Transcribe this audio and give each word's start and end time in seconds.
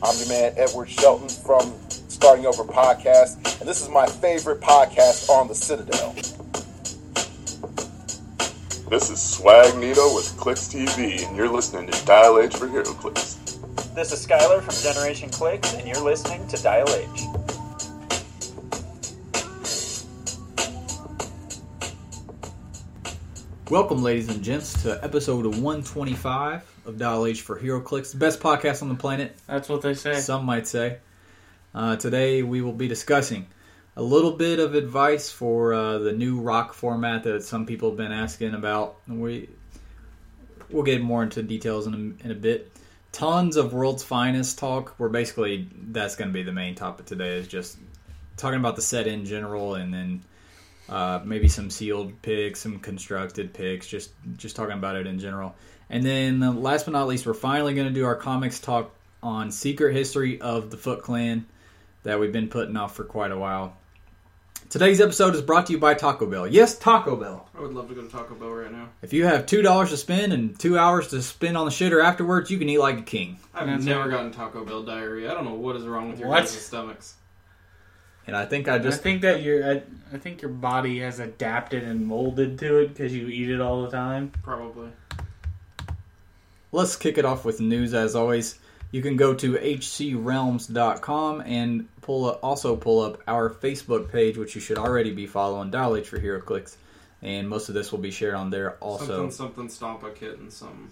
I'm 0.00 0.16
your 0.18 0.28
man, 0.28 0.54
Edward 0.56 0.88
Shelton 0.88 1.28
from 1.28 1.74
Starting 1.88 2.46
Over 2.46 2.62
Podcast, 2.62 3.58
and 3.58 3.68
this 3.68 3.82
is 3.82 3.88
my 3.88 4.06
favorite 4.06 4.60
podcast 4.60 5.28
on 5.28 5.48
the 5.48 5.56
Citadel. 5.56 6.12
This 8.88 9.10
is 9.10 9.20
Swag 9.20 9.76
Nito 9.76 10.14
with 10.14 10.32
Clicks 10.36 10.68
TV, 10.68 11.26
and 11.26 11.36
you're 11.36 11.48
listening 11.48 11.90
to 11.90 12.06
Dial 12.06 12.38
H 12.38 12.54
for 12.54 12.68
HeroClix. 12.68 13.94
This 13.96 14.12
is 14.12 14.24
Skylar 14.24 14.62
from 14.62 14.74
Generation 14.76 15.30
Clicks, 15.30 15.74
and 15.74 15.88
you're 15.88 16.00
listening 16.00 16.46
to 16.46 16.62
Dial 16.62 16.88
H. 16.90 17.37
Welcome, 23.70 24.02
ladies 24.02 24.30
and 24.30 24.42
gents, 24.42 24.82
to 24.84 24.98
episode 25.04 25.44
125 25.44 26.80
of 26.86 26.96
Dial 26.96 27.26
H 27.26 27.42
for 27.42 27.60
HeroClix, 27.60 28.12
the 28.12 28.16
best 28.16 28.40
podcast 28.40 28.80
on 28.80 28.88
the 28.88 28.94
planet, 28.94 29.36
That's 29.46 29.68
what 29.68 29.82
they 29.82 29.92
say. 29.92 30.20
some 30.20 30.46
might 30.46 30.66
say. 30.66 30.96
Uh, 31.74 31.96
today, 31.96 32.42
we 32.42 32.62
will 32.62 32.72
be 32.72 32.88
discussing 32.88 33.46
a 33.94 34.02
little 34.02 34.32
bit 34.32 34.58
of 34.58 34.74
advice 34.74 35.30
for 35.30 35.74
uh, 35.74 35.98
the 35.98 36.12
new 36.12 36.40
rock 36.40 36.72
format 36.72 37.24
that 37.24 37.42
some 37.42 37.66
people 37.66 37.90
have 37.90 37.98
been 37.98 38.10
asking 38.10 38.54
about. 38.54 38.96
We 39.06 39.50
we'll 40.70 40.82
get 40.82 41.02
more 41.02 41.22
into 41.22 41.42
details 41.42 41.86
in 41.86 41.92
a, 41.92 42.24
in 42.24 42.30
a 42.30 42.34
bit. 42.34 42.72
Tons 43.12 43.58
of 43.58 43.74
world's 43.74 44.02
finest 44.02 44.58
talk. 44.58 44.94
We're 44.98 45.10
basically 45.10 45.68
that's 45.90 46.16
going 46.16 46.28
to 46.30 46.34
be 46.34 46.42
the 46.42 46.52
main 46.52 46.74
topic 46.74 47.04
today. 47.04 47.36
Is 47.36 47.46
just 47.46 47.76
talking 48.38 48.60
about 48.60 48.76
the 48.76 48.82
set 48.82 49.06
in 49.06 49.26
general, 49.26 49.74
and 49.74 49.92
then 49.92 50.22
uh, 50.88 51.20
maybe 51.24 51.48
some 51.48 51.70
sealed 51.70 52.20
picks, 52.22 52.60
some 52.60 52.78
constructed 52.78 53.52
picks, 53.52 53.86
just 53.86 54.10
just 54.36 54.56
talking 54.56 54.74
about 54.76 54.96
it 54.96 55.06
in 55.06 55.18
general. 55.18 55.54
And 55.90 56.04
then 56.04 56.42
uh, 56.42 56.52
last 56.52 56.84
but 56.86 56.92
not 56.92 57.06
least, 57.08 57.26
we're 57.26 57.34
finally 57.34 57.74
going 57.74 57.88
to 57.88 57.94
do 57.94 58.04
our 58.04 58.16
comics 58.16 58.60
talk 58.60 58.94
on 59.22 59.50
Secret 59.50 59.94
History 59.94 60.40
of 60.40 60.70
the 60.70 60.76
Foot 60.76 61.02
Clan 61.02 61.46
that 62.04 62.20
we've 62.20 62.32
been 62.32 62.48
putting 62.48 62.76
off 62.76 62.94
for 62.94 63.04
quite 63.04 63.32
a 63.32 63.38
while. 63.38 63.76
Today's 64.70 65.00
episode 65.00 65.34
is 65.34 65.40
brought 65.40 65.66
to 65.66 65.72
you 65.72 65.78
by 65.78 65.94
Taco 65.94 66.26
Bell. 66.26 66.46
Yes, 66.46 66.78
Taco 66.78 67.16
Bell. 67.16 67.48
I 67.56 67.62
would 67.62 67.72
love 67.72 67.88
to 67.88 67.94
go 67.94 68.02
to 68.02 68.08
Taco 68.08 68.34
Bell 68.34 68.50
right 68.50 68.70
now. 68.70 68.90
If 69.00 69.14
you 69.14 69.24
have 69.24 69.46
two 69.46 69.62
dollars 69.62 69.88
to 69.90 69.96
spend 69.96 70.34
and 70.34 70.58
two 70.58 70.78
hours 70.78 71.08
to 71.08 71.22
spend 71.22 71.56
on 71.56 71.64
the 71.64 71.70
shitter 71.70 72.04
afterwards, 72.04 72.50
you 72.50 72.58
can 72.58 72.68
eat 72.68 72.78
like 72.78 72.98
a 72.98 73.02
king. 73.02 73.38
I've 73.54 73.82
never 73.82 74.10
gotten 74.10 74.30
Taco 74.30 74.64
Bell 74.66 74.82
diarrhea. 74.82 75.30
I 75.30 75.34
don't 75.34 75.46
know 75.46 75.54
what 75.54 75.74
is 75.76 75.86
wrong 75.86 76.10
with 76.10 76.18
your 76.20 76.28
What? 76.28 76.40
guys' 76.40 76.50
stomachs. 76.50 77.14
And 78.28 78.36
I 78.36 78.44
think 78.44 78.68
I 78.68 78.74
I 78.74 78.78
just 78.78 79.02
think 79.02 79.22
that 79.22 79.42
your 79.42 79.72
I, 79.72 79.82
I 80.12 80.18
think 80.18 80.42
your 80.42 80.50
body 80.50 81.00
has 81.00 81.18
adapted 81.18 81.82
and 81.82 82.06
molded 82.06 82.58
to 82.58 82.80
it 82.80 82.88
because 82.88 83.14
you 83.14 83.26
eat 83.28 83.48
it 83.48 83.58
all 83.58 83.82
the 83.82 83.90
time. 83.90 84.32
Probably. 84.42 84.90
let's 86.70 86.94
kick 86.94 87.16
it 87.16 87.24
off 87.24 87.46
with 87.46 87.58
news 87.58 87.94
as 87.94 88.14
always. 88.14 88.58
You 88.90 89.00
can 89.00 89.16
go 89.16 89.32
to 89.32 89.54
hcrealms.com 89.54 91.40
and 91.40 91.88
pull 92.02 92.26
up, 92.26 92.40
also 92.42 92.76
pull 92.76 93.00
up 93.00 93.22
our 93.26 93.48
Facebook 93.48 94.12
page, 94.12 94.36
which 94.36 94.54
you 94.54 94.60
should 94.60 94.78
already 94.78 95.12
be 95.12 95.26
following, 95.26 95.70
Dial 95.70 95.96
H 95.96 96.08
for 96.08 96.18
HeroClix, 96.18 96.76
and 97.22 97.48
most 97.48 97.70
of 97.70 97.74
this 97.74 97.92
will 97.92 97.98
be 97.98 98.10
shared 98.10 98.34
on 98.34 98.50
there 98.50 98.76
also. 98.76 99.06
Something, 99.06 99.30
something, 99.30 99.68
stomp 99.70 100.02
a 100.02 100.10
kit 100.10 100.38
and 100.38 100.52
something. 100.52 100.90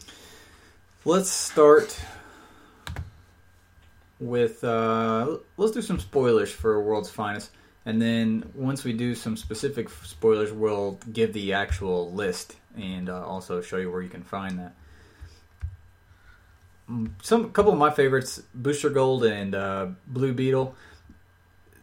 Let's 1.05 1.31
start 1.31 1.98
with 4.20 4.62
uh, 4.64 5.39
let's 5.56 5.72
do 5.72 5.83
some 5.83 5.98
spoilers 5.98 6.50
for 6.50 6.83
World's 6.83 7.11
Finest, 7.11 7.50
and 7.84 8.00
then 8.00 8.50
once 8.55 8.84
we 8.84 8.92
do 8.92 9.14
some 9.14 9.36
specific 9.36 9.89
spoilers, 9.91 10.53
we'll 10.53 10.98
give 11.12 11.33
the 11.33 11.53
actual 11.53 12.12
list 12.12 12.56
and 12.77 13.09
uh, 13.09 13.25
also 13.27 13.61
show 13.62 13.77
you 13.78 13.91
where 13.91 14.03
you 14.03 14.09
can 14.09 14.22
find 14.22 14.59
that. 14.59 14.75
Mm, 16.91 17.11
Some 17.22 17.44
a 17.47 17.48
couple 17.48 17.72
of 17.72 17.78
my 17.78 17.91
favorites, 17.91 18.42
Booster 18.55 18.91
Gold 18.91 19.25
and 19.25 19.55
uh, 19.55 19.89
Blue 20.06 20.33
Beetle. 20.33 20.75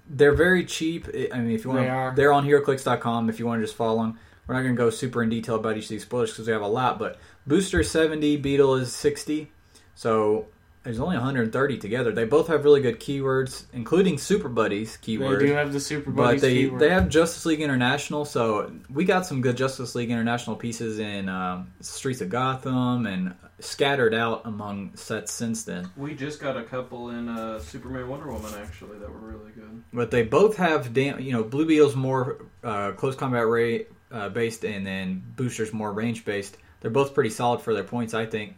They're 0.09 0.33
very 0.35 0.65
cheap. 0.65 1.07
I 1.33 1.39
mean, 1.39 1.51
if 1.55 1.63
you 1.63 1.71
want, 1.71 1.83
They 1.83 1.89
are. 1.89 2.13
they're 2.15 2.33
on 2.33 2.45
HeroClix.com. 2.45 3.29
If 3.29 3.39
you 3.39 3.45
want 3.47 3.61
to 3.61 3.65
just 3.65 3.75
follow 3.75 4.01
them, 4.03 4.19
we're 4.45 4.55
not 4.55 4.61
going 4.61 4.75
to 4.75 4.77
go 4.77 4.89
super 4.89 5.23
in 5.23 5.29
detail 5.29 5.55
about 5.55 5.77
each 5.77 5.85
of 5.85 5.89
these 5.89 6.03
spoilers 6.03 6.31
because 6.31 6.45
we 6.47 6.53
have 6.53 6.61
a 6.61 6.67
lot. 6.67 6.99
But 6.99 7.17
Booster 7.47 7.83
70, 7.83 8.37
Beetle 8.37 8.75
is 8.75 8.93
60. 8.93 9.49
So 9.95 10.47
there's 10.83 10.99
only 10.99 11.15
130 11.15 11.77
together. 11.77 12.11
They 12.11 12.25
both 12.25 12.47
have 12.47 12.65
really 12.65 12.81
good 12.81 12.99
keywords, 12.99 13.63
including 13.71 14.17
Super 14.17 14.49
Buddies 14.49 14.97
keyword. 14.97 15.39
They 15.39 15.47
do 15.47 15.53
have 15.53 15.71
the 15.71 15.79
Super 15.79 16.11
but 16.11 16.23
Buddies 16.23 16.41
they 16.41 16.53
keyword. 16.53 16.81
they 16.81 16.89
have 16.89 17.07
Justice 17.07 17.45
League 17.45 17.61
International, 17.61 18.25
so 18.25 18.71
we 18.89 19.05
got 19.05 19.25
some 19.25 19.41
good 19.41 19.55
Justice 19.55 19.95
League 19.95 20.11
International 20.11 20.57
pieces 20.57 20.99
in 20.99 21.29
um, 21.29 21.71
Streets 21.79 22.19
of 22.19 22.29
Gotham 22.29 23.05
and 23.05 23.33
scattered 23.59 24.13
out 24.13 24.41
among 24.43 24.93
sets 24.95 25.31
since 25.31 25.63
then. 25.63 25.89
We 25.95 26.15
just 26.15 26.41
got 26.41 26.57
a 26.57 26.63
couple 26.63 27.11
in 27.11 27.29
uh, 27.29 27.59
Superman 27.59 28.09
Wonder 28.09 28.29
Woman, 28.31 28.51
actually, 28.57 28.99
that 28.99 29.09
were 29.09 29.19
really 29.19 29.51
good. 29.51 29.83
But 29.93 30.11
they 30.11 30.23
both 30.23 30.57
have 30.57 30.93
dam- 30.93 31.21
you 31.21 31.31
know 31.31 31.43
Blue 31.43 31.65
Beetle's 31.65 31.95
more 31.95 32.45
uh, 32.61 32.91
close 32.91 33.15
combat 33.15 33.47
rate 33.47 33.89
uh, 34.11 34.27
based, 34.29 34.65
and 34.65 34.85
then 34.85 35.23
Booster's 35.37 35.71
more 35.71 35.93
range 35.93 36.25
based. 36.25 36.57
They're 36.81 36.91
both 36.91 37.13
pretty 37.13 37.29
solid 37.29 37.61
for 37.61 37.73
their 37.73 37.85
points, 37.85 38.13
I 38.13 38.25
think. 38.25 38.57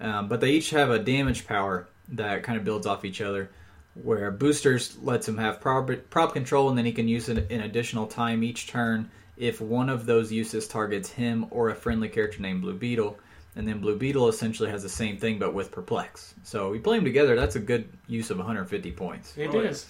Um, 0.00 0.28
but 0.28 0.40
they 0.40 0.50
each 0.52 0.70
have 0.70 0.90
a 0.90 0.98
damage 0.98 1.46
power 1.46 1.86
that 2.08 2.42
kind 2.42 2.58
of 2.58 2.64
builds 2.64 2.86
off 2.86 3.04
each 3.04 3.20
other. 3.20 3.50
Where 3.94 4.30
Boosters 4.32 4.98
lets 5.02 5.28
him 5.28 5.38
have 5.38 5.60
prop, 5.60 5.88
prop 6.10 6.32
control, 6.32 6.68
and 6.68 6.76
then 6.76 6.84
he 6.84 6.92
can 6.92 7.06
use 7.06 7.28
it 7.28 7.50
an 7.50 7.60
additional 7.60 8.06
time 8.08 8.42
each 8.42 8.66
turn 8.66 9.08
if 9.36 9.60
one 9.60 9.88
of 9.88 10.04
those 10.04 10.32
uses 10.32 10.66
targets 10.66 11.08
him 11.10 11.46
or 11.50 11.70
a 11.70 11.74
friendly 11.76 12.08
character 12.08 12.40
named 12.42 12.62
Blue 12.62 12.74
Beetle. 12.74 13.16
And 13.56 13.68
then 13.68 13.78
Blue 13.78 13.96
Beetle 13.96 14.28
essentially 14.28 14.68
has 14.70 14.82
the 14.82 14.88
same 14.88 15.16
thing, 15.18 15.38
but 15.38 15.54
with 15.54 15.70
Perplex. 15.70 16.34
So 16.42 16.70
we 16.70 16.80
play 16.80 16.96
them 16.96 17.04
together. 17.04 17.36
That's 17.36 17.54
a 17.54 17.60
good 17.60 17.88
use 18.08 18.30
of 18.30 18.38
150 18.38 18.90
points 18.92 19.32
It 19.36 19.50
Oh, 19.54 19.60
is. 19.60 19.86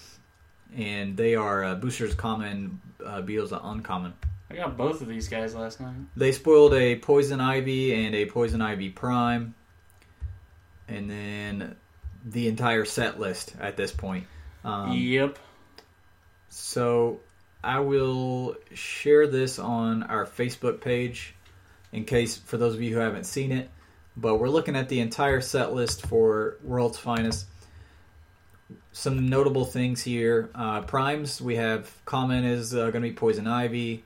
and 0.75 1.17
they 1.17 1.33
are 1.33 1.63
uh, 1.63 1.75
boosters 1.75 2.13
common, 2.13 2.79
uh, 3.03 3.21
beetles 3.21 3.51
are 3.53 3.61
uncommon. 3.63 4.13
I 4.51 4.55
got 4.55 4.77
both 4.77 5.01
of 5.01 5.07
these 5.07 5.27
guys 5.27 5.55
last 5.55 5.81
night. 5.81 5.95
They 6.15 6.31
spoiled 6.31 6.75
a 6.75 6.97
poison 6.97 7.41
ivy 7.41 8.05
and 8.05 8.13
a 8.13 8.27
poison 8.27 8.61
ivy 8.61 8.89
prime, 8.89 9.55
and 10.87 11.09
then 11.09 11.75
the 12.25 12.47
entire 12.47 12.85
set 12.85 13.19
list 13.19 13.53
at 13.59 13.77
this 13.77 13.91
point. 13.91 14.25
Um, 14.63 14.93
yep. 14.93 15.37
So 16.49 17.19
I 17.63 17.79
will 17.79 18.55
share 18.73 19.27
this 19.27 19.59
on 19.59 20.03
our 20.03 20.25
Facebook 20.25 20.81
page 20.81 21.35
in 21.91 22.05
case 22.05 22.37
for 22.37 22.57
those 22.57 22.73
of 22.75 22.81
you 22.81 22.93
who 22.93 22.99
haven't 22.99 23.25
seen 23.25 23.51
it. 23.51 23.69
But 24.17 24.35
we're 24.37 24.49
looking 24.49 24.75
at 24.75 24.87
the 24.87 24.99
entire 25.01 25.41
set 25.41 25.73
list 25.73 26.05
for 26.05 26.57
World's 26.63 26.97
Finest. 26.97 27.47
Some 28.93 29.27
notable 29.27 29.65
things 29.65 30.01
here. 30.01 30.49
Uh, 30.55 30.81
primes, 30.81 31.41
we 31.41 31.57
have 31.57 31.91
common 32.05 32.45
is 32.45 32.73
uh, 32.73 32.91
going 32.91 33.03
to 33.03 33.09
be 33.09 33.11
Poison 33.11 33.45
Ivy. 33.45 34.03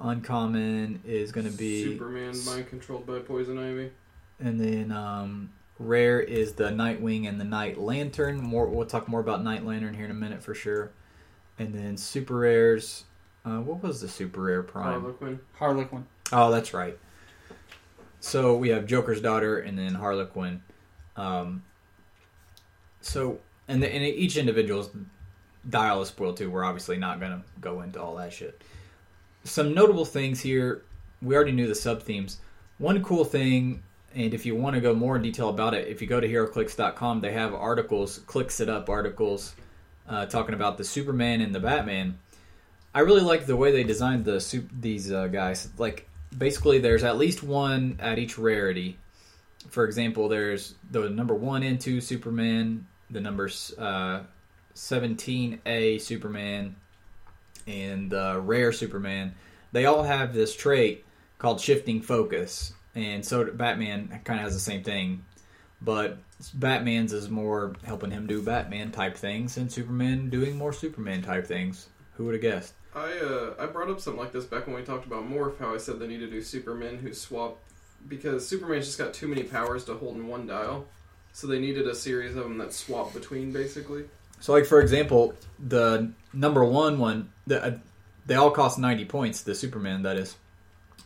Uncommon 0.00 1.00
is 1.06 1.32
going 1.32 1.46
to 1.46 1.56
be. 1.56 1.84
Superman 1.84 2.34
mind 2.44 2.68
controlled 2.68 3.06
by 3.06 3.20
Poison 3.20 3.58
Ivy. 3.58 3.90
And 4.40 4.60
then 4.60 4.92
um, 4.92 5.50
rare 5.78 6.20
is 6.20 6.54
the 6.54 6.70
Nightwing 6.70 7.28
and 7.28 7.40
the 7.40 7.44
Night 7.44 7.78
Lantern. 7.78 8.40
More, 8.40 8.66
we'll 8.66 8.86
talk 8.86 9.08
more 9.08 9.20
about 9.20 9.42
Night 9.42 9.64
Lantern 9.64 9.94
here 9.94 10.04
in 10.04 10.10
a 10.10 10.14
minute 10.14 10.42
for 10.42 10.54
sure. 10.54 10.90
And 11.58 11.74
then 11.74 11.96
super 11.96 12.36
rares. 12.36 13.04
Uh, 13.44 13.60
what 13.60 13.82
was 13.82 14.00
the 14.00 14.08
super 14.08 14.42
rare 14.42 14.62
prime? 14.62 15.00
Harlequin. 15.00 15.40
Harlequin. 15.54 16.06
Oh, 16.32 16.50
that's 16.50 16.74
right. 16.74 16.98
So 18.20 18.56
we 18.56 18.68
have 18.70 18.86
Joker's 18.86 19.20
daughter 19.20 19.60
and 19.60 19.78
then 19.78 19.94
Harlequin. 19.94 20.62
Um, 21.16 21.62
so 23.00 23.38
and, 23.68 23.82
the, 23.82 23.92
and 23.92 24.04
each 24.04 24.36
individual's 24.36 24.90
dial 25.68 26.02
is 26.02 26.08
spoiled 26.08 26.36
too. 26.36 26.50
We're 26.50 26.64
obviously 26.64 26.96
not 26.96 27.20
going 27.20 27.32
to 27.32 27.42
go 27.60 27.82
into 27.82 28.02
all 28.02 28.16
that 28.16 28.32
shit. 28.32 28.62
Some 29.44 29.74
notable 29.74 30.04
things 30.04 30.40
here. 30.40 30.84
We 31.22 31.34
already 31.34 31.52
knew 31.52 31.68
the 31.68 31.74
sub 31.74 32.02
themes. 32.02 32.38
One 32.78 33.02
cool 33.02 33.24
thing, 33.24 33.82
and 34.14 34.34
if 34.34 34.46
you 34.46 34.56
want 34.56 34.74
to 34.74 34.80
go 34.80 34.94
more 34.94 35.16
in 35.16 35.22
detail 35.22 35.48
about 35.48 35.74
it, 35.74 35.88
if 35.88 36.00
you 36.00 36.08
go 36.08 36.20
to 36.20 36.28
HeroClix.com, 36.28 37.20
they 37.20 37.32
have 37.32 37.54
articles, 37.54 38.18
clicks 38.26 38.60
it 38.60 38.68
up 38.68 38.88
articles, 38.88 39.54
uh, 40.08 40.26
talking 40.26 40.54
about 40.54 40.78
the 40.78 40.84
Superman 40.84 41.40
and 41.40 41.54
the 41.54 41.60
Batman. 41.60 42.18
I 42.94 43.00
really 43.00 43.20
like 43.20 43.46
the 43.46 43.56
way 43.56 43.70
they 43.70 43.84
designed 43.84 44.24
the 44.24 44.40
sup- 44.40 44.64
these 44.80 45.12
uh, 45.12 45.26
guys. 45.28 45.68
Like 45.78 46.08
basically, 46.36 46.78
there's 46.78 47.04
at 47.04 47.18
least 47.18 47.42
one 47.42 47.98
at 48.00 48.18
each 48.18 48.38
rarity. 48.38 48.98
For 49.68 49.84
example, 49.84 50.28
there's 50.28 50.74
the 50.90 51.10
number 51.10 51.34
one 51.34 51.62
and 51.62 51.80
two 51.80 52.00
Superman, 52.00 52.86
the 53.10 53.20
numbers 53.20 53.74
uh, 53.78 54.22
17A 54.74 56.00
Superman, 56.00 56.76
and 57.66 58.10
the 58.10 58.40
rare 58.42 58.72
Superman. 58.72 59.34
They 59.72 59.84
all 59.84 60.02
have 60.02 60.32
this 60.32 60.56
trait 60.56 61.04
called 61.38 61.60
shifting 61.60 62.00
focus, 62.00 62.72
and 62.98 63.24
so 63.24 63.44
Batman 63.44 64.20
kind 64.24 64.40
of 64.40 64.44
has 64.44 64.54
the 64.54 64.60
same 64.60 64.82
thing. 64.82 65.24
But 65.80 66.18
Batman's 66.54 67.12
is 67.12 67.30
more 67.30 67.74
helping 67.84 68.10
him 68.10 68.26
do 68.26 68.42
Batman 68.42 68.90
type 68.90 69.16
things, 69.16 69.56
and 69.56 69.70
Superman 69.70 70.28
doing 70.28 70.56
more 70.56 70.72
Superman 70.72 71.22
type 71.22 71.46
things. 71.46 71.88
Who 72.16 72.24
would 72.24 72.34
have 72.34 72.42
guessed? 72.42 72.74
I 72.94 73.12
uh, 73.18 73.54
I 73.58 73.66
brought 73.66 73.90
up 73.90 74.00
something 74.00 74.20
like 74.20 74.32
this 74.32 74.44
back 74.44 74.66
when 74.66 74.74
we 74.74 74.82
talked 74.82 75.06
about 75.06 75.28
Morph, 75.30 75.58
how 75.58 75.72
I 75.72 75.78
said 75.78 76.00
they 76.00 76.08
need 76.08 76.18
to 76.18 76.30
do 76.30 76.42
Supermen 76.42 76.98
who 76.98 77.12
swap 77.14 77.58
because 78.06 78.46
Superman's 78.46 78.86
just 78.86 78.98
got 78.98 79.14
too 79.14 79.28
many 79.28 79.42
powers 79.42 79.84
to 79.86 79.94
hold 79.94 80.16
in 80.16 80.26
one 80.26 80.46
dial. 80.46 80.86
So 81.32 81.46
they 81.46 81.58
needed 81.58 81.86
a 81.86 81.94
series 81.94 82.36
of 82.36 82.44
them 82.44 82.58
that 82.58 82.72
swap 82.72 83.12
between, 83.14 83.52
basically. 83.52 84.04
So, 84.40 84.52
like 84.52 84.66
for 84.66 84.80
example, 84.80 85.34
the 85.58 86.12
number 86.32 86.64
one 86.64 86.98
one, 86.98 87.30
the, 87.46 87.64
uh, 87.64 87.78
they 88.26 88.34
all 88.34 88.50
cost 88.50 88.78
ninety 88.78 89.04
points. 89.04 89.42
The 89.42 89.54
Superman 89.54 90.02
that 90.02 90.16
is, 90.16 90.36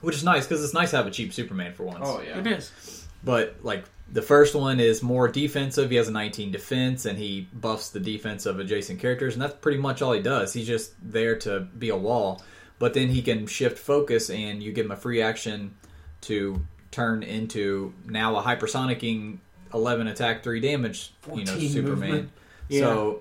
which 0.03 0.17
is 0.17 0.25
nice 0.25 0.47
because 0.47 0.63
it's 0.63 0.75
nice 0.75 0.91
to 0.91 0.97
have 0.97 1.07
a 1.07 1.11
cheap 1.11 1.33
Superman 1.33 1.73
for 1.73 1.85
once. 1.85 2.01
Oh 2.03 2.21
yeah. 2.21 2.39
It 2.39 2.47
is. 2.47 3.07
But 3.25 3.57
like 3.63 3.85
the 4.13 4.23
first 4.23 4.55
one 4.55 4.79
is 4.79 5.03
more 5.03 5.27
defensive. 5.29 5.91
He 5.91 5.97
has 5.97 6.09
a 6.09 6.13
19 6.13 6.53
defense, 6.53 7.07
and 7.07 7.19
he 7.19 7.49
buffs 7.53 7.91
the 7.91 8.01
defense 8.01 8.45
of 8.45 8.59
adjacent 8.59 9.01
characters, 9.01 9.35
and 9.35 9.43
that's 9.43 9.55
pretty 9.55 9.79
much 9.79 10.03
all 10.03 10.13
he 10.13 10.21
does. 10.21 10.53
He's 10.53 10.67
just 10.67 10.93
there 11.03 11.37
to 11.41 11.61
be 11.61 11.89
a 11.89 11.97
wall. 11.97 12.43
But 12.79 12.95
then 12.95 13.09
he 13.09 13.23
can 13.23 13.47
shift 13.47 13.79
focus, 13.79 14.29
and 14.29 14.63
you 14.63 14.73
give 14.73 14.87
him 14.87 14.93
a 14.93 14.97
free 14.97 15.23
action 15.23 15.77
to 16.23 16.61
turn 16.91 17.23
into 17.23 17.95
now 18.05 18.37
a 18.37 18.43
hypersonicking 18.43 19.39
11 19.73 20.09
attack, 20.09 20.43
three 20.43 20.61
damage. 20.61 21.15
You 21.35 21.45
know, 21.45 21.59
Superman. 21.59 21.99
movement. 21.99 22.31
So, 22.71 23.21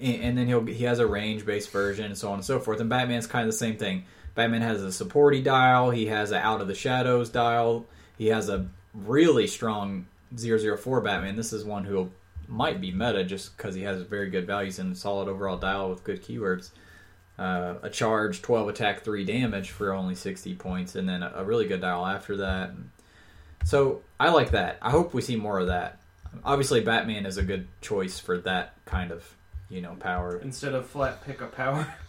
and 0.00 0.22
and 0.22 0.38
then 0.38 0.46
he'll 0.46 0.64
he 0.64 0.84
has 0.84 0.98
a 0.98 1.06
range 1.06 1.46
based 1.46 1.70
version, 1.70 2.06
and 2.06 2.18
so 2.18 2.28
on 2.28 2.34
and 2.34 2.44
so 2.44 2.58
forth. 2.58 2.80
And 2.80 2.90
Batman's 2.90 3.26
kind 3.26 3.46
of 3.46 3.52
the 3.52 3.58
same 3.58 3.76
thing. 3.76 4.04
Batman 4.34 4.62
has 4.62 4.82
a 4.82 4.88
supporty 5.04 5.42
dial. 5.42 5.90
He 5.90 6.06
has 6.06 6.32
a 6.32 6.38
out 6.38 6.60
of 6.60 6.68
the 6.68 6.74
shadows 6.74 7.30
dial. 7.30 7.86
He 8.16 8.28
has 8.28 8.48
a 8.48 8.66
really 8.94 9.46
strong 9.46 10.06
004 10.36 11.00
Batman. 11.00 11.36
This 11.36 11.52
is 11.52 11.64
one 11.64 11.84
who 11.84 12.10
might 12.48 12.80
be 12.80 12.90
meta 12.90 13.24
just 13.24 13.56
because 13.56 13.74
he 13.74 13.82
has 13.82 14.02
very 14.02 14.30
good 14.30 14.46
values 14.46 14.78
and 14.78 14.96
solid 14.96 15.28
overall 15.28 15.56
dial 15.56 15.90
with 15.90 16.04
good 16.04 16.22
keywords. 16.22 16.70
Uh, 17.38 17.74
a 17.82 17.90
charge, 17.90 18.42
12 18.42 18.68
attack, 18.68 19.02
3 19.02 19.24
damage 19.24 19.70
for 19.70 19.92
only 19.92 20.14
60 20.14 20.54
points, 20.56 20.94
and 20.94 21.08
then 21.08 21.22
a, 21.22 21.32
a 21.36 21.44
really 21.44 21.66
good 21.66 21.80
dial 21.80 22.06
after 22.06 22.36
that. 22.36 22.70
So 23.64 24.02
I 24.20 24.30
like 24.30 24.50
that. 24.50 24.78
I 24.82 24.90
hope 24.90 25.14
we 25.14 25.22
see 25.22 25.36
more 25.36 25.58
of 25.58 25.68
that. 25.68 25.98
Obviously, 26.44 26.80
Batman 26.80 27.26
is 27.26 27.38
a 27.38 27.42
good 27.42 27.68
choice 27.80 28.18
for 28.18 28.38
that 28.38 28.74
kind 28.84 29.10
of, 29.10 29.36
you 29.68 29.80
know, 29.80 29.94
power. 29.98 30.38
Instead 30.38 30.74
of 30.74 30.86
flat 30.86 31.24
pickup 31.24 31.54
power. 31.54 31.92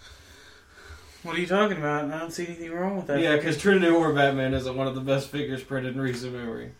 What 1.23 1.35
are 1.35 1.39
you 1.39 1.47
talking 1.47 1.77
about? 1.77 2.11
I 2.11 2.19
don't 2.19 2.31
see 2.31 2.45
anything 2.45 2.71
wrong 2.71 2.97
with 2.97 3.07
that. 3.07 3.19
yeah, 3.19 3.35
because 3.35 3.57
Trinity 3.57 3.91
War 3.91 4.11
Batman 4.13 4.53
is 4.53 4.69
one 4.69 4.87
of 4.87 4.95
the 4.95 5.01
best 5.01 5.29
figures 5.29 5.63
printed 5.63 5.95
in 5.95 6.01
recent 6.01 6.33
memory. 6.33 6.71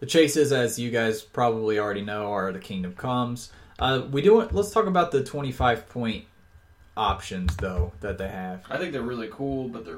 The 0.00 0.06
chases, 0.06 0.52
as 0.52 0.78
you 0.78 0.90
guys 0.90 1.22
probably 1.22 1.78
already 1.78 2.02
know, 2.02 2.32
are 2.32 2.52
the 2.52 2.58
Kingdom 2.58 2.94
Comes. 2.94 3.52
Uh, 3.78 4.02
we 4.10 4.22
do. 4.22 4.42
Let's 4.42 4.70
talk 4.70 4.86
about 4.86 5.10
the 5.12 5.22
twenty-five 5.24 5.88
point 5.88 6.24
options, 6.96 7.56
though, 7.56 7.92
that 8.00 8.18
they 8.18 8.28
have. 8.28 8.64
I 8.68 8.76
think 8.78 8.92
they're 8.92 9.02
really 9.02 9.28
cool, 9.30 9.68
but 9.68 9.84
they're 9.84 9.96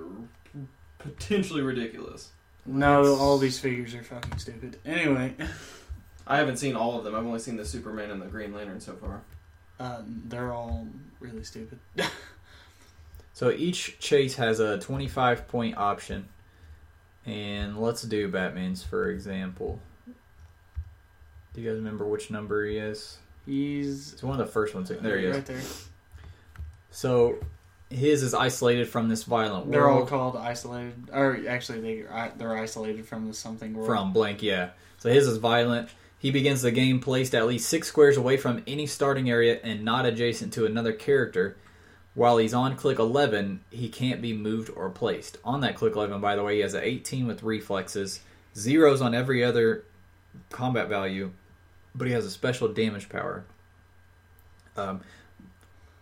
potentially 0.98 1.62
ridiculous. 1.62 2.30
No, 2.66 3.14
all 3.16 3.38
these 3.38 3.58
figures 3.58 3.94
are 3.94 4.02
fucking 4.02 4.38
stupid. 4.38 4.78
Anyway, 4.84 5.34
I 6.26 6.36
haven't 6.36 6.58
seen 6.58 6.76
all 6.76 6.98
of 6.98 7.04
them. 7.04 7.14
I've 7.14 7.24
only 7.24 7.38
seen 7.38 7.56
the 7.56 7.64
Superman 7.64 8.10
and 8.10 8.20
the 8.20 8.26
Green 8.26 8.52
Lantern 8.52 8.80
so 8.80 8.92
far. 8.94 9.22
uh, 9.80 10.02
they're 10.26 10.52
all 10.52 10.86
really 11.20 11.44
stupid. 11.44 11.78
So 13.38 13.52
each 13.52 14.00
chase 14.00 14.34
has 14.34 14.58
a 14.58 14.78
twenty-five 14.78 15.46
point 15.46 15.76
option, 15.76 16.28
and 17.24 17.80
let's 17.80 18.02
do 18.02 18.26
Batman's 18.26 18.82
for 18.82 19.10
example. 19.10 19.78
Do 21.54 21.60
you 21.60 21.70
guys 21.70 21.76
remember 21.76 22.04
which 22.04 22.32
number 22.32 22.66
he 22.66 22.78
is? 22.78 23.18
He's 23.46 24.14
It's 24.14 24.24
one 24.24 24.40
of 24.40 24.44
the 24.44 24.52
first 24.52 24.74
ones. 24.74 24.88
There 24.88 25.18
he 25.18 25.26
is. 25.26 25.36
right 25.36 25.46
there. 25.46 25.60
So 26.90 27.36
his 27.90 28.24
is 28.24 28.34
isolated 28.34 28.88
from 28.88 29.08
this 29.08 29.22
violent 29.22 29.66
world. 29.66 29.72
They're 29.72 29.88
all 29.88 30.04
called 30.04 30.34
isolated, 30.34 31.08
or 31.12 31.38
actually 31.48 31.80
they 31.80 32.06
uh, 32.10 32.30
they're 32.36 32.58
isolated 32.58 33.06
from 33.06 33.28
the 33.28 33.34
something 33.34 33.72
world. 33.72 33.86
From 33.86 34.12
blank, 34.12 34.42
yeah. 34.42 34.70
So 34.96 35.10
his 35.12 35.28
is 35.28 35.36
violent. 35.36 35.90
He 36.18 36.32
begins 36.32 36.62
the 36.62 36.72
game 36.72 36.98
placed 36.98 37.36
at 37.36 37.46
least 37.46 37.68
six 37.68 37.86
squares 37.86 38.16
away 38.16 38.36
from 38.36 38.64
any 38.66 38.88
starting 38.88 39.30
area 39.30 39.60
and 39.62 39.84
not 39.84 40.06
adjacent 40.06 40.52
to 40.54 40.66
another 40.66 40.92
character. 40.92 41.56
While 42.18 42.38
he's 42.38 42.52
on 42.52 42.74
click 42.74 42.98
11, 42.98 43.60
he 43.70 43.88
can't 43.88 44.20
be 44.20 44.32
moved 44.32 44.70
or 44.74 44.90
placed. 44.90 45.38
On 45.44 45.60
that 45.60 45.76
click 45.76 45.94
11, 45.94 46.20
by 46.20 46.34
the 46.34 46.42
way, 46.42 46.56
he 46.56 46.62
has 46.62 46.74
an 46.74 46.82
18 46.82 47.28
with 47.28 47.44
reflexes, 47.44 48.18
zeros 48.56 49.00
on 49.00 49.14
every 49.14 49.44
other 49.44 49.84
combat 50.50 50.88
value, 50.88 51.30
but 51.94 52.08
he 52.08 52.12
has 52.14 52.26
a 52.26 52.30
special 52.30 52.66
damage 52.66 53.08
power. 53.08 53.44
Um, 54.76 55.02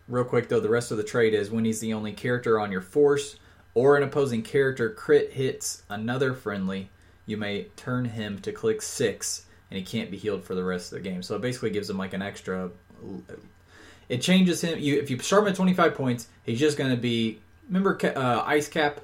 real 0.09 0.25
quick, 0.25 0.49
though, 0.49 0.59
the 0.59 0.71
rest 0.71 0.91
of 0.91 0.97
the 0.97 1.05
trait 1.05 1.35
is 1.35 1.51
when 1.51 1.67
he's 1.67 1.81
the 1.81 1.93
only 1.93 2.13
character 2.13 2.59
on 2.59 2.73
your 2.73 2.81
force 2.81 3.39
or 3.75 3.99
an 3.99 4.03
opposing 4.03 4.41
character 4.41 4.89
crit 4.89 5.35
hits 5.35 5.83
another 5.91 6.33
friendly, 6.33 6.89
you 7.27 7.37
may 7.37 7.65
turn 7.77 8.07
him 8.07 8.39
to 8.39 8.53
click 8.53 8.81
6 8.81 9.45
and 9.71 9.77
he 9.79 9.85
can't 9.85 10.11
be 10.11 10.17
healed 10.17 10.45
for 10.45 10.55
the 10.55 10.65
rest 10.65 10.95
of 10.95 11.03
the 11.03 11.07
game. 11.07 11.23
So 11.23 11.37
it 11.37 11.43
basically 11.43 11.69
gives 11.69 11.91
him 11.91 11.99
like 11.99 12.15
an 12.15 12.23
extra. 12.23 12.71
It 14.09 14.23
changes 14.23 14.61
him. 14.63 14.79
You 14.79 14.99
if 15.01 15.11
you 15.11 15.19
start 15.19 15.43
him 15.45 15.49
at 15.51 15.57
twenty 15.57 15.75
five 15.75 15.95
points, 15.95 16.29
he's 16.45 16.61
just 16.61 16.77
going 16.79 16.91
to 16.91 16.97
be. 16.97 17.41
Remember, 17.69 17.99
uh, 18.05 18.43
Ice 18.47 18.69
Cap 18.69 19.01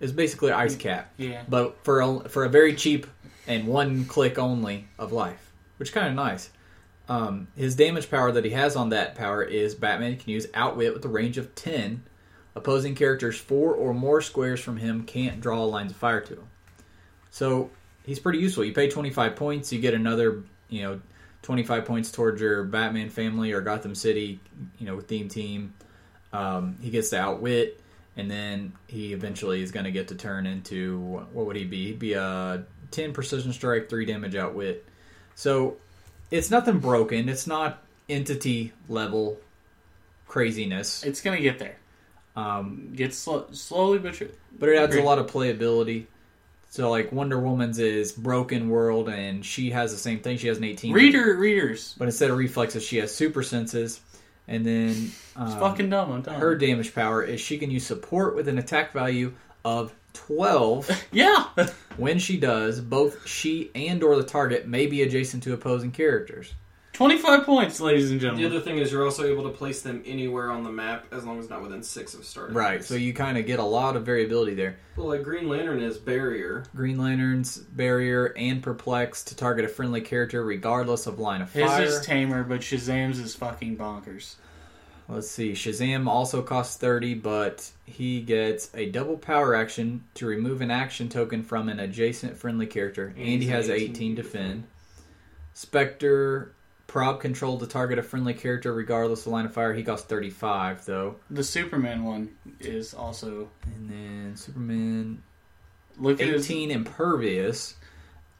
is 0.00 0.10
basically 0.12 0.50
Ice 0.50 0.74
Cap, 0.76 1.12
Yeah. 1.16 1.42
but 1.48 1.76
for 1.84 2.00
a, 2.00 2.28
for 2.28 2.44
a 2.44 2.48
very 2.48 2.74
cheap 2.74 3.06
and 3.46 3.66
one 3.68 4.04
click 4.06 4.38
only 4.38 4.88
of 4.98 5.12
life, 5.12 5.52
which 5.76 5.90
is 5.90 5.94
kind 5.94 6.08
of 6.08 6.14
nice. 6.14 6.50
Um, 7.08 7.48
his 7.56 7.76
damage 7.76 8.10
power 8.10 8.32
that 8.32 8.44
he 8.44 8.50
has 8.52 8.74
on 8.76 8.88
that 8.90 9.14
power 9.14 9.42
is 9.42 9.74
Batman 9.74 10.16
can 10.16 10.30
use 10.30 10.46
Outwit 10.54 10.94
with 10.94 11.04
a 11.04 11.08
range 11.08 11.38
of 11.38 11.54
ten. 11.54 12.02
Opposing 12.56 12.96
characters 12.96 13.38
four 13.38 13.74
or 13.74 13.94
more 13.94 14.20
squares 14.20 14.58
from 14.60 14.76
him 14.76 15.04
can't 15.04 15.40
draw 15.40 15.64
lines 15.64 15.92
of 15.92 15.96
fire 15.96 16.20
to 16.20 16.34
him. 16.34 16.48
So 17.30 17.70
he's 18.04 18.18
pretty 18.18 18.40
useful. 18.40 18.64
You 18.64 18.72
pay 18.72 18.88
25 18.90 19.36
points, 19.36 19.72
you 19.72 19.80
get 19.80 19.94
another, 19.94 20.42
you 20.68 20.82
know, 20.82 21.00
25 21.42 21.84
points 21.84 22.10
towards 22.10 22.40
your 22.40 22.64
Batman 22.64 23.10
family 23.10 23.52
or 23.52 23.60
Gotham 23.60 23.94
City, 23.94 24.40
you 24.78 24.86
know, 24.86 25.00
theme 25.00 25.28
team. 25.28 25.74
Um, 26.32 26.76
he 26.80 26.90
gets 26.90 27.10
to 27.10 27.18
outwit, 27.20 27.80
and 28.16 28.30
then 28.30 28.72
he 28.86 29.12
eventually 29.12 29.62
is 29.62 29.72
going 29.72 29.84
to 29.84 29.90
get 29.90 30.08
to 30.08 30.14
turn 30.14 30.46
into 30.46 31.00
what 31.32 31.46
would 31.46 31.56
he 31.56 31.64
be? 31.64 31.86
He'd 31.88 31.98
be 31.98 32.12
a 32.12 32.64
10 32.90 33.12
precision 33.12 33.52
strike, 33.52 33.88
3 33.88 34.04
damage 34.04 34.34
outwit. 34.36 34.86
So 35.34 35.76
it's 36.30 36.50
nothing 36.50 36.78
broken. 36.78 37.28
It's 37.28 37.46
not 37.46 37.82
entity 38.08 38.72
level 38.88 39.38
craziness. 40.26 41.02
It's 41.02 41.20
gonna 41.20 41.40
get 41.40 41.58
there. 41.58 41.76
Um, 42.36 42.92
Get 42.94 43.14
slow, 43.14 43.46
slowly 43.52 43.98
but 43.98 44.14
surely. 44.14 44.34
but 44.58 44.68
it 44.68 44.76
adds 44.76 44.94
a 44.94 45.02
lot 45.02 45.18
of 45.18 45.26
playability. 45.26 46.06
So 46.70 46.88
like 46.88 47.10
Wonder 47.12 47.38
Woman's 47.38 47.78
is 47.80 48.12
broken 48.12 48.68
world, 48.68 49.08
and 49.08 49.44
she 49.44 49.70
has 49.70 49.90
the 49.92 49.98
same 49.98 50.20
thing. 50.20 50.38
She 50.38 50.46
has 50.48 50.58
an 50.58 50.64
eighteen 50.64 50.92
Reader, 50.92 51.36
readers. 51.36 51.94
but 51.98 52.04
instead 52.06 52.30
of 52.30 52.38
reflexes, 52.38 52.84
she 52.84 52.98
has 52.98 53.12
super 53.14 53.42
senses. 53.42 54.00
And 54.48 54.64
then 54.64 54.88
It's 54.90 55.36
um, 55.36 55.58
fucking 55.60 55.90
dumb. 55.90 56.10
I'm 56.12 56.22
telling 56.22 56.40
her 56.40 56.54
damage 56.56 56.94
power 56.94 57.22
is 57.22 57.40
she 57.40 57.58
can 57.58 57.70
use 57.70 57.84
support 57.86 58.34
with 58.34 58.48
an 58.48 58.58
attack 58.58 58.92
value 58.92 59.32
of 59.64 59.92
twelve. 60.12 60.88
Yeah. 61.12 61.46
when 61.96 62.18
she 62.20 62.36
does, 62.38 62.80
both 62.80 63.26
she 63.26 63.70
and 63.74 64.02
or 64.02 64.16
the 64.16 64.22
target 64.24 64.66
may 64.68 64.86
be 64.86 65.02
adjacent 65.02 65.42
to 65.44 65.52
opposing 65.52 65.90
characters. 65.90 66.52
25 67.00 67.46
points, 67.46 67.80
ladies 67.80 68.10
and 68.10 68.20
gentlemen. 68.20 68.42
The 68.42 68.48
gentlemen. 68.50 68.56
other 68.58 68.70
thing 68.72 68.78
is 68.84 68.92
you're 68.92 69.06
also 69.06 69.24
able 69.24 69.44
to 69.44 69.48
place 69.48 69.80
them 69.80 70.02
anywhere 70.04 70.50
on 70.50 70.64
the 70.64 70.70
map 70.70 71.06
as 71.10 71.24
long 71.24 71.38
as 71.38 71.48
not 71.48 71.62
within 71.62 71.82
six 71.82 72.12
of 72.12 72.26
starting. 72.26 72.54
Right. 72.54 72.84
So 72.84 72.94
you 72.94 73.14
kind 73.14 73.38
of 73.38 73.46
get 73.46 73.58
a 73.58 73.64
lot 73.64 73.96
of 73.96 74.04
variability 74.04 74.52
there. 74.52 74.76
well, 74.98 75.06
like 75.06 75.22
Green 75.22 75.48
Lantern 75.48 75.80
is 75.80 75.96
barrier. 75.96 76.62
Green 76.76 76.98
Lantern's 76.98 77.56
barrier 77.56 78.34
and 78.36 78.62
perplex 78.62 79.24
to 79.24 79.34
target 79.34 79.64
a 79.64 79.68
friendly 79.68 80.02
character 80.02 80.44
regardless 80.44 81.06
of 81.06 81.18
line 81.18 81.40
of 81.40 81.50
His 81.50 81.64
fire. 81.70 81.82
is 81.84 82.04
tamer, 82.04 82.44
but 82.44 82.60
Shazam's 82.60 83.18
is 83.18 83.34
fucking 83.34 83.78
bonkers. 83.78 84.34
Let's 85.08 85.30
see. 85.30 85.52
Shazam 85.52 86.06
also 86.06 86.42
costs 86.42 86.76
30, 86.76 87.14
but 87.14 87.70
he 87.86 88.20
gets 88.20 88.70
a 88.74 88.90
double 88.90 89.16
power 89.16 89.54
action 89.54 90.04
to 90.16 90.26
remove 90.26 90.60
an 90.60 90.70
action 90.70 91.08
token 91.08 91.44
from 91.44 91.70
an 91.70 91.80
adjacent 91.80 92.36
friendly 92.36 92.66
character, 92.66 93.14
and, 93.16 93.26
he 93.26 93.38
he's 93.38 93.48
has 93.48 93.70
18 93.70 93.90
18 93.90 94.14
defend. 94.16 94.64
Spectre 95.54 96.52
prop 96.90 97.20
control 97.20 97.56
to 97.56 97.68
target 97.68 98.00
a 98.00 98.02
friendly 98.02 98.34
character 98.34 98.74
regardless 98.74 99.24
of 99.24 99.30
line 99.30 99.44
of 99.46 99.54
fire. 99.54 99.72
He 99.72 99.84
costs 99.84 100.06
35 100.08 100.84
though. 100.84 101.14
The 101.30 101.44
Superman 101.44 102.02
one 102.04 102.30
is 102.58 102.94
also. 102.94 103.48
And 103.64 103.88
then 103.88 104.32
Superman 104.36 105.22
Look 105.98 106.20
at 106.20 106.26
his. 106.26 106.46
18 106.50 106.72
impervious. 106.72 107.76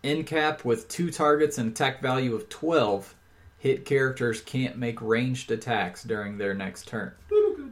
End 0.02 0.26
cap 0.26 0.64
with 0.64 0.88
two 0.88 1.12
targets 1.12 1.59
and 1.59 1.71
attack 1.71 2.02
value 2.02 2.35
of 2.35 2.49
12. 2.49 3.14
Hit 3.59 3.85
characters 3.85 4.40
can't 4.40 4.76
make 4.76 5.00
ranged 5.00 5.52
attacks 5.52 6.02
during 6.02 6.37
their 6.37 6.54
next 6.54 6.88
turn. 6.88 7.12
Two, 7.28 7.71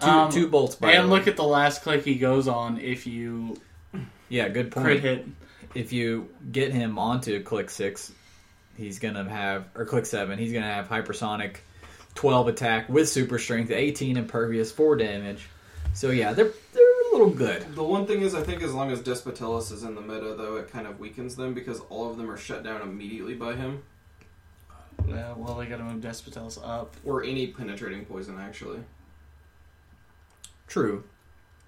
Um, 0.00 0.30
two 0.32 0.48
bolts 0.48 0.76
by 0.76 0.92
And 0.92 1.10
look 1.10 1.26
at 1.26 1.36
the 1.36 1.44
last 1.44 1.82
click 1.82 2.02
he 2.02 2.14
goes 2.14 2.48
on 2.48 2.78
if 2.78 3.06
you 3.06 3.58
Yeah, 4.30 4.48
good 4.48 4.70
point. 4.70 4.86
crit 4.86 5.00
hit. 5.00 5.26
If 5.74 5.92
you 5.92 6.30
get 6.50 6.72
him 6.72 6.98
onto 6.98 7.42
click 7.42 7.68
six, 7.68 8.10
he's 8.76 8.98
gonna 8.98 9.28
have 9.28 9.66
or 9.74 9.84
click 9.84 10.06
seven, 10.06 10.38
he's 10.38 10.52
gonna 10.52 10.66
have 10.66 10.88
hypersonic, 10.88 11.56
twelve 12.14 12.48
attack 12.48 12.88
with 12.88 13.08
super 13.08 13.38
strength, 13.38 13.70
eighteen 13.70 14.16
impervious, 14.16 14.72
four 14.72 14.96
damage. 14.96 15.48
So 15.92 16.10
yeah, 16.10 16.32
they're 16.32 16.52
they're 16.72 16.82
a 16.82 17.12
little 17.12 17.30
good. 17.30 17.74
The 17.74 17.84
one 17.84 18.06
thing 18.06 18.22
is, 18.22 18.34
I 18.34 18.42
think 18.42 18.62
as 18.62 18.74
long 18.74 18.90
as 18.90 19.00
Despotellis 19.00 19.70
is 19.70 19.84
in 19.84 19.94
the 19.94 20.00
meta, 20.00 20.34
though, 20.36 20.56
it 20.56 20.70
kind 20.70 20.86
of 20.86 20.98
weakens 20.98 21.36
them 21.36 21.54
because 21.54 21.80
all 21.88 22.10
of 22.10 22.16
them 22.16 22.30
are 22.30 22.36
shut 22.36 22.64
down 22.64 22.82
immediately 22.82 23.34
by 23.34 23.54
him. 23.54 23.82
Yeah, 25.06 25.34
well, 25.36 25.56
they 25.56 25.66
gotta 25.66 25.84
move 25.84 26.02
Despotel's 26.02 26.58
up. 26.62 26.96
Or 27.04 27.22
any 27.22 27.48
penetrating 27.48 28.04
poison, 28.04 28.38
actually. 28.40 28.80
True. 30.66 31.04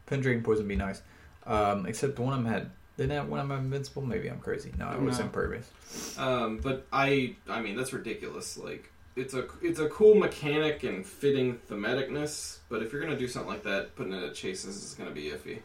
Penetrating 0.06 0.42
poison 0.42 0.64
would 0.64 0.68
be 0.68 0.76
nice. 0.76 1.02
Um, 1.46 1.86
except 1.86 2.18
one 2.18 2.32
of 2.32 2.42
them 2.42 2.52
had. 2.52 2.70
Didn't 2.96 3.12
have 3.12 3.28
one 3.28 3.40
of 3.40 3.48
them 3.48 3.58
invincible? 3.64 4.02
Maybe 4.02 4.28
I'm 4.28 4.38
crazy. 4.40 4.72
No, 4.78 4.90
it 4.92 5.00
was 5.00 5.18
No. 5.18 5.26
impervious. 5.26 5.70
Um, 6.18 6.58
but 6.62 6.86
I, 6.92 7.36
I 7.48 7.60
mean, 7.60 7.76
that's 7.76 7.92
ridiculous. 7.92 8.56
Like, 8.56 8.90
it's 9.16 9.34
a, 9.34 9.44
it's 9.62 9.78
a 9.78 9.88
cool 9.88 10.14
mechanic 10.14 10.82
and 10.82 11.04
fitting 11.06 11.58
thematicness. 11.70 12.58
But 12.68 12.82
if 12.82 12.92
you're 12.92 13.02
gonna 13.02 13.18
do 13.18 13.28
something 13.28 13.50
like 13.50 13.62
that, 13.64 13.94
putting 13.96 14.12
it 14.12 14.22
at 14.22 14.34
chases 14.34 14.82
is 14.82 14.94
gonna 14.94 15.10
be 15.10 15.30
iffy. 15.30 15.58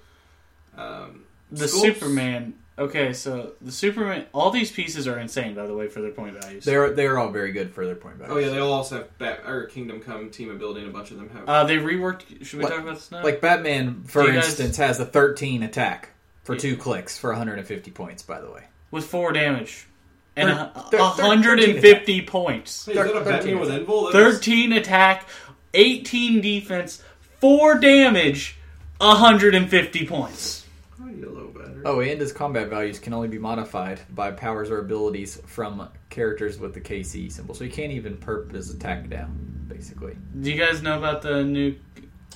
Um, 0.78 1.24
The 1.52 1.66
Sculpts- 1.66 1.82
Superman. 1.82 2.54
Okay, 2.80 3.14
so 3.14 3.54
the 3.62 3.72
Superman. 3.72 4.26
All 4.34 4.50
these 4.50 4.72
pieces 4.72 5.08
are 5.08 5.20
insane, 5.20 5.54
by 5.54 5.68
the 5.68 5.74
way, 5.76 5.88
for 5.88 6.02
their 6.02 6.12
point 6.12 6.42
values. 6.42 6.64
They're 6.66 6.92
they're 6.92 7.20
all 7.20 7.30
very 7.30 7.52
good 7.52 7.74
for 7.74 7.86
their 7.86 7.96
point 7.96 8.16
values. 8.16 8.34
Oh 8.36 8.40
yeah, 8.40 8.50
they 8.50 8.60
all 8.60 8.72
also 8.74 9.00
have 9.00 9.18
Bat 9.20 9.42
or 9.46 9.66
Kingdom 9.66 10.00
Come 10.00 10.30
team 10.32 10.50
ability, 10.50 10.80
and 10.82 10.90
a 10.90 10.94
bunch 10.94 11.12
of 11.12 11.18
them 11.18 11.30
have. 11.32 11.48
Uh, 11.48 11.64
they 11.66 11.78
reworked. 11.78 12.44
Should 12.46 12.60
we 12.60 12.64
Like- 12.64 12.74
talk 12.74 12.82
about 12.84 12.96
this 12.96 13.12
now? 13.12 13.24
Like 13.24 13.42
Batman, 13.42 14.04
for 14.06 14.22
Do 14.24 14.30
you 14.30 14.34
guys- 14.36 14.48
instance, 14.48 14.78
has 14.78 15.00
a 15.00 15.06
13 15.06 15.62
attack 15.64 16.10
for 16.44 16.56
two 16.56 16.76
clicks 16.78 17.18
for 17.18 17.32
150 17.32 17.92
points. 17.92 18.24
By 18.24 18.42
the 18.42 18.52
way, 18.52 18.64
with 18.92 19.06
four 19.06 19.32
damage 19.32 19.88
and 20.36 20.50
Thir- 20.50 20.72
a, 20.76 20.80
thir- 20.92 20.98
a 21.00 21.10
thir- 21.12 21.24
hundred 21.24 21.60
13 21.82 22.26
points. 22.26 22.86
hey, 22.86 22.94
is 22.94 22.98
that 22.98 23.08
a 23.08 23.24
13 23.24 23.26
Batman 23.26 23.60
with 23.60 23.70
Invul? 23.70 24.12
That's- 24.12 24.34
Thirteen 24.36 24.74
attack, 24.74 25.28
eighteen 25.74 26.42
defense, 26.42 27.04
four 27.40 27.76
damage, 27.80 28.58
hundred 29.00 29.56
and 29.56 29.70
fifty 29.70 30.06
points. 30.06 30.66
Oh, 31.02 31.08
you 31.08 31.30
low 31.30 31.52
oh, 31.86 32.00
and 32.02 32.20
his 32.22 32.32
combat 32.32 32.70
values 32.70 33.00
can 33.00 33.14
only 33.14 33.28
be 33.28 33.40
modified 33.40 34.02
by 34.12 34.32
powers 34.32 34.70
or 34.70 34.80
abilities 34.80 35.42
from 35.48 35.90
characters 36.10 36.60
with 36.60 36.74
the 36.74 36.82
KC 36.82 37.32
symbol, 37.32 37.56
so 37.56 37.64
he 37.64 37.70
can't 37.70 37.92
even 37.92 38.18
perp 38.18 38.54
his 38.54 38.70
attack 38.74 39.10
down. 39.10 39.66
Basically, 39.68 40.16
Do 40.40 40.52
you 40.52 40.58
guys 40.58 40.82
know 40.84 40.98
about 40.98 41.22
the 41.22 41.44
new? 41.44 41.76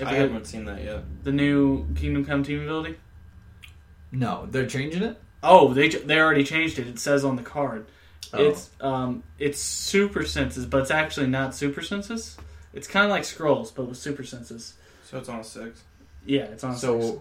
I 0.04 0.16
haven't 0.16 0.46
seen 0.46 0.66
that 0.66 0.84
yet. 0.84 1.04
the 1.24 1.32
new 1.32 1.86
Kingdom 1.96 2.26
Come 2.26 2.44
team 2.44 2.62
ability. 2.64 2.98
No, 4.16 4.48
they're 4.50 4.68
changing 4.68 5.04
it. 5.04 5.22
Oh, 5.44 5.74
they 5.74 5.90
they 5.90 6.20
already 6.20 6.44
changed 6.44 6.80
it. 6.80 6.88
It 6.88 7.00
says 7.00 7.24
on 7.24 7.36
the 7.36 7.44
card. 7.44 7.86
Oh. 8.34 8.44
It's 8.44 8.70
um 8.82 9.24
it's 9.38 9.60
super 9.60 10.26
senses, 10.26 10.66
but 10.66 10.82
it's 10.82 10.92
actually 10.92 11.28
not 11.28 11.54
super 11.54 11.82
senses. 11.82 12.38
It's 12.74 12.88
kind 12.88 13.06
of 13.06 13.12
like 13.12 13.24
scrolls, 13.24 13.72
but 13.72 13.86
with 13.88 13.98
super 13.98 14.24
senses. 14.24 14.74
So 15.04 15.18
it's 15.18 15.30
on 15.30 15.40
a 15.40 15.44
six. 15.44 15.84
Yeah, 16.26 16.44
it's 16.46 16.64
on. 16.64 16.72
A 16.72 16.78
So, 16.78 17.00
six. 17.02 17.18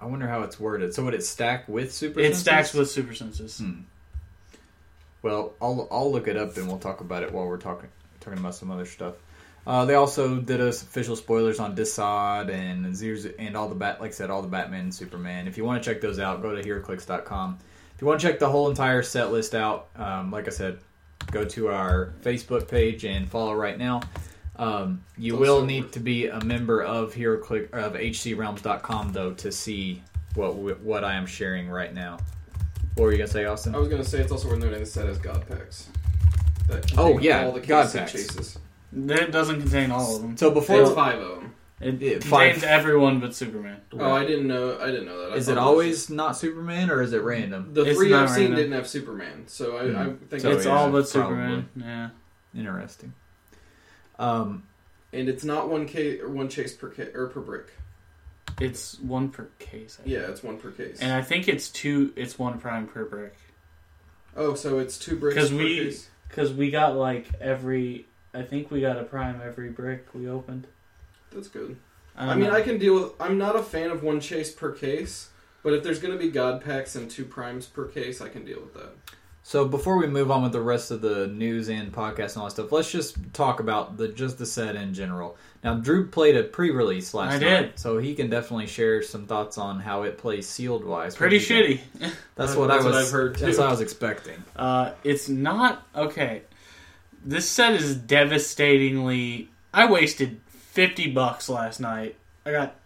I 0.00 0.06
wonder 0.06 0.28
how 0.28 0.42
it's 0.42 0.60
worded. 0.60 0.94
So 0.94 1.04
would 1.04 1.14
it 1.14 1.24
stack 1.24 1.68
with 1.68 1.92
super? 1.92 2.20
it 2.20 2.24
senses? 2.24 2.40
stacks 2.40 2.74
with 2.74 2.88
super 2.90 3.14
senses. 3.14 3.58
Hmm. 3.58 3.80
Well, 5.22 5.54
I'll 5.60 5.88
I'll 5.90 6.12
look 6.12 6.28
it 6.28 6.36
up 6.36 6.56
and 6.56 6.68
we'll 6.68 6.78
talk 6.78 7.00
about 7.00 7.22
it 7.24 7.32
while 7.32 7.46
we're 7.46 7.56
talking 7.58 7.88
talking 8.20 8.38
about 8.38 8.54
some 8.54 8.70
other 8.70 8.86
stuff. 8.86 9.14
Uh, 9.68 9.84
they 9.84 9.94
also 9.94 10.36
did 10.40 10.62
us 10.62 10.82
official 10.82 11.14
spoilers 11.14 11.60
on 11.60 11.76
Desaad 11.76 12.48
and 12.50 12.96
Zeus 12.96 13.26
and 13.38 13.54
all 13.54 13.68
the 13.68 13.74
bat 13.74 14.00
like 14.00 14.08
I 14.08 14.14
said 14.14 14.30
all 14.30 14.40
the 14.40 14.48
Batman 14.48 14.80
and 14.84 14.94
Superman. 14.94 15.46
If 15.46 15.58
you 15.58 15.64
want 15.64 15.82
to 15.82 15.88
check 15.92 16.00
those 16.00 16.18
out, 16.18 16.40
go 16.40 16.54
to 16.56 16.62
HeroClix.com. 16.66 17.58
If 17.94 18.00
you 18.00 18.06
want 18.06 18.18
to 18.20 18.26
check 18.26 18.38
the 18.38 18.48
whole 18.48 18.70
entire 18.70 19.02
set 19.02 19.30
list 19.30 19.54
out, 19.54 19.88
um, 19.96 20.30
like 20.30 20.46
I 20.46 20.50
said, 20.50 20.78
go 21.30 21.44
to 21.44 21.68
our 21.68 22.14
Facebook 22.22 22.66
page 22.66 23.04
and 23.04 23.28
follow 23.30 23.54
right 23.54 23.76
now. 23.76 24.00
Um, 24.56 25.04
you 25.18 25.34
It's 25.34 25.40
will 25.40 25.64
need 25.66 25.82
worth- 25.84 25.92
to 25.92 26.00
be 26.00 26.28
a 26.28 26.42
member 26.42 26.82
of 26.82 27.12
HeroClick 27.14 27.70
of 27.74 27.92
HCRealms.com 27.92 29.12
though 29.12 29.34
to 29.34 29.52
see 29.52 30.02
what 30.34 30.54
what 30.80 31.04
I 31.04 31.14
am 31.14 31.26
sharing 31.26 31.68
right 31.68 31.92
now. 31.92 32.16
What 32.94 33.04
were 33.04 33.12
you 33.12 33.18
gonna 33.18 33.28
say, 33.28 33.44
Austin? 33.44 33.74
I 33.74 33.78
was 33.78 33.88
gonna 33.88 34.02
say 34.02 34.20
it's 34.20 34.32
also 34.32 34.48
worth 34.48 34.60
noting 34.60 34.80
the 34.80 34.86
set 34.86 35.06
has 35.08 35.18
God 35.18 35.46
packs. 35.46 35.88
Oh, 36.96 37.18
yeah, 37.18 37.44
all 37.44 37.52
the 37.52 37.60
God 37.60 37.92
packs. 37.92 38.12
chases. 38.12 38.58
That 38.92 39.30
doesn't 39.32 39.60
contain 39.60 39.90
all 39.90 40.16
of 40.16 40.22
them. 40.22 40.36
So 40.36 40.50
before 40.50 40.80
It's 40.82 40.90
five 40.92 41.18
of 41.20 41.36
them. 41.40 41.54
It 41.80 42.00
Yeah, 42.00 42.10
contains 42.18 42.28
five. 42.28 42.64
everyone 42.64 43.20
but 43.20 43.34
Superman. 43.36 43.80
Oh, 43.92 44.10
I 44.12 44.24
didn't 44.26 44.48
know. 44.48 44.78
I 44.80 44.86
didn't 44.86 45.06
know 45.06 45.20
that. 45.20 45.32
I 45.32 45.36
Is 45.36 45.46
thought 45.46 45.52
it 45.52 45.54
was 45.56 45.64
always 45.64 46.10
not 46.10 46.36
Superman 46.36 46.90
or 46.90 47.02
is 47.02 47.12
it 47.12 47.22
random? 47.22 47.72
The 47.72 47.84
It's 47.84 47.96
three 47.98 48.10
not 48.10 48.24
I've 48.24 48.30
seen 48.30 48.40
random. 48.46 48.56
didn't 48.56 48.72
have 48.72 48.88
Superman, 48.88 49.44
so 49.46 49.76
I, 49.76 49.82
I 49.82 50.04
Hmm. 50.04 50.14
think 50.26 50.42
So 50.42 50.50
it's 50.50 50.64
yeah, 50.64 50.72
all 50.72 50.86
but 50.90 51.08
probably. 51.08 51.10
Superman. 51.10 51.68
Yeah. 51.76 52.08
Interesting. 52.56 53.12
Um, 54.18 54.64
and 55.12 55.28
it's 55.28 55.44
not 55.44 55.68
one 55.68 55.86
case 55.86 56.20
or 56.20 56.28
one 56.28 56.48
chase 56.48 56.74
per 56.74 56.88
ca- 56.88 57.12
or 57.14 57.28
per 57.28 57.40
brick. 57.40 57.66
It's 58.60 58.98
one 58.98 59.28
per 59.28 59.48
case. 59.60 59.98
I 60.00 60.02
think. 60.02 60.14
Yeah, 60.14 60.26
it's 60.30 60.42
one 60.42 60.58
per 60.58 60.72
case. 60.72 60.98
And 61.00 61.12
I 61.12 61.22
think 61.22 61.46
it's 61.46 61.68
two. 61.68 62.12
It's 62.16 62.38
one 62.40 62.58
prime 62.58 62.88
per 62.88 63.04
brick. 63.04 63.36
oh, 64.36 64.54
so 64.54 64.78
it's 64.80 64.98
two 64.98 65.16
bricks 65.16 65.36
'Cause 65.36 65.50
per 65.50 65.56
we- 65.58 65.76
case. 65.76 66.08
Cause 66.30 66.52
we 66.52 66.70
got 66.72 66.96
like 66.96 67.26
every. 67.40 68.06
I 68.34 68.42
think 68.42 68.70
we 68.70 68.80
got 68.80 68.98
a 68.98 69.04
prime 69.04 69.40
every 69.44 69.70
brick 69.70 70.06
we 70.14 70.28
opened. 70.28 70.66
That's 71.32 71.48
good. 71.48 71.76
I, 72.16 72.28
I, 72.32 72.34
mean, 72.34 72.48
know. 72.48 72.54
I 72.54 72.62
can 72.62 72.78
deal 72.78 72.94
with. 72.94 73.12
I'm 73.20 73.38
not 73.38 73.56
a 73.56 73.62
fan 73.62 73.90
of 73.90 74.02
one 74.02 74.20
chase 74.20 74.50
per 74.52 74.72
case, 74.72 75.30
but 75.62 75.72
if 75.72 75.82
there's 75.82 75.98
going 75.98 76.12
to 76.12 76.18
be 76.18 76.30
God 76.30 76.62
packs 76.64 76.94
and 76.96 77.10
two 77.10 77.24
primes 77.24 77.66
per 77.66 77.86
case, 77.86 78.20
I 78.20 78.28
can 78.28 78.44
deal 78.44 78.60
with 78.60 78.74
that. 78.74 78.90
so 79.42 79.66
before 79.66 79.96
we 79.98 80.06
move 80.06 80.30
on 80.30 80.42
with 80.42 80.52
the 80.52 80.60
rest 80.60 80.90
of 80.90 81.00
the 81.00 81.26
news 81.28 81.68
and 81.68 81.92
podcast 81.92 82.32
and 82.34 82.38
all 82.38 82.44
that 82.46 82.50
stuff, 82.52 82.72
let's 82.72 82.90
just 82.90 83.16
talk 83.32 83.60
about 83.60 83.96
the 83.96 84.08
just 84.08 84.36
the 84.38 84.46
set 84.46 84.74
in 84.76 84.92
general. 84.94 85.36
Now, 85.64 85.74
Drew 85.74 86.06
played 86.08 86.36
a 86.36 86.44
pre-release 86.44 87.14
last 87.14 87.34
I 87.34 87.38
night, 87.38 87.60
did. 87.62 87.78
so 87.78 87.98
he 87.98 88.14
can 88.14 88.30
definitely 88.30 88.66
share 88.68 89.02
some 89.02 89.26
thoughts 89.26 89.58
on 89.58 89.80
how 89.80 90.02
it 90.04 90.16
plays 90.18 90.48
sealed 90.48 90.84
wise. 90.84 91.16
pretty 91.16 91.36
What 91.38 91.48
do 91.48 91.54
you 91.54 91.78
think? 91.78 91.80
shitty. 92.00 92.10
That's 92.36 92.54
Uh, 92.54 92.58
what 92.60 92.66
that's 92.68 92.84
I 92.84 92.86
was. 92.86 92.94
what 92.94 93.02
I've 93.04 93.10
heard, 93.10 93.36
That's 93.36 93.58
what 93.58 93.66
I 93.66 93.70
was 93.70 93.80
expecting. 93.80 94.42
Uh, 94.56 94.92
it's 95.02 95.28
not 95.28 95.84
okay. 95.96 96.42
This 97.24 97.48
set 97.48 97.74
is 97.74 97.96
devastatingly. 97.96 99.50
I 99.72 99.90
wasted 99.90 100.40
fifty 100.48 101.10
bucks 101.10 101.48
last 101.48 101.80
night. 101.80 102.16
I 102.46 102.52
got 102.52 102.76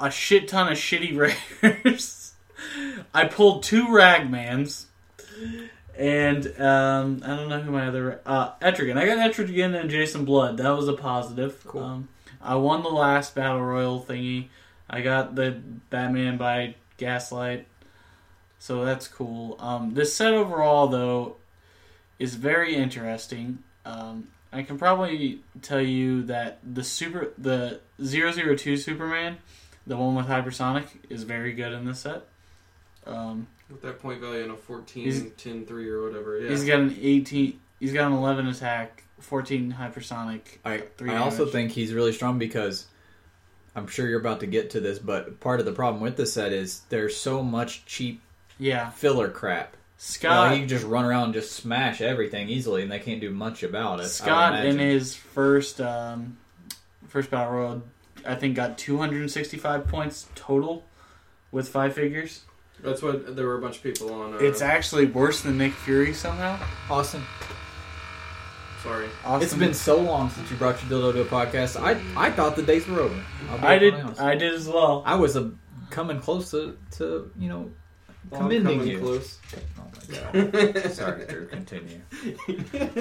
a 0.00 0.10
shit 0.10 0.48
ton 0.48 0.72
of 0.72 0.78
shitty 0.78 1.16
rares. 1.62 2.32
I 3.14 3.26
pulled 3.26 3.62
two 3.62 3.86
Ragmans, 3.86 4.86
and 5.96 6.46
um, 6.60 7.22
I 7.24 7.36
don't 7.36 7.48
know 7.48 7.60
who 7.60 7.72
my 7.72 7.86
other 7.86 8.20
uh, 8.26 8.52
Etrigan. 8.60 8.96
I 8.96 9.06
got 9.06 9.18
Etrigan 9.18 9.78
and 9.78 9.90
Jason 9.90 10.24
Blood. 10.24 10.56
That 10.56 10.70
was 10.70 10.88
a 10.88 10.94
positive. 10.94 11.62
Cool. 11.66 11.82
Um, 11.82 12.08
I 12.40 12.54
won 12.56 12.82
the 12.82 12.88
last 12.88 13.34
battle 13.34 13.60
royal 13.60 14.02
thingy. 14.02 14.48
I 14.88 15.02
got 15.02 15.34
the 15.34 15.60
Batman 15.90 16.36
by 16.36 16.76
Gaslight, 16.96 17.66
so 18.58 18.84
that's 18.84 19.06
cool. 19.06 19.56
Um, 19.60 19.94
this 19.94 20.14
set 20.14 20.32
overall, 20.32 20.88
though, 20.88 21.36
is 22.18 22.34
very 22.34 22.74
interesting. 22.74 23.58
Um, 23.84 24.28
I 24.52 24.62
can 24.62 24.78
probably 24.78 25.40
tell 25.62 25.80
you 25.80 26.22
that 26.24 26.58
the 26.62 26.82
super 26.84 27.32
the 27.38 27.80
002 28.02 28.76
Superman, 28.76 29.38
the 29.86 29.96
one 29.96 30.14
with 30.14 30.26
hypersonic, 30.26 30.86
is 31.10 31.22
very 31.24 31.52
good 31.52 31.72
in 31.72 31.84
this 31.84 32.00
set. 32.00 32.22
Um, 33.06 33.46
With 33.70 33.82
that 33.82 34.00
point 34.00 34.20
value 34.20 34.42
and 34.42 34.52
a 34.52 34.56
14, 34.56 35.32
10, 35.36 35.66
3 35.66 35.88
or 35.90 36.02
whatever. 36.02 36.38
Yeah. 36.40 36.50
He's 36.50 36.64
got 36.64 36.80
an 36.80 36.96
18. 37.00 37.58
He's 37.80 37.92
got 37.92 38.06
an 38.10 38.12
11 38.18 38.48
attack, 38.48 39.04
14 39.20 39.74
hypersonic. 39.78 40.40
I 40.64 40.78
Three 40.96 41.10
I 41.10 41.16
also 41.18 41.38
damage. 41.38 41.52
think 41.52 41.70
he's 41.72 41.92
really 41.94 42.12
strong 42.12 42.38
because 42.38 42.86
I'm 43.76 43.86
sure 43.86 44.08
you're 44.08 44.20
about 44.20 44.40
to 44.40 44.46
get 44.46 44.70
to 44.70 44.80
this, 44.80 44.98
but 44.98 45.40
part 45.40 45.60
of 45.60 45.66
the 45.66 45.72
problem 45.72 46.02
with 46.02 46.16
this 46.16 46.32
set 46.32 46.52
is 46.52 46.80
there's 46.88 47.16
so 47.16 47.42
much 47.42 47.84
cheap 47.86 48.20
Yeah, 48.58 48.90
filler 48.90 49.28
crap. 49.30 49.76
You, 49.98 50.28
know, 50.28 50.34
Scott. 50.34 50.52
he 50.52 50.58
can 50.60 50.68
just 50.68 50.84
run 50.86 51.04
around 51.04 51.24
and 51.24 51.34
just 51.34 51.52
smash 51.52 52.00
everything 52.00 52.48
easily, 52.48 52.82
and 52.82 52.90
they 52.92 53.00
can't 53.00 53.20
do 53.20 53.30
much 53.30 53.64
about 53.64 53.98
it. 54.00 54.06
Scott 54.08 54.64
in 54.64 54.78
his 54.78 55.16
first 55.16 55.80
um, 55.80 56.38
first 57.08 57.30
battle 57.30 57.52
royal, 57.52 57.82
I 58.24 58.36
think 58.36 58.54
got 58.54 58.78
265 58.78 59.88
points 59.88 60.28
total 60.36 60.84
with 61.50 61.68
five 61.68 61.94
figures. 61.94 62.42
That's 62.80 63.02
what 63.02 63.34
there 63.34 63.44
were 63.46 63.58
a 63.58 63.60
bunch 63.60 63.78
of 63.78 63.82
people 63.82 64.12
on. 64.14 64.34
Uh, 64.34 64.38
It's 64.38 64.62
actually 64.62 65.06
worse 65.06 65.40
than 65.40 65.58
Nick 65.58 65.72
Fury 65.72 66.12
somehow. 66.14 66.60
Austin. 66.88 67.24
sorry. 68.84 69.08
Austin, 69.24 69.42
It's 69.42 69.54
been 69.54 69.74
so 69.74 70.00
long 70.00 70.30
since 70.30 70.48
you 70.48 70.56
brought 70.56 70.80
your 70.88 71.00
dildo 71.00 71.12
to 71.14 71.20
a 71.22 71.24
podcast. 71.24 71.76
I 71.80 72.00
I 72.16 72.30
thought 72.30 72.54
the 72.54 72.62
days 72.62 72.86
were 72.86 73.00
over. 73.00 73.20
I'll 73.50 73.58
be 73.58 73.64
I 73.66 73.78
did. 73.78 73.94
honest. 73.94 74.20
I 74.20 74.36
did 74.36 74.54
as 74.54 74.68
well. 74.68 75.02
I 75.04 75.16
was 75.16 75.34
a, 75.34 75.50
coming 75.90 76.20
close 76.20 76.52
to, 76.52 76.78
to 76.98 77.32
you 77.36 77.48
know 77.48 77.70
commending 78.30 78.86
you. 78.86 78.98
close. 79.00 79.38
Oh 79.78 79.84
my 80.32 80.42
god. 80.42 80.90
Sorry, 80.92 81.26
Drew. 81.26 81.46
Continue. 81.46 82.00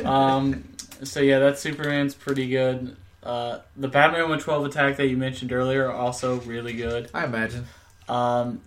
Um. 0.06 0.64
So 1.04 1.20
yeah, 1.22 1.40
that 1.40 1.60
Superman's 1.60 2.16
pretty 2.16 2.48
good. 2.50 2.96
Uh, 3.24 3.60
the 3.76 3.88
Batman 3.88 4.30
with 4.30 4.42
12 4.42 4.68
attack 4.68 4.98
that 4.98 5.08
you 5.08 5.18
mentioned 5.18 5.52
earlier 5.52 5.92
also 5.92 6.40
really 6.42 6.74
good. 6.74 7.10
I 7.14 7.26
imagine. 7.26 7.66
Um, 8.08 8.62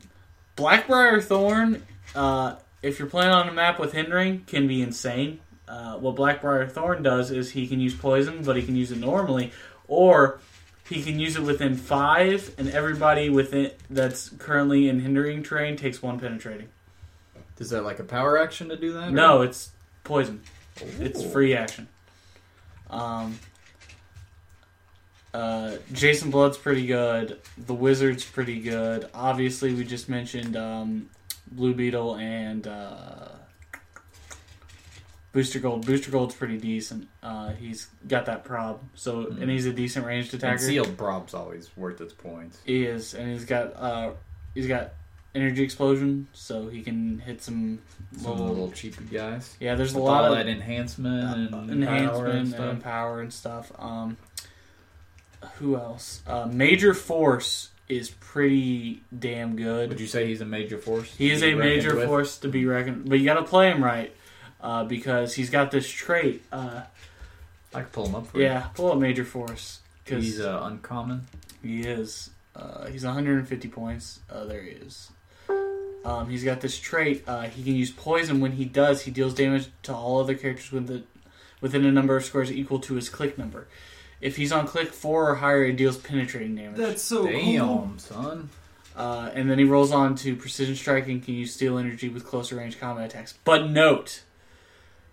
Blackbriar 0.57 1.23
Thorn, 1.23 1.83
uh, 2.14 2.57
if 2.83 2.99
you're 2.99 3.09
playing 3.09 3.31
on 3.31 3.49
a 3.49 3.52
map 3.52 3.79
with 3.79 3.93
hindering, 3.93 4.45
can 4.45 4.69
be 4.69 4.83
insane. 4.83 5.40
Uh, 5.67 5.97
what 5.97 6.17
Blackbriar 6.17 6.71
Thorn 6.71 7.02
does 7.02 7.31
is 7.31 7.52
he 7.52 7.67
can 7.67 7.81
use 7.81 7.95
poison, 7.95 8.43
but 8.43 8.57
he 8.57 8.62
can 8.62 8.76
use 8.76 8.93
it 8.93 8.99
normally, 8.99 9.52
or 9.88 10.40
he 10.90 11.02
can 11.02 11.18
use 11.18 11.37
it 11.37 11.42
within 11.42 11.76
five, 11.76 12.54
and 12.59 12.68
everybody 12.70 13.30
within 13.30 13.70
that's 13.88 14.28
currently 14.38 14.88
in 14.88 15.00
hindering 15.00 15.42
terrain 15.42 15.76
takes 15.76 16.02
one 16.02 16.20
penetrating. 16.20 16.68
Is 17.59 17.70
that 17.70 17.82
like 17.85 17.99
a 17.99 18.04
power 18.04 18.38
action 18.38 18.68
to 18.70 18.76
do 18.76 18.92
that? 18.94 19.09
or- 19.09 19.12
No, 19.12 19.42
it's 19.42 19.70
poison. 20.04 20.42
It's 20.99 21.23
free 21.23 21.54
action. 21.54 21.88
Um, 22.90 23.38
uh, 25.32 25.76
Jason 25.92 26.30
Blood's 26.30 26.59
pretty 26.59 26.87
good. 26.87 27.38
The 27.66 27.75
Wizard's 27.75 28.25
pretty 28.25 28.61
good. 28.61 29.09
Obviously, 29.14 29.75
we 29.75 29.85
just 29.85 30.09
mentioned 30.09 30.56
um, 30.56 31.09
Blue 31.52 31.73
Beetle 31.75 32.16
and 32.16 32.66
uh, 32.66 33.28
Booster 35.32 35.58
Gold. 35.60 35.87
Booster 35.87 36.10
Gold's 36.10 36.34
pretty 36.34 36.56
decent. 36.58 37.06
Uh, 37.22 37.50
he's 37.50 37.87
got 38.08 38.26
that 38.26 38.44
prob, 38.44 38.80
so 38.94 39.26
and 39.28 39.49
he's 39.50 39.66
a 39.66 39.72
decent 39.72 40.04
ranged 40.06 40.34
And 40.34 40.42
attacker. 40.42 40.58
sealed 40.58 40.96
prob's 40.99 41.34
always 41.34 41.70
worth 41.76 42.00
its 42.00 42.12
points. 42.12 42.58
He 42.64 42.84
is, 42.84 43.14
and 43.14 43.30
he's 43.30 43.44
got 43.44 43.76
uh, 43.76 44.10
he's 44.54 44.66
got 44.66 44.92
energy 45.34 45.62
explosion, 45.62 46.26
so 46.32 46.66
he 46.68 46.82
can 46.82 47.20
hit 47.20 47.40
some 47.42 47.78
Some 48.18 48.32
little. 48.32 48.49
little 48.49 48.72
cheapy 48.72 49.04
guys. 49.04 49.56
yeah, 49.60 49.76
there's 49.76 49.94
a 49.94 50.00
lot 50.00 50.25
of 50.25 50.37
that 50.37 50.49
enhancement 50.49 51.22
and 51.22 51.50
power 51.50 51.62
enhancement 51.70 52.34
and 52.34 52.49
stuff. 52.49 52.60
and 52.72 52.82
power 52.82 53.20
and 53.20 53.32
stuff. 53.32 53.72
Um, 53.78 54.16
who 55.58 55.76
else? 55.76 56.22
Uh, 56.26 56.46
Major 56.46 56.92
Force 56.92 57.70
is 57.88 58.10
pretty 58.10 59.02
damn 59.16 59.56
good. 59.56 59.88
Would 59.88 60.00
you 60.00 60.06
say 60.06 60.26
he's 60.26 60.40
a 60.40 60.44
major 60.44 60.78
force? 60.78 61.12
he 61.16 61.30
is 61.30 61.42
a 61.42 61.54
major 61.54 61.94
with? 61.96 62.06
force 62.06 62.38
to 62.38 62.49
be 62.49 62.66
reckoned, 62.66 63.08
but 63.08 63.18
you 63.18 63.25
got 63.25 63.34
to 63.34 63.44
play 63.44 63.70
him 63.70 63.82
right 63.82 64.12
uh, 64.62 64.85
because 64.85 65.35
he's 65.35 65.50
got 65.50 65.71
this 65.71 65.88
trait. 65.88 66.43
Uh, 66.52 66.83
I 67.75 67.81
can 67.83 67.90
pull 67.90 68.07
him 68.07 68.14
up 68.14 68.26
for 68.26 68.38
you. 68.38 68.45
yeah, 68.45 68.67
pull 68.75 68.93
up 68.93 68.99
Major 68.99 69.25
Force 69.25 69.81
because 70.05 70.25
He's 70.25 70.40
uh, 70.40 70.61
uncommon. 70.64 71.26
he 71.62 71.83
is. 71.83 72.31
Uh, 72.57 72.87
he's 72.87 73.05
150 73.05 73.69
points. 73.69 74.21
Uh, 74.31 74.45
there 74.45 74.62
he 74.62 74.71
is. 74.71 75.11
Um, 76.05 76.29
he's 76.31 76.43
got 76.45 76.61
this 76.61 76.79
trait. 76.79 77.25
Uh, 77.29 77.43
he 77.43 77.62
can 77.62 77.75
use 77.76 77.90
poison. 77.90 78.40
When 78.40 78.52
he 78.52 78.64
does, 78.64 79.02
he 79.02 79.11
deals 79.11 79.35
damage 79.35 79.69
to 79.85 79.95
all 79.95 80.19
other 80.21 80.35
characters 80.35 80.73
within, 80.73 81.05
within 81.61 81.85
a 81.85 81.93
number 81.93 82.17
of 82.17 82.25
squares 82.25 82.50
equal 82.50 82.81
to 82.81 82.95
his 82.95 83.09
click 83.09 83.37
number. 83.38 83.69
If 84.21 84.37
he's 84.37 84.50
on 84.52 84.67
click 84.67 84.93
four 84.93 85.31
or 85.31 85.37
higher, 85.37 85.64
he 85.64 85.73
deals 85.73 85.97
penetrating 85.99 86.57
damage. 86.57 86.76
That's 86.79 87.02
so 87.02 87.23
cool. 87.23 87.33
Damn, 87.33 87.99
son. 87.99 88.50
Uh, 88.97 89.31
and 89.35 89.49
then 89.50 89.59
he 89.59 89.64
rolls 89.64 89.93
on 89.93 90.14
to 90.17 90.35
precision 90.37 90.75
strike 90.75 91.07
and 91.07 91.23
can 91.23 91.35
use 91.35 91.55
steel 91.55 91.79
energy 91.79 92.09
with 92.09 92.25
closer 92.26 92.57
range 92.57 92.81
combat 92.81 93.07
attacks. 93.07 93.35
But 93.45 93.71
note, 93.71 94.23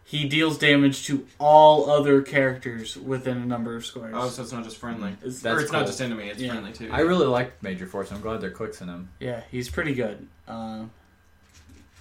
he 0.09 0.25
deals 0.25 0.57
damage 0.57 1.05
to 1.05 1.27
all 1.37 1.89
other 1.89 2.21
characters 2.21 2.95
within 2.95 3.35
a 3.39 3.45
number 3.45 3.75
of 3.75 3.85
squares. 3.85 4.13
Oh, 4.15 4.29
so 4.29 4.41
it's 4.41 4.53
not 4.53 4.63
just 4.63 4.77
friendly. 4.77 5.11
It's- 5.21 5.39
or 5.39 5.49
That's 5.49 5.63
it's 5.63 5.71
not 5.73 5.85
just 5.85 5.99
enemy, 5.99 6.29
it's 6.29 6.39
Yeah. 6.39 6.51
friendly 6.53 6.71
too. 6.71 6.89
I 6.93 7.01
really 7.01 7.27
like 7.27 7.61
Major 7.61 7.85
Force. 7.85 8.09
I'm 8.13 8.21
glad 8.21 8.39
they're 8.39 8.49
clicks 8.49 8.79
in 8.79 8.87
him. 8.87 9.09
Yeah, 9.19 9.41
he's 9.51 9.69
pretty 9.69 9.93
good. 9.93 10.25
Uh, 10.47 10.85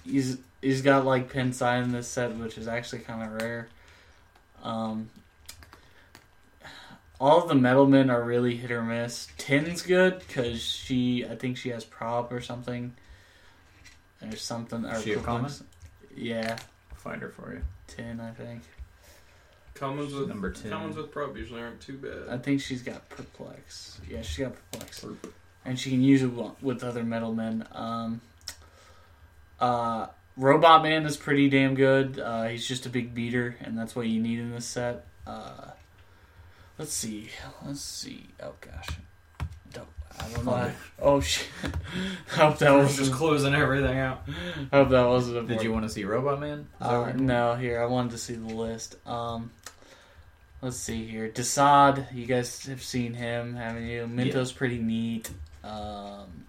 he's 0.05 0.37
he's 0.61 0.81
got 0.81 1.05
like 1.05 1.29
pin 1.29 1.51
sign 1.51 1.83
in 1.83 1.91
this 1.91 2.07
set, 2.07 2.33
which 2.37 2.57
is 2.57 2.65
actually 2.69 2.99
kind 2.99 3.23
of 3.23 3.41
rare. 3.41 3.67
Um, 4.63 5.09
all 7.19 7.41
of 7.41 7.49
the 7.49 7.55
metalmen 7.55 8.09
are 8.09 8.23
really 8.23 8.55
hit 8.55 8.71
or 8.71 8.83
miss. 8.83 9.27
Tin's 9.37 9.81
good 9.81 10.19
because 10.19 10.61
she, 10.61 11.25
I 11.25 11.35
think 11.35 11.57
she 11.57 11.69
has 11.69 11.83
prop 11.83 12.31
or 12.31 12.39
something. 12.41 12.93
There's 14.21 14.41
something. 14.41 14.85
Or 14.85 15.01
She 15.01 15.11
a 15.13 15.19
common? 15.19 15.51
Yeah, 16.15 16.57
I'll 17.07 17.11
find 17.13 17.21
her 17.21 17.29
for 17.29 17.53
you. 17.53 17.61
Tin. 17.87 18.19
I 18.19 18.31
think. 18.31 18.63
Commons 19.73 20.13
with 20.13 20.27
Number 20.27 20.51
10. 20.51 20.71
Commons 20.71 20.97
with 20.97 21.11
prob 21.11 21.37
usually 21.37 21.61
aren't 21.61 21.79
too 21.79 21.97
bad. 21.97 22.29
I 22.29 22.37
think 22.37 22.61
she's 22.61 22.81
got 22.81 23.07
perplex. 23.09 24.01
Yeah, 24.09 24.23
she's 24.23 24.45
got 24.45 24.55
perplex, 24.71 25.05
and 25.63 25.79
she 25.79 25.91
can 25.91 26.01
use 26.01 26.23
it 26.23 26.31
with 26.61 26.83
other 26.83 27.03
metalmen. 27.03 27.63
Um, 27.75 28.21
uh, 29.59 30.07
Robot 30.35 30.83
Man 30.83 31.05
is 31.05 31.15
pretty 31.15 31.47
damn 31.49 31.75
good. 31.75 32.19
Uh, 32.19 32.45
he's 32.45 32.67
just 32.67 32.87
a 32.87 32.89
big 32.89 33.13
beater, 33.13 33.55
and 33.61 33.77
that's 33.77 33.95
what 33.95 34.07
you 34.07 34.19
need 34.19 34.39
in 34.39 34.51
this 34.51 34.65
set. 34.65 35.05
Uh, 35.27 35.71
let's 36.79 36.93
see. 36.93 37.29
Let's 37.63 37.81
see. 37.81 38.29
Oh 38.41 38.53
gosh. 38.59 38.97
Don't, 40.17 40.29
I 40.29 40.33
don't 40.35 40.45
know. 40.45 40.71
Oh 40.99 41.19
shit. 41.21 41.47
I 42.33 42.35
hope 42.35 42.57
that 42.59 42.71
was 42.71 42.97
just 42.97 43.11
closing 43.11 43.53
everything 43.53 43.97
out. 43.99 44.23
I 44.71 44.77
hope 44.77 44.89
that 44.89 45.05
wasn't. 45.05 45.37
A 45.37 45.43
Did 45.43 45.63
you 45.63 45.71
want 45.71 45.83
to 45.85 45.89
see 45.89 46.03
Robot 46.05 46.39
Man? 46.39 46.67
Uh, 46.81 47.11
no, 47.15 47.55
here 47.55 47.81
I 47.81 47.85
wanted 47.85 48.11
to 48.11 48.17
see 48.17 48.33
the 48.33 48.53
list. 48.53 48.95
Um, 49.07 49.51
let's 50.61 50.77
see 50.77 51.05
here. 51.07 51.29
Desaad, 51.29 52.13
you 52.13 52.25
guys 52.25 52.65
have 52.65 52.81
seen 52.81 53.13
him, 53.13 53.55
haven't 53.55 53.85
you? 53.87 54.07
Mento's 54.07 54.51
pretty 54.51 54.79
neat. 54.79 55.29
Um, 55.63 56.45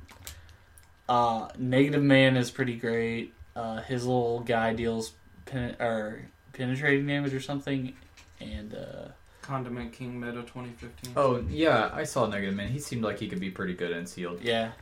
uh, 1.09 1.49
Negative 1.59 2.03
Man 2.03 2.37
is 2.37 2.51
pretty 2.51 2.77
great. 2.77 3.35
Uh, 3.57 3.83
his 3.83 4.07
little 4.07 4.41
guy 4.41 4.73
deals 4.73 5.13
pen- 5.47 5.77
or 5.81 6.23
penetrating 6.53 7.07
damage 7.07 7.35
or 7.35 7.41
something, 7.41 7.95
and 8.41 8.75
uh, 8.75 9.09
Condiment 9.49 9.93
King 9.93 10.21
Meta 10.21 10.43
2015. 10.43 11.15
Oh 11.17 11.43
yeah, 11.49 11.91
I 11.95 12.05
saw 12.05 12.27
Negative 12.27 12.55
Man. 12.55 12.69
He 12.69 12.79
seemed 12.79 13.03
like 13.03 13.19
he 13.19 13.29
could 13.29 13.41
be 13.41 13.51
pretty 13.51 13.73
good 13.73 13.93
in 13.93 14.05
sealed. 14.07 14.41
yeah, 14.43 14.73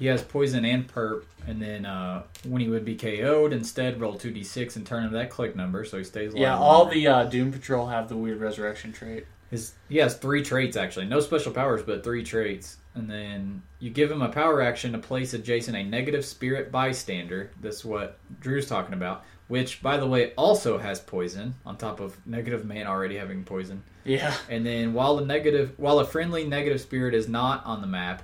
He 0.00 0.06
has 0.06 0.20
poison 0.22 0.64
and 0.64 0.86
perp, 0.92 1.22
and 1.46 1.62
then 1.62 1.86
uh, 1.86 2.24
when 2.44 2.60
he 2.60 2.68
would 2.68 2.84
be 2.84 2.96
KO'd, 2.96 3.52
instead 3.52 4.00
roll 4.00 4.14
two 4.14 4.32
d6 4.32 4.74
and 4.74 4.84
turn 4.84 5.04
him 5.04 5.12
that 5.12 5.30
click 5.30 5.54
number, 5.54 5.84
so 5.84 5.96
he 5.98 6.02
stays. 6.04 6.32
alive 6.32 6.42
yeah. 6.42 6.58
All 6.58 6.80
longer. 6.84 6.94
the 6.94 7.06
uh, 7.06 7.24
Doom 7.24 7.52
Patrol 7.52 7.86
have 7.86 8.08
the 8.08 8.16
weird 8.16 8.40
resurrection 8.40 8.92
trait. 8.92 9.26
His 9.48 9.74
he 9.88 9.98
has 9.98 10.16
three 10.16 10.42
traits 10.42 10.76
actually, 10.76 11.06
no 11.06 11.20
special 11.20 11.52
powers, 11.52 11.82
but 11.84 12.02
three 12.02 12.24
traits. 12.24 12.78
And 12.96 13.08
then 13.08 13.62
you 13.78 13.90
give 13.90 14.10
him 14.10 14.22
a 14.22 14.28
power 14.30 14.60
action 14.60 14.90
to 14.92 14.98
place 14.98 15.34
adjacent 15.34 15.76
a 15.76 15.84
negative 15.84 16.24
spirit 16.24 16.72
bystander. 16.72 17.50
That's 17.60 17.84
what 17.84 18.18
Drew's 18.40 18.66
talking 18.66 18.94
about. 18.94 19.24
Which, 19.48 19.80
by 19.82 19.98
the 19.98 20.06
way, 20.08 20.32
also 20.34 20.78
has 20.78 20.98
poison 20.98 21.54
on 21.64 21.76
top 21.76 22.00
of 22.00 22.16
negative 22.26 22.64
man 22.64 22.88
already 22.88 23.16
having 23.16 23.44
poison. 23.44 23.84
Yeah, 24.06 24.34
And 24.48 24.64
then 24.64 24.94
while 24.94 25.16
the 25.16 25.24
negative, 25.26 25.72
while 25.76 25.98
a 25.98 26.06
friendly 26.06 26.44
negative 26.44 26.80
spirit 26.80 27.14
is 27.14 27.28
not 27.28 27.64
on 27.66 27.80
the 27.80 27.86
map, 27.86 28.22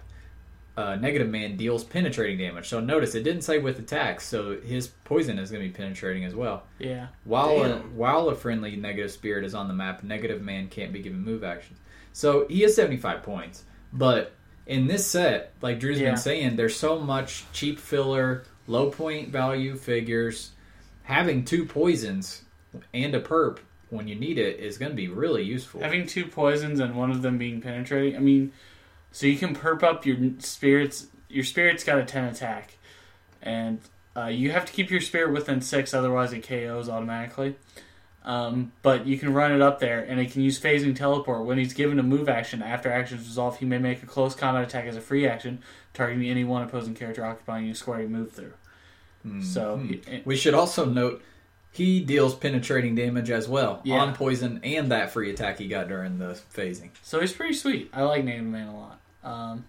uh, 0.76 0.96
negative 0.96 1.28
man 1.28 1.56
deals 1.56 1.84
penetrating 1.84 2.38
damage. 2.38 2.68
So 2.68 2.80
notice 2.80 3.14
it 3.14 3.24
didn't 3.24 3.42
say 3.42 3.58
with 3.58 3.78
attacks, 3.78 4.24
so 4.26 4.58
his 4.58 4.86
poison 4.86 5.38
is 5.38 5.50
going 5.50 5.62
to 5.62 5.68
be 5.68 5.74
penetrating 5.74 6.24
as 6.24 6.34
well. 6.34 6.62
yeah, 6.78 7.08
While 7.24 7.62
a, 7.62 7.78
while 7.94 8.28
a 8.30 8.34
friendly 8.34 8.76
negative 8.76 9.10
spirit 9.10 9.44
is 9.44 9.54
on 9.54 9.68
the 9.68 9.74
map, 9.74 10.02
negative 10.02 10.40
man 10.40 10.68
can't 10.68 10.92
be 10.92 11.02
given 11.02 11.22
move 11.22 11.44
actions. 11.44 11.78
So 12.14 12.46
he 12.48 12.60
has 12.62 12.74
75 12.74 13.22
points. 13.22 13.64
But 13.92 14.32
in 14.66 14.86
this 14.86 15.06
set, 15.06 15.52
like 15.60 15.78
Drew's 15.80 16.00
Yeah. 16.00 16.10
been 16.10 16.16
saying, 16.16 16.56
there's 16.56 16.76
so 16.76 16.98
much 16.98 17.44
cheap 17.52 17.78
filler, 17.78 18.44
low 18.66 18.88
point 18.90 19.28
value 19.28 19.76
figures. 19.76 20.52
Having 21.02 21.44
two 21.44 21.66
poisons 21.66 22.42
and 22.94 23.14
a 23.14 23.20
perp 23.20 23.58
when 23.92 24.08
you 24.08 24.14
need 24.14 24.38
it 24.38 24.58
is 24.58 24.78
going 24.78 24.90
to 24.90 24.96
be 24.96 25.06
really 25.08 25.42
useful. 25.42 25.80
having 25.82 26.06
two 26.06 26.24
poisons 26.24 26.80
and 26.80 26.96
one 26.96 27.10
of 27.10 27.20
them 27.20 27.36
being 27.36 27.60
penetrating. 27.60 28.16
I 28.16 28.20
mean, 28.20 28.50
so 29.12 29.26
you 29.26 29.36
can 29.36 29.54
perp 29.54 29.82
up 29.82 30.06
your 30.06 30.16
spirits. 30.38 31.08
Your 31.28 31.44
spirit's 31.44 31.84
got 31.84 31.98
a 31.98 32.04
ten 32.04 32.24
attack, 32.24 32.78
and 33.42 33.80
uh, 34.16 34.26
you 34.26 34.50
have 34.50 34.64
to 34.64 34.72
keep 34.72 34.90
your 34.90 35.02
spirit 35.02 35.32
within 35.32 35.60
six, 35.60 35.92
otherwise 35.92 36.32
it 36.32 36.40
KOs 36.46 36.88
automatically. 36.88 37.54
Um, 38.24 38.72
but 38.82 39.06
you 39.06 39.18
can 39.18 39.34
run 39.34 39.52
it 39.52 39.60
up 39.60 39.78
there, 39.80 39.98
and 40.00 40.18
it 40.20 40.30
can 40.30 40.40
use 40.42 40.58
phasing 40.58 40.94
teleport. 40.96 41.44
When 41.44 41.58
he's 41.58 41.74
given 41.74 41.98
a 41.98 42.02
move 42.02 42.28
action 42.30 42.62
after 42.62 42.90
actions 42.90 43.26
resolve, 43.26 43.58
he 43.58 43.66
may 43.66 43.78
make 43.78 44.02
a 44.02 44.06
close 44.06 44.34
combat 44.34 44.62
attack 44.62 44.86
as 44.86 44.96
a 44.96 45.00
free 45.00 45.26
action, 45.26 45.58
targeting 45.92 46.28
any 46.30 46.44
one 46.44 46.62
opposing 46.62 46.94
character 46.94 47.24
occupying 47.26 47.68
a 47.68 47.74
square 47.74 48.00
you 48.00 48.08
move 48.08 48.32
through. 48.32 48.54
So 49.42 49.76
Hmm. 49.76 49.92
it- 50.08 50.24
We 50.26 50.36
should 50.36 50.54
also 50.54 50.84
note 50.84 51.22
he 51.72 52.00
deals 52.00 52.34
penetrating 52.34 52.94
damage 52.94 53.30
as 53.30 53.48
well 53.48 53.80
Yeah. 53.84 54.00
on 54.00 54.14
poison 54.14 54.60
and 54.62 54.92
that 54.92 55.10
free 55.10 55.30
attack 55.30 55.58
he 55.58 55.68
got 55.68 55.88
during 55.88 56.18
the 56.18 56.38
phasing. 56.54 56.90
So 57.02 57.18
he's 57.20 57.32
pretty 57.32 57.54
sweet. 57.54 57.88
I 57.94 58.02
like 58.02 58.24
Negative 58.24 58.46
Man 58.46 58.68
a 58.68 58.76
lot. 58.78 59.00
Um, 59.24 59.64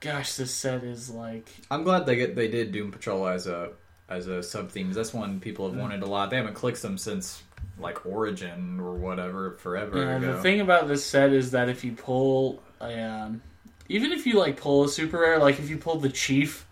gosh, 0.00 0.34
this 0.34 0.54
set 0.54 0.82
is 0.84 1.10
like 1.10 1.48
I'm 1.70 1.82
glad 1.84 2.06
they 2.06 2.16
get 2.16 2.34
they 2.36 2.48
did 2.48 2.72
Doom 2.72 2.90
Patrol 2.90 3.26
as 3.28 3.46
a 3.46 3.70
as 4.08 4.26
a 4.26 4.42
sub 4.42 4.70
theme. 4.70 4.86
Because 4.88 4.96
that's 4.96 5.14
one 5.14 5.38
people 5.40 5.66
Mm. 5.68 5.72
have 5.72 5.80
wanted 5.80 6.02
a 6.02 6.06
lot. 6.06 6.30
They 6.30 6.36
haven't 6.36 6.54
clicked 6.54 6.82
them 6.82 6.96
since 6.98 7.42
like 7.78 8.04
Origin 8.06 8.80
or 8.80 8.94
whatever 8.94 9.52
forever 9.52 9.98
Yeah, 9.98 10.16
ago. 10.16 10.32
the 10.36 10.42
thing 10.42 10.60
about 10.60 10.88
this 10.88 11.04
set 11.04 11.32
is 11.32 11.50
that 11.52 11.68
if 11.68 11.84
you 11.84 11.92
pull, 11.92 12.60
a, 12.80 13.00
um, 13.00 13.40
even 13.88 14.10
if 14.12 14.26
you 14.26 14.36
like 14.38 14.56
pull 14.56 14.84
a 14.84 14.88
super 14.88 15.18
rare, 15.20 15.38
like 15.38 15.58
if 15.60 15.68
you 15.70 15.76
pull 15.76 15.96
the 16.00 16.08
chief, 16.08 16.66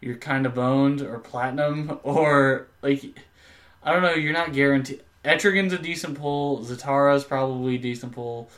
you're 0.00 0.16
kind 0.16 0.46
of 0.46 0.54
boned 0.54 1.02
or 1.02 1.18
platinum 1.18 1.98
or 2.02 2.68
like, 2.82 3.04
I 3.82 3.92
don't 3.92 4.02
know, 4.02 4.14
you're 4.14 4.32
not 4.32 4.52
guaranteed. 4.52 5.02
Etrigan's 5.24 5.72
a 5.72 5.78
decent 5.78 6.18
pull. 6.18 6.60
Zatara's 6.64 7.24
probably 7.24 7.74
a 7.76 7.78
decent 7.78 8.12
pull. 8.12 8.50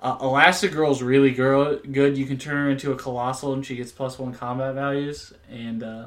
Uh, 0.00 0.16
Elastigirl's 0.18 1.02
really 1.02 1.30
girl, 1.30 1.78
good. 1.78 2.16
You 2.16 2.24
can 2.26 2.38
turn 2.38 2.56
her 2.56 2.70
into 2.70 2.90
a 2.92 2.96
colossal 2.96 3.52
and 3.52 3.64
she 3.64 3.76
gets 3.76 3.92
plus 3.92 4.18
one 4.18 4.32
combat 4.32 4.74
values. 4.74 5.32
And 5.50 5.82
uh, 5.82 6.06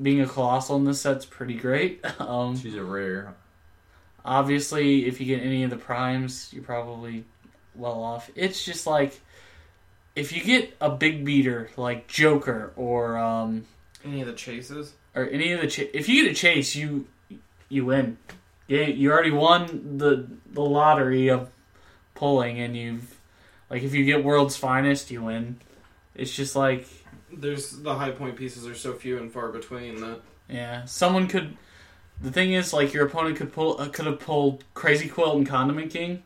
being 0.00 0.20
a 0.20 0.26
colossal 0.26 0.76
in 0.76 0.84
this 0.84 1.00
set's 1.00 1.24
pretty 1.24 1.54
great. 1.54 2.04
um, 2.20 2.56
She's 2.56 2.74
a 2.74 2.84
rare. 2.84 3.34
Obviously, 4.24 5.06
if 5.06 5.20
you 5.20 5.26
get 5.26 5.42
any 5.42 5.64
of 5.64 5.70
the 5.70 5.76
primes, 5.76 6.50
you're 6.52 6.62
probably 6.62 7.24
well 7.74 8.02
off. 8.02 8.30
It's 8.34 8.64
just 8.64 8.86
like 8.86 9.20
if 10.16 10.32
you 10.32 10.42
get 10.42 10.76
a 10.80 10.90
big 10.90 11.24
beater 11.24 11.70
like 11.76 12.06
Joker 12.06 12.72
or 12.76 13.16
um 13.18 13.66
Any 14.04 14.20
of 14.20 14.26
the 14.26 14.32
chases? 14.32 14.92
or 15.14 15.26
any 15.28 15.52
of 15.52 15.60
the 15.60 15.66
ch- 15.66 15.90
if 15.92 16.08
you 16.08 16.24
get 16.24 16.32
a 16.32 16.34
chase, 16.34 16.74
you 16.74 17.06
you 17.74 17.84
win. 17.86 18.16
Yeah, 18.68 18.82
you 18.86 19.10
already 19.12 19.30
won 19.30 19.98
the 19.98 20.26
the 20.52 20.62
lottery 20.62 21.28
of 21.28 21.50
pulling, 22.14 22.60
and 22.60 22.76
you've 22.76 23.18
like 23.70 23.82
if 23.82 23.92
you 23.94 24.04
get 24.04 24.24
world's 24.24 24.56
finest, 24.56 25.10
you 25.10 25.22
win. 25.24 25.58
It's 26.14 26.34
just 26.34 26.54
like 26.56 26.86
There's 27.32 27.70
the 27.82 27.94
high 27.94 28.12
point 28.12 28.36
pieces 28.36 28.66
are 28.66 28.74
so 28.74 28.94
few 28.94 29.18
and 29.18 29.32
far 29.32 29.48
between 29.48 30.00
that 30.00 30.20
yeah, 30.48 30.84
someone 30.84 31.26
could. 31.26 31.56
The 32.22 32.30
thing 32.30 32.52
is, 32.52 32.72
like 32.72 32.94
your 32.94 33.06
opponent 33.06 33.36
could 33.36 33.52
pull 33.52 33.80
uh, 33.80 33.88
could 33.88 34.06
have 34.06 34.20
pulled 34.20 34.64
Crazy 34.74 35.08
Quilt 35.08 35.36
and 35.36 35.46
Condiment 35.46 35.90
King, 35.90 36.22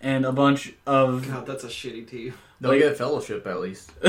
and 0.00 0.24
a 0.26 0.32
bunch 0.32 0.72
of 0.86 1.26
God, 1.28 1.46
that's 1.46 1.62
a 1.64 1.68
shitty 1.68 2.08
team. 2.08 2.34
They'll 2.60 2.72
Like- 2.72 2.80
get 2.80 2.98
fellowship 2.98 3.46
at 3.46 3.60
least. 3.60 3.92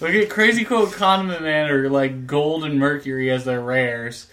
Look 0.00 0.10
at 0.10 0.28
Crazy 0.30 0.64
Quilt 0.64 0.92
Condiment 0.92 1.42
Man 1.42 1.70
or 1.70 1.88
like 1.88 2.26
Gold 2.26 2.64
and 2.64 2.78
Mercury 2.78 3.30
as 3.30 3.44
their 3.44 3.60
rares, 3.60 4.26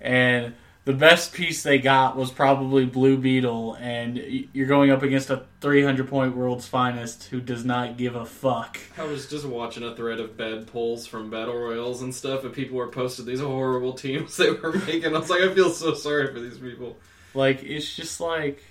and 0.00 0.54
the 0.90 0.96
best 0.96 1.32
piece 1.32 1.62
they 1.62 1.78
got 1.78 2.16
was 2.16 2.32
probably 2.32 2.84
Blue 2.84 3.16
Beetle, 3.16 3.74
and 3.74 4.18
you're 4.52 4.66
going 4.66 4.90
up 4.90 5.04
against 5.04 5.30
a 5.30 5.44
300 5.60 6.08
point 6.08 6.36
World's 6.36 6.66
Finest 6.66 7.24
who 7.24 7.40
does 7.40 7.64
not 7.64 7.96
give 7.96 8.16
a 8.16 8.26
fuck. 8.26 8.76
I 8.98 9.04
was 9.04 9.28
just 9.28 9.44
watching 9.44 9.84
a 9.84 9.94
thread 9.94 10.18
of 10.18 10.36
bad 10.36 10.66
pulls 10.66 11.06
from 11.06 11.30
battle 11.30 11.54
royals 11.56 12.02
and 12.02 12.12
stuff, 12.12 12.42
and 12.42 12.52
people 12.52 12.76
were 12.76 12.88
posted 12.88 13.26
these 13.26 13.38
horrible 13.38 13.92
teams 13.92 14.36
they 14.38 14.50
were 14.50 14.72
making. 14.72 15.14
I 15.14 15.18
was 15.20 15.30
like, 15.30 15.42
I 15.42 15.54
feel 15.54 15.70
so 15.70 15.94
sorry 15.94 16.32
for 16.32 16.40
these 16.40 16.58
people. 16.58 16.96
Like 17.34 17.62
it's 17.62 17.94
just 17.94 18.20
like 18.20 18.64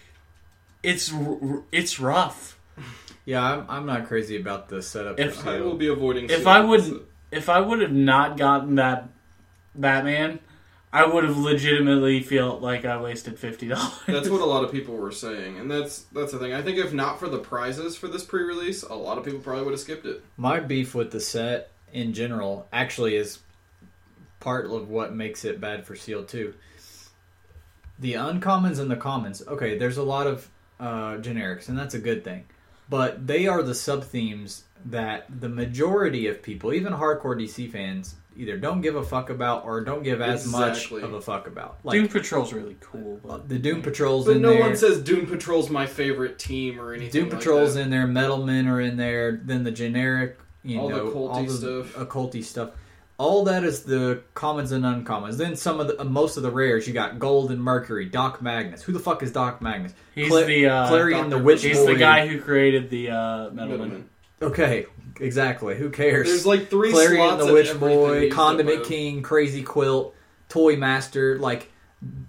it's 0.84 1.14
r- 1.14 1.38
r- 1.42 1.64
it's 1.72 2.02
rough. 2.02 2.60
Yeah, 3.24 3.42
I'm, 3.44 3.66
I'm 3.70 3.86
not 3.86 4.08
crazy 4.08 4.36
about 4.40 4.68
the 4.68 4.82
setup. 4.82 5.20
If- 5.20 5.48
I 5.48 5.62
will 5.62 5.78
be 5.78 5.88
avoiding. 5.88 6.30
If 6.30 6.48
I 6.48 6.60
would, 6.60 7.06
if 7.32 7.48
I 7.48 7.62
would 7.62 7.80
have 7.80 7.94
not 7.94 8.36
gotten 8.38 8.76
that 8.76 9.08
Batman, 9.74 10.40
I 10.92 11.06
would 11.06 11.24
have 11.24 11.38
legitimately 11.38 12.22
felt 12.22 12.62
like 12.62 12.84
I 12.84 13.00
wasted 13.00 13.38
fifty 13.38 13.68
dollars. 13.68 13.94
That's 14.08 14.30
what 14.30 14.42
a 14.42 14.46
lot 14.46 14.64
of 14.64 14.72
people 14.74 14.96
were 14.96 15.12
saying, 15.12 15.60
and 15.60 15.70
that's 15.70 16.02
that's 16.12 16.32
the 16.32 16.40
thing. 16.40 16.54
I 16.54 16.62
think 16.62 16.78
if 16.78 16.94
not 16.94 17.20
for 17.20 17.30
the 17.30 17.38
prizes 17.38 17.96
for 17.96 18.08
this 18.08 18.24
pre-release, 18.24 18.84
a 18.84 18.96
lot 18.96 19.18
of 19.18 19.24
people 19.24 19.40
probably 19.40 19.66
would 19.66 19.74
have 19.74 19.80
skipped 19.80 20.06
it. 20.06 20.24
My 20.36 20.60
beef 20.60 20.96
with 20.96 21.12
the 21.12 21.20
set 21.20 21.72
in 21.94 22.14
general 22.14 22.68
actually 22.74 23.16
is 23.16 23.40
part 24.40 24.66
of 24.66 24.90
what 24.90 25.14
makes 25.14 25.46
it 25.46 25.62
bad 25.62 25.86
for 25.86 25.96
Seal 25.96 26.24
2. 26.24 26.54
The 28.00 28.14
uncommons 28.14 28.80
and 28.80 28.90
the 28.90 28.96
commons, 28.96 29.46
okay, 29.48 29.78
there's 29.78 29.98
a 29.98 30.04
lot 30.04 30.26
of 30.26 30.50
uh, 30.80 31.18
generics, 31.18 31.68
and 31.68 31.78
that's 31.78 31.94
a 31.94 32.00
good 32.00 32.24
thing. 32.24 32.46
But 32.90 33.28
they 33.28 33.48
are 33.48 33.62
the 33.62 33.76
sub 33.76 34.06
themes 34.06 34.64
that 34.86 35.26
the 35.42 35.50
majority 35.50 36.28
of 36.28 36.42
people, 36.42 36.74
even 36.74 36.94
hardcore 36.94 37.40
DC 37.40 37.70
fans, 37.72 38.16
either 38.36 38.58
don't 38.58 38.82
give 38.82 38.96
a 38.96 39.04
fuck 39.04 39.30
about 39.30 39.66
or 39.66 39.82
don't 39.82 40.04
give 40.04 40.22
as 40.22 40.46
Exactly. 40.46 41.02
much 41.02 41.10
of 41.10 41.14
a 41.14 41.22
fuck 41.22 41.48
about. 41.48 41.78
Like, 41.84 41.94
Doom 42.00 42.08
Patrol's 42.08 42.54
really 42.54 42.78
cool, 42.80 43.20
but 43.26 43.50
the 43.50 43.60
Doom 43.60 43.82
Patrols 43.82 44.26
But 44.26 44.38
in 44.38 44.42
no 44.42 44.50
there. 44.52 44.62
one 44.62 44.76
says 44.76 45.02
Doom 45.02 45.26
Patrol's 45.26 45.70
my 45.70 45.86
favorite 45.86 46.40
team 46.40 46.80
or 46.80 46.94
anything. 46.94 47.22
Doom 47.22 47.30
like 47.30 47.40
Patrol's 47.40 47.74
that. 47.76 47.82
in 47.82 47.90
there, 47.90 48.08
Metalmen 48.08 48.68
are 48.68 48.80
in 48.80 48.98
there, 48.98 49.42
then 49.44 49.64
the 49.64 49.72
generic, 49.72 50.38
you 50.64 50.80
All 50.80 50.90
the 50.90 50.96
know, 50.98 51.06
culty 51.08 51.30
all 51.30 51.44
the 51.44 51.50
stuff. 51.84 51.94
occulty 52.08 52.44
stuff. 52.44 52.70
All 53.18 53.44
that 53.44 53.66
is 53.66 53.84
the 53.84 54.22
commons 54.34 54.72
and 54.72 54.86
uncommons. 54.86 55.36
Then 55.36 55.58
some 55.58 55.82
of 55.82 55.88
the 55.90 56.00
uh, 56.00 56.06
most 56.06 56.38
of 56.38 56.44
the 56.44 56.52
rares, 56.52 56.88
you 56.88 56.94
got 56.94 57.20
Gold 57.20 57.52
and 57.52 57.62
Mercury, 57.62 58.06
Doc 58.06 58.42
Magnus. 58.42 58.82
Who 58.84 58.94
the 58.94 59.00
fuck 59.00 59.22
is 59.24 59.34
Doc 59.34 59.62
Magnus? 59.62 59.94
he's 60.16 60.30
Cla- 60.30 60.46
the 60.46 60.68
uh, 60.68 60.88
Clarion 60.88 61.30
the 61.30 61.38
Witch 61.38 61.62
he's 61.64 61.78
Boy. 61.80 61.88
the 61.96 62.00
guy 62.00 62.28
who 62.28 62.40
created 62.40 62.90
the 62.90 63.10
uh, 63.10 63.16
Metalman. 63.50 63.54
Middleman. 63.68 64.10
Okay, 64.42 64.86
exactly. 65.20 65.76
Who 65.76 65.90
cares? 65.90 66.28
There's 66.28 66.46
like 66.46 66.70
three 66.70 66.92
Clarion 66.92 67.38
slots 67.38 67.46
the 67.46 67.54
Witch 67.54 67.80
Boy, 67.80 68.30
Condiment 68.32 68.86
King, 68.86 69.22
Crazy 69.22 69.64
Quilt, 69.64 70.16
Toy 70.48 70.76
Master, 70.78 71.38
like 71.40 71.70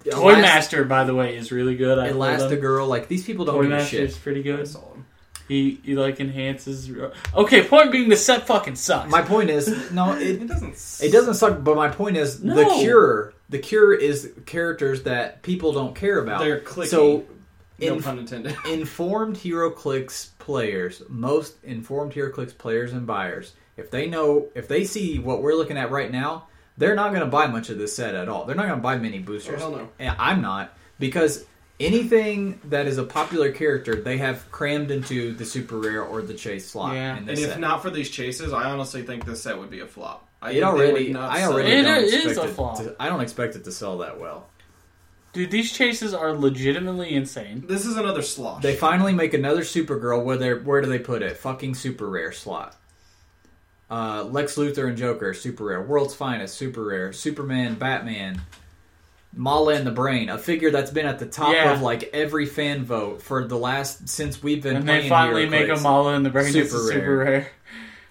Toy 0.09 0.33
Elast- 0.35 0.41
Master, 0.41 0.83
by 0.83 1.03
the 1.05 1.15
way, 1.15 1.37
is 1.37 1.51
really 1.51 1.75
good. 1.75 1.97
I 1.99 2.11
played 2.11 2.39
him. 2.39 2.49
Elastigirl. 2.49 2.87
Like 2.87 3.07
these 3.07 3.23
people 3.23 3.45
don't 3.45 3.55
Toy 3.55 3.63
give 3.63 3.71
a 3.71 3.75
Master 3.75 3.89
shit. 3.97 4.03
is 4.09 4.17
pretty 4.17 4.43
good. 4.43 4.67
saw 4.67 4.79
him. 4.93 5.05
He 5.47 5.79
he 5.83 5.95
like 5.95 6.19
enhances. 6.19 6.89
Okay, 7.33 7.63
point 7.65 7.91
being, 7.91 8.07
the 8.09 8.15
set 8.15 8.47
fucking 8.47 8.75
sucks. 8.75 9.09
My 9.11 9.21
point 9.21 9.49
is, 9.49 9.91
no, 9.91 10.13
it 10.13 10.41
It 10.41 10.47
doesn't. 10.47 10.99
It 11.01 11.11
doesn't 11.11 11.33
suck, 11.35 11.63
but 11.63 11.75
my 11.75 11.89
point 11.89 12.17
is 12.17 12.39
the 12.41 12.55
No. 12.63 12.79
cure. 12.79 13.33
The 13.49 13.59
cure 13.59 13.93
is 13.93 14.31
characters 14.45 15.03
that 15.03 15.41
people 15.43 15.73
don't 15.73 15.93
care 15.93 16.19
about. 16.19 16.39
They're 16.39 16.61
clicky. 16.61 16.87
So, 16.87 17.25
No 17.81 17.95
in, 17.95 18.03
pun 18.03 18.19
intended. 18.19 18.55
informed 18.69 19.37
HeroClix 19.37 20.29
players, 20.39 21.01
most 21.09 21.55
informed 21.63 22.13
HeroClix 22.13 22.57
players 22.57 22.93
and 22.93 23.05
buyers, 23.07 23.53
if 23.77 23.89
they 23.91 24.07
know, 24.07 24.47
if 24.55 24.67
they 24.67 24.83
see 24.83 25.19
what 25.19 25.41
we're 25.41 25.55
looking 25.55 25.77
at 25.77 25.91
right 25.91 26.11
now, 26.11 26.47
they're 26.77 26.95
not 26.95 27.09
going 27.09 27.21
to 27.21 27.27
buy 27.27 27.47
much 27.47 27.69
of 27.69 27.77
this 27.77 27.95
set 27.95 28.15
at 28.15 28.29
all. 28.29 28.45
They're 28.45 28.55
not 28.55 28.67
going 28.67 28.77
to 28.79 28.83
buy 28.83 28.97
many 28.97 29.19
boosters. 29.19 29.55
Oh, 29.61 29.69
hell 29.69 29.71
no. 29.71 29.89
And 29.99 30.15
I'm 30.19 30.41
not 30.41 30.73
because 30.99 31.45
anything 31.79 32.59
that 32.65 32.87
is 32.87 32.97
a 32.97 33.03
popular 33.03 33.51
character, 33.51 33.95
they 33.95 34.17
have 34.17 34.49
crammed 34.51 34.91
into 34.91 35.33
the 35.33 35.45
super 35.45 35.77
rare 35.77 36.03
or 36.03 36.21
the 36.21 36.33
chase 36.33 36.69
slot. 36.69 36.93
Yeah. 36.95 37.13
in 37.13 37.17
And 37.19 37.27
this 37.27 37.39
if 37.39 37.49
set. 37.51 37.59
not 37.59 37.81
for 37.81 37.89
these 37.89 38.09
chases, 38.09 38.53
I 38.53 38.69
honestly 38.69 39.03
think 39.03 39.25
this 39.25 39.41
set 39.41 39.57
would 39.57 39.69
be 39.69 39.79
a 39.81 39.87
flop. 39.87 40.27
I 40.43 40.51
it 40.53 40.63
already, 40.63 41.15
I 41.15 41.43
already 41.45 41.71
It 41.71 41.83
don't 41.83 42.03
is 42.03 42.13
expect 42.13 42.37
a 42.39 42.49
it 42.49 42.53
flop. 42.55 42.77
to- 42.77 42.95
I 42.99 43.09
don't 43.09 43.21
expect 43.21 43.55
it 43.55 43.63
to 43.65 43.71
sell 43.71 43.99
that 43.99 44.19
well. 44.19 44.47
Dude, 45.33 45.49
these 45.51 45.71
chases 45.71 46.13
are 46.13 46.33
legitimately 46.33 47.13
insane. 47.13 47.63
This 47.65 47.85
is 47.85 47.95
another 47.95 48.21
slosh. 48.21 48.61
They 48.61 48.75
finally 48.75 49.13
make 49.13 49.33
another 49.33 49.61
Supergirl. 49.61 50.23
Where 50.23 50.35
they 50.37 50.53
where 50.53 50.81
do 50.81 50.89
they 50.89 50.99
put 50.99 51.21
it? 51.21 51.37
Fucking 51.37 51.75
super 51.75 52.09
rare 52.09 52.31
slot. 52.33 52.75
Uh, 53.89 54.23
Lex 54.23 54.55
Luthor 54.55 54.87
and 54.87 54.97
Joker, 54.97 55.33
super 55.33 55.65
rare. 55.65 55.81
World's 55.81 56.15
Finest, 56.15 56.55
super 56.55 56.83
rare. 56.83 57.11
Superman, 57.13 57.75
Batman, 57.75 58.41
Mallah 59.35 59.75
and 59.75 59.87
the 59.87 59.91
Brain, 59.91 60.29
a 60.29 60.37
figure 60.37 60.71
that's 60.71 60.91
been 60.91 61.05
at 61.05 61.19
the 61.19 61.25
top 61.25 61.53
Yeah. 61.53 61.73
of 61.73 61.81
like 61.81 62.09
every 62.13 62.45
fan 62.45 62.83
vote 62.85 63.21
for 63.21 63.45
the 63.47 63.57
last 63.57 64.07
since 64.09 64.41
we've 64.43 64.63
been 64.63 64.77
And 64.77 64.85
playing. 64.85 65.03
they 65.03 65.09
finally 65.09 65.47
make 65.47 65.69
a 65.69 65.77
Mallah 65.79 66.15
in 66.15 66.23
the 66.23 66.29
brain. 66.29 66.51
Super 66.51 66.65
a 66.75 66.79
super 66.79 67.17
rare. 67.17 67.25
rare. 67.25 67.47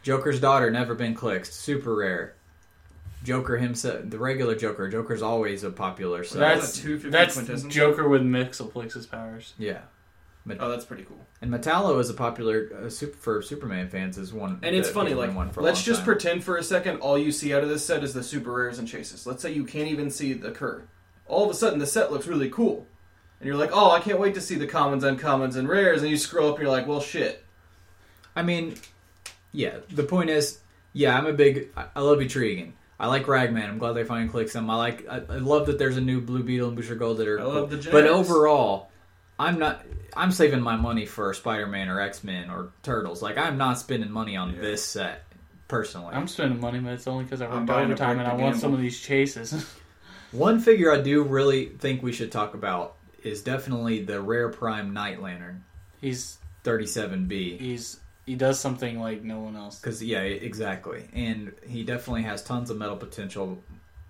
Joker's 0.02 0.40
daughter 0.40 0.70
never 0.70 0.94
been 0.94 1.14
clicked, 1.14 1.52
super 1.52 1.94
rare. 1.94 2.34
Joker 3.22 3.58
himself, 3.58 4.00
the 4.04 4.18
regular 4.18 4.54
Joker. 4.54 4.88
Joker's 4.88 5.22
always 5.22 5.62
a 5.64 5.70
popular. 5.70 6.24
So 6.24 6.38
That's 6.38 6.78
a 6.78 6.82
250 6.82 7.10
that's 7.10 7.34
quintessence? 7.34 7.74
Joker 7.74 8.08
with 8.08 8.22
Mxyzptlk 8.22 9.10
powers. 9.10 9.54
yeah. 9.58 9.80
Oh, 10.58 10.68
that's 10.68 10.86
pretty 10.86 11.04
cool. 11.04 11.20
And 11.42 11.52
Metallo 11.52 12.00
is 12.00 12.10
a 12.10 12.14
popular 12.14 12.70
uh, 12.84 12.88
super, 12.90 13.16
for 13.16 13.42
Superman 13.42 13.88
fans 13.88 14.18
is 14.18 14.32
one. 14.32 14.58
And 14.62 14.74
it's 14.74 14.88
funny, 14.88 15.14
like, 15.14 15.34
one 15.34 15.50
for 15.50 15.62
let's 15.62 15.84
just 15.84 16.00
time. 16.00 16.06
pretend 16.06 16.44
for 16.44 16.56
a 16.56 16.62
second 16.62 17.00
all 17.00 17.16
you 17.18 17.30
see 17.30 17.54
out 17.54 17.62
of 17.62 17.68
this 17.68 17.84
set 17.84 18.02
is 18.02 18.14
the 18.14 18.22
super 18.22 18.50
rares 18.50 18.78
and 18.78 18.88
chases. 18.88 19.26
Let's 19.26 19.42
say 19.42 19.52
you 19.52 19.64
can't 19.64 19.88
even 19.88 20.10
see 20.10 20.32
the 20.32 20.50
cur. 20.50 20.82
All 21.26 21.44
of 21.44 21.50
a 21.50 21.54
sudden, 21.54 21.78
the 21.78 21.86
set 21.86 22.10
looks 22.10 22.26
really 22.26 22.48
cool. 22.48 22.86
And 23.38 23.46
you're 23.46 23.56
like, 23.56 23.70
oh, 23.72 23.90
I 23.92 24.00
can't 24.00 24.18
wait 24.18 24.34
to 24.34 24.40
see 24.40 24.56
the 24.56 24.66
commons, 24.66 25.04
uncommons, 25.04 25.56
and 25.56 25.68
rares. 25.68 26.00
And 26.02 26.10
you 26.10 26.16
scroll 26.16 26.48
up 26.48 26.54
and 26.56 26.62
you're 26.62 26.72
like, 26.72 26.86
well, 26.88 27.00
shit. 27.00 27.44
I 28.34 28.42
mean, 28.42 28.74
yeah. 29.52 29.76
The 29.90 30.02
point 30.04 30.30
is, 30.30 30.60
yeah, 30.94 31.16
I'm 31.16 31.26
a 31.26 31.32
big. 31.32 31.68
I, 31.76 31.84
I 31.94 32.00
love 32.00 32.18
Etrigan. 32.18 32.72
I 33.00 33.06
like 33.06 33.26
Ragman. 33.26 33.68
I'm 33.68 33.78
glad 33.78 33.92
they 33.92 34.04
finally 34.04 34.28
clicked 34.28 34.52
them. 34.52 34.68
I 34.68 34.76
like. 34.76 35.08
I, 35.08 35.16
I 35.16 35.38
love 35.38 35.66
that 35.66 35.78
there's 35.78 35.96
a 35.96 36.00
new 36.02 36.20
Blue 36.20 36.42
Beetle 36.42 36.68
and 36.68 36.76
Booster 36.76 36.94
Gold 36.94 37.16
that 37.16 37.26
are. 37.26 37.40
I 37.40 37.44
love 37.44 37.70
the 37.70 37.90
But 37.90 38.06
overall, 38.06 38.90
I'm 39.38 39.58
not. 39.58 39.84
I'm 40.14 40.30
saving 40.30 40.60
my 40.60 40.76
money 40.76 41.06
for 41.06 41.32
Spider-Man 41.32 41.88
or 41.88 42.00
X-Men 42.00 42.50
or 42.50 42.72
Turtles. 42.82 43.22
Like 43.22 43.38
I'm 43.38 43.56
not 43.56 43.78
spending 43.78 44.10
money 44.10 44.36
on 44.36 44.60
this 44.60 44.84
set 44.84 45.24
personally. 45.66 46.14
I'm 46.14 46.28
spending 46.28 46.60
money, 46.60 46.78
but 46.78 46.92
it's 46.92 47.06
only 47.06 47.24
because 47.24 47.40
I 47.40 47.46
I'm 47.46 47.52
worked 47.52 47.66
buying 47.68 47.90
a 47.90 47.94
overtime 47.94 48.18
and 48.18 48.28
I 48.28 48.34
want 48.34 48.56
some 48.56 48.74
of 48.74 48.80
these 48.80 49.00
chases. 49.00 49.66
One 50.32 50.60
figure 50.60 50.92
I 50.92 51.00
do 51.00 51.22
really 51.24 51.66
think 51.66 52.02
we 52.02 52.12
should 52.12 52.30
talk 52.30 52.54
about 52.54 52.96
is 53.22 53.42
definitely 53.42 54.04
the 54.04 54.20
Rare 54.20 54.48
Prime 54.48 54.92
Night 54.92 55.20
Lantern 55.20 55.64
he's 56.00 56.38
37B. 56.64 57.58
he's 57.60 57.99
he 58.30 58.36
does 58.36 58.60
something 58.60 59.00
like 59.00 59.24
no 59.24 59.40
one 59.40 59.56
else. 59.56 59.80
Because 59.80 60.00
yeah, 60.00 60.20
exactly, 60.20 61.08
and 61.12 61.52
he 61.66 61.82
definitely 61.82 62.22
has 62.22 62.44
tons 62.44 62.70
of 62.70 62.78
meta 62.78 62.94
potential, 62.94 63.60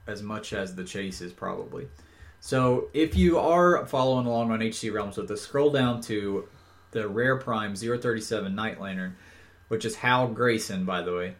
as 0.06 0.22
much 0.22 0.52
as 0.52 0.74
the 0.74 0.84
chase 0.84 1.22
is 1.22 1.32
probably. 1.32 1.88
So 2.38 2.90
if 2.92 3.16
you 3.16 3.38
are 3.38 3.86
following 3.86 4.26
along 4.26 4.50
on 4.50 4.60
HC 4.60 4.92
Realms 4.92 5.16
with 5.16 5.30
us, 5.30 5.40
scroll 5.40 5.70
down 5.70 6.02
to 6.02 6.46
the 6.90 7.08
Rare 7.08 7.38
Prime 7.38 7.74
037 7.74 8.54
Night 8.54 8.78
Lantern, 8.78 9.16
which 9.68 9.86
is 9.86 9.94
Hal 9.94 10.28
Grayson, 10.28 10.84
by 10.84 11.00
the 11.00 11.14
way. 11.14 11.34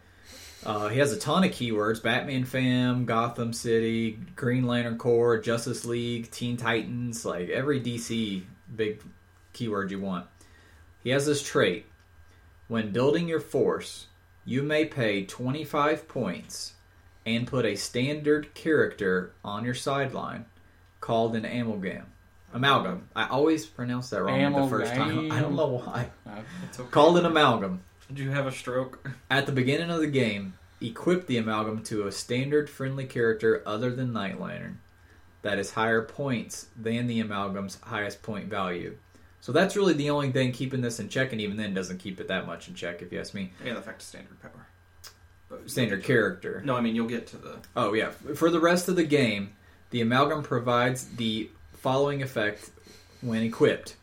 Uh, 0.65 0.89
he 0.89 1.01
has 1.01 1.13
a 1.13 1.19
ton 1.19 1.45
of 1.45 1.51
keywords: 1.51 2.03
Batman 2.03 2.47
fam, 2.47 3.05
Gotham 3.05 3.53
City, 3.53 4.19
Green 4.37 4.67
Lantern 4.67 4.97
Corps, 4.97 5.37
Justice 5.37 5.85
League, 5.85 6.31
Teen 6.31 6.57
Titans, 6.57 7.27
like 7.27 7.51
every 7.51 7.79
DC 7.79 8.43
big 8.75 9.03
keyword 9.53 9.91
you 9.91 10.01
want. 10.01 10.25
He 11.03 11.11
has 11.11 11.27
this 11.27 11.43
trait. 11.43 11.85
When 12.71 12.93
building 12.93 13.27
your 13.27 13.41
force, 13.41 14.07
you 14.45 14.63
may 14.63 14.85
pay 14.85 15.25
25 15.25 16.07
points 16.07 16.75
and 17.27 17.45
put 17.45 17.67
a 17.67 17.75
standard 17.75 18.55
character 18.55 19.33
on 19.45 19.65
your 19.65 19.75
sideline 19.75 20.45
called 21.01 21.35
an 21.35 21.45
amalgam. 21.45 22.07
Amalgam. 22.55 23.09
I 23.17 23.27
always 23.27 23.67
pronounce 23.67 24.11
that 24.11 24.23
wrong 24.23 24.53
the 24.53 24.69
first 24.69 24.95
time. 24.95 25.33
I 25.33 25.41
don't 25.41 25.57
know 25.57 25.83
why. 25.85 26.11
Uh, 26.25 26.43
okay. 26.79 26.91
Called 26.93 27.19
an 27.19 27.27
amalgam. 27.27 27.83
Did 28.07 28.21
you 28.21 28.31
have 28.31 28.47
a 28.47 28.53
stroke? 28.53 29.05
At 29.29 29.47
the 29.47 29.53
beginning 29.53 29.91
of 29.91 29.99
the 29.99 30.07
game, 30.07 30.55
equip 30.81 31.27
the 31.27 31.39
amalgam 31.39 31.83
to 31.87 32.07
a 32.07 32.13
standard 32.13 32.71
friendly 32.71 33.05
character 33.05 33.65
other 33.67 33.91
than 33.91 34.13
Night 34.13 34.41
Lantern. 34.41 34.79
that 35.43 35.59
is 35.59 35.73
higher 35.73 36.03
points 36.03 36.69
than 36.81 37.09
the 37.09 37.19
amalgam's 37.19 37.81
highest 37.83 38.23
point 38.23 38.47
value. 38.47 38.97
So 39.41 39.53
that's 39.53 39.77
really 39.77 39.95
the 39.95 40.11
only 40.11 40.31
thing 40.33 40.53
keeping 40.53 40.83
this 40.83 41.01
in 41.01 41.09
check, 41.09 41.33
and 41.33 41.41
even 41.41 41.57
then 41.57 41.73
doesn't 41.73 41.99
keep 41.99 42.21
it 42.21 42.29
that 42.29 42.47
much 42.47 42.69
in 42.69 42.75
check, 42.75 43.01
if 43.03 43.11
you 43.11 43.19
ask 43.19 43.33
me. 43.33 43.53
And 43.65 43.77
the 43.77 43.83
fact 43.83 44.03
of 44.03 44.09
standard 44.09 44.41
power. 44.41 44.67
But 45.49 45.69
Standard 45.69 46.05
character. 46.05 46.63
No, 46.65 46.77
I 46.77 46.81
mean 46.81 46.95
you'll 46.95 47.09
get 47.09 47.27
to 47.29 47.37
the. 47.37 47.59
Oh 47.75 47.93
yeah. 47.93 48.11
For 48.11 48.51
the 48.51 48.61
rest 48.61 48.89
of 48.89 48.97
the 48.97 49.05
game, 49.05 49.55
the 49.91 50.01
amalgam 50.01 50.43
provides 50.43 51.07
the 51.17 51.51
following 51.73 52.23
effect 52.23 52.71
when 53.21 53.43
equipped, 53.43 53.97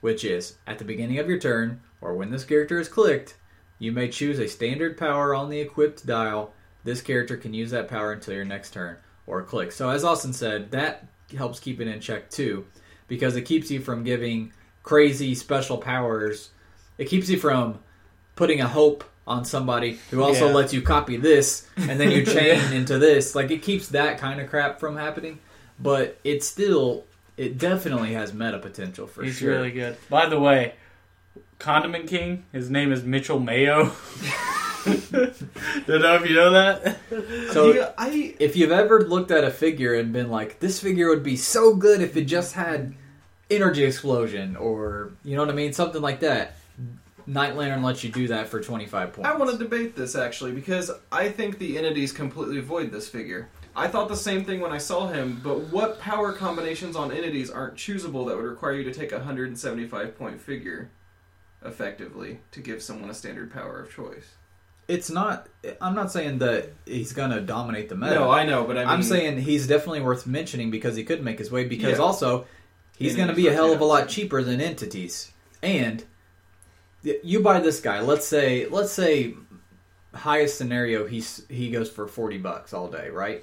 which 0.00 0.24
is 0.24 0.56
at 0.66 0.78
the 0.78 0.84
beginning 0.84 1.18
of 1.18 1.28
your 1.28 1.38
turn 1.38 1.80
or 2.00 2.14
when 2.14 2.30
this 2.30 2.44
character 2.44 2.78
is 2.78 2.88
clicked, 2.88 3.36
you 3.78 3.92
may 3.92 4.08
choose 4.08 4.38
a 4.38 4.48
standard 4.48 4.98
power 4.98 5.34
on 5.34 5.48
the 5.48 5.60
equipped 5.60 6.04
dial. 6.04 6.52
This 6.84 7.00
character 7.00 7.36
can 7.36 7.54
use 7.54 7.70
that 7.70 7.88
power 7.88 8.12
until 8.12 8.34
your 8.34 8.44
next 8.44 8.72
turn 8.72 8.98
or 9.26 9.42
click. 9.42 9.72
So 9.72 9.88
as 9.90 10.04
Austin 10.04 10.32
said, 10.32 10.70
that 10.72 11.06
helps 11.36 11.60
keep 11.60 11.80
it 11.80 11.88
in 11.88 12.00
check 12.00 12.30
too, 12.30 12.66
because 13.08 13.34
it 13.36 13.42
keeps 13.42 13.70
you 13.70 13.80
from 13.80 14.04
giving 14.04 14.52
crazy 14.84 15.34
special 15.34 15.78
powers. 15.78 16.50
It 16.98 17.06
keeps 17.06 17.28
you 17.28 17.38
from 17.38 17.78
putting 18.36 18.60
a 18.60 18.68
hope 18.68 19.04
on 19.26 19.44
somebody 19.44 19.98
who 20.10 20.22
also 20.22 20.46
Yeah. 20.48 20.54
lets 20.54 20.72
you 20.72 20.80
copy 20.80 21.16
this 21.16 21.66
and 21.76 21.98
then 22.00 22.10
you 22.10 22.24
chain 22.34 22.72
into 22.72 22.98
this. 22.98 23.34
Like 23.34 23.50
it 23.50 23.62
keeps 23.62 23.88
that 23.88 24.18
kind 24.18 24.40
of 24.40 24.48
crap 24.48 24.80
from 24.80 24.96
happening, 24.96 25.38
but 25.78 26.18
it 26.24 26.42
still 26.44 27.04
it 27.36 27.56
definitely 27.58 28.14
has 28.14 28.32
meta 28.32 28.58
potential 28.58 29.06
for 29.06 29.22
He's 29.22 29.36
sure. 29.38 29.50
really 29.50 29.70
good. 29.70 29.96
By 30.08 30.28
the 30.28 30.40
way, 30.40 30.74
Condiment 31.58 32.08
King, 32.08 32.44
his 32.52 32.68
name 32.70 32.90
is 32.92 33.02
Mitchell 33.04 33.38
Mayo. 33.38 33.92
Don't 35.86 36.02
know 36.02 36.14
if 36.14 36.28
you 36.28 36.36
know 36.36 36.50
that. 36.52 36.98
So 37.52 37.72
Yeah, 37.72 37.92
I 37.98 38.34
if 38.38 38.56
you've 38.56 38.72
ever 38.72 39.02
looked 39.02 39.30
at 39.30 39.44
a 39.44 39.50
figure 39.50 39.94
and 39.94 40.12
been 40.12 40.30
like, 40.30 40.60
this 40.60 40.80
figure 40.80 41.08
would 41.08 41.22
be 41.22 41.36
so 41.36 41.74
good 41.74 42.00
if 42.00 42.16
it 42.16 42.24
just 42.24 42.54
had 42.54 42.94
energy 43.50 43.84
explosion 43.84 44.56
or 44.56 45.12
you 45.24 45.36
know 45.36 45.42
what 45.42 45.50
I 45.50 45.54
mean, 45.54 45.72
something 45.72 46.02
like 46.02 46.20
that. 46.20 46.56
Night 47.26 47.56
Lantern 47.56 47.82
lets 47.82 48.02
you 48.02 48.10
do 48.10 48.28
that 48.28 48.48
for 48.48 48.60
twenty 48.60 48.86
five 48.86 49.12
points. 49.12 49.28
I 49.28 49.36
want 49.36 49.50
to 49.50 49.58
debate 49.58 49.94
this 49.94 50.16
actually 50.16 50.52
because 50.52 50.90
I 51.12 51.28
think 51.28 51.58
the 51.58 51.76
entities 51.76 52.10
completely 52.10 52.60
void 52.60 52.90
this 52.90 53.08
figure. 53.08 53.50
I 53.76 53.86
thought 53.86 54.08
the 54.08 54.16
same 54.16 54.44
thing 54.44 54.60
when 54.60 54.72
I 54.72 54.78
saw 54.78 55.08
him, 55.08 55.40
but 55.44 55.60
what 55.68 56.00
power 56.00 56.32
combinations 56.32 56.96
on 56.96 57.12
entities 57.12 57.50
aren't 57.50 57.74
choosable 57.74 58.26
that 58.26 58.36
would 58.36 58.44
require 58.44 58.72
you 58.72 58.84
to 58.84 58.92
take 58.92 59.12
a 59.12 59.18
175 59.18 60.18
point 60.18 60.40
figure 60.40 60.90
effectively 61.62 62.40
to 62.52 62.60
give 62.60 62.82
someone 62.82 63.10
a 63.10 63.14
standard 63.14 63.52
power 63.52 63.80
of 63.80 63.94
choice? 63.94 64.37
It's 64.88 65.10
not. 65.10 65.46
I'm 65.82 65.94
not 65.94 66.10
saying 66.10 66.38
that 66.38 66.70
he's 66.86 67.12
gonna 67.12 67.40
dominate 67.42 67.88
the 67.90 67.94
meta. 67.94 68.14
No, 68.14 68.30
I 68.30 68.44
know, 68.44 68.64
but 68.64 68.76
I 68.78 68.80
mean, 68.80 68.88
I'm 68.88 69.02
saying 69.02 69.38
he's 69.38 69.66
definitely 69.66 70.00
worth 70.00 70.26
mentioning 70.26 70.70
because 70.70 70.96
he 70.96 71.04
could 71.04 71.22
make 71.22 71.38
his 71.38 71.50
way. 71.50 71.64
Because 71.64 71.98
Yeah. 71.98 72.04
also, 72.04 72.46
he's 72.96 73.14
going 73.14 73.28
to 73.28 73.34
be 73.34 73.48
a 73.48 73.52
hell 73.52 73.72
of 73.72 73.80
a 73.80 73.84
lot 73.84 74.08
cheaper 74.08 74.42
than 74.42 74.60
entities. 74.62 75.30
And 75.62 76.04
you 77.22 77.40
buy 77.40 77.60
this 77.60 77.80
guy. 77.80 78.00
Let's 78.00 78.26
say, 78.26 78.66
let's 78.66 78.92
say, 78.92 79.34
highest 80.14 80.56
scenario, 80.58 81.06
he's 81.06 81.44
he 81.48 81.70
goes 81.70 81.90
for 81.90 82.06
forty 82.08 82.38
bucks 82.38 82.72
all 82.72 82.88
day, 82.88 83.10
right? 83.10 83.42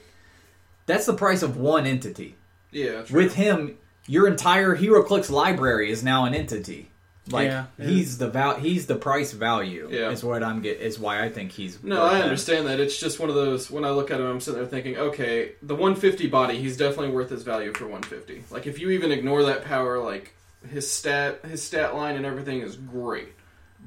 That's 0.87 1.05
the 1.05 1.13
price 1.13 1.41
of 1.43 1.57
one 1.57 1.85
entity. 1.85 2.35
yeah. 2.71 3.03
With 3.11 3.35
him, 3.35 3.77
your 4.07 4.27
entire 4.27 4.75
HeroClix 4.75 5.29
library 5.31 5.89
is 5.91 6.03
now 6.03 6.25
an 6.25 6.33
entity. 6.35 6.91
Like 7.31 7.47
Yeah. 7.47 7.65
he's 7.81 8.17
the 8.19 8.29
val- 8.29 8.59
he's 8.59 8.85
the 8.85 8.95
price 8.95 9.31
value. 9.31 9.87
Yeah. 9.91 10.11
is 10.11 10.23
what 10.23 10.43
I'm 10.43 10.61
get 10.61 10.79
is 10.79 10.99
why 10.99 11.23
I 11.23 11.29
think 11.29 11.51
he's 11.51 11.81
No, 11.83 11.95
worth 12.01 12.11
I 12.11 12.17
that. 12.19 12.23
understand 12.25 12.67
that. 12.67 12.79
It's 12.79 12.99
just 12.99 13.19
one 13.19 13.29
of 13.29 13.35
those. 13.35 13.71
When 13.71 13.83
I 13.83 13.89
look 13.89 14.11
at 14.11 14.19
him, 14.19 14.27
I'm 14.27 14.39
sitting 14.39 14.59
there 14.59 14.69
thinking, 14.69 14.95
okay, 14.97 15.53
the 15.63 15.73
150 15.75 16.27
body, 16.27 16.57
he's 16.57 16.77
definitely 16.77 17.09
worth 17.15 17.31
his 17.31 17.41
value 17.43 17.73
for 17.73 17.85
150. 17.87 18.43
Like 18.53 18.67
if 18.67 18.79
you 18.79 18.91
even 18.91 19.11
ignore 19.11 19.43
that 19.43 19.65
power, 19.65 19.99
like 19.99 20.35
his 20.69 20.91
stat, 20.91 21.39
his 21.45 21.63
stat 21.63 21.95
line 21.95 22.15
and 22.15 22.25
everything 22.25 22.61
is 22.61 22.75
great, 22.75 23.29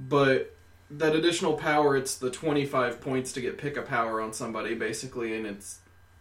but 0.09 0.55
that 0.91 1.15
additional 1.15 1.53
power, 1.55 1.97
it's 1.97 2.17
the 2.17 2.31
25 2.31 3.01
points 3.01 3.33
to 3.33 3.41
get 3.41 3.59
pick 3.59 3.77
a 3.77 3.83
power 3.83 4.21
on 4.21 4.33
somebody 4.33 4.75
basically, 4.75 5.37
and 5.37 5.47
it's 5.47 5.79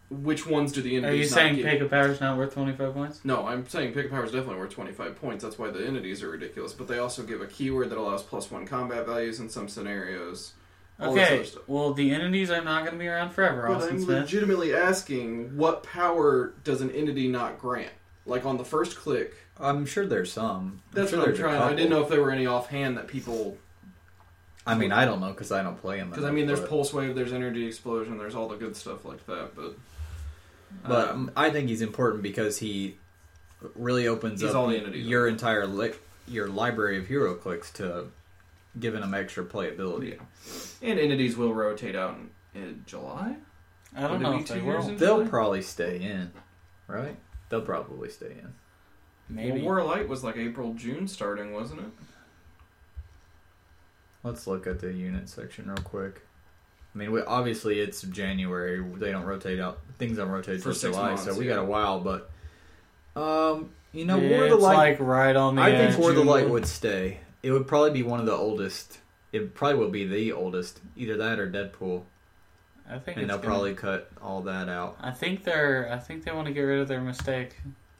which 0.10 0.48
ones 0.48 0.72
do 0.72 0.82
the 0.82 0.96
entities? 0.96 1.12
Are 1.12 1.15
you 1.15 1.30
not 1.30 1.34
saying 1.34 1.56
give? 1.56 1.65
Pick 1.65 1.82
a 1.82 1.86
Power's 1.86 2.22
not 2.22 2.38
worth 2.38 2.54
25 2.54 2.93
points? 2.93 3.26
No, 3.26 3.46
I'm 3.46 3.67
saying 3.67 3.93
pick 3.93 4.06
a 4.06 4.10
power 4.10 4.24
is 4.24 4.32
definitely 4.32 4.58
worth 4.58 4.72
25 4.72 5.20
points. 5.20 5.43
That's 5.43 5.60
why 5.60 5.70
the 5.70 5.86
entities 5.86 6.24
are 6.24 6.30
ridiculous. 6.30 6.74
But 6.74 6.88
they 6.88 6.98
also 6.98 7.24
give 7.24 7.41
a 7.41 7.48
keyword 7.48 7.89
that 7.89 7.98
allows 7.98 8.24
plus 8.24 8.50
one 8.50 8.65
combat 8.65 9.06
values 9.06 9.39
in 9.39 9.50
some 9.50 9.67
scenarios. 9.67 10.54
Okay, 11.00 11.46
well, 11.67 11.93
the 11.93 12.12
entities 12.12 12.50
are 12.50 12.63
not 12.63 12.80
going 12.80 12.93
to 12.93 13.00
be 13.00 13.08
around 13.08 13.30
forever, 13.30 13.67
But 13.67 13.78
Austin 13.78 13.98
I'm 13.98 14.02
Smith. 14.02 14.20
legitimately 14.22 14.74
asking, 14.74 15.56
what 15.56 15.84
power 15.84 16.54
does 16.63 16.82
an 16.82 16.89
entity 16.89 17.28
not 17.28 17.60
grant? 17.60 17.91
Like 18.26 18.46
on 18.46 18.58
the 18.58 18.65
first 18.65 18.98
click, 18.98 19.36
I'm 19.60 19.86
sure 19.86 20.08
there's 20.08 20.32
some. 20.32 20.82
that's 20.93 21.12
sure 21.12 21.20
what 21.20 21.30
I'm 21.30 21.36
trying. 21.36 21.62
I 21.62 21.76
didn't 21.76 21.91
know 21.91 22.02
if 22.02 22.10
there 22.10 22.22
were 22.22 22.32
any 22.32 22.48
offhand 22.48 22.98
that 22.98 23.08
people. 23.08 23.58
I 24.65 24.76
mean, 24.76 24.91
I 24.91 25.06
don't 25.06 25.22
know 25.22 25.30
because 25.30 25.52
I 25.52 25.63
don't 25.63 25.80
play 25.80 25.98
them. 25.98 26.10
Because 26.10 26.26
I 26.26 26.32
mean, 26.32 26.48
there's 26.48 26.60
but, 26.60 26.70
pulse 26.70 26.91
wave, 26.93 27.15
there's 27.15 27.32
energy 27.32 27.67
explosion, 27.67 28.17
there's 28.17 28.36
all 28.36 28.48
the 28.48 28.58
good 28.58 28.76
stuff 28.76 29.06
like 29.06 29.26
that. 29.28 29.56
But 29.56 29.76
but 30.86 31.10
um, 31.10 31.32
I 31.36 31.49
think 31.49 31.69
he's 31.69 31.82
important 31.82 32.23
because 32.23 32.58
he 32.60 32.97
really 33.75 34.08
opens 34.08 34.43
up 34.43 34.56
all 34.56 34.67
the 34.67 34.97
your 34.97 35.27
entire 35.27 35.65
li- 35.65 35.93
your 36.27 36.47
library 36.47 36.97
of 36.97 37.06
HeroClix 37.06 37.71
to 37.73 38.08
giving 38.80 39.01
them 39.01 39.13
extra 39.13 39.43
playability. 39.43 40.19
and 40.82 40.99
entities 40.99 41.36
will 41.36 41.53
rotate 41.53 41.95
out 41.95 42.15
in, 42.53 42.62
in 42.62 42.84
July. 42.86 43.36
I 43.95 44.01
don't 44.01 44.12
Would 44.12 44.21
know 44.21 44.38
if 44.38 44.47
they 44.47 44.62
will. 44.62 44.82
They'll 44.84 45.17
July? 45.19 45.27
probably 45.30 45.62
stay 45.62 46.01
in, 46.01 46.32
right? 46.88 47.15
They'll 47.49 47.62
probably 47.62 48.10
stay 48.10 48.32
in. 48.32 48.53
Maybe. 49.30 49.53
Well, 49.53 49.62
War 49.63 49.80
of 49.80 49.88
Light 49.88 50.08
was 50.08 50.23
like 50.23 50.38
April, 50.38 50.73
June 50.73 51.08
starting, 51.08 51.53
wasn't 51.53 51.82
it? 51.82 51.89
Let's 54.23 54.47
look 54.47 54.67
at 54.67 54.80
the 54.80 54.91
unit 54.93 55.30
section 55.30 55.67
real 55.67 55.77
quick. 55.77 56.21
I 56.97 56.99
mean, 56.99 57.12
we, 57.12 57.21
obviously 57.21 57.79
it's 57.79 58.01
January. 58.01 58.83
They 58.95 59.12
don't 59.12 59.23
rotate 59.25 59.60
out. 59.60 59.77
Things 59.99 60.17
don't 60.17 60.29
rotate 60.29 60.63
For 60.63 60.73
six 60.73 60.95
July, 60.95 61.10
months, 61.10 61.25
so 61.25 61.36
we 61.38 61.45
yeah. 61.47 61.53
got 61.55 61.62
a 61.62 61.65
while. 61.65 61.99
But 61.99 62.31
um, 63.15 63.69
you 63.93 64.03
know, 64.03 64.17
Yeah, 64.19 64.29
War 64.31 64.43
of 64.45 64.49
the 64.49 64.55
it's 64.55 64.63
Light. 64.63 64.75
like 64.77 64.99
right 64.99 65.36
on 65.36 65.55
the 65.57 65.62
I 65.62 65.71
edge. 65.71 65.89
think 65.91 66.01
War 66.01 66.12
the 66.13 66.23
Light 66.23 66.49
would 66.49 66.65
stay. 66.65 67.19
It 67.43 67.51
would 67.51 67.67
probably 67.67 67.91
be 67.91 68.01
one 68.01 68.19
of 68.19 68.25
the 68.25 68.33
oldest. 68.33 68.97
It 69.31 69.53
probably 69.53 69.77
will 69.77 69.89
be 69.91 70.07
the 70.07 70.31
oldest. 70.31 70.79
Either 70.95 71.17
that 71.17 71.38
or 71.39 71.47
Deadpool, 71.51 72.01
I 72.89 72.97
think 72.97 73.17
and 73.17 73.25
it's 73.25 73.27
they'll 73.27 73.38
gonna- 73.38 73.41
probably 73.43 73.73
cut 73.75 74.10
all 74.19 74.41
that 74.41 74.67
out. 74.67 74.97
I 74.99 75.12
think 75.12 75.43
they're. 75.43 75.88
I 75.93 75.99
think 75.99 76.23
they 76.23 76.31
want 76.31 76.47
to 76.47 76.53
get 76.53 76.62
rid 76.62 76.79
of 76.79 76.88
their 76.88 77.01
mistake. 77.01 77.57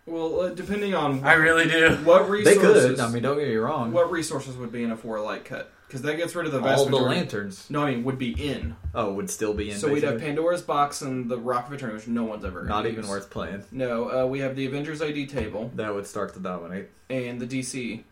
Well, 0.08 0.40
uh, 0.40 0.50
depending 0.50 0.96
on 0.96 1.24
I 1.24 1.34
really 1.34 1.68
do. 1.70 1.90
what 2.04 2.24
They 2.24 2.30
resources. 2.58 2.86
could. 2.96 3.00
I 3.00 3.10
mean, 3.12 3.22
don't 3.22 3.38
get 3.38 3.48
me 3.48 3.56
wrong. 3.58 3.92
what 3.92 4.10
resources 4.10 4.56
would 4.58 4.72
be 4.72 4.84
in 4.84 4.90
a 4.92 4.98
four 4.98 5.20
light 5.22 5.46
cut? 5.46 5.72
Because 5.88 6.02
that 6.02 6.18
gets 6.18 6.36
rid 6.36 6.46
of 6.46 6.52
the 6.52 6.60
vast 6.60 6.80
all 6.80 6.86
the 6.86 6.92
majority. 6.92 7.16
lanterns. 7.16 7.70
No, 7.70 7.84
I 7.84 7.92
mean 7.96 8.04
would 8.04 8.18
be 8.20 8.32
in. 8.32 8.76
Oh, 8.94 9.14
would 9.14 9.30
still 9.30 9.54
be 9.54 9.72
in. 9.72 9.78
so 9.78 9.88
we'd 9.88 10.04
have 10.04 10.16
basically. 10.16 10.28
Pandora's 10.28 10.62
box 10.62 11.02
and 11.02 11.30
the 11.30 11.38
Rock 11.38 11.68
of 11.68 11.74
Eternity, 11.74 11.96
which 11.98 12.08
no 12.10 12.26
one's 12.26 12.44
ever 12.44 12.64
Not 12.64 12.80
gonna 12.80 12.90
even 12.90 13.04
use. 13.04 13.10
worth 13.10 13.30
playing. 13.30 13.64
No, 13.72 14.24
uh, 14.24 14.26
we 14.28 14.40
have 14.40 14.56
the 14.58 14.66
Avengers 14.66 15.02
ID 15.02 15.28
table 15.28 15.72
That 15.76 15.94
would 15.96 16.06
start 16.06 16.34
to 16.34 16.40
dominate, 16.42 16.90
and 17.10 17.40
the 17.40 17.48
DC. 17.48 18.04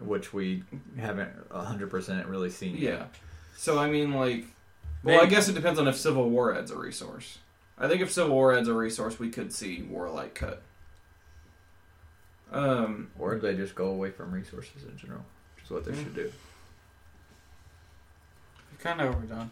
which 0.00 0.32
we 0.32 0.62
haven't 0.96 1.30
hundred 1.50 1.90
percent 1.90 2.26
really 2.28 2.50
seen. 2.50 2.76
Yeah. 2.76 2.90
yet. 2.90 3.14
So 3.56 3.78
I 3.78 3.90
mean, 3.90 4.12
like, 4.12 4.44
well, 5.02 5.16
I 5.16 5.22
Maybe- 5.24 5.30
guess 5.34 5.48
it 5.48 5.54
depends 5.54 5.78
on 5.80 5.88
if 5.88 5.96
Civil 5.96 6.30
War 6.30 6.54
adds 6.56 6.70
a 6.70 6.76
resource. 6.78 7.38
I 7.76 7.88
think 7.88 8.00
if 8.00 8.12
Civil 8.12 8.34
War 8.34 8.56
adds 8.56 8.68
a 8.68 8.74
resource, 8.74 9.18
we 9.18 9.28
could 9.30 9.52
see 9.52 9.84
Warlight 9.92 10.34
cut. 10.34 10.62
Um, 12.52 13.10
Or 13.18 13.34
they 13.36 13.54
just 13.56 13.74
go 13.74 13.86
away 13.88 14.10
from 14.10 14.30
resources 14.32 14.84
in 14.84 14.96
general, 14.96 15.24
which 15.56 15.64
is 15.64 15.70
what 15.72 15.84
they 15.84 15.90
Mm. 15.92 16.04
should 16.04 16.14
do. 16.14 16.32
Kind 18.84 19.00
of 19.00 19.14
overdone. 19.14 19.50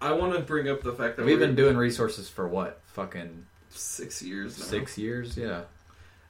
I 0.00 0.12
want 0.12 0.34
to 0.34 0.40
bring 0.40 0.68
up 0.68 0.82
the 0.82 0.92
fact 0.92 1.16
that 1.16 1.24
We've 1.24 1.38
we're 1.38 1.46
been 1.46 1.54
doing 1.54 1.76
resources 1.76 2.28
for 2.28 2.48
what? 2.48 2.80
Fucking 2.86 3.46
six 3.68 4.20
years 4.22 4.58
now. 4.58 4.64
six 4.64 4.98
years? 4.98 5.36
Yeah. 5.36 5.62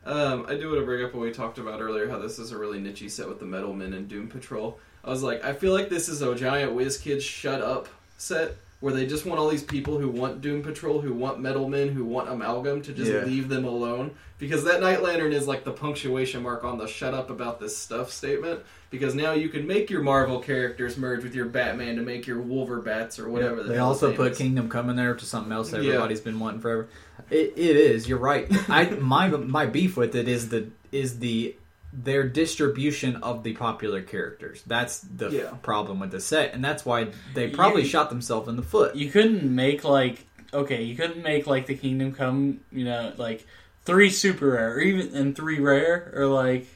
Um, 0.04 0.44
I 0.46 0.54
do 0.56 0.68
want 0.68 0.80
to 0.80 0.85
bring 0.85 1.02
up 1.02 1.14
what 1.14 1.22
we 1.22 1.30
talked 1.30 1.56
about 1.59 1.80
earlier, 1.80 2.09
how 2.11 2.18
this 2.18 2.38
is 2.38 2.52
a 2.52 2.59
really 2.59 2.78
niche 2.78 3.09
set 3.11 3.26
with 3.26 3.38
the 3.40 3.46
Metal 3.46 3.72
Men 3.72 3.94
and 3.94 4.06
Doom 4.06 4.28
Patrol. 4.28 4.78
I 5.02 5.09
was 5.09 5.22
like, 5.22 5.42
I 5.44 5.54
feel 5.54 5.72
like 5.72 5.88
this 5.88 6.11
is 6.11 6.20
a 6.20 6.35
giant 6.35 6.72
WizKids 6.76 7.22
shut 7.22 7.62
up 7.62 7.88
set 8.18 8.54
where 8.80 8.92
they 8.94 9.06
just 9.06 9.26
want 9.26 9.38
all 9.38 9.48
these 9.48 9.62
people 9.62 9.98
who 9.98 10.08
want 10.08 10.40
Doom 10.40 10.62
Patrol, 10.62 11.00
who 11.02 11.12
want 11.12 11.38
Metal 11.38 11.68
Men, 11.68 11.88
who 11.90 12.04
want 12.04 12.28
Amalgam 12.30 12.80
to 12.82 12.92
just 12.92 13.12
Yeah. 13.12 13.24
leave 13.24 13.48
them 13.48 13.64
alone. 13.64 14.12
Because 14.38 14.64
that 14.64 14.80
Night 14.80 15.02
Lantern 15.02 15.34
is 15.34 15.46
like 15.46 15.64
the 15.64 15.70
punctuation 15.72 16.42
mark 16.42 16.64
on 16.64 16.78
the 16.78 16.86
shut 16.86 17.12
up 17.12 17.28
about 17.28 17.60
this 17.60 17.76
stuff 17.76 18.10
statement. 18.10 18.60
Because 18.88 19.14
now 19.14 19.32
you 19.32 19.50
can 19.50 19.66
make 19.66 19.90
your 19.90 20.02
Marvel 20.02 20.40
characters 20.40 20.96
merge 20.96 21.22
with 21.22 21.34
your 21.34 21.44
Batman 21.44 21.96
to 21.96 22.02
make 22.02 22.26
your 22.26 22.42
Wolverbats 22.42 23.18
or 23.20 23.28
whatever. 23.28 23.56
Yeah, 23.58 23.62
the 23.64 23.68
they 23.74 23.78
also 23.78 24.14
put 24.14 24.32
is. 24.32 24.38
Kingdom 24.38 24.68
Come 24.70 24.88
in 24.88 24.96
there 24.96 25.14
to 25.14 25.24
something 25.26 25.52
else 25.52 25.72
Yeah. 25.72 25.78
everybody's 25.80 26.20
been 26.22 26.40
wanting 26.40 26.60
forever. 26.60 26.88
It, 27.30 27.52
it 27.56 27.76
is. 27.76 28.08
You're 28.08 28.18
right. 28.18 28.48
I 28.70 28.84
my 29.00 29.28
my 29.28 29.66
beef 29.66 29.96
with 29.98 30.16
it 30.16 30.26
is 30.26 30.48
the 30.48 30.68
is 30.90 31.18
the 31.18 31.54
their 31.92 32.29
distribution 32.29 33.16
of 33.16 33.42
the 33.42 33.53
popular 33.55 34.00
characters. 34.03 34.62
That's 34.66 35.00
the 35.00 35.26
f- 35.26 35.33
Yeah. 35.33 35.50
problem 35.62 35.98
with 36.00 36.12
the 36.12 36.20
set, 36.20 36.55
and 36.55 36.64
that's 36.64 36.85
why 36.85 37.09
they 37.35 37.48
probably 37.48 37.83
You- 37.83 37.88
shot 37.88 38.11
themselves 38.11 38.48
in 38.48 38.57
the 38.57 38.62
foot. 38.62 38.94
You 38.94 39.11
couldn't 39.11 39.42
make 39.55 39.85
like 39.85 40.26
okay, 40.53 40.83
you 40.83 40.96
couldn't 40.96 41.22
make 41.22 41.46
like 41.46 41.66
the 41.66 41.76
Kingdom 41.76 42.12
Come, 42.12 42.59
you 42.72 42.85
know, 42.85 43.12
like 43.16 43.46
three 43.85 44.11
super 44.11 44.50
rare, 44.50 44.74
or 44.74 44.81
even 44.81 45.14
and 45.14 45.37
three 45.37 45.61
rare, 45.61 46.12
or 46.14 46.26
like, 46.26 46.66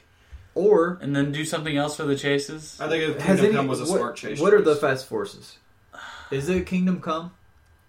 Or 0.53 0.97
and 1.01 1.13
then 1.13 1.33
do 1.33 1.43
something 1.43 1.75
else 1.75 1.97
for 1.97 2.03
the 2.03 2.15
chases. 2.15 2.77
I 2.79 2.87
think 2.87 3.03
if 3.03 3.19
has 3.21 3.25
Kingdom 3.41 3.45
any, 3.47 3.53
Come 3.55 3.67
was 3.67 3.81
a 3.81 3.83
what, 3.83 3.97
smart 3.97 4.15
chase. 4.15 4.39
what 4.39 4.53
are 4.53 4.61
the 4.61 4.77
fast 4.77 5.05
forces? 5.07 5.57
Is 6.31 6.47
it 6.47 6.65
Kingdom 6.65 7.01
Come? 7.01 7.31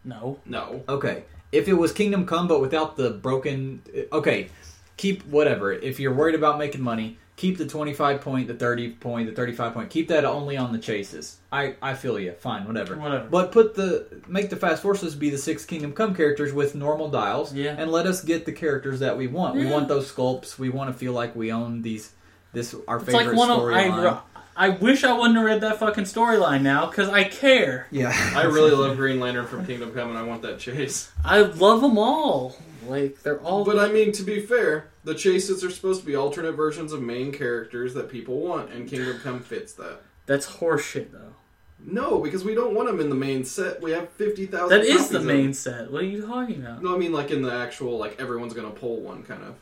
No, 0.04 0.38
No. 0.44 0.82
Okay. 0.88 1.22
If 1.52 1.68
it 1.68 1.74
was 1.74 1.92
Kingdom 1.92 2.26
Come 2.26 2.48
but 2.48 2.60
without 2.60 2.96
the 2.96 3.10
broken 3.10 3.82
okay, 4.12 4.48
keep 4.96 5.24
whatever. 5.26 5.72
If 5.72 6.00
you're 6.00 6.12
worried 6.14 6.34
about 6.34 6.58
making 6.58 6.80
money, 6.82 7.18
keep 7.36 7.58
the 7.58 7.66
25 7.66 8.20
point, 8.22 8.48
the 8.48 8.54
30 8.54 8.92
point, 8.92 9.28
the 9.28 9.34
35 9.34 9.74
point. 9.74 9.90
Keep 9.90 10.08
that 10.08 10.24
only 10.24 10.56
on 10.56 10.72
the 10.72 10.78
chases. 10.78 11.36
I 11.52 11.74
I 11.82 11.94
feel 11.94 12.18
you. 12.18 12.32
Fine, 12.32 12.66
whatever. 12.66 12.96
Whatever. 12.96 13.28
But 13.28 13.52
put 13.52 13.74
the 13.74 14.06
make 14.26 14.50
the 14.50 14.56
fast 14.56 14.82
forces 14.82 15.14
be 15.14 15.30
the 15.30 15.38
six 15.38 15.64
Kingdom 15.64 15.92
Come 15.92 16.14
characters 16.14 16.52
with 16.52 16.74
normal 16.74 17.08
dials 17.08 17.52
Yeah. 17.54 17.74
and 17.78 17.90
let 17.92 18.06
us 18.06 18.22
get 18.22 18.46
the 18.46 18.52
characters 18.52 19.00
that 19.00 19.16
we 19.16 19.26
want. 19.26 19.54
We 19.56 19.64
Yeah. 19.64 19.72
want 19.72 19.88
those 19.88 20.10
sculpts. 20.10 20.58
We 20.58 20.70
want 20.70 20.90
to 20.92 20.98
feel 20.98 21.12
like 21.12 21.36
we 21.36 21.52
own 21.52 21.82
these 21.82 22.12
this 22.52 22.74
our 22.88 22.96
it's 22.96 23.06
favorite 23.06 23.26
like 23.28 23.36
one 23.36 23.50
of 23.50 23.58
storyline. 23.58 24.06
I. 24.14 24.20
I 24.58 24.70
wish 24.70 25.04
I 25.04 25.12
wouldn't 25.12 25.36
have 25.36 25.44
read 25.44 25.60
that 25.60 25.78
fucking 25.78 26.04
storyline 26.04 26.62
now 26.62 26.86
because 26.86 27.10
I 27.10 27.24
care. 27.24 27.88
yeah. 27.90 28.10
I 28.34 28.44
really 28.44 28.70
love 28.70 28.96
Green 29.02 29.20
Lantern 29.20 29.46
from 29.46 29.66
Kingdom 29.66 29.92
Come, 29.92 30.08
and 30.08 30.16
I 30.16 30.22
want 30.22 30.40
that 30.42 30.58
chase. 30.58 31.10
I 31.22 31.40
love 31.42 31.82
them 31.82 31.98
all. 31.98 32.56
Like 32.86 33.22
they're 33.22 33.40
all. 33.40 33.64
But 33.64 33.78
I 33.78 33.88
mean, 33.88 34.12
to 34.12 34.22
be 34.22 34.40
fair, 34.40 34.88
the 35.04 35.14
chases 35.14 35.64
are 35.64 35.70
supposed 35.70 36.00
to 36.00 36.06
be 36.06 36.14
alternate 36.14 36.52
versions 36.52 36.92
of 36.92 37.02
main 37.02 37.32
characters 37.32 37.94
that 37.94 38.10
people 38.10 38.40
want, 38.40 38.72
and 38.72 38.88
Kingdom 38.88 39.18
Come 39.20 39.40
fits 39.40 39.72
that. 39.74 40.00
That's 40.26 40.46
horseshit 40.46 41.12
though. 41.12 41.34
No, 41.78 42.18
because 42.18 42.44
we 42.44 42.54
don't 42.54 42.74
want 42.74 42.88
them 42.88 43.00
in 43.00 43.10
the 43.10 43.14
main 43.14 43.44
set. 43.44 43.80
We 43.80 43.92
have 43.92 44.08
fifty 44.10 44.46
thousand. 44.46 44.78
That 44.78 44.86
is 44.86 45.08
the 45.08 45.20
main 45.20 45.52
set. 45.54 45.90
What 45.92 46.02
are 46.02 46.06
you 46.06 46.26
talking 46.26 46.64
about? 46.64 46.82
No, 46.82 46.94
I 46.94 46.98
mean 46.98 47.12
like 47.12 47.30
in 47.30 47.42
the 47.42 47.52
actual 47.52 47.98
like 47.98 48.20
everyone's 48.20 48.54
gonna 48.54 48.70
pull 48.70 49.00
one 49.00 49.22
kind 49.22 49.42
of. 49.42 49.56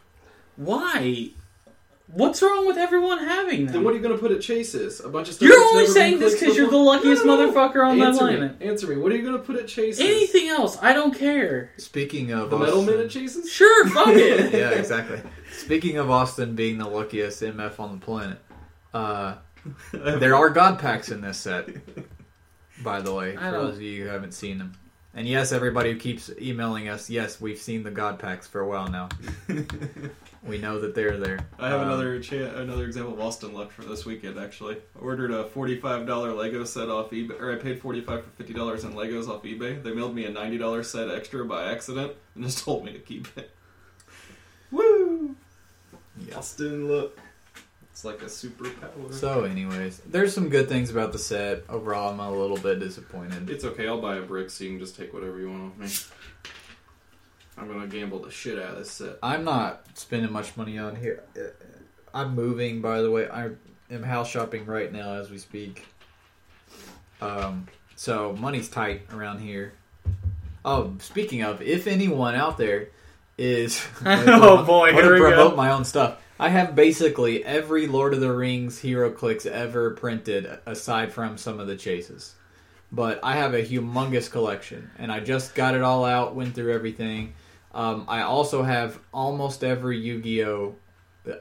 Why? 0.56 1.30
What's 2.06 2.42
wrong 2.42 2.66
with 2.66 2.76
everyone 2.76 3.18
having 3.18 3.64
them? 3.64 3.72
Then 3.72 3.84
what 3.84 3.94
are 3.94 3.96
you 3.96 4.02
gonna 4.02 4.18
put 4.18 4.30
at 4.30 4.40
chases? 4.40 5.00
A 5.00 5.08
bunch 5.08 5.28
of 5.28 5.34
stuff. 5.34 5.48
You're 5.48 5.56
that's 5.58 5.68
only 5.70 5.82
never 5.84 5.92
saying 5.94 6.12
been 6.14 6.20
this 6.20 6.38
because 6.38 6.56
you're 6.56 6.70
the 6.70 6.76
luckiest 6.76 7.24
No, 7.24 7.36
no, 7.36 7.46
no. 7.46 7.52
motherfucker 7.52 7.86
on 7.86 7.98
that 7.98 8.08
Answer 8.08 8.18
planet. 8.20 8.56
Answer 8.60 8.86
me. 8.88 8.96
What 8.96 9.10
are 9.10 9.16
you 9.16 9.24
gonna 9.24 9.38
put 9.38 9.56
at 9.56 9.66
chases? 9.66 10.00
Anything 10.04 10.48
else? 10.48 10.76
I 10.82 10.92
don't 10.92 11.14
care. 11.14 11.70
Speaking 11.78 12.30
of 12.32 12.50
The 12.50 12.58
metal 12.58 12.80
Austin- 12.80 12.94
minute 12.96 13.10
chases? 13.10 13.50
Sure, 13.50 13.88
fuck 13.88 14.08
it. 14.08 14.52
yeah, 14.52 14.70
exactly. 14.70 15.20
Speaking 15.52 15.96
of 15.96 16.10
Austin 16.10 16.54
being 16.54 16.76
the 16.78 16.86
luckiest 16.88 17.40
MF 17.42 17.80
on 17.80 17.98
the 17.98 18.04
planet, 18.04 18.38
uh, 18.92 19.36
there 19.92 20.34
are 20.36 20.50
God 20.50 20.78
packs 20.78 21.08
in 21.10 21.20
this 21.22 21.38
set. 21.38 21.68
By 22.82 23.00
the 23.00 23.14
way, 23.14 23.34
for 23.36 23.50
those 23.50 23.76
of 23.76 23.82
you 23.82 24.04
who 24.04 24.10
haven't 24.10 24.34
seen 24.34 24.58
them, 24.58 24.74
and 25.14 25.26
yes, 25.28 25.52
everybody 25.52 25.92
who 25.92 25.98
keeps 25.98 26.28
emailing 26.40 26.88
us, 26.88 27.08
yes, 27.08 27.40
we've 27.40 27.58
seen 27.58 27.82
the 27.84 27.90
God 27.90 28.18
packs 28.18 28.46
for 28.46 28.60
a 28.60 28.68
while 28.68 28.88
now. 28.88 29.08
we 30.46 30.58
know 30.58 30.78
that 30.80 30.94
they're 30.94 31.16
there. 31.16 31.38
I 31.58 31.68
have 31.70 31.80
Um, 31.80 31.86
another 31.88 32.20
cha- 32.20 32.36
another 32.56 32.84
example 32.84 33.14
of 33.14 33.20
Austin 33.20 33.52
luck 33.54 33.70
for 33.72 33.82
this 33.82 34.04
weekend. 34.04 34.38
Actually, 34.38 34.76
I 34.96 34.98
ordered 35.00 35.30
a 35.30 35.44
forty 35.44 35.80
five 35.80 36.06
dollar 36.06 36.32
Lego 36.32 36.64
set 36.64 36.88
off 36.88 37.10
eBay, 37.10 37.40
or 37.40 37.52
I 37.52 37.56
paid 37.56 37.80
forty 37.80 38.00
five 38.00 38.22
for 38.24 38.30
fifty 38.30 38.52
dollars 38.52 38.84
in 38.84 38.92
Legos 38.92 39.28
off 39.28 39.42
eBay. 39.42 39.82
They 39.82 39.92
mailed 39.92 40.14
me 40.14 40.24
a 40.26 40.30
ninety 40.30 40.58
dollar 40.58 40.82
set 40.82 41.08
extra 41.10 41.44
by 41.44 41.70
accident 41.70 42.12
and 42.34 42.44
just 42.44 42.58
told 42.64 42.84
me 42.84 42.92
to 42.92 42.98
keep 42.98 43.26
it. 43.38 43.50
Woo! 44.70 45.34
Yes. 46.18 46.36
Austin 46.36 46.88
look. 46.88 47.18
It's 47.90 48.04
like 48.04 48.22
a 48.22 48.26
superpower. 48.26 49.12
So, 49.14 49.44
anyways, 49.44 50.00
there's 50.04 50.34
some 50.34 50.48
good 50.48 50.68
things 50.68 50.90
about 50.90 51.12
the 51.12 51.18
set. 51.18 51.62
Overall, 51.68 52.12
I'm 52.12 52.18
a 52.18 52.28
little 52.30 52.56
bit 52.56 52.80
disappointed. 52.80 53.48
it's 53.48 53.64
okay. 53.64 53.86
I'll 53.86 54.00
buy 54.00 54.16
a 54.16 54.22
brick 54.22 54.50
so 54.50 54.64
you 54.64 54.70
can 54.70 54.80
just 54.80 54.96
take 54.96 55.14
whatever 55.14 55.38
you 55.38 55.48
want 55.48 55.72
off 55.72 55.78
me. 55.78 55.86
I'm 57.56 57.68
gonna 57.68 57.86
gamble 57.86 58.20
the 58.20 58.30
shit 58.30 58.58
out 58.58 58.72
of 58.72 58.78
this 58.78 58.90
set. 58.90 59.18
I'm 59.22 59.44
not 59.44 59.86
spending 59.94 60.32
much 60.32 60.56
money 60.56 60.78
on 60.78 60.96
here. 60.96 61.22
I'm 62.12 62.34
moving, 62.34 62.80
by 62.80 63.00
the 63.02 63.10
way. 63.10 63.28
I 63.28 63.50
am 63.90 64.02
house 64.02 64.28
shopping 64.28 64.66
right 64.66 64.92
now 64.92 65.14
as 65.14 65.30
we 65.30 65.38
speak. 65.38 65.86
Um, 67.20 67.68
so 67.96 68.36
money's 68.38 68.68
tight 68.68 69.02
around 69.12 69.38
here. 69.40 69.72
Oh, 70.64 70.94
speaking 70.98 71.42
of, 71.42 71.62
if 71.62 71.86
anyone 71.86 72.34
out 72.34 72.58
there 72.58 72.88
is, 73.38 73.84
Oh, 74.04 74.64
boy, 74.64 74.92
here 74.92 75.12
we 75.14 75.20
go. 75.20 75.28
promote 75.28 75.56
my 75.56 75.70
own 75.70 75.84
stuff. 75.84 76.20
I 76.38 76.48
have 76.48 76.74
basically 76.74 77.44
every 77.44 77.86
Lord 77.86 78.12
of 78.14 78.20
the 78.20 78.32
Rings 78.32 78.80
HeroClix 78.80 79.46
ever 79.46 79.90
printed, 79.92 80.58
aside 80.66 81.12
from 81.12 81.38
some 81.38 81.60
of 81.60 81.68
the 81.68 81.76
chases. 81.76 82.34
But 82.90 83.20
I 83.22 83.34
have 83.36 83.54
a 83.54 83.62
humongous 83.62 84.30
collection, 84.30 84.90
and 84.98 85.12
I 85.12 85.20
just 85.20 85.54
got 85.54 85.74
it 85.74 85.82
all 85.82 86.04
out, 86.04 86.34
went 86.34 86.54
through 86.54 86.72
everything. 86.72 87.34
Um, 87.74 88.04
I 88.08 88.22
also 88.22 88.62
have 88.62 89.00
almost 89.12 89.64
every 89.64 89.98
Yu-Gi-Oh. 89.98 90.76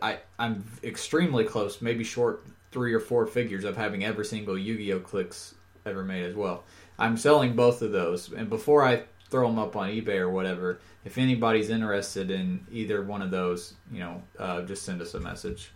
I 0.02 0.20
I'm 0.40 0.66
extremely 0.84 1.44
close, 1.44 1.82
maybe 1.82 2.04
short 2.04 2.46
three 2.72 2.94
or 2.94 3.00
four 3.00 3.28
figures 3.28 3.64
of 3.64 3.78
having 3.78 4.04
every 4.04 4.26
single 4.26 4.58
Yu-Gi-Oh 4.58 5.02
clicks 5.02 5.56
ever 5.86 6.04
made 6.04 6.24
as 6.24 6.36
well. 6.36 6.64
I'm 6.98 7.18
selling 7.18 7.56
both 7.56 7.82
of 7.82 7.92
those, 7.92 8.32
and 8.32 8.50
before 8.50 8.84
I 8.84 9.04
throw 9.30 9.48
them 9.48 9.60
up 9.60 9.76
on 9.76 9.90
eBay 9.90 10.18
or 10.18 10.30
whatever, 10.30 10.80
if 11.06 11.18
anybody's 11.18 11.70
interested 11.70 12.32
in 12.32 12.66
either 12.72 13.02
one 13.02 13.22
of 13.22 13.32
those, 13.32 13.74
you 13.92 14.00
know, 14.00 14.22
uh, 14.40 14.62
just 14.62 14.84
send 14.84 15.02
us 15.02 15.14
a 15.16 15.20
message, 15.20 15.72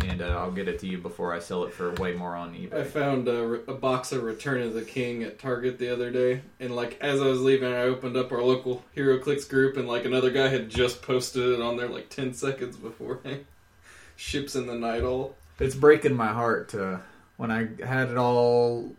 and 0.00 0.20
uh, 0.20 0.26
I'll 0.38 0.50
get 0.50 0.68
it 0.68 0.78
to 0.80 0.86
you 0.86 0.98
before 0.98 1.32
I 1.32 1.38
sell 1.38 1.64
it 1.64 1.72
for 1.72 1.92
way 1.94 2.14
more 2.14 2.34
on 2.34 2.54
eBay. 2.54 2.72
I 2.74 2.84
found 2.84 3.28
a, 3.28 3.42
a 3.70 3.74
box 3.74 4.12
of 4.12 4.22
Return 4.22 4.62
of 4.62 4.74
the 4.74 4.82
King 4.82 5.22
at 5.22 5.38
Target 5.38 5.78
the 5.78 5.92
other 5.92 6.10
day, 6.10 6.42
and 6.60 6.74
like 6.74 6.98
as 7.00 7.20
I 7.20 7.26
was 7.26 7.40
leaving, 7.40 7.72
I 7.72 7.82
opened 7.82 8.16
up 8.16 8.32
our 8.32 8.42
local 8.42 8.84
HeroClix 8.96 9.48
group, 9.48 9.76
and 9.76 9.86
like 9.86 10.04
another 10.04 10.30
guy 10.30 10.48
had 10.48 10.68
just 10.68 11.02
posted 11.02 11.52
it 11.52 11.60
on 11.60 11.76
there 11.76 11.88
like 11.88 12.08
ten 12.08 12.34
seconds 12.34 12.76
before. 12.76 13.20
Ships 14.16 14.54
in 14.54 14.66
the 14.66 14.74
night 14.74 15.02
all. 15.02 15.34
it's 15.58 15.74
breaking 15.74 16.14
my 16.14 16.32
heart 16.32 16.68
to 16.70 17.00
when 17.36 17.50
I 17.50 17.68
had 17.84 18.10
it 18.10 18.16
all 18.16 18.92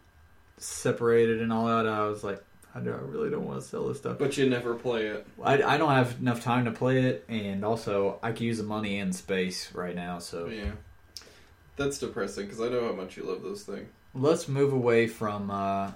separated 0.58 1.42
and 1.42 1.54
all 1.54 1.68
that. 1.68 1.88
I 1.88 2.06
was 2.08 2.24
like, 2.24 2.44
I, 2.76 2.80
don't, 2.82 2.94
I 2.94 3.02
really 3.04 3.30
don't 3.30 3.46
want 3.46 3.62
to 3.62 3.66
sell 3.66 3.88
this 3.88 3.98
stuff. 4.00 4.18
But 4.20 4.36
you 4.38 4.50
never 4.50 4.76
play 4.76 5.08
it. 5.08 5.26
I, 5.42 5.64
I 5.64 5.78
don't 5.78 5.92
have 5.94 6.20
enough 6.20 6.44
time 6.44 6.66
to 6.66 6.72
play 6.72 7.04
it, 7.06 7.24
and 7.30 7.64
also 7.64 8.20
I 8.22 8.32
could 8.34 8.42
use 8.42 8.58
the 8.58 8.64
money 8.66 9.00
and 9.00 9.16
space 9.16 9.74
right 9.74 9.96
now. 9.96 10.20
So 10.20 10.48
Yeah, 10.48 10.72
that's 11.78 11.98
depressing 12.00 12.46
because 12.46 12.60
I 12.62 12.70
know 12.70 12.86
how 12.86 12.94
much 12.94 13.18
you 13.18 13.24
love 13.24 13.42
those 13.44 13.64
things. 13.64 13.88
let's 14.14 14.48
move 14.48 14.74
away 14.74 15.08
from 15.08 15.50
uh, 15.52 15.92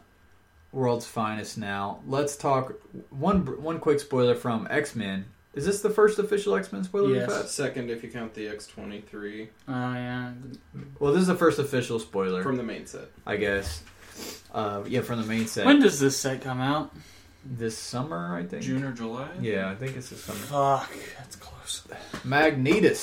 World's 0.71 1.05
Finest 1.05 1.57
now. 1.57 1.99
Let's 2.07 2.35
talk 2.37 2.73
one 3.09 3.61
one 3.61 3.79
quick 3.79 3.99
spoiler 3.99 4.35
from 4.35 4.67
X 4.69 4.95
Men. 4.95 5.25
Is 5.55 5.65
this 5.65 5.81
the 5.81 5.89
first 5.89 6.19
official 6.19 6.55
X 6.55 6.71
Men 6.71 6.83
spoiler? 6.83 7.07
we've 7.07 7.15
Yes. 7.17 7.35
had? 7.35 7.47
Second, 7.49 7.89
if 7.89 8.03
you 8.03 8.09
count 8.09 8.33
the 8.35 8.47
X 8.47 8.67
twenty 8.67 9.01
three. 9.01 9.49
Oh 9.67 9.71
yeah. 9.93 10.31
Well, 10.99 11.11
this 11.11 11.21
is 11.21 11.27
the 11.27 11.35
first 11.35 11.59
official 11.59 11.99
spoiler, 11.99 12.43
from 12.43 12.55
the 12.55 12.63
main 12.63 12.85
set. 12.85 13.09
I 13.25 13.35
guess. 13.37 13.83
Uh, 14.53 14.83
yeah, 14.87 15.01
from 15.01 15.21
the 15.21 15.27
main 15.27 15.47
set. 15.47 15.65
When 15.65 15.79
does 15.79 15.99
this 15.99 16.17
set 16.17 16.41
come 16.41 16.59
out? 16.61 16.91
this 17.45 17.77
summer, 17.77 18.35
I 18.35 18.43
think. 18.43 18.63
June 18.63 18.83
or 18.83 18.91
July? 18.91 19.29
Yeah, 19.41 19.69
I 19.69 19.75
think 19.75 19.95
it's 19.95 20.09
this 20.09 20.23
summer. 20.23 20.39
Fuck, 20.39 20.91
that's 21.17 21.35
close. 21.35 21.87
Magneto. 22.23 22.93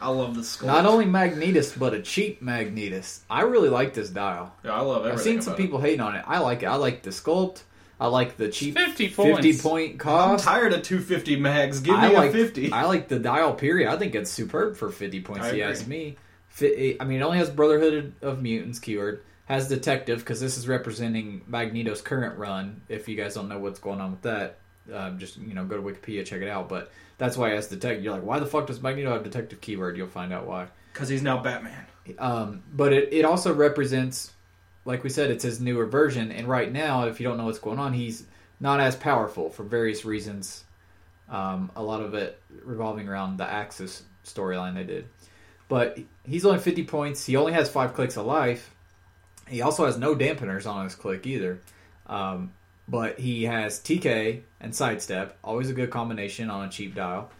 I 0.00 0.10
love 0.10 0.36
the 0.36 0.44
skull. 0.44 0.68
Not 0.68 0.86
only 0.86 1.06
Magneto, 1.06 1.62
but 1.76 1.92
a 1.92 2.00
cheap 2.00 2.40
Magneto. 2.40 3.02
I 3.28 3.42
really 3.42 3.68
like 3.68 3.94
this 3.94 4.10
dial. 4.10 4.54
yeah, 4.64 4.74
I 4.74 4.80
love 4.80 4.98
everything. 5.06 5.12
I've 5.12 5.20
seen 5.20 5.40
some 5.42 5.54
about 5.54 5.60
it. 5.60 5.62
people 5.62 5.80
hating 5.80 6.00
on 6.00 6.14
it. 6.14 6.24
I 6.26 6.38
like 6.38 6.62
it. 6.62 6.66
I 6.66 6.76
like 6.76 7.02
the 7.02 7.10
sculpt. 7.10 7.62
I 8.00 8.06
like 8.06 8.36
the 8.36 8.48
cheap 8.48 8.74
50 8.74 9.08
50 9.08 9.32
points. 9.42 9.62
point 9.62 9.92
I'm 9.94 9.98
cost. 9.98 10.44
tired 10.44 10.72
of 10.72 10.82
250 10.82 11.34
mags. 11.40 11.80
Give 11.80 11.96
I 11.96 12.10
me 12.10 12.14
like 12.14 12.30
a 12.30 12.32
50. 12.32 12.70
I 12.72 12.84
like 12.84 13.08
the 13.08 13.18
dial 13.18 13.54
period. 13.54 13.90
I 13.90 13.96
think 13.96 14.14
it's 14.14 14.30
superb 14.30 14.76
for 14.76 14.88
50 14.88 15.20
points. 15.22 15.46
I 15.46 15.48
if 15.50 15.56
you 15.56 15.62
ask 15.64 15.86
me. 15.86 16.16
I 16.60 17.04
mean, 17.04 17.20
it 17.20 17.22
only 17.22 17.38
has 17.38 17.50
Brotherhood 17.50 18.14
of 18.22 18.40
Mutants 18.40 18.78
keyword. 18.78 19.22
Has 19.48 19.68
Detective 19.68 20.18
because 20.18 20.40
this 20.40 20.58
is 20.58 20.68
representing 20.68 21.42
Magneto's 21.46 22.02
current 22.02 22.38
run. 22.38 22.82
If 22.88 23.08
you 23.08 23.16
guys 23.16 23.34
don't 23.34 23.48
know 23.48 23.58
what's 23.58 23.78
going 23.78 23.98
on 23.98 24.10
with 24.10 24.22
that, 24.22 24.58
um, 24.92 25.18
just 25.18 25.38
you 25.38 25.54
know 25.54 25.64
go 25.64 25.76
to 25.76 25.82
Wikipedia 25.82 26.24
check 26.24 26.42
it 26.42 26.48
out. 26.48 26.68
But 26.68 26.92
that's 27.16 27.36
why 27.36 27.50
has 27.50 27.68
Detective. 27.68 28.04
You're 28.04 28.12
like, 28.12 28.22
why 28.22 28.40
the 28.40 28.46
fuck 28.46 28.66
does 28.66 28.82
Magneto 28.82 29.10
have 29.10 29.24
Detective 29.24 29.60
keyword? 29.62 29.96
You'll 29.96 30.06
find 30.06 30.34
out 30.34 30.46
why. 30.46 30.68
Because 30.92 31.08
he's 31.08 31.22
now 31.22 31.42
Batman. 31.42 31.86
Um, 32.18 32.62
but 32.72 32.92
it, 32.92 33.12
it 33.12 33.24
also 33.24 33.54
represents, 33.54 34.32
like 34.84 35.02
we 35.02 35.10
said, 35.10 35.30
it's 35.30 35.44
his 35.44 35.60
newer 35.60 35.86
version. 35.86 36.30
And 36.30 36.46
right 36.46 36.70
now, 36.70 37.06
if 37.06 37.18
you 37.18 37.26
don't 37.26 37.38
know 37.38 37.46
what's 37.46 37.58
going 37.58 37.78
on, 37.78 37.92
he's 37.92 38.24
not 38.60 38.80
as 38.80 38.96
powerful 38.96 39.50
for 39.50 39.62
various 39.62 40.04
reasons. 40.04 40.64
Um, 41.28 41.70
a 41.76 41.82
lot 41.82 42.00
of 42.00 42.14
it 42.14 42.40
revolving 42.64 43.08
around 43.08 43.36
the 43.36 43.48
Axis 43.48 44.02
storyline 44.24 44.74
they 44.74 44.84
did. 44.84 45.06
But 45.68 45.98
he's 46.24 46.44
only 46.44 46.58
50 46.58 46.84
points. 46.84 47.26
He 47.26 47.36
only 47.36 47.52
has 47.52 47.68
five 47.70 47.94
clicks 47.94 48.16
of 48.16 48.26
life. 48.26 48.74
He 49.48 49.62
also 49.62 49.86
has 49.86 49.98
no 49.98 50.14
dampeners 50.14 50.66
on 50.66 50.84
his 50.84 50.94
click 50.94 51.26
either. 51.26 51.60
Um, 52.06 52.52
but 52.88 53.18
he 53.18 53.44
has 53.44 53.80
TK 53.80 54.42
and 54.60 54.74
sidestep, 54.74 55.36
always 55.44 55.68
a 55.68 55.74
good 55.74 55.90
combination 55.90 56.48
on 56.48 56.66
a 56.66 56.70
cheap 56.70 56.94
dial. 56.94 57.30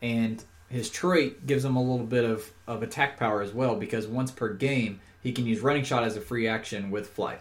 And 0.00 0.42
his 0.68 0.88
trait 0.88 1.46
gives 1.46 1.64
him 1.64 1.76
a 1.76 1.82
little 1.82 2.06
bit 2.06 2.24
of, 2.24 2.50
of 2.66 2.82
attack 2.82 3.18
power 3.18 3.42
as 3.42 3.52
well 3.52 3.76
because 3.76 4.06
once 4.06 4.30
per 4.30 4.54
game 4.54 5.00
he 5.22 5.32
can 5.32 5.46
use 5.46 5.60
running 5.60 5.84
shot 5.84 6.04
as 6.04 6.16
a 6.16 6.20
free 6.20 6.48
action 6.48 6.90
with 6.90 7.10
flight. 7.10 7.40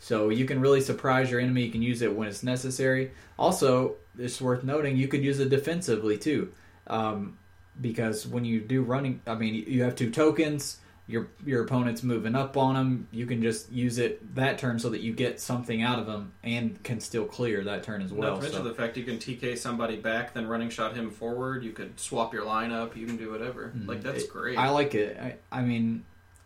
So 0.00 0.28
you 0.28 0.44
can 0.44 0.60
really 0.60 0.80
surprise 0.80 1.30
your 1.30 1.40
enemy. 1.40 1.64
You 1.64 1.72
can 1.72 1.82
use 1.82 2.02
it 2.02 2.14
when 2.14 2.28
it's 2.28 2.42
necessary. 2.42 3.10
Also, 3.38 3.96
it's 4.18 4.40
worth 4.40 4.62
noting 4.62 4.96
you 4.96 5.08
could 5.08 5.24
use 5.24 5.40
it 5.40 5.48
defensively 5.48 6.18
too. 6.18 6.52
um, 6.86 7.38
because 7.80 8.26
when 8.26 8.44
you 8.44 8.60
do 8.60 8.82
running, 8.82 9.20
I 9.26 9.34
mean, 9.34 9.54
you 9.54 9.84
have 9.84 9.94
two 9.94 10.10
tokens. 10.10 10.78
Your 11.08 11.28
your 11.44 11.64
opponent's 11.64 12.02
moving 12.02 12.34
up 12.34 12.56
on 12.58 12.74
them. 12.74 13.08
You 13.10 13.24
can 13.24 13.42
just 13.42 13.72
use 13.72 13.96
it 13.98 14.34
that 14.34 14.58
turn 14.58 14.78
so 14.78 14.90
that 14.90 15.00
you 15.00 15.14
get 15.14 15.40
something 15.40 15.82
out 15.82 15.98
of 15.98 16.06
them 16.06 16.32
and 16.44 16.80
can 16.84 17.00
still 17.00 17.24
clear 17.24 17.64
that 17.64 17.82
turn 17.82 18.02
as 18.02 18.12
well. 18.12 18.32
Not 18.32 18.36
to 18.36 18.42
mention 18.42 18.62
so- 18.62 18.68
the 18.68 18.74
fact 18.74 18.96
you 18.98 19.04
can 19.04 19.16
TK 19.18 19.56
somebody 19.56 19.96
back, 19.96 20.34
then 20.34 20.46
running 20.46 20.68
shot 20.68 20.94
him 20.94 21.10
forward. 21.10 21.64
You 21.64 21.72
could 21.72 21.98
swap 21.98 22.34
your 22.34 22.44
lineup. 22.44 22.94
You 22.94 23.06
can 23.06 23.16
do 23.16 23.30
whatever. 23.32 23.72
Like 23.86 24.02
that's 24.02 24.24
It- 24.24 24.30
great. 24.30 24.58
I 24.58 24.68
like 24.68 24.94
it. 24.94 25.18
I, 25.18 25.36
I 25.50 25.62
mean, 25.62 26.04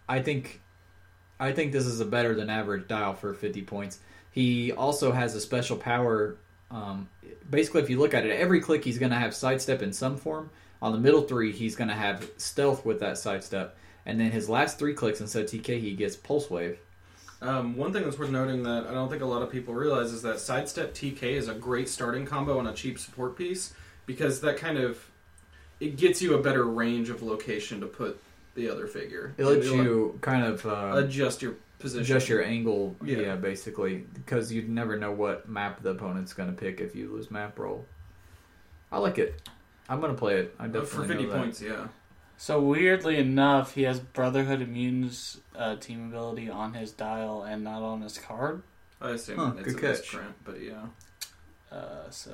I 0.08 0.22
think, 0.22 0.60
I 1.40 1.50
think 1.52 1.72
this 1.72 1.84
is 1.84 1.98
a 1.98 2.04
better 2.04 2.34
than 2.34 2.48
average 2.48 2.86
dial 2.86 3.14
for 3.14 3.34
50 3.34 3.62
points. 3.62 3.98
He 4.30 4.70
also 4.70 5.10
has 5.10 5.34
a 5.34 5.40
special 5.40 5.76
power. 5.76 6.36
Um, 6.70 7.08
basically, 7.50 7.82
if 7.82 7.90
you 7.90 7.98
look 7.98 8.14
at 8.14 8.24
it, 8.24 8.30
every 8.30 8.60
click 8.60 8.84
he's 8.84 8.98
going 8.98 9.10
to 9.10 9.18
have 9.18 9.34
sidestep 9.34 9.82
in 9.82 9.92
some 9.92 10.16
form. 10.16 10.50
On 10.80 10.92
the 10.92 10.98
middle 10.98 11.22
three, 11.22 11.52
he's 11.52 11.76
going 11.76 11.88
to 11.88 11.94
have 11.94 12.28
stealth 12.38 12.84
with 12.84 13.00
that 13.00 13.18
sidestep, 13.18 13.76
and 14.06 14.18
then 14.20 14.30
his 14.30 14.48
last 14.48 14.78
three 14.78 14.94
clicks 14.94 15.20
instead 15.20 15.44
of 15.44 15.50
TK, 15.50 15.80
he 15.80 15.94
gets 15.94 16.16
pulse 16.16 16.50
wave. 16.50 16.78
Um, 17.40 17.76
one 17.76 17.92
thing 17.92 18.04
that's 18.04 18.18
worth 18.18 18.30
noting 18.30 18.62
that 18.62 18.86
I 18.86 18.92
don't 18.92 19.08
think 19.10 19.22
a 19.22 19.26
lot 19.26 19.42
of 19.42 19.50
people 19.50 19.74
realize 19.74 20.12
is 20.12 20.22
that 20.22 20.38
sidestep 20.38 20.94
TK 20.94 21.22
is 21.24 21.48
a 21.48 21.54
great 21.54 21.88
starting 21.88 22.24
combo 22.24 22.58
on 22.58 22.68
a 22.68 22.72
cheap 22.72 22.98
support 23.00 23.36
piece 23.36 23.74
because 24.06 24.40
that 24.42 24.56
kind 24.56 24.78
of 24.78 25.04
it 25.80 25.96
gets 25.96 26.22
you 26.22 26.34
a 26.34 26.42
better 26.42 26.64
range 26.64 27.10
of 27.10 27.22
location 27.22 27.80
to 27.80 27.86
put 27.86 28.20
the 28.54 28.68
other 28.70 28.86
figure. 28.86 29.34
It 29.38 29.44
lets 29.44 29.66
It'll 29.66 29.76
you 29.84 30.18
kind 30.20 30.44
of 30.46 30.64
uh, 30.64 30.92
adjust 30.96 31.42
your 31.42 31.56
position. 31.80 32.02
adjust 32.04 32.28
your 32.28 32.44
angle, 32.44 32.94
yeah, 33.04 33.18
Yeah. 33.18 33.36
basically, 33.36 34.04
because 34.14 34.52
you 34.52 34.62
never 34.62 34.96
know 34.96 35.10
what 35.10 35.48
map 35.48 35.82
the 35.82 35.90
opponent's 35.90 36.32
going 36.34 36.48
to 36.48 36.54
pick 36.54 36.80
if 36.80 36.94
you 36.94 37.10
lose 37.12 37.30
map 37.32 37.58
roll. 37.58 37.84
I 38.92 38.98
like 38.98 39.18
it. 39.18 39.48
I'm 39.88 40.00
going 40.00 40.12
to 40.12 40.18
play 40.18 40.36
it. 40.36 40.54
I 40.60 40.64
Uh, 40.64 40.66
definitely 40.68 40.86
for 40.86 41.04
fifty 41.04 41.26
points. 41.26 41.60
Yeah. 41.60 41.88
So 42.42 42.60
weirdly 42.60 43.18
enough, 43.18 43.76
he 43.76 43.82
has 43.84 44.00
Brotherhood 44.00 44.60
Immune's 44.60 45.40
uh, 45.54 45.76
team 45.76 46.08
ability 46.08 46.50
on 46.50 46.74
his 46.74 46.90
dial 46.90 47.44
and 47.44 47.62
not 47.62 47.82
on 47.82 48.00
his 48.00 48.18
card. 48.18 48.64
I 49.00 49.10
assume 49.10 49.36
Huh, 49.38 49.52
it's 49.58 49.74
good 49.74 49.76
a 49.76 49.80
catch. 49.80 49.98
misprint, 50.00 50.34
but 50.44 50.60
yeah. 50.60 50.86
Uh, 51.70 52.10
so 52.10 52.32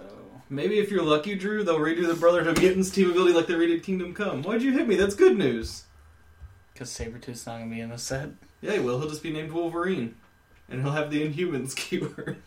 Maybe 0.48 0.78
if 0.78 0.90
you're 0.90 1.02
lucky, 1.04 1.34
Drew, 1.34 1.62
they'll 1.62 1.78
redo 1.78 2.06
the 2.06 2.14
Brotherhood 2.14 2.56
of 2.56 2.62
Mutants 2.62 2.88
team 2.88 3.11
ability 3.11 3.34
like 3.34 3.48
they 3.48 3.52
redid 3.52 3.82
Kingdom 3.82 4.14
Come. 4.14 4.42
Why'd 4.44 4.62
you 4.62 4.72
hit 4.72 4.88
me? 4.88 4.96
That's 4.96 5.14
good 5.14 5.36
news. 5.36 5.84
because 6.72 6.88
Sabretooth's 6.88 7.44
not 7.46 7.59
gonna 7.59 7.70
be 7.70 7.80
in 7.82 7.90
the 7.90 7.98
set. 7.98 8.30
Yeah, 8.62 8.72
he 8.72 8.78
will. 8.78 8.98
He'll 9.00 9.11
just 9.11 9.22
be 9.22 9.30
named 9.30 9.52
Wolverine. 9.52 10.14
And 10.70 10.80
he'll 10.80 10.92
have 10.92 11.11
the 11.11 11.20
Inhumans 11.28 11.76
keyword. 11.76 12.38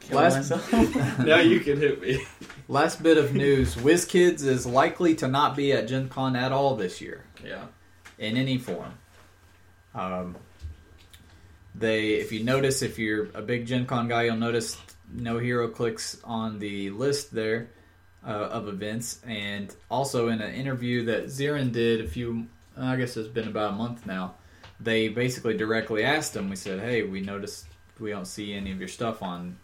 Kill 0.00 0.18
Last- 0.18 0.36
myself. 0.50 1.18
now 1.20 1.38
you 1.40 1.60
can 1.60 1.78
hit 1.78 2.00
me. 2.00 2.24
Last 2.68 3.02
bit 3.02 3.18
of 3.18 3.34
news: 3.34 3.74
WizKids 3.76 4.44
is 4.44 4.64
likely 4.66 5.14
to 5.16 5.28
not 5.28 5.56
be 5.56 5.72
at 5.72 5.88
Gen 5.88 6.08
Con 6.08 6.36
at 6.36 6.52
all 6.52 6.76
this 6.76 7.00
year 7.00 7.24
Yeah. 7.44 7.64
in 8.18 8.36
any 8.36 8.58
form. 8.58 8.92
Um, 9.94 10.36
they, 11.74 12.14
if 12.14 12.32
you 12.32 12.42
notice, 12.44 12.82
if 12.82 12.98
you're 12.98 13.28
a 13.34 13.42
big 13.42 13.66
Gen 13.66 13.86
Con 13.86 14.08
guy, 14.08 14.24
you'll 14.24 14.36
notice 14.36 14.76
no 15.12 15.36
HeroClix 15.36 16.18
on 16.24 16.58
the 16.58 16.90
list 16.90 17.32
there 17.34 17.68
uh, 18.24 18.30
of 18.30 18.68
events, 18.68 19.20
and 19.26 19.74
also 19.90 20.28
in 20.28 20.40
an 20.40 20.54
interview 20.54 21.04
that 21.06 21.26
Ziran 21.26 21.72
did 21.72 22.00
a 22.04 22.08
few, 22.08 22.46
I 22.76 22.96
guess 22.96 23.16
it's 23.16 23.28
been 23.28 23.48
about 23.48 23.72
a 23.74 23.76
month 23.76 24.06
now. 24.06 24.34
They 24.78 25.08
basically 25.08 25.56
directly 25.56 26.04
asked 26.04 26.34
him. 26.36 26.48
We 26.50 26.56
said, 26.56 26.80
"Hey, 26.80 27.02
we 27.02 27.20
noticed 27.20 27.66
we 27.98 28.10
don't 28.10 28.26
see 28.26 28.54
any 28.54 28.72
of 28.72 28.78
your 28.78 28.88
stuff 28.88 29.22
on 29.22 29.56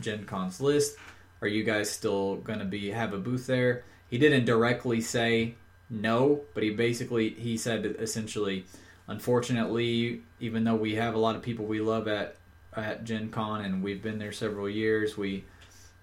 Gen 0.00 0.24
Con's 0.24 0.60
list. 0.60 0.96
Are 1.40 1.48
you 1.48 1.64
guys 1.64 1.90
still 1.90 2.36
going 2.36 2.58
to 2.58 2.64
be 2.64 2.90
have 2.90 3.12
a 3.12 3.18
booth 3.18 3.46
there?" 3.46 3.84
He 4.08 4.18
didn't 4.18 4.44
directly 4.44 5.00
say 5.00 5.54
no, 5.88 6.42
but 6.54 6.62
he 6.62 6.70
basically 6.70 7.30
he 7.30 7.56
said 7.56 7.96
essentially, 7.98 8.64
unfortunately, 9.06 10.22
even 10.40 10.64
though 10.64 10.74
we 10.74 10.94
have 10.96 11.14
a 11.14 11.18
lot 11.18 11.36
of 11.36 11.42
people 11.42 11.64
we 11.66 11.80
love 11.80 12.08
at 12.08 12.36
at 12.74 13.04
Gen 13.04 13.30
Con 13.30 13.64
and 13.64 13.82
we've 13.82 14.02
been 14.02 14.18
there 14.18 14.32
several 14.32 14.68
years, 14.68 15.16
we 15.16 15.44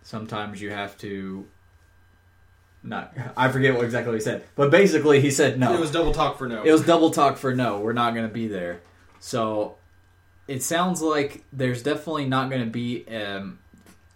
sometimes 0.03 0.61
you 0.61 0.69
have 0.69 0.97
to 0.99 1.45
not 2.83 3.13
I 3.37 3.49
forget 3.49 3.75
what 3.75 3.85
exactly 3.85 4.13
he 4.13 4.19
said, 4.19 4.43
but 4.55 4.71
basically 4.71 5.21
he 5.21 5.31
said 5.31 5.59
no. 5.59 5.73
It 5.73 5.79
was 5.79 5.91
double 5.91 6.13
talk 6.13 6.37
for 6.37 6.47
no. 6.47 6.63
It 6.63 6.71
was 6.71 6.83
double 6.83 7.11
talk 7.11 7.37
for 7.37 7.55
no. 7.55 7.79
We're 7.79 7.93
not 7.93 8.13
going 8.13 8.27
to 8.27 8.33
be 8.33 8.47
there. 8.47 8.81
So 9.19 9.75
it 10.47 10.63
sounds 10.63 11.01
like 11.01 11.43
there's 11.51 11.83
definitely 11.83 12.25
not 12.25 12.49
going 12.49 12.63
to 12.63 12.69
be 12.69 13.05
um, 13.07 13.59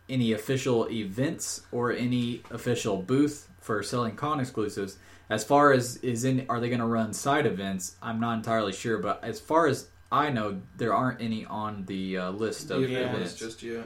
any 0.10 0.34
official 0.34 0.90
events 0.90 1.62
or 1.72 1.92
any 1.92 2.42
official 2.52 2.98
booth 3.02 3.48
for 3.60 3.82
selling 3.84 4.16
con 4.16 4.40
exclusives. 4.40 4.98
As 5.30 5.44
far 5.44 5.72
as 5.72 5.98
is 5.98 6.26
in, 6.26 6.46
are 6.50 6.60
they 6.60 6.68
going 6.70 6.80
to 6.82 6.86
run 6.86 7.14
side 7.14 7.46
events? 7.46 7.96
I'm 8.02 8.20
not 8.20 8.38
entirely 8.38 8.74
sure, 8.74 8.98
but 9.00 9.24
as 9.24 9.40
far 9.40 9.68
as 9.68 9.88
I 10.12 10.30
know, 10.30 10.62
there 10.78 10.94
aren't 10.94 11.22
any 11.22 11.46
on 11.46 11.86
the 11.86 12.18
uh, 12.18 12.32
list 12.32 12.70
of 12.70 12.82
Yeah, 12.88 13.00
events. 13.10 13.32
it's 13.32 13.40
just 13.40 13.64
yet. 13.64 13.86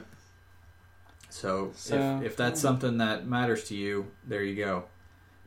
So, 1.30 1.72
So- 1.74 2.18
if, 2.20 2.32
if 2.32 2.36
that's 2.36 2.60
something 2.60 2.98
that 2.98 3.26
matters 3.26 3.64
to 3.64 3.76
you, 3.76 4.08
there 4.26 4.42
you 4.42 4.56
go. 4.56 4.84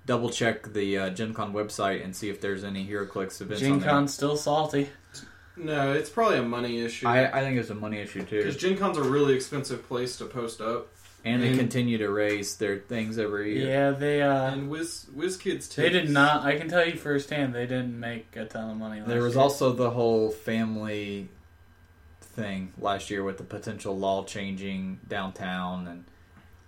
Double 0.05 0.30
check 0.32 0.74
the 0.74 0.97
uh, 0.97 1.09
Gen 1.11 1.34
Con 1.34 1.53
website 1.53 2.03
and 2.03 2.15
see 2.15 2.30
if 2.30 2.41
there's 2.41 2.63
any 2.63 2.88
HeroClix 2.88 3.39
events 3.41 3.61
on 3.63 3.69
Gen 3.69 3.80
there. 3.80 3.89
Con's 3.89 4.13
still 4.13 4.36
salty. 4.36 4.89
No, 5.58 5.93
it's 5.93 6.10
probably 6.10 6.38
a 6.38 6.43
money 6.43 6.82
issue. 6.82 7.08
I, 7.08 7.30
I 7.39 7.41
think 7.41 7.58
it's 7.60 7.70
a 7.70 7.76
money 7.76 7.99
issue 7.99 8.24
too. 8.24 8.38
Because 8.38 8.58
Gen 8.58 8.78
Con's 8.78 8.97
a 8.97 9.04
really 9.04 9.34
expensive 9.34 9.88
place 9.88 10.18
to 10.18 10.26
post 10.26 10.62
up. 10.62 10.88
And 11.24 11.43
they 11.43 11.49
and- 11.49 11.60
continue 11.60 11.99
to 11.99 12.10
raise 12.10 12.56
their 12.58 12.78
things 12.80 13.20
every 13.20 13.60
year. 13.60 13.68
Yeah, 13.70 13.91
they 13.91 14.22
uh, 14.24 14.52
And 14.54 14.70
Wiz, 14.72 15.06
WizKids 15.16 15.76
they 15.76 15.89
did 15.89 16.10
not. 16.10 16.43
I 16.43 16.58
can 16.58 16.68
tell 16.68 16.84
you 16.86 16.95
firsthand, 16.97 17.54
they 17.54 17.68
didn't 17.68 17.99
make 17.99 18.36
a 18.36 18.45
ton 18.45 18.72
of 18.72 18.78
money. 18.78 19.02
Last 19.02 19.10
There 19.10 19.22
was 19.22 19.36
year. 19.36 19.43
also 19.43 19.72
the 19.74 19.91
whole 19.91 20.32
family 20.32 21.30
thing 22.22 22.74
last 22.80 23.10
year 23.10 23.24
with 23.24 23.38
the 23.38 23.43
potential 23.43 23.97
law 23.97 24.24
changing 24.24 24.99
downtown 25.08 25.88
and 25.88 26.06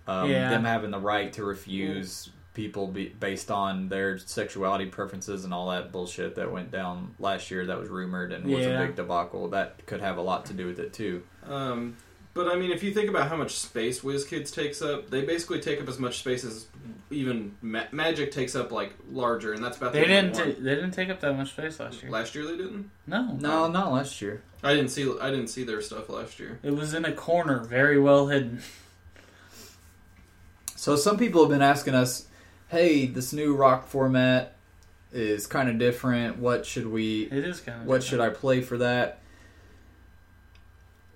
um, 0.06 0.30
Yeah. 0.30 0.50
them 0.50 0.64
having 0.64 0.90
the 0.90 1.00
right 1.00 1.32
to 1.32 1.42
refuse 1.44 2.28
people 2.54 2.86
be, 2.86 3.08
based 3.08 3.50
on 3.50 3.88
their 3.88 4.16
sexuality 4.18 4.86
preferences 4.86 5.44
and 5.44 5.52
all 5.52 5.70
that 5.70 5.90
bullshit 5.92 6.36
that 6.36 6.50
went 6.50 6.70
down 6.70 7.14
last 7.18 7.50
year 7.50 7.66
that 7.66 7.78
was 7.78 7.88
rumored 7.88 8.32
and 8.32 8.44
was 8.46 8.64
Yeah. 8.64 8.80
a 8.80 8.86
big 8.86 8.96
debacle. 8.96 9.48
That 9.48 9.84
could 9.86 10.00
have 10.00 10.16
a 10.18 10.22
lot 10.22 10.46
to 10.46 10.52
do 10.54 10.66
with 10.66 10.78
it 10.78 10.92
too. 10.92 11.22
Um, 11.48 11.96
but 12.32 12.48
I 12.48 12.54
mean, 12.56 12.70
if 12.70 12.82
you 12.82 12.92
think 12.94 13.08
about 13.10 13.28
how 13.28 13.36
much 13.36 13.56
space 13.56 14.00
WizKids 14.02 14.52
takes 14.54 14.82
up, 14.82 15.10
they 15.10 15.22
basically 15.22 15.60
take 15.60 15.80
up 15.80 15.88
as 15.88 15.98
much 15.98 16.18
space 16.20 16.44
as 16.44 16.66
even 17.10 17.54
Ma- 17.60 17.84
Magic 17.92 18.30
takes 18.32 18.54
up, 18.54 18.70
like 18.72 18.92
larger, 19.10 19.52
and 19.52 19.62
that's 19.62 19.76
about 19.76 19.92
They 19.92 20.00
the 20.00 20.06
didn't. 20.06 20.34
one. 20.34 20.54
ta- 20.54 20.60
they 20.60 20.74
didn't 20.76 20.90
take 20.92 21.10
up 21.10 21.20
that 21.20 21.36
much 21.36 21.50
space 21.50 21.78
last 21.80 22.02
year. 22.02 22.10
Last 22.10 22.34
year 22.36 22.44
they 22.44 22.56
didn't. 22.56 22.90
No, 23.06 23.36
No, 23.40 23.68
not 23.68 23.92
last 23.92 24.20
year. 24.22 24.42
I 24.62 24.74
didn't 24.74 24.90
see. 24.90 25.12
I 25.20 25.30
didn't 25.30 25.48
see 25.48 25.64
their 25.64 25.80
stuff 25.80 26.08
last 26.08 26.38
year. 26.40 26.58
It 26.62 26.74
was 26.74 26.94
in 26.94 27.04
a 27.04 27.12
corner, 27.12 27.58
very 27.64 27.98
well 28.00 28.28
hidden. 28.28 28.62
So 30.76 30.96
some 30.96 31.16
people 31.18 31.42
have 31.42 31.50
been 31.50 31.62
asking 31.62 31.94
us, 31.94 32.26
"Hey, 32.74 33.06
this 33.06 33.32
new 33.32 33.54
rock 33.54 33.86
format 33.86 34.56
is 35.12 35.46
kind 35.46 35.68
of 35.68 35.78
different. 35.78 36.38
What 36.38 36.66
should 36.66 36.88
we 36.88 37.28
It 37.30 37.44
is 37.44 37.60
kind 37.60 37.82
of. 37.82 37.86
what 37.86 38.02
should 38.02 38.20
I 38.20 38.30
play 38.30 38.60
for 38.60 38.76
that? 38.78 39.20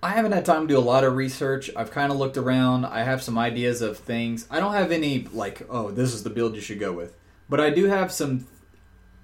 I 0.01 0.11
haven't 0.11 0.31
had 0.31 0.45
time 0.45 0.61
to 0.61 0.73
do 0.73 0.77
a 0.77 0.79
lot 0.79 1.03
of 1.03 1.17
research. 1.17 1.69
I've 1.75 1.91
kind 1.91 2.13
of 2.13 2.17
looked 2.17 2.37
around. 2.37 2.85
I 2.85 3.03
have 3.03 3.21
some 3.21 3.37
ideas 3.37 3.81
of 3.81 3.97
things. 3.97 4.47
I 4.49 4.61
don't 4.61 4.71
have 4.71 4.93
any 4.93 5.27
like, 5.33 5.67
oh, 5.69 5.91
this 5.91 6.13
is 6.13 6.23
the 6.23 6.29
build 6.29 6.55
you 6.55 6.61
should 6.61 6.79
go 6.79 6.93
with. 6.93 7.13
But 7.49 7.59
I 7.59 7.71
do 7.71 7.87
have 7.87 8.09
some 8.09 8.47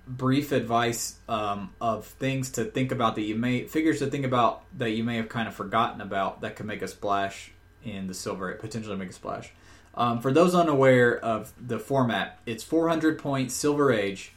brief 0.06 0.52
advice 0.52 1.16
um, 1.30 1.74
of 1.80 2.06
things 2.06 2.52
to 2.52 2.66
think 2.66 2.92
about 2.92 3.16
that 3.16 3.22
you 3.22 3.36
may 3.36 3.66
figures 3.66 4.00
to 4.00 4.08
think 4.08 4.26
about 4.26 4.66
that 4.78 4.92
you 4.92 5.06
may 5.06 5.16
have 5.16 5.30
kind 5.30 5.48
of 5.48 5.56
forgotten 5.56 6.02
about 6.02 6.42
that 6.42 6.58
could 6.58 6.66
make 6.66 6.82
a 6.82 6.88
splash 6.88 7.52
in 7.84 8.08
the 8.08 8.14
silver 8.14 8.52
potentially 8.56 8.98
make 8.98 9.10
a 9.10 9.14
splash. 9.14 9.54
Um, 9.96 10.20
for 10.20 10.32
those 10.32 10.54
unaware 10.54 11.18
of 11.18 11.54
the 11.60 11.80
format, 11.80 12.40
it's 12.46 12.64
400 12.64 13.18
points 13.18 13.54
Silver 13.54 13.92
Age 13.94 14.34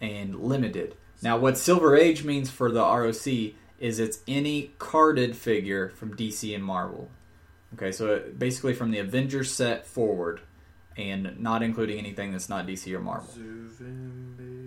and 0.00 0.38
limited. 0.40 0.94
Now, 1.22 1.38
what 1.38 1.56
Silver 1.58 1.96
Age 1.96 2.24
means 2.24 2.50
for 2.50 2.70
the 2.70 2.80
ROC 2.82 3.54
is 3.78 3.98
it's 3.98 4.18
any 4.28 4.72
carded 4.78 5.36
figure 5.36 5.88
from 5.90 6.14
DC 6.16 6.54
and 6.54 6.62
Marvel. 6.64 7.10
Okay, 7.74 7.90
so 7.92 8.14
it- 8.14 8.38
basically 8.38 8.74
from 8.74 8.90
the 8.90 8.98
Avengers 8.98 9.50
set 9.50 9.86
forward, 9.86 10.40
and 10.96 11.38
not 11.40 11.62
including 11.62 11.98
anything 11.98 12.32
that's 12.32 12.48
not 12.48 12.66
DC 12.66 12.92
or 12.94 13.00
Marvel. 13.00 13.28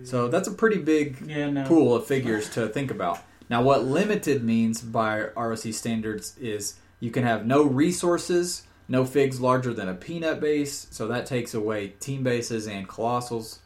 So 0.04 0.28
that's 0.28 0.48
a 0.48 0.52
pretty 0.52 0.78
big 0.78 1.22
Yeah, 1.28 1.50
no. 1.50 1.64
pool 1.64 1.94
of 1.94 2.06
figures 2.06 2.48
to 2.50 2.68
think 2.68 2.90
about. 2.90 3.18
Now, 3.48 3.62
what 3.62 3.84
limited 3.84 4.42
means 4.42 4.80
by 4.80 5.28
ROC 5.36 5.72
standards 5.72 6.36
is 6.40 6.74
you 7.00 7.10
can 7.10 7.22
have 7.24 7.46
no 7.46 7.62
resources, 7.64 8.62
no 8.92 9.06
figs 9.06 9.40
larger 9.40 9.72
than 9.72 9.88
a 9.88 9.94
peanut 9.94 10.38
base, 10.38 10.86
so 10.90 11.08
that 11.08 11.24
takes 11.24 11.54
away 11.54 11.88
team 11.98 12.22
bases 12.22 12.68
and 12.68 12.86
colossals. 12.86 13.58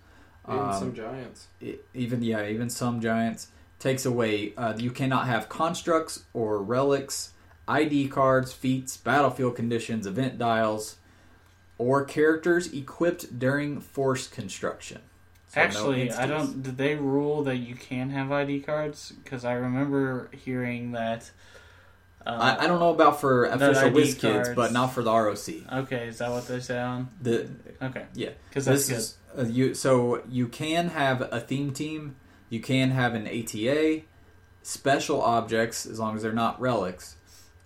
Even 0.48 0.60
Um, 0.60 0.72
some 0.78 0.94
giants. 0.94 1.48
it- 1.60 1.84
even 1.92 2.22
yeah, 2.22 2.46
even 2.46 2.70
some 2.70 3.00
giants 3.00 3.48
takes 3.80 4.06
away. 4.06 4.54
Uh, 4.56 4.74
you 4.78 4.92
cannot 4.92 5.26
have 5.26 5.48
constructs 5.48 6.22
or 6.32 6.62
relics, 6.62 7.32
ID 7.66 8.06
cards, 8.08 8.52
feats, 8.52 8.96
battlefield 8.96 9.56
conditions, 9.56 10.06
event 10.06 10.38
dials. 10.38 10.96
or 11.78 12.06
characters 12.06 12.72
equipped 12.72 13.38
during 13.38 13.78
force 13.82 14.26
construction. 14.28 14.98
So 15.48 15.60
no 15.60 15.66
Actually, 15.66 16.10
I 16.10 16.26
don't. 16.26 16.62
Did 16.62 16.78
they 16.78 16.94
rule 16.94 17.42
that 17.44 17.56
you 17.58 17.74
can 17.74 18.08
have 18.10 18.32
ID 18.32 18.60
cards? 18.60 19.12
Because 19.22 19.44
I 19.44 19.52
remember 19.52 20.30
hearing 20.32 20.92
that. 20.92 21.30
Uh, 22.26 22.56
I, 22.58 22.64
I 22.64 22.66
don't 22.66 22.80
know 22.80 22.90
about 22.90 23.20
for 23.20 23.44
official 23.44 23.84
ID 23.84 23.94
WizKids, 23.94 24.20
cards. 24.20 24.48
but 24.56 24.72
not 24.72 24.88
for 24.88 25.02
the 25.02 25.12
ROC. 25.12 25.48
Okay, 25.84 26.08
is 26.08 26.18
that 26.18 26.30
what 26.30 26.48
they 26.48 26.58
sound? 26.58 27.08
The 27.22 27.48
Okay, 27.80 28.04
yeah, 28.14 28.30
because 28.48 28.64
this 28.64 28.90
is 28.90 29.16
uh, 29.38 29.44
you. 29.44 29.74
So 29.74 30.22
you 30.28 30.48
can 30.48 30.88
have 30.88 31.22
a 31.30 31.40
theme 31.40 31.72
team. 31.72 32.16
You 32.50 32.60
can 32.60 32.90
have 32.90 33.14
an 33.14 33.28
ATA, 33.28 34.02
special 34.62 35.22
objects 35.22 35.86
as 35.86 36.00
long 36.00 36.16
as 36.16 36.22
they're 36.22 36.32
not 36.32 36.60
relics, 36.60 37.16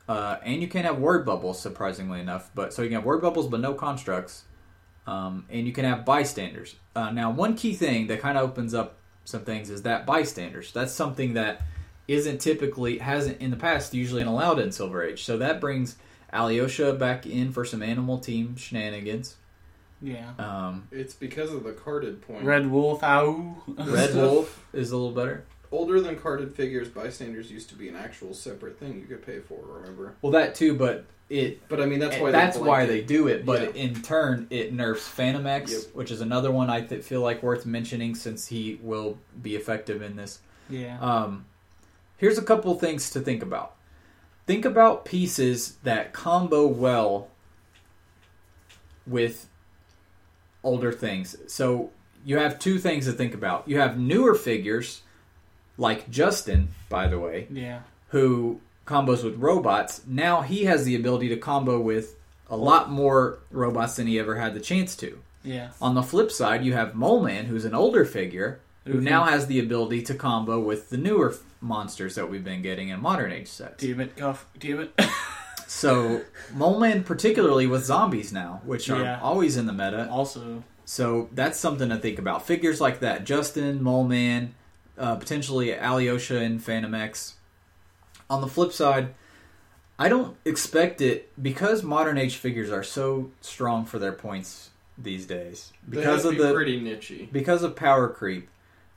uh, 0.09 0.37
and 0.43 0.61
you 0.61 0.69
can 0.69 0.85
have 0.85 0.99
word 0.99 1.25
bubbles. 1.25 1.59
Surprisingly 1.61 2.21
enough, 2.21 2.51
but 2.55 2.75
so 2.75 2.83
you 2.83 2.89
can 2.89 2.97
have 2.97 3.05
word 3.05 3.23
bubbles 3.23 3.49
but 3.49 3.61
no 3.61 3.73
constructs, 3.73 4.45
um, 5.07 5.47
and 5.49 5.67
you 5.67 5.73
can 5.73 5.87
have 5.87 6.05
bystanders. 6.05 6.77
Uh, 6.95 7.11
now, 7.11 7.31
one 7.31 7.57
key 7.57 7.73
thing 7.73 8.09
that 8.09 8.21
kind 8.21 8.37
of 8.37 8.45
opens 8.45 8.75
up 8.75 8.97
some 9.25 9.43
things 9.43 9.71
is 9.71 9.83
that 9.83 10.05
bystanders. 10.05 10.71
That's 10.73 10.93
something 10.93 11.33
that 11.35 11.63
isn't 12.11 12.39
typically 12.41 12.99
hasn't 12.99 13.41
in 13.41 13.51
the 13.51 13.57
past 13.57 13.95
usually 13.95 14.21
been 14.21 14.29
allowed 14.29 14.59
in 14.59 14.73
Silver 14.73 15.03
Age. 15.03 15.23
So 15.25 15.39
that 15.39 15.61
brings 15.61 15.97
Alyosha 16.33 16.93
back 16.95 17.25
in 17.27 17.53
for 17.53 17.65
some 17.65 17.83
animal 17.83 18.19
team 18.19 18.57
shenanigans. 18.57 19.37
Yeah. 20.03 20.31
Um, 20.39 20.89
It's 20.91 21.15
because 21.15 21.53
of 21.53 21.63
the 21.63 21.73
carded 21.73 22.23
point. 22.23 22.45
Red 22.45 22.71
Wolf, 22.71 23.03
ow. 23.05 23.57
Red 23.69 24.15
Wolf 24.17 24.65
is 24.73 24.91
a 24.91 24.97
little 24.97 25.13
better. 25.13 25.45
Older 25.73 26.01
than 26.01 26.17
carded 26.19 26.53
figures, 26.55 26.89
bystanders 26.89 27.51
used 27.51 27.69
to 27.69 27.77
be 27.77 27.89
an 27.89 27.95
actual 27.95 28.35
separate 28.35 28.79
thing 28.81 28.99
you 28.99 29.07
could 29.07 29.25
pay 29.25 29.39
for. 29.39 29.59
Remember? 29.65 30.15
Well, 30.21 30.33
that 30.33 30.57
too, 30.57 30.75
but 30.75 31.05
it 31.29 31.61
But 31.69 31.81
I 31.81 31.87
mean, 31.87 32.01
that's 32.01 32.19
why 32.19 32.33
that's 32.33 32.57
they 32.57 32.63
why 32.63 32.87
blanket- 32.87 32.93
they 32.93 33.01
do 33.03 33.29
it. 33.29 33.47
But 33.47 33.77
Yeah. 33.77 33.83
in 33.83 34.03
turn, 34.03 34.49
it 34.51 34.73
nerfs 34.73 35.07
Phantom 35.07 35.47
X, 35.47 35.71
Yep. 35.71 35.81
which 35.95 36.11
is 36.11 36.21
another 36.21 36.51
one 36.51 36.71
I 36.71 36.81
th- 36.81 37.05
feel 37.05 37.21
like 37.21 37.41
worth 37.45 37.67
mentioning 37.67 38.17
since 38.17 38.49
he 38.49 38.81
will 38.83 39.19
be 39.41 39.55
effective 39.55 40.03
in 40.03 40.17
this. 40.17 40.41
Yeah. 40.69 40.99
Um, 41.01 41.45
here's 42.21 42.37
a 42.39 42.43
couple 42.43 42.75
things 42.75 43.09
to 43.11 43.19
think 43.21 43.43
about. 43.43 43.75
Think 44.47 44.65
about 44.67 45.05
pieces 45.07 45.77
that 45.85 46.13
combo 46.13 46.67
well 46.67 47.29
with 49.07 49.49
older 50.63 50.93
things. 50.93 51.37
So 51.47 51.91
you 52.25 52.37
have 52.37 52.59
two 52.59 52.79
things 52.79 53.07
to 53.07 53.13
think 53.13 53.33
about. 53.35 53.67
You 53.67 53.79
have 53.81 53.99
newer 53.99 54.35
figures, 54.35 55.01
like 55.79 56.11
Justin, 56.11 56.69
by 56.91 57.09
the 57.09 57.19
way, 57.19 57.47
Yeah. 57.51 57.81
who 58.09 58.61
combos 58.87 59.25
with 59.25 59.37
robots. 59.37 60.03
Now 60.07 60.43
he 60.43 60.65
has 60.65 60.85
the 60.85 60.97
ability 60.97 61.29
to 61.31 61.37
combo 61.37 61.81
with 61.81 62.17
a 62.51 62.57
lot 62.57 62.91
more 62.91 63.39
robots 63.51 63.97
than 63.97 64.07
he 64.07 64.19
ever 64.19 64.37
had 64.37 64.53
the 64.55 64.61
chance 64.61 64.95
to. 64.97 65.19
Yeah. 65.43 65.71
On 65.81 65.95
the 65.95 66.03
flip 66.03 66.31
side, 66.31 66.65
you 66.65 66.75
have 66.75 66.95
Mole 66.95 67.23
Man, 67.23 67.47
who's 67.47 67.65
an 67.65 67.75
older 67.75 68.05
figure, 68.05 68.61
who 68.85 68.95
Mhm. 68.95 69.03
now 69.03 69.25
has 69.25 69.47
the 69.47 69.59
ability 69.61 70.03
to 70.03 70.15
combo 70.15 70.59
with 70.61 70.91
the 70.91 70.99
newer 70.99 71.35
monsters 71.61 72.15
that 72.15 72.31
we've 72.31 72.45
been 72.45 72.63
getting 72.63 72.89
in 72.89 73.01
modern 73.01 73.33
age 73.33 73.49
sets. 73.49 73.83
Damn 73.85 74.01
it, 74.01 74.17
Cuff. 74.17 74.47
Damn 74.59 74.81
it. 74.81 75.01
So, 75.67 76.23
Mole 76.53 76.81
Man, 76.81 77.05
particularly 77.05 77.69
with 77.69 77.85
zombies 77.85 78.33
now, 78.33 78.61
which 78.65 78.91
are 78.91 79.03
Yeah. 79.03 79.21
always 79.23 79.57
in 79.57 79.67
the 79.67 79.73
meta. 79.73 80.09
also, 80.11 80.65
So, 80.85 81.29
that's 81.33 81.61
something 81.61 81.89
to 81.91 81.97
think 81.97 82.19
about. 82.19 82.45
Figures 82.45 82.81
like 82.81 82.99
that 83.01 83.23
Justin, 83.25 83.81
Mole 83.81 84.03
Man, 84.03 84.53
uh, 84.99 85.15
potentially 85.15 85.73
Alyosha 85.73 86.41
and 86.41 86.61
Phantom 86.61 86.93
X. 86.93 87.35
On 88.29 88.41
the 88.41 88.49
flip 88.49 88.73
side, 88.73 89.15
I 89.97 90.09
don't 90.09 90.37
expect 90.45 91.01
it 91.01 91.31
because 91.41 91.85
modern 91.85 92.19
age 92.19 92.35
figures 92.35 92.71
are 92.73 92.83
so 92.83 93.31
strong 93.41 93.85
for 93.87 94.01
their 94.01 94.13
points 94.13 94.71
these 94.99 95.25
days. 95.25 95.73
They 95.87 95.99
Because 95.99 96.25
have 96.25 96.33
of 96.33 96.39
be 96.39 96.43
the 96.43 96.53
pretty 96.53 96.81
nichey. 96.81 97.31
because 97.31 97.63
of 97.63 97.77
power 97.77 98.09
creep, 98.09 98.49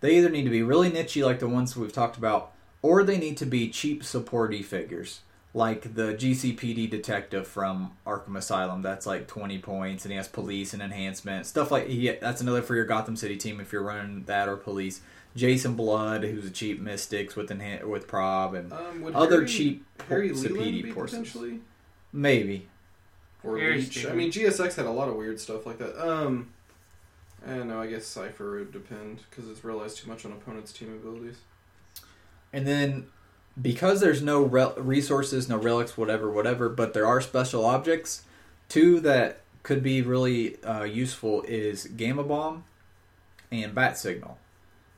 they 0.04 0.18
either 0.18 0.30
need 0.30 0.44
to 0.44 0.50
be 0.50 0.62
really 0.62 0.92
nichey 0.92 1.26
like 1.26 1.40
the 1.40 1.48
ones 1.48 1.78
we've 1.78 1.94
talked 1.94 2.18
about, 2.18 2.52
or 2.82 3.06
they 3.06 3.18
need 3.18 3.38
to 3.38 3.46
be 3.46 3.70
cheap 3.70 4.04
supporty 4.04 4.62
figures 4.64 5.22
like 5.54 5.96
the 5.96 6.14
GCPD 6.14 6.90
detective 6.90 7.48
from 7.48 7.92
Arkham 8.06 8.36
Asylum. 8.36 8.82
That's 8.82 9.06
like 9.06 9.28
twenty 9.28 9.60
points, 9.60 10.04
and 10.04 10.12
he 10.12 10.18
has 10.18 10.28
police 10.28 10.74
and 10.74 10.82
enhancement 10.84 11.46
stuff 11.46 11.72
like. 11.72 11.88
He, 11.88 12.10
that's 12.12 12.42
another 12.42 12.62
for 12.62 12.76
your 12.76 12.84
Gotham 12.86 13.16
City 13.16 13.38
team 13.38 13.62
if 13.62 13.72
you're 13.72 13.82
running 13.84 14.26
that 14.26 14.50
or 14.50 14.58
police. 14.58 15.00
Jason 15.38 15.76
Blood, 15.76 16.24
who's 16.26 16.46
a 16.46 16.52
cheap 16.52 16.80
mystics 16.82 17.36
with 17.36 17.50
enhan- 17.50 17.86
with 17.86 18.08
prob 18.08 18.54
and 18.56 18.72
Um, 18.74 19.02
would 19.02 19.16
other 19.16 19.38
Harry, 19.38 19.48
cheap 19.48 19.86
Harry 20.10 20.30
po- 20.30 20.36
Leland 20.36 20.84
Sapedi 20.84 20.94
potentially 20.94 21.60
Maybe. 22.12 22.68
or 23.44 23.58
Leech. 23.58 24.06
I 24.06 24.14
mean, 24.14 24.32
GSX 24.32 24.76
had 24.76 24.86
a 24.86 24.92
lot 24.92 25.08
of 25.08 25.16
weird 25.16 25.40
stuff 25.40 25.66
like 25.66 25.78
that. 25.80 25.98
Um, 25.98 26.50
I 27.46 27.56
don't. 27.56 27.72
I 27.72 27.88
guess 27.88 28.06
Cipher 28.06 28.58
would 28.60 28.72
depend 28.72 29.22
because 29.30 29.50
it's 29.50 29.64
relies 29.64 29.96
too 29.96 30.10
much 30.10 30.26
on 30.26 30.32
opponents' 30.32 30.72
team 30.72 30.94
abilities. 30.94 31.38
And 32.54 32.66
then 32.66 33.08
because 33.62 34.00
there's 34.00 34.22
no 34.22 34.42
rel- 34.44 34.76
resources, 34.78 35.50
no 35.50 35.58
relics, 35.58 35.98
whatever, 35.98 36.30
whatever, 36.32 36.70
but 36.70 36.94
there 36.94 37.06
are 37.06 37.22
special 37.22 37.66
objects. 37.66 38.24
Two 38.70 39.00
that 39.02 39.42
could 39.62 39.84
be 39.84 40.02
really 40.02 40.62
uh, 40.64 40.84
useful 40.84 41.44
is 41.44 41.86
Gamma 41.86 42.24
Bomb 42.24 42.64
and 43.52 43.76
Bat 43.76 43.98
Signal. 43.98 44.38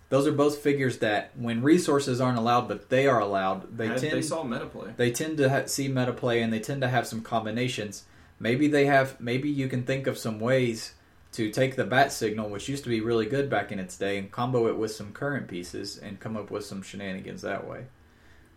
Those 0.10 0.28
are 0.28 0.32
both 0.32 0.60
figures 0.60 1.00
that, 1.00 1.32
when 1.36 1.64
resources 1.64 2.22
aren't 2.22 2.38
allowed, 2.38 2.68
but 2.68 2.89
they 2.89 3.08
are 3.08 3.20
allowed, 3.20 3.76
they 3.78 3.88
Had- 3.88 3.98
tend 3.98 4.14
they 4.14 4.22
saw 4.22 4.43
meta 4.43 4.68
play. 4.68 4.93
they 4.96 5.12
tend 5.12 5.38
to 5.38 5.50
ha- 5.50 5.66
see 5.66 5.88
meta 5.88 6.14
play 6.14 6.41
and 6.41 6.54
they 6.54 6.60
tend 6.60 6.82
to 6.82 6.88
have 6.88 7.08
some 7.08 7.22
combinations. 7.22 8.04
Maybe 8.39 8.68
they 8.68 8.86
have. 8.86 9.20
Maybe 9.20 9.50
you 9.50 9.68
can 9.68 9.84
think 9.84 10.08
of 10.08 10.18
some 10.18 10.39
ways 10.39 10.93
to 11.36 11.49
take 11.51 11.75
the 11.75 11.83
bat 11.83 12.11
signal, 12.11 12.49
which 12.49 12.69
used 12.69 12.83
to 12.83 12.89
be 12.89 13.01
really 13.01 13.25
good 13.25 13.49
back 13.49 13.71
in 13.71 13.79
its 13.79 13.97
day, 13.97 14.17
and 14.17 14.31
combo 14.31 14.67
it 14.67 14.77
with 14.77 14.91
some 14.93 15.11
current 15.11 15.47
pieces 15.47 15.97
and 15.97 16.19
come 16.19 16.38
up 16.38 16.49
with 16.49 16.65
some 16.65 16.81
shenanigans 16.81 17.41
that 17.41 17.67
way. 17.67 17.86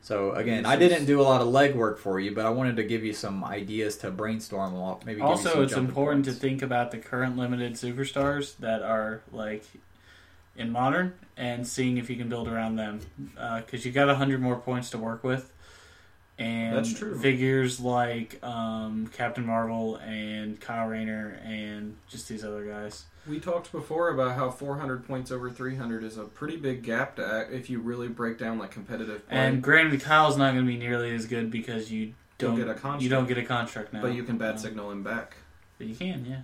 So 0.00 0.32
again, 0.32 0.64
I 0.64 0.76
didn't 0.76 1.06
do 1.06 1.20
a 1.20 1.22
lot 1.24 1.40
of 1.40 1.48
legwork 1.48 1.98
for 1.98 2.20
you, 2.20 2.32
but 2.34 2.46
I 2.46 2.50
wanted 2.50 2.76
to 2.76 2.84
give 2.84 3.04
you 3.04 3.12
some 3.12 3.44
ideas 3.44 3.96
to 3.98 4.10
brainstorm. 4.12 4.72
along- 4.74 5.02
Maybe 5.04 5.16
give 5.16 5.18
you 5.18 5.24
also 5.24 5.62
it's 5.62 5.72
important 5.72 6.24
to 6.26 6.32
think 6.32 6.62
about 6.62 6.92
the 6.92 6.98
current 6.98 7.36
limited 7.36 7.72
superstars 7.74 8.56
that 8.58 8.82
are 8.82 9.22
like 9.32 9.64
in 10.56 10.70
modern 10.70 11.14
and 11.36 11.66
seeing 11.66 11.98
if 11.98 12.08
you 12.08 12.16
can 12.16 12.28
build 12.28 12.46
around 12.48 12.76
them 12.76 13.00
uh, 13.36 13.60
because 13.60 13.84
you 13.84 13.90
got 13.92 14.06
100 14.06 14.40
more 14.40 14.56
points 14.56 14.88
to 14.90 14.98
work 14.98 15.24
with 15.24 15.52
and 16.38 16.76
That's 16.76 16.92
true. 16.92 17.18
figures 17.18 17.80
like 17.80 18.38
um, 18.44 19.10
captain 19.16 19.44
marvel 19.44 19.96
and 19.96 20.60
kyle 20.60 20.86
rayner 20.88 21.40
and 21.44 21.96
just 22.08 22.28
these 22.28 22.44
other 22.44 22.64
guys 22.64 23.04
We 23.26 23.40
talked 23.40 23.72
before 23.72 24.10
about 24.10 24.36
how 24.36 24.50
400 24.50 25.04
points 25.06 25.32
over 25.32 25.50
300 25.50 26.04
is 26.04 26.16
a 26.16 26.24
pretty 26.24 26.56
big 26.56 26.82
gap 26.84 27.16
to 27.16 27.26
act 27.26 27.52
if 27.52 27.68
you 27.68 27.80
really 27.80 28.06
break 28.08 28.38
down 28.38 28.58
like 28.58 28.70
competitive 28.70 29.28
play. 29.28 29.36
and 29.38 29.60
granted 29.62 30.00
kyle's 30.00 30.36
not 30.36 30.52
going 30.54 30.64
to 30.64 30.70
be 30.72 30.78
nearly 30.78 31.12
as 31.14 31.26
good 31.26 31.50
because 31.50 31.90
you 31.90 32.14
Don't 32.38 32.50
don't, 32.56 32.58
get 32.66 32.68
a 32.68 32.74
contract. 32.74 33.02
you 33.02 33.08
don't 33.08 33.26
get 33.26 33.38
a 33.38 33.44
contract 33.44 33.92
now 33.92 34.02
but 34.02 34.12
you 34.14 34.22
can 34.22 34.38
bat 34.38 34.52
Um, 34.52 34.58
signal 34.58 34.90
him 34.92 35.02
back. 35.02 35.36
but 35.78 35.86
you 35.88 35.94
can 35.96 36.24
yeah 36.24 36.40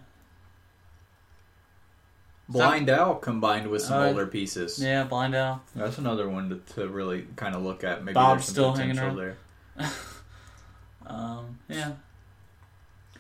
Blind 2.46 2.90
Owl 2.90 3.14
combined 3.14 3.68
with 3.68 3.80
some 3.82 4.02
Uh, 4.02 4.06
older 4.08 4.26
pieces. 4.26 4.78
yeah 4.78 5.04
blind 5.04 5.34
owl 5.34 5.62
That's 5.74 5.96
another 5.98 6.28
one 6.28 6.50
to, 6.50 6.74
to 6.74 6.88
really 6.88 7.26
kind 7.36 7.54
of 7.54 7.62
look 7.62 7.82
at. 7.84 8.04
Maybe 8.04 8.12
Bob's 8.14 8.40
there's 8.40 8.44
some 8.46 8.52
still 8.52 8.74
hanging 8.74 8.96
potential 8.96 9.18
around. 9.20 9.28
there. 9.28 9.36
um, 11.06 11.58
yeah 11.68 11.92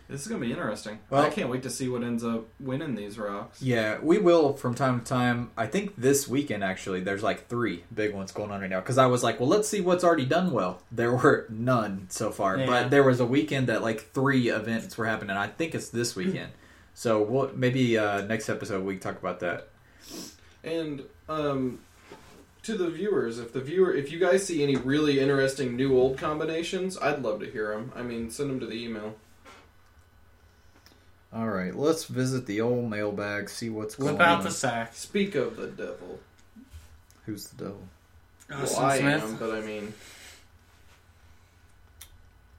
This 0.08 0.22
is 0.22 0.28
gonna 0.28 0.40
be 0.40 0.50
interesting. 0.52 0.98
Well- 1.10 1.22
I 1.22 1.30
can't 1.30 1.48
wait 1.48 1.62
to 1.62 1.70
see 1.70 1.88
what 1.88 2.02
ends 2.02 2.22
up 2.24 2.44
winning 2.60 2.94
these 2.94 3.18
rocks. 3.18 3.62
Yeah, 3.62 3.98
we 4.02 4.18
will 4.18 4.52
from 4.54 4.74
time 4.74 5.00
to 5.00 5.04
time. 5.06 5.50
I 5.56 5.66
think 5.66 5.96
this 5.96 6.28
weekend 6.28 6.62
actually, 6.62 7.00
there's 7.00 7.22
like 7.22 7.48
three 7.48 7.84
big 7.94 8.14
ones 8.14 8.30
going 8.32 8.50
on 8.50 8.60
right 8.60 8.68
now. 8.70 8.80
Because 8.80 8.98
I 8.98 9.06
was 9.06 9.22
like, 9.22 9.40
well, 9.40 9.48
let's 9.48 9.68
see 9.68 9.80
what's 9.80 10.04
already 10.04 10.26
done 10.26 10.52
well. 10.52 10.80
There 10.92 11.12
were 11.16 11.46
none 11.48 12.06
so 12.10 12.30
far, 12.30 12.58
Yeah. 12.58 12.66
but 12.66 12.90
there 12.90 13.02
was 13.02 13.18
a 13.20 13.26
weekend 13.26 13.66
that 13.68 13.82
like 13.82 14.12
three 14.12 14.48
events 14.48 14.96
were 14.98 15.06
happening. 15.06 15.36
I 15.36 15.46
think 15.48 15.74
it's 15.74 15.88
this 15.88 16.14
weekend. 16.14 16.52
So 16.94 17.22
we'll, 17.22 17.50
maybe 17.54 17.98
uh, 17.98 18.22
next 18.26 18.48
episode 18.48 18.84
we 18.84 18.94
can 18.94 19.00
talk 19.12 19.18
about 19.18 19.40
that. 19.40 19.68
And 20.62 21.02
um, 21.28 21.80
to 22.64 22.76
the 22.76 22.90
viewers, 22.90 23.38
if 23.38 23.52
the 23.52 23.60
viewer, 23.60 23.94
if 23.94 24.10
you 24.10 24.18
guys 24.18 24.46
see 24.46 24.62
any 24.62 24.76
really 24.76 25.20
interesting 25.20 25.76
new 25.76 25.96
old 25.96 26.18
combinations, 26.18 26.98
I'd 26.98 27.22
love 27.22 27.40
to 27.40 27.50
hear 27.50 27.72
them. 27.74 27.92
I 27.94 28.02
mean, 28.02 28.30
send 28.30 28.50
them 28.50 28.60
to 28.60 28.66
the 28.66 28.82
email. 28.82 29.14
All 31.32 31.48
right, 31.48 31.74
let's 31.74 32.04
visit 32.04 32.46
the 32.46 32.60
old 32.60 32.88
mailbag, 32.88 33.48
see 33.50 33.68
what's 33.68 33.98
whip 33.98 34.18
going 34.18 34.20
out 34.20 34.38
on. 34.38 34.44
the 34.44 34.50
sack 34.50 34.94
Speak 34.94 35.34
of 35.34 35.56
the 35.56 35.66
devil. 35.66 36.20
Who's 37.26 37.48
the 37.48 37.64
devil? 37.64 37.82
well, 38.48 38.78
I 38.80 38.98
Smith. 38.98 39.22
am, 39.22 39.36
but 39.36 39.50
I 39.50 39.60
mean, 39.62 39.94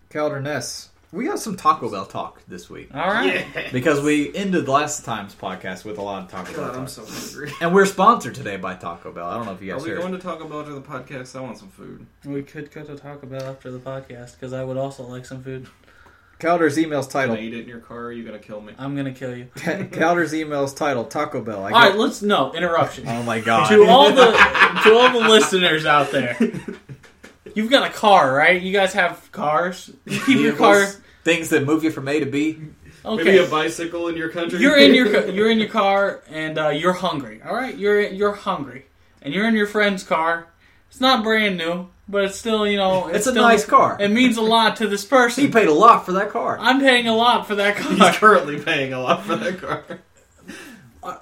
Calder 0.09 0.41
Ness. 0.41 0.89
We 1.15 1.25
got 1.25 1.39
some 1.39 1.55
Taco 1.55 1.89
Bell 1.89 2.05
talk 2.05 2.41
this 2.47 2.69
week 2.69 2.89
all 2.93 3.07
right 3.07 3.45
because 3.71 4.01
we 4.01 4.35
ended 4.35 4.67
last 4.67 5.05
time's 5.05 5.33
podcast 5.33 5.85
with 5.85 5.97
a 5.97 6.01
lot 6.01 6.23
of 6.23 6.29
Taco 6.29 6.51
Bell 6.53 6.61
God, 6.65 6.71
talk. 6.71 6.77
I'm 6.81 6.87
so 6.87 7.05
hungry. 7.05 7.51
And 7.61 7.73
we're 7.73 7.85
sponsored 7.85 8.35
today 8.35 8.57
by 8.57 8.75
Taco 8.75 9.11
Bell. 9.13 9.25
I 9.27 9.35
don't 9.37 9.45
know 9.45 9.53
if 9.53 9.61
you 9.61 9.71
guys 9.71 9.81
Are 9.81 9.85
we 9.85 9.91
heard. 9.91 10.01
going 10.01 10.11
to 10.11 10.19
talk 10.19 10.41
about 10.43 10.61
after 10.67 10.73
the 10.75 10.81
podcast? 10.81 11.35
I 11.37 11.41
want 11.41 11.57
some 11.57 11.69
food. 11.69 12.05
We 12.25 12.43
could 12.43 12.69
go 12.71 12.83
to 12.83 12.95
Taco 12.97 13.27
Bell 13.27 13.43
after 13.43 13.71
the 13.71 13.79
podcast 13.79 14.33
because 14.33 14.51
I 14.51 14.63
would 14.65 14.75
also 14.77 15.03
like 15.03 15.25
some 15.25 15.41
food. 15.41 15.67
Calder's 16.37 16.77
email's 16.77 17.07
Can 17.07 17.21
I 17.21 17.25
title. 17.27 17.37
eat 17.45 17.53
it 17.53 17.61
in 17.61 17.69
your 17.69 17.79
car? 17.79 17.97
Or 17.97 18.05
are 18.07 18.11
you 18.11 18.25
gonna 18.25 18.37
kill 18.39 18.59
me? 18.59 18.73
I'm 18.77 18.93
gonna 18.97 19.13
kill 19.13 19.33
you. 19.37 19.47
Calder's 19.93 20.33
email's 20.35 20.73
title. 20.73 21.05
Taco 21.05 21.41
Bell. 21.41 21.59
I 21.63 21.71
All 21.71 21.79
right, 21.79 21.89
got- 21.91 21.97
let's 21.97 22.21
no 22.21 22.51
interruption. 22.53 23.07
Oh 23.07 23.23
my 23.23 23.39
god. 23.39 23.69
to 23.69 23.85
all 23.85 24.11
the 24.11 24.31
to 24.83 24.93
all 24.97 25.13
the 25.17 25.29
listeners 25.29 25.85
out 25.85 26.11
there, 26.11 26.35
you've 27.55 27.71
got 27.71 27.89
a 27.89 27.93
car, 27.93 28.33
right? 28.35 28.61
You 28.61 28.71
guys 28.71 28.93
have 28.93 29.31
cars. 29.31 29.91
You 30.05 30.19
keep 30.21 30.39
your 30.39 30.55
car. 30.55 30.85
Things 31.23 31.49
that 31.49 31.65
move 31.65 31.83
you 31.83 31.89
from 31.89 32.07
A 32.07 32.19
to 32.19 32.25
B. 32.27 32.59
Maybe 33.03 33.37
a 33.37 33.47
bicycle 33.47 34.07
in 34.07 34.15
your 34.17 34.29
country. 34.29 34.59
you're 34.59 34.77
in 34.77 34.93
your 34.93 35.27
you're 35.29 35.49
in 35.49 35.59
your 35.59 35.69
car 35.69 36.21
and 36.29 36.57
uh, 36.59 36.69
you're 36.69 36.93
hungry. 36.93 37.41
All 37.43 37.55
right, 37.55 37.75
you're 37.75 38.01
you're 38.01 38.33
hungry, 38.33 38.85
and 39.21 39.33
you're 39.33 39.47
in 39.47 39.55
your 39.55 39.67
friend's 39.67 40.03
car. 40.03 40.47
It's 40.89 41.01
not 41.01 41.23
brand 41.23 41.57
new, 41.57 41.87
but 42.07 42.23
it's 42.25 42.37
still 42.37 42.67
you 42.67 42.77
know 42.77 43.07
It's 43.07 43.27
a 43.27 43.31
still- 43.31 43.43
nice 43.43 43.65
car. 43.65 43.97
It 43.99 44.09
means 44.09 44.37
a 44.37 44.41
lot 44.41 44.77
to 44.77 44.87
this 44.87 45.03
person. 45.05 45.45
He 45.45 45.51
paid 45.51 45.67
a 45.67 45.73
lot 45.73 46.05
for 46.05 46.13
that 46.13 46.29
car. 46.29 46.57
I'm 46.59 46.79
paying 46.79 47.07
a 47.07 47.15
lot 47.15 47.45
for 47.47 47.55
that 47.55 47.75
car. 47.75 47.91
He's 47.91 48.17
currently 48.17 48.59
paying 48.61 48.93
a 48.93 49.01
lot 49.01 49.23
for 49.23 49.35
that 49.35 49.59
car. 49.59 49.83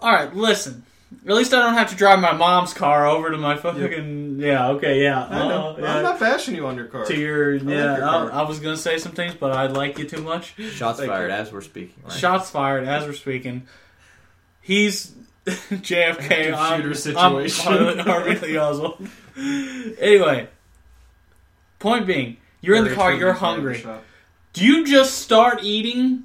All 0.00 0.12
right, 0.12 0.34
listen. 0.34 0.82
At 1.26 1.34
least 1.34 1.54
I 1.54 1.60
don't 1.60 1.74
have 1.74 1.90
to 1.90 1.96
drive 1.96 2.20
my 2.20 2.32
mom's 2.32 2.72
car 2.72 3.06
over 3.06 3.30
to 3.30 3.36
my 3.36 3.56
fucking 3.56 4.40
yeah. 4.40 4.68
Okay, 4.70 5.02
yeah. 5.02 5.24
I 5.24 5.48
know. 5.48 5.70
Uh, 5.70 5.76
yeah. 5.78 5.96
I'm 5.96 6.02
not 6.02 6.20
bashing 6.20 6.54
you 6.54 6.66
on 6.66 6.76
your 6.76 6.86
car. 6.86 7.04
to 7.04 7.16
your 7.16 7.54
yeah. 7.54 7.96
your 7.96 8.32
I. 8.32 8.40
I 8.40 8.42
was 8.42 8.60
gonna 8.60 8.76
say 8.76 8.98
some 8.98 9.12
things, 9.12 9.34
but 9.34 9.52
I 9.52 9.66
like 9.66 9.98
you 9.98 10.08
too 10.08 10.22
much. 10.22 10.54
Shots 10.72 10.98
Thank 10.98 11.10
fired 11.10 11.28
you. 11.28 11.36
as 11.36 11.52
we're 11.52 11.60
speaking. 11.60 12.02
Right? 12.04 12.12
Shots 12.12 12.50
fired 12.50 12.86
as 12.86 13.06
we're 13.06 13.12
speaking. 13.12 13.66
He's 14.60 15.14
JFK. 15.46 16.52
Active 16.52 16.54
I'm, 16.54 16.80
shooter 16.80 17.18
I'm 17.18 17.48
situation. 17.48 17.98
Harvey 17.98 18.34
Lee 18.46 18.58
Oswald. 18.58 19.08
Anyway, 19.36 20.48
point 21.78 22.06
being, 22.06 22.36
you're 22.60 22.76
in 22.76 22.84
the 22.84 22.94
car. 22.94 23.12
You're 23.12 23.32
hungry. 23.32 23.84
Do 24.52 24.64
you 24.64 24.86
just 24.86 25.18
start 25.18 25.62
eating 25.62 26.24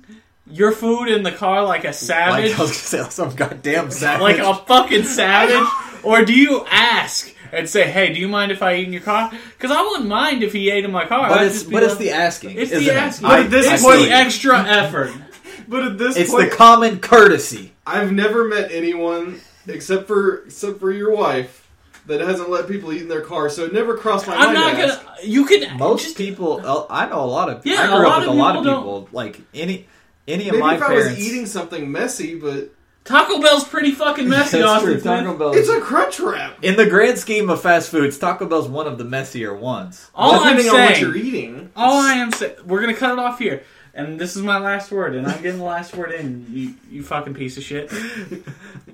your 0.50 0.72
food 0.72 1.10
in 1.10 1.24
the 1.24 1.32
car 1.32 1.64
like 1.64 1.84
a 1.84 1.88
Like 1.88 1.96
savage, 1.96 2.54
I 2.54 2.62
was 2.62 2.70
gonna 2.72 2.74
say, 2.74 3.02
like 3.02 3.12
some 3.12 3.36
goddamn 3.36 3.92
savage. 3.92 4.22
like 4.22 4.38
a 4.40 4.54
fucking 4.66 5.04
savage, 5.20 5.68
or 6.04 6.24
do 6.26 6.34
you 6.34 6.66
ask? 6.70 7.34
And 7.50 7.70
say, 7.70 7.90
hey, 7.90 8.12
do 8.14 8.20
you 8.20 8.28
mind 8.28 8.52
if 8.52 8.62
I 8.62 8.76
eat 8.76 8.88
in 8.88 8.92
your 8.92 9.02
car? 9.02 9.32
Because 9.58 9.72
I 9.72 9.82
wouldn't 9.82 10.10
mind 10.10 10.44
if 10.44 10.52
he 10.52 10.70
ate 10.70 10.84
in 10.84 10.92
my 10.92 11.06
car. 11.06 11.30
but 11.30 11.40
I'd 11.40 11.46
it's 11.46 11.56
just 11.56 11.68
be 11.70 11.74
but 11.76 11.84
it's 11.84 11.96
the 11.96 12.12
asking. 12.12 12.58
It's 12.58 12.72
isn't 12.74 12.84
the 12.84 12.92
it? 12.92 12.98
asking. 12.98 13.26
I- 13.26 13.44
But 13.44 13.52
this 13.52 13.68
I 13.68 13.74
it's 13.76 13.84
feel 13.86 14.04
the 14.04 14.12
extra 14.12 14.60
effort. 14.68 15.14
But 15.70 15.84
at 15.84 15.98
this 15.98 16.16
point 16.16 16.18
It's 16.18 16.32
point, 16.32 16.50
the 16.50 16.56
common 16.56 17.00
courtesy. 17.00 17.74
I've 17.86 18.12
never 18.14 18.46
met 18.46 18.72
anyone 18.72 19.40
except 19.68 20.08
for 20.08 20.44
except 20.46 20.80
for 20.80 20.92
your 20.92 21.14
wife 21.16 21.68
that 22.06 22.20
hasn't 22.22 22.50
let 22.50 22.68
people 22.70 22.92
eat 22.94 23.02
in 23.02 23.08
their 23.10 23.22
car. 23.22 23.50
So 23.50 23.64
it 23.66 23.74
never 23.74 23.98
crossed 23.98 24.28
my 24.28 24.36
mind. 24.38 24.48
I'm 24.50 24.54
not 24.54 24.72
to 24.72 24.78
gonna. 24.78 24.94
ask. 24.94 25.24
You 25.26 25.46
can 25.46 25.78
Most 25.78 26.04
just, 26.04 26.18
people, 26.18 26.62
uh, 26.66 26.86
I 26.90 27.08
know 27.10 27.22
a 27.22 27.26
lot 27.26 27.50
of. 27.50 27.66
Yeah, 27.66 27.82
I 27.82 27.86
a 27.86 27.98
grew 27.98 28.08
up 28.08 28.20
with 28.20 28.28
a 28.30 28.32
lot 28.32 28.56
of 28.58 28.64
people 28.64 28.74
don't- 28.76 28.84
people. 29.06 29.10
Like 29.12 29.42
any 29.54 29.88
any 30.28 30.50
of 30.50 30.54
Maybe 30.56 30.62
my 30.62 30.76
if 30.76 30.82
I 30.82 30.94
was 30.94 31.20
eating 31.20 31.46
something 31.46 31.92
messy, 31.92 32.36
but 32.38 32.70
Taco 33.06 33.40
Bell's 33.42 33.64
pretty 33.68 33.92
fucking 33.92 34.28
messy, 34.28 34.58
That's 34.60 34.70
Austin 34.70 34.92
true. 34.94 35.00
Smith. 35.00 35.04
Taco 35.24 35.38
Bell. 35.38 35.54
it's 35.56 35.70
a 35.70 35.80
crunch 35.80 36.20
wrap. 36.20 36.62
in 36.64 36.76
the 36.76 36.86
grand 36.86 37.18
scheme 37.18 37.50
of 37.50 37.62
fast 37.62 37.90
foods, 37.90 38.18
Taco 38.18 38.46
Bell's 38.46 38.68
one 38.68 38.88
of 38.88 38.98
the 38.98 39.06
messier 39.06 39.54
ones. 39.56 40.10
All 40.14 40.34
I'm 40.34 40.58
Depending 40.58 40.70
on 40.70 40.76
what 40.86 41.00
you're 41.00 41.16
eating. 41.16 41.72
all 41.76 42.02
I 42.02 42.14
am 42.16 42.32
saying, 42.32 42.56
we're 42.66 42.82
gonna 42.82 42.94
cut 42.96 43.14
it 43.14 43.20
off 43.20 43.40
here, 43.40 43.64
and 43.94 44.20
this 44.20 44.36
is 44.36 44.44
my 44.44 44.58
last 44.60 44.92
word, 44.92 45.16
and 45.16 45.26
I'm 45.26 45.42
getting 45.42 45.60
the 45.60 45.66
last 45.66 45.96
word 45.96 46.12
in. 46.12 46.46
You, 46.50 46.74
you 46.92 47.04
fucking 47.04 47.34
piece 47.34 47.56
of 47.58 47.64
shit. 47.64 47.92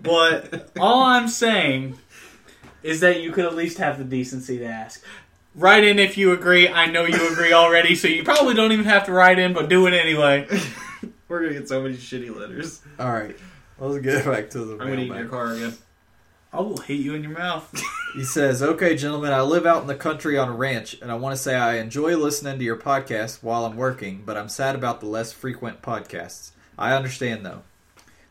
But 0.03 0.69
all 0.77 1.03
I'm 1.03 1.29
saying 1.29 1.97
is 2.83 2.99
that 2.99 3.21
you 3.21 3.31
could 3.31 3.45
at 3.45 3.55
least 3.55 3.77
have 3.77 3.97
the 3.97 4.03
decency 4.03 4.57
to 4.57 4.65
ask. 4.65 5.01
Write 5.55 5.83
in 5.85 5.97
if 5.97 6.17
you 6.17 6.33
agree. 6.33 6.67
I 6.67 6.87
know 6.87 7.05
you 7.05 7.31
agree 7.31 7.53
already, 7.53 7.95
so 7.95 8.07
you 8.09 8.23
probably 8.23 8.53
don't 8.53 8.71
even 8.73 8.85
have 8.85 9.05
to 9.05 9.13
write 9.13 9.39
in, 9.39 9.53
but 9.53 9.69
do 9.69 9.87
it 9.87 9.93
anyway. 9.93 10.45
We're 11.27 11.41
gonna 11.41 11.53
get 11.53 11.69
so 11.69 11.81
many 11.81 11.95
shitty 11.95 12.35
letters. 12.35 12.81
All 12.99 13.11
right, 13.11 13.35
let's 13.79 14.03
get 14.03 14.25
back 14.25 14.49
to 14.51 14.59
the. 14.59 14.73
I'm 14.73 14.89
gonna 14.89 15.01
eat 15.01 15.13
your 15.13 15.27
car 15.27 15.53
again. 15.53 15.73
I 16.51 16.61
will 16.61 16.77
hate 16.77 17.01
you 17.01 17.15
in 17.15 17.23
your 17.23 17.31
mouth. 17.31 17.73
He 18.13 18.23
says, 18.23 18.61
"Okay, 18.61 18.95
gentlemen, 18.95 19.33
I 19.33 19.41
live 19.41 19.65
out 19.65 19.81
in 19.81 19.87
the 19.87 19.95
country 19.95 20.37
on 20.37 20.47
a 20.47 20.55
ranch, 20.55 20.95
and 21.01 21.11
I 21.11 21.15
want 21.15 21.35
to 21.35 21.41
say 21.41 21.55
I 21.55 21.77
enjoy 21.77 22.15
listening 22.15 22.59
to 22.59 22.63
your 22.63 22.77
podcast 22.77 23.41
while 23.41 23.65
I'm 23.65 23.75
working, 23.75 24.21
but 24.23 24.37
I'm 24.37 24.49
sad 24.49 24.75
about 24.75 24.99
the 24.99 25.07
less 25.07 25.33
frequent 25.33 25.81
podcasts. 25.81 26.51
I 26.77 26.93
understand 26.93 27.43
though. 27.43 27.63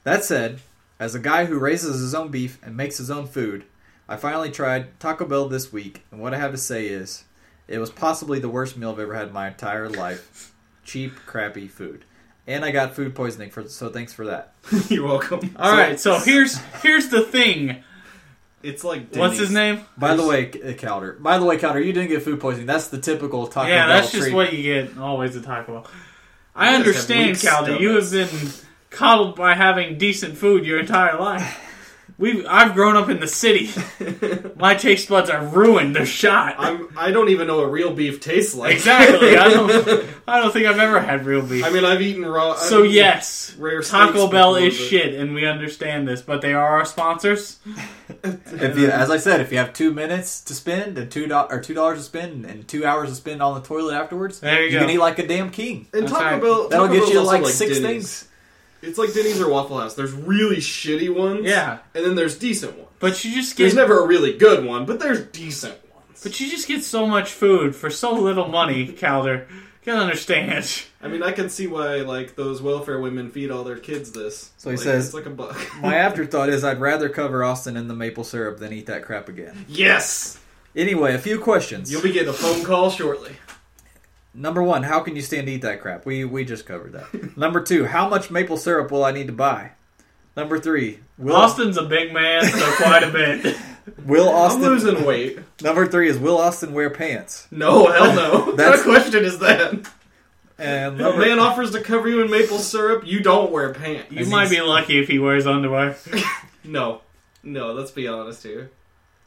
That 0.04 0.22
said, 0.22 0.60
as 1.00 1.16
a 1.16 1.18
guy 1.18 1.46
who 1.46 1.58
raises 1.58 2.00
his 2.00 2.14
own 2.14 2.28
beef 2.28 2.60
and 2.62 2.76
makes 2.76 2.98
his 2.98 3.10
own 3.10 3.26
food, 3.26 3.64
I 4.08 4.14
finally 4.14 4.52
tried 4.52 5.00
Taco 5.00 5.24
Bell 5.24 5.48
this 5.48 5.72
week, 5.72 6.04
and 6.12 6.20
what 6.20 6.32
I 6.32 6.38
have 6.38 6.52
to 6.52 6.58
say 6.58 6.86
is, 6.86 7.24
it 7.66 7.78
was 7.78 7.90
possibly 7.90 8.38
the 8.38 8.48
worst 8.48 8.76
meal 8.76 8.92
I've 8.92 9.00
ever 9.00 9.14
had 9.14 9.26
in 9.28 9.34
my 9.34 9.48
entire 9.48 9.88
life. 9.88 10.54
Cheap, 10.84 11.16
crappy 11.26 11.66
food." 11.66 12.04
And 12.46 12.64
I 12.64 12.72
got 12.72 12.94
food 12.94 13.14
poisoning 13.14 13.50
for 13.50 13.68
so 13.68 13.88
thanks 13.88 14.12
for 14.12 14.26
that. 14.26 14.54
You're 14.88 15.06
welcome. 15.06 15.54
All 15.56 15.72
right, 15.72 15.98
so 15.98 16.18
here's 16.18 16.58
here's 16.82 17.08
the 17.08 17.22
thing. 17.22 17.82
It's 18.62 18.84
like 18.84 19.14
What's 19.14 19.38
his 19.38 19.50
name? 19.50 19.80
By 19.96 20.14
the 20.14 20.26
way, 20.26 20.50
uh, 20.50 20.72
Calder. 20.74 21.14
By 21.14 21.38
the 21.38 21.44
way, 21.44 21.58
Calder, 21.58 21.80
you 21.80 21.92
didn't 21.92 22.10
get 22.10 22.22
food 22.22 22.40
poisoning. 22.40 22.66
That's 22.66 22.88
the 22.88 22.98
typical 22.98 23.46
Taco 23.48 23.68
yeah, 23.68 23.86
Bell 23.86 23.96
that's 23.96 24.12
just 24.12 24.22
treatment. 24.22 24.34
what 24.50 24.52
you 24.52 24.62
get 24.62 24.98
always 24.98 25.36
at 25.36 25.44
Taco 25.44 25.72
Bell. 25.82 25.90
I 26.54 26.66
You 26.66 26.70
guys 26.70 26.76
have 26.78 26.86
understand, 26.86 27.30
weak 27.32 27.42
Calder. 27.42 27.76
You 27.76 27.90
have 27.96 28.10
been 28.10 28.50
coddled 28.90 29.36
by 29.36 29.54
having 29.54 29.98
decent 29.98 30.36
food 30.36 30.64
your 30.64 30.78
entire 30.78 31.18
life. 31.18 31.71
We, 32.22 32.46
I've 32.46 32.74
grown 32.74 32.96
up 32.96 33.08
in 33.08 33.18
the 33.18 33.26
city. 33.26 33.70
My 34.56 34.74
taste 34.76 35.08
buds 35.08 35.28
are 35.28 35.44
ruined. 35.44 35.96
They're 35.96 36.06
shot. 36.06 36.54
I'm. 36.56 36.88
I 36.96 37.10
don't 37.10 37.30
even 37.30 37.48
know 37.48 37.56
what 37.58 37.72
real 37.72 37.92
beef 37.92 38.20
tastes 38.20 38.54
like. 38.54 38.74
exactly. 38.74 39.36
I 39.36 39.48
don't. 39.48 40.06
I 40.28 40.40
don't 40.40 40.52
think 40.52 40.66
I've 40.68 40.78
ever 40.78 41.00
had 41.00 41.26
real 41.26 41.42
beef. 41.44 41.64
I 41.64 41.70
mean, 41.70 41.84
I've 41.84 42.00
eaten 42.00 42.24
raw. 42.24 42.54
so 42.54 42.78
I've 42.78 42.84
eaten 42.84 42.94
yes, 42.96 43.56
rare 43.58 43.82
Taco 43.82 44.28
Bell 44.28 44.54
is 44.54 44.72
but- 44.78 44.84
shit, 44.86 45.14
and 45.14 45.34
we 45.34 45.44
understand 45.46 46.06
this. 46.06 46.22
But 46.22 46.42
they 46.42 46.54
are 46.54 46.78
our 46.78 46.84
sponsors. 46.84 47.58
If 48.22 48.78
you, 48.78 48.88
as 48.88 49.10
I 49.10 49.16
said, 49.16 49.40
if 49.40 49.50
you 49.50 49.58
have 49.58 49.72
two 49.72 49.92
minutes 49.92 50.42
to 50.42 50.54
spend 50.54 50.98
and 50.98 51.10
two 51.10 51.26
do- 51.26 51.34
or 51.34 51.60
two 51.60 51.74
dollars 51.74 51.98
to 51.98 52.04
spend 52.04 52.44
and 52.46 52.68
two 52.68 52.86
hours 52.86 53.08
to 53.10 53.16
spend 53.16 53.42
on 53.42 53.54
the 53.60 53.66
toilet 53.66 53.94
afterwards, 53.96 54.38
There 54.38 54.64
you 54.64 54.70
go. 54.70 54.78
can 54.78 54.90
eat 54.90 54.98
like 54.98 55.18
a 55.18 55.26
damn 55.26 55.50
king. 55.50 55.88
And 55.92 56.02
That's 56.04 56.12
Taco 56.12 56.24
right. 56.24 56.40
Bell. 56.40 56.68
That'll 56.68 56.86
Taco 56.86 56.92
get 57.00 57.00
Bell's 57.00 57.12
you 57.14 57.22
like, 57.22 57.42
like 57.42 57.52
six 57.52 57.78
Denny's. 57.80 57.82
things. 58.20 58.28
It's 58.82 58.98
like 58.98 59.14
Denny's 59.14 59.40
or 59.40 59.48
Waffle 59.48 59.78
House. 59.78 59.94
There's 59.94 60.12
really 60.12 60.56
shitty 60.56 61.14
ones. 61.14 61.44
Yeah, 61.44 61.78
And 61.94 62.04
then 62.04 62.14
there's 62.16 62.36
decent 62.38 62.76
ones. 62.76 62.88
but 62.98 63.24
you 63.24 63.32
just 63.34 63.56
get 63.56 63.64
There's 63.64 63.74
never 63.74 64.02
a 64.02 64.06
really 64.06 64.36
good 64.36 64.64
one, 64.64 64.84
but 64.86 64.98
there's 65.00 65.24
decent 65.26 65.74
ones. 65.94 66.20
But 66.22 66.38
you 66.40 66.50
just 66.50 66.66
get 66.68 66.82
so 66.84 67.06
much 67.06 67.30
food 67.32 67.74
for 67.76 67.90
so 67.90 68.12
little 68.12 68.48
money, 68.48 68.92
Calder. 68.92 69.46
You 69.50 69.92
gotta 69.92 70.02
understand. 70.02 70.84
I 71.00 71.08
mean, 71.08 71.22
I 71.24 71.32
can 71.32 71.48
see 71.48 71.66
why 71.66 71.96
like 72.02 72.36
those 72.36 72.62
welfare 72.62 73.00
women 73.00 73.30
feed 73.30 73.50
all 73.50 73.64
their 73.64 73.78
kids 73.78 74.12
this. 74.12 74.50
So 74.56 74.70
he 74.70 74.76
Like, 74.76 74.84
says- 74.84 75.06
it's 75.06 75.14
like 75.14 75.26
a 75.26 75.30
buck. 75.30 75.56
My 75.80 75.96
afterthought 75.96 76.48
is 76.48 76.62
I'd 76.62 76.80
rather 76.80 77.08
cover 77.08 77.42
Austin 77.42 77.76
in 77.76 77.88
the 77.88 77.94
maple 77.94 78.22
syrup 78.24 78.58
than 78.58 78.72
eat 78.72 78.86
that 78.86 79.04
crap 79.04 79.28
again. 79.28 79.64
yes, 79.68 80.38
Anyway, 80.74 81.14
a 81.14 81.18
few 81.18 81.38
questions. 81.38 81.90
you'll 81.92 82.00
be 82.02 82.12
getting 82.12 82.28
a 82.30 82.32
phone 82.32 82.64
call 82.64 82.90
shortly. 82.90 83.32
Number 84.34 84.62
one, 84.62 84.82
how 84.84 85.00
can 85.00 85.14
you 85.14 85.22
stand 85.22 85.46
to 85.46 85.52
eat 85.52 85.62
that 85.62 85.80
crap? 85.80 86.06
We 86.06 86.24
we 86.24 86.44
just 86.44 86.64
covered 86.66 86.92
that. 86.92 87.36
Number 87.36 87.60
two, 87.60 87.84
how 87.86 88.08
much 88.08 88.30
maple 88.30 88.56
syrup 88.56 88.90
will 88.90 89.04
I 89.04 89.12
need 89.12 89.26
to 89.26 89.32
buy? 89.32 89.72
Number 90.36 90.58
three, 90.58 91.00
will 91.18 91.36
Austin's 91.36 91.76
a 91.76 91.82
big 91.82 92.12
man, 92.14 92.44
so 92.44 92.72
quite 92.76 93.02
a 93.02 93.10
bit. 93.10 93.56
will 94.06 94.30
I'm 94.30 94.34
Austin? 94.34 94.62
losing 94.62 95.04
weight. 95.04 95.38
Number 95.60 95.86
three 95.86 96.08
is 96.08 96.18
will 96.18 96.38
Austin 96.38 96.72
wear 96.72 96.88
pants? 96.88 97.46
No, 97.50 97.86
hell 97.92 98.14
no. 98.14 98.30
what 98.32 98.44
kind 98.46 98.58
That's- 98.58 98.80
of 98.80 98.86
question 98.86 99.24
is 99.24 99.38
that? 99.40 99.86
And 100.58 100.94
A 101.00 101.02
number, 101.04 101.18
man 101.26 101.38
offers 101.40 101.72
to 101.72 101.80
cover 101.80 102.08
you 102.08 102.22
in 102.22 102.30
maple 102.30 102.58
syrup. 102.58 103.04
You 103.06 103.20
don't 103.20 103.50
wear 103.50 103.74
pants. 103.74 104.12
You 104.12 104.26
might 104.26 104.48
be 104.48 104.60
lucky 104.60 104.98
if 105.00 105.08
he 105.08 105.18
wears 105.18 105.44
underwear. 105.46 105.96
No, 106.62 107.00
no. 107.42 107.72
Let's 107.72 107.90
be 107.90 108.06
honest 108.06 108.44
here. 108.44 108.70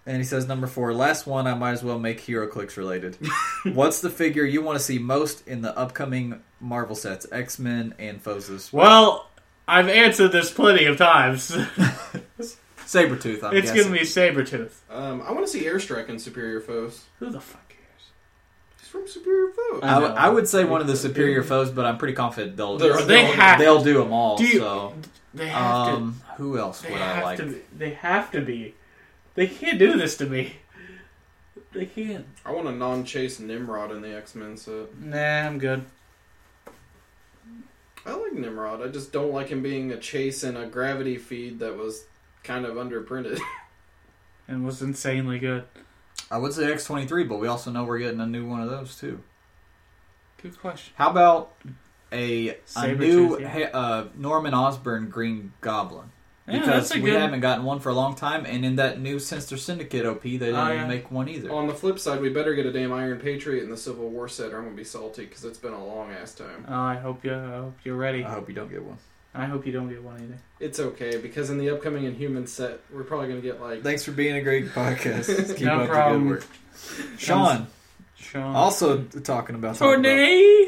And 0.08 0.18
he 0.18 0.24
says 0.24 0.48
number 0.48 0.68
four, 0.68 0.94
last 0.94 1.26
one. 1.26 1.48
I 1.48 1.56
might 1.56 1.72
as 1.72 1.84
well 1.84 1.98
make 1.98 2.22
HeroClix 2.22 2.78
related. 2.78 3.18
What's 3.74 4.02
the 4.02 4.10
figure 4.12 4.44
you 4.44 4.62
want 4.62 4.78
to 4.78 4.84
see 4.84 5.00
most 5.00 5.48
in 5.48 5.62
the 5.62 5.76
upcoming 5.78 6.42
Marvel 6.60 6.96
sets, 6.96 7.26
X 7.32 7.58
Men 7.58 7.96
and 7.98 8.24
Fosus? 8.24 8.72
Well, 8.72 9.28
I've 9.68 9.90
answered 9.90 10.32
this 10.32 10.52
plenty 10.52 10.86
of 10.86 10.98
times. 10.98 11.50
Sabretooth. 12.86 13.44
I'm 13.44 13.56
it's 13.58 13.72
guessing. 13.72 13.90
gonna 13.92 14.00
be 14.00 14.06
Sabretooth. 14.06 14.74
Um, 14.92 15.24
I 15.24 15.32
want 15.32 15.46
to 15.46 15.52
see 15.52 15.64
Airstrike 15.64 16.08
in 16.10 16.20
Superior 16.20 16.62
Foes. 16.62 17.04
Who 17.20 17.32
the 17.32 17.42
fuck 17.42 17.68
cares? 17.70 18.10
He's 18.80 18.88
from 18.88 19.08
Superior 19.08 19.50
Foes. 19.50 19.80
I, 19.82 19.94
w- 19.96 20.14
I 20.14 20.30
would 20.30 20.48
say 20.48 20.66
one 20.66 20.82
of 20.82 20.88
the 20.88 20.96
superior 20.96 21.42
foes, 21.42 21.72
but 21.72 21.86
I'm 21.86 21.98
pretty 21.98 22.14
confident 22.14 22.56
they'll 22.58 22.78
They're- 22.78 23.02
They 23.02 23.26
have 23.26 23.58
they'll 23.58 23.84
do 23.84 23.96
them 23.98 24.14
all. 24.14 24.38
Do 24.38 24.46
you- 24.46 24.60
so, 24.60 24.94
They 25.34 25.48
have 25.48 25.66
um, 25.96 26.22
who 26.38 26.60
else 26.60 26.82
to. 26.82 26.88
They 26.88 26.94
would 26.94 27.02
I 27.02 27.06
have 27.16 27.24
like? 27.24 27.38
to. 27.40 27.46
Be, 27.48 27.62
they 27.76 27.90
have 27.96 28.32
to 28.34 28.42
be. 28.42 28.76
They 29.36 29.48
can't 29.48 29.78
do 29.78 29.98
this 29.98 30.18
to 30.18 30.26
me. 30.26 30.56
They 31.74 31.86
can't. 31.86 32.26
I 32.46 32.52
want 32.52 32.68
a 32.68 32.72
non-chase 32.72 33.40
Nimrod 33.40 33.92
in 33.92 34.02
the 34.02 34.16
X-Men 34.16 34.56
set. 34.56 34.98
Nah, 34.98 35.46
I'm 35.46 35.60
good. 35.60 35.84
I 38.06 38.14
like 38.14 38.34
Nimrod. 38.34 38.82
I 38.82 38.88
just 38.88 39.12
don't 39.12 39.34
like 39.34 39.50
him 39.50 39.62
being 39.62 39.92
a 39.92 39.98
chase 39.98 40.44
in 40.44 40.56
a 40.56 40.68
gravity 40.68 41.18
feed 41.18 41.60
that 41.60 41.76
was 41.76 42.06
kind 42.44 42.66
of 42.66 42.76
underprinted. 42.76 43.40
And 44.48 44.64
was 44.64 44.80
insanely 44.84 45.40
good. 45.40 45.64
I 46.30 46.38
would 46.38 46.54
say 46.54 46.64
X23, 46.66 47.28
but 47.28 47.40
we 47.40 47.48
also 47.48 47.72
know 47.72 47.84
we're 47.84 47.98
getting 47.98 48.20
a 48.20 48.28
new 48.28 48.48
one 48.48 48.62
of 48.62 48.70
those 48.70 48.96
too. 48.96 49.24
Good 50.40 50.60
question. 50.60 50.94
How 50.98 51.10
about 51.10 51.54
a 52.12 52.50
a 52.50 52.54
Sabretooth, 52.68 53.00
new 53.00 53.40
yeah. 53.40 53.70
uh, 53.74 54.08
Norman 54.16 54.54
Osborn 54.54 55.10
Green 55.10 55.54
Goblin? 55.62 56.12
Yeah, 56.48 56.60
Because 56.60 56.90
that's 56.90 56.94
we 57.02 57.10
good- 57.10 57.20
haven't 57.20 57.40
gotten 57.40 57.66
one 57.66 57.80
for 57.80 57.90
a 57.90 57.94
long 57.94 58.14
time, 58.14 58.46
and 58.46 58.64
in 58.64 58.76
that 58.76 59.00
new 59.00 59.18
Sinister 59.18 59.58
Syndicate 59.58 60.06
OP, 60.06 60.22
they 60.22 60.38
didn't 60.38 60.56
Oh, 60.56 60.74
even 60.76 60.88
make 60.88 61.10
one 61.10 61.28
either. 61.28 61.52
On 61.52 61.66
the 61.68 61.74
flip 61.74 61.98
side, 61.98 62.22
we 62.22 62.30
better 62.30 62.54
get 62.54 62.68
a 62.68 62.72
damn 62.72 62.94
Iron 62.94 63.20
Patriot 63.20 63.64
in 63.64 63.72
the 63.72 63.78
Civil 63.78 64.10
War 64.10 64.28
set, 64.28 64.52
or 64.54 64.58
I'm 64.60 64.66
gonna 64.66 64.76
be 64.76 64.84
salty 64.84 65.26
because 65.26 65.44
it's 65.44 65.58
been 65.58 65.74
a 65.74 65.84
long 65.84 66.12
ass 66.12 66.36
time. 66.36 66.66
Oh, 66.68 66.74
I 66.74 66.96
hope 66.98 67.24
you. 67.26 67.34
I 67.34 67.48
hope 67.58 67.74
you're 67.84 67.96
ready. 67.96 68.24
I 68.24 68.30
hope 68.32 68.48
you 68.48 68.54
don't 68.54 68.70
get 68.70 68.84
one. 68.84 68.98
I 69.34 69.46
hope 69.48 69.66
you 69.66 69.74
don't 69.74 69.90
get 69.90 70.02
one 70.04 70.16
either. 70.22 70.38
It's 70.60 70.80
okay 70.80 71.18
because 71.18 71.50
in 71.50 71.58
the 71.58 71.70
upcoming 71.72 72.06
Inhuman 72.06 72.46
set, 72.48 72.80
we're 72.94 73.04
probably 73.04 73.28
gonna 73.30 73.42
get 73.42 73.60
like 73.60 73.82
Thanks 73.82 74.04
for 74.04 74.12
being 74.12 74.36
a 74.36 74.42
great 74.42 74.68
podcast. 74.70 75.48
Keep 75.58 75.66
No 75.66 75.80
up 75.82 75.90
problem. 75.90 76.30
the 76.30 76.36
good 76.36 76.44
work. 76.44 77.18
Sean, 77.18 77.68
Sean. 78.32 78.56
also 78.56 79.04
talking 79.04 79.56
about 79.56 79.76
Taco 79.76 80.02
Bell. 80.02 80.04
Tornay. 80.04 80.66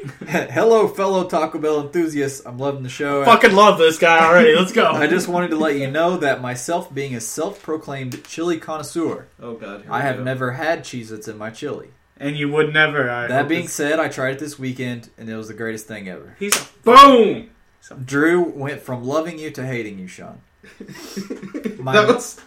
Hello, 0.52 0.88
fellow 0.88 1.28
Taco 1.28 1.60
Bell 1.60 1.82
enthusiasts. 1.82 2.46
I'm 2.46 2.58
loving 2.58 2.84
the 2.84 2.90
show. 2.90 3.24
Fucking 3.26 3.54
love 3.54 3.78
this 3.78 3.98
guy 3.98 4.26
already. 4.26 4.56
Let's 4.56 4.72
go. 4.72 4.86
I 4.92 5.08
just 5.08 5.28
wanted 5.28 5.50
to 5.50 5.58
let 5.58 5.76
you 5.78 5.90
know 5.90 6.18
that 6.18 6.42
myself, 6.42 6.94
being 6.94 7.16
a 7.16 7.22
self-proclaimed 7.22 8.24
chili 8.26 8.58
connoisseur, 8.60 9.28
oh 9.42 9.54
god, 9.56 9.86
I 9.90 10.02
have 10.02 10.18
go. 10.18 10.24
never 10.24 10.52
had 10.54 10.82
Cheez-Its 10.84 11.28
in 11.28 11.38
my 11.38 11.50
chili. 11.50 11.90
and 12.20 12.36
you 12.38 12.50
would 12.52 12.74
never. 12.74 13.10
I 13.10 13.28
That 13.28 13.48
being 13.48 13.64
this- 13.64 13.74
said, 13.74 14.00
I 14.00 14.08
tried 14.08 14.32
it 14.36 14.40
this 14.40 14.58
weekend, 14.58 15.10
and 15.18 15.30
it 15.30 15.36
was 15.36 15.48
the 15.48 15.54
greatest 15.54 15.88
thing 15.88 16.08
ever. 16.10 16.36
he's 16.40 16.56
a 16.56 16.66
boom. 16.84 17.50
Drew 18.04 18.42
went 18.44 18.82
from 18.82 19.04
loving 19.06 19.40
you 19.40 19.50
to 19.52 19.66
hating 19.66 19.98
you, 20.00 20.08
Sean. 20.08 20.42
My, 21.80 21.94
that 21.94 22.08
was 22.08 22.40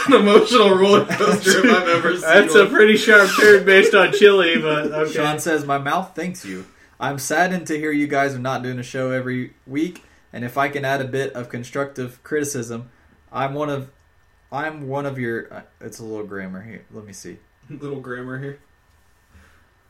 that's 0.00 0.14
an 0.14 0.20
emotional 0.20 0.70
roller 0.70 1.04
coaster 1.04 1.64
if 1.64 1.64
I've 1.64 1.88
ever 1.88 2.12
seen. 2.12 2.20
That's 2.22 2.54
a 2.54 2.66
pretty 2.66 2.96
sharp 2.96 3.30
turn 3.38 3.64
based 3.64 3.94
on 3.94 4.12
chili, 4.12 4.58
but 4.58 4.86
okay. 4.92 5.12
Sean 5.12 5.38
says, 5.38 5.64
My 5.64 5.78
mouth 5.78 6.14
thanks 6.14 6.44
you. 6.44 6.66
I'm 6.98 7.18
saddened 7.18 7.66
to 7.68 7.78
hear 7.78 7.92
you 7.92 8.06
guys 8.06 8.34
are 8.34 8.40
not 8.40 8.62
doing 8.62 8.78
a 8.78 8.82
show 8.82 9.10
every 9.10 9.54
week, 9.66 10.04
and 10.32 10.44
if 10.44 10.58
I 10.58 10.68
can 10.68 10.84
add 10.84 11.00
a 11.00 11.06
bit 11.06 11.32
of 11.32 11.48
constructive 11.48 12.22
criticism, 12.22 12.90
I'm 13.32 13.54
one 13.54 13.70
of 13.70 13.90
I'm 14.52 14.88
one 14.88 15.06
of 15.06 15.18
your 15.18 15.52
uh, 15.52 15.62
it's 15.80 15.98
a 15.98 16.04
little 16.04 16.26
grammar 16.26 16.62
here. 16.62 16.84
Let 16.90 17.04
me 17.04 17.12
see. 17.12 17.38
little 17.70 18.00
grammar 18.00 18.40
here. 18.40 18.58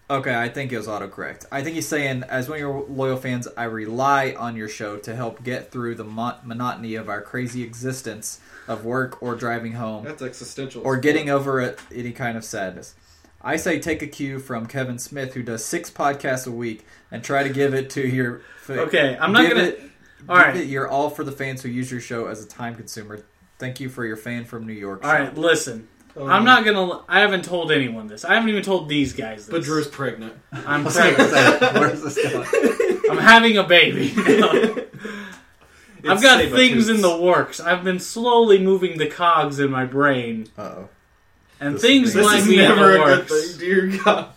Okay, 0.09 0.35
I 0.35 0.49
think 0.49 0.73
it 0.73 0.77
was 0.77 0.89
autocorrect. 0.89 1.47
I 1.53 1.63
think 1.63 1.77
he's 1.77 1.87
saying, 1.87 2.25
as 2.25 2.49
one 2.49 2.57
of 2.57 2.61
your 2.61 2.85
loyal 2.89 3.17
fans, 3.17 3.47
I 3.57 3.65
rely 3.65 4.35
on 4.37 4.57
your 4.57 4.69
show 4.69 4.97
to 4.99 5.15
help 5.15 5.45
get 5.45 5.71
through 5.71 5.95
the 5.95 6.05
mon- 6.05 6.35
monotony 6.43 6.97
of 6.97 7.09
our 7.09 7.23
crazy 7.23 7.63
existence 7.63 8.41
of 8.69 8.85
work 8.85 9.23
or 9.23 9.35
driving 9.35 9.73
home 9.73 10.05
That's 10.05 10.23
existential. 10.23 10.83
or 10.85 10.97
getting 10.97 11.29
over 11.31 11.61
it, 11.61 11.79
any 11.95 12.13
kind 12.13 12.37
of 12.37 12.45
sadness. 12.45 12.95
I 13.43 13.57
say 13.57 13.79
take 13.81 14.03
a 14.03 14.07
cue 14.07 14.39
from 14.39 14.67
Kevin 14.67 14.99
Smith, 14.99 15.33
who 15.35 15.43
does 15.43 15.65
six 15.65 15.91
podcasts 15.91 16.47
a 16.47 16.51
week, 16.51 16.85
and 17.11 17.25
try 17.25 17.43
to 17.43 17.49
give 17.49 17.73
it 17.75 17.91
to 17.91 18.07
your. 18.07 18.43
Okay, 18.69 19.17
I'm 19.19 19.33
not 19.33 19.49
gonna- 19.49 19.63
It, 19.63 19.81
All 20.29 20.37
give 20.37 20.47
right. 20.47 20.57
it 20.57 20.67
your 20.69 20.87
all 20.89 21.09
for 21.11 21.25
the 21.25 21.33
fans 21.33 21.63
who 21.63 21.71
use 21.71 21.91
your 21.91 22.01
show 22.03 22.27
as 22.27 22.45
a 22.45 22.47
time 22.49 22.75
consumer. 22.77 23.25
Thank 23.59 23.81
you 23.81 23.89
for 23.89 24.05
your 24.05 24.17
fan 24.19 24.45
from 24.45 24.67
New 24.67 24.75
York. 24.75 25.05
All 25.05 25.13
right, 25.13 25.35
listen. 25.37 25.89
Um, 26.17 26.29
I'm 26.29 26.45
not 26.45 26.65
gonna. 26.65 27.03
I 27.09 27.21
haven't 27.21 27.45
told 27.45 27.71
anyone 27.73 28.09
this. 28.09 28.25
I 28.25 28.35
haven't 28.35 28.49
even 28.51 28.63
told 28.63 28.89
these 28.89 29.13
guys 29.15 29.47
this. 29.47 29.51
But 29.55 29.63
Drew's 29.63 29.87
pregnant. 29.87 30.35
I'm 30.53 30.85
pregnant. 30.87 31.31
Where's 31.75 32.03
this 32.03 32.17
going? 32.33 32.47
I'm 33.11 33.17
having 33.19 33.57
a 33.59 33.65
baby. 33.65 34.13
I've 36.09 36.23
got 36.23 36.43
things 36.51 36.89
in 36.89 37.01
the 37.01 37.17
works. 37.17 37.61
I've 37.61 37.85
been 37.85 37.99
slowly 38.01 38.59
moving 38.59 38.99
the 38.99 39.07
cogs 39.09 39.59
in 39.59 39.71
my 39.71 39.85
brain, 39.85 40.49
Uh 40.57 40.63
oh. 40.63 40.89
and 41.61 41.75
This 41.75 41.83
things 41.83 42.09
is- 42.09 42.15
This 42.15 42.27
might 42.27 42.39
is 42.41 42.47
be 42.49 42.55
in 42.59 42.69
never 42.69 42.93
the 42.93 43.03
a 43.03 43.07
good 43.07 43.19
works. 43.31 43.51
thing, 43.51 43.59
dear 43.61 43.87
God. 44.05 44.29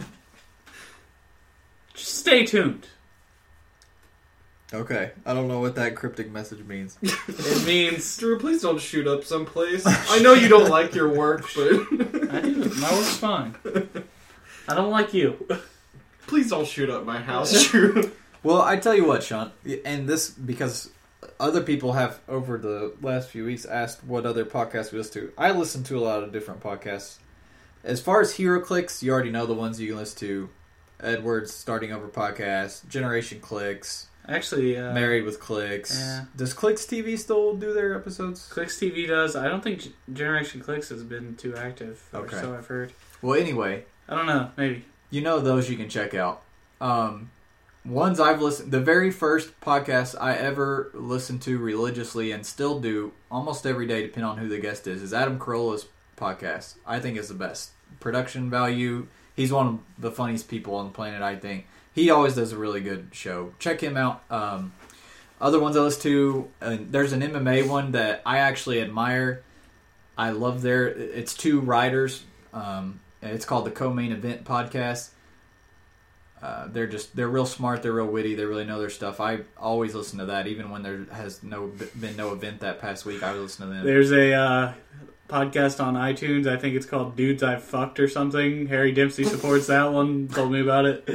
Just 1.93 2.17
stay 2.19 2.45
tuned. 2.45 2.87
Okay, 4.73 5.11
I 5.23 5.35
don't 5.35 5.47
know 5.47 5.59
what 5.59 5.75
that 5.75 5.95
cryptic 5.95 6.31
message 6.31 6.65
means. 6.65 6.97
It 7.27 7.65
means 7.65 8.17
Drew, 8.17 8.39
please 8.39 8.63
don't 8.63 8.81
shoot 8.81 9.07
up 9.07 9.23
someplace. 9.23 9.83
I 9.85 10.19
know 10.19 10.33
you 10.33 10.47
don't 10.47 10.69
like 10.69 10.95
your 10.95 11.09
work, 11.09 11.45
but 11.55 11.67
I 12.33 12.41
do. 12.41 12.71
My 12.79 12.91
work's 12.91 13.17
fine. 13.17 13.55
I 14.67 14.73
don't 14.73 14.89
like 14.89 15.13
you. 15.13 15.47
please 16.25 16.49
don't 16.49 16.65
shoot 16.67 16.89
up 16.89 17.05
my 17.05 17.19
house, 17.19 17.65
Drew. 17.69 18.11
Well, 18.41 18.61
I 18.61 18.77
tell 18.77 18.95
you 18.95 19.05
what, 19.05 19.21
Sean, 19.23 19.51
and 19.85 20.09
this 20.09 20.29
because 20.31 20.89
other 21.39 21.61
people 21.61 21.93
have 21.93 22.19
over 22.27 22.57
the 22.57 22.93
last 23.01 23.29
few 23.29 23.45
weeks 23.45 23.65
asked 23.65 24.03
what 24.03 24.25
other 24.25 24.45
podcasts 24.45 24.91
we 24.91 24.97
listen 24.97 25.21
to. 25.21 25.33
I 25.37 25.51
listen 25.51 25.83
to 25.85 25.97
a 25.97 26.01
lot 26.01 26.23
of 26.23 26.31
different 26.31 26.61
podcasts. 26.61 27.17
As 27.83 27.99
far 28.01 28.21
as 28.21 28.33
HeroClix, 28.35 29.01
you 29.01 29.11
already 29.11 29.29
know 29.31 29.45
the 29.45 29.53
ones 29.53 29.79
you 29.79 29.89
can 29.89 29.97
listen 29.97 30.19
to. 30.19 30.49
Edwards 31.01 31.53
Starting 31.53 31.91
Over 31.91 32.07
podcast, 32.07 32.87
Generation 32.87 33.39
Clicks, 33.41 34.07
Actually, 34.25 34.77
uh, 34.77 34.93
Married 34.93 35.25
with 35.25 35.41
Clicks. 35.41 35.99
yeah. 35.99 36.25
Does 36.37 36.53
Clicks 36.53 36.85
TV 36.85 37.19
still 37.19 37.55
do 37.55 37.73
their 37.73 37.93
episodes? 37.93 38.47
Clicks 38.47 38.79
TV 38.79 39.05
does. 39.05 39.35
I 39.35 39.49
don't 39.49 39.61
think 39.61 39.91
Generation 40.13 40.61
Clicks 40.61 40.87
has 40.89 41.03
been 41.03 41.35
too 41.35 41.57
active. 41.57 42.01
Or 42.13 42.21
Okay. 42.21 42.39
so 42.39 42.55
I've 42.55 42.67
heard. 42.67 42.93
Well, 43.21 43.37
anyway, 43.37 43.83
I 44.07 44.15
don't 44.15 44.27
know. 44.27 44.51
Maybe. 44.55 44.85
you 45.09 45.19
know 45.21 45.39
those 45.41 45.69
you 45.69 45.75
can 45.75 45.89
check 45.89 46.13
out. 46.13 46.41
Um, 46.79 47.31
ones 47.85 48.19
I've 48.19 48.41
listened, 48.41 48.71
the 48.71 48.79
very 48.79 49.11
first 49.11 49.59
podcast 49.61 50.15
I 50.19 50.35
ever 50.35 50.91
listened 50.93 51.41
to 51.43 51.57
religiously 51.57 52.31
and 52.31 52.45
still 52.45 52.79
do 52.79 53.11
almost 53.29 53.65
every 53.65 53.87
day, 53.87 54.01
depending 54.01 54.29
on 54.29 54.37
who 54.37 54.47
the 54.47 54.59
guest 54.59 54.87
is, 54.87 55.01
is 55.01 55.13
Adam 55.13 55.39
Carolla's 55.39 55.87
podcast. 56.17 56.75
I 56.85 56.99
think 56.99 57.17
is 57.17 57.27
the 57.27 57.33
best 57.33 57.71
production 57.99 58.49
value. 58.49 59.07
He's 59.35 59.51
one 59.51 59.67
of 59.67 59.79
the 59.97 60.11
funniest 60.11 60.47
people 60.47 60.75
on 60.75 60.85
the 60.85 60.91
planet. 60.91 61.21
I 61.21 61.35
think 61.35 61.67
he 61.93 62.09
always 62.09 62.35
does 62.35 62.51
a 62.51 62.57
really 62.57 62.81
good 62.81 63.09
show. 63.11 63.53
Check 63.59 63.81
him 63.81 63.97
out. 63.97 64.23
Um, 64.29 64.73
other 65.41 65.59
ones 65.59 65.75
I 65.75 65.81
listen 65.81 66.01
to, 66.03 66.49
and 66.61 66.91
there's 66.91 67.11
an 67.11 67.21
MMA 67.21 67.67
one 67.67 67.91
that 67.93 68.21
I 68.25 68.39
actually 68.39 68.81
admire. 68.81 69.43
I 70.17 70.29
love 70.29 70.61
their. 70.61 70.87
It's 70.87 71.33
two 71.33 71.59
writers. 71.59 72.23
Um, 72.53 72.99
it's 73.21 73.45
called 73.45 73.65
the 73.65 73.71
Co-Main 73.71 74.11
Event 74.11 74.45
Podcast. 74.45 75.09
Uh, 76.43 76.67
they're 76.67 76.87
just 76.87 77.15
they're 77.15 77.29
real 77.29 77.45
smart. 77.45 77.81
They're 77.81 77.93
real 77.93 78.07
witty. 78.07 78.35
They 78.35 78.43
really 78.43 78.65
know 78.65 78.77
their 78.77 78.89
stuff. 78.89 79.21
I 79.21 79.39
always 79.57 79.95
listen 79.95 80.19
to 80.19 80.25
that, 80.25 80.45
even 80.45 80.71
when 80.71 80.83
there 80.83 81.05
has 81.13 81.41
no 81.41 81.71
been 81.97 82.17
no 82.17 82.33
event 82.33 82.59
that 82.59 82.81
past 82.81 83.05
week. 83.05 83.23
I 83.23 83.31
would 83.31 83.41
listen 83.43 83.65
to 83.65 83.73
them. 83.73 83.85
There's 83.85 84.11
a 84.11 84.33
uh, 84.33 84.73
podcast 85.29 85.81
on 85.81 85.93
iTunes. 85.93 86.45
I 86.45 86.57
think 86.57 86.75
it's 86.75 86.85
called 86.85 87.15
"Dudes 87.15 87.43
I 87.43 87.55
Fucked" 87.55 87.97
or 88.01 88.09
something. 88.09 88.67
Harry 88.67 88.91
Dempsey 88.91 89.23
supports 89.23 89.67
that 89.67 89.93
one. 89.93 90.27
Told 90.27 90.51
me 90.51 90.59
about 90.59 90.83
it. 90.85 91.07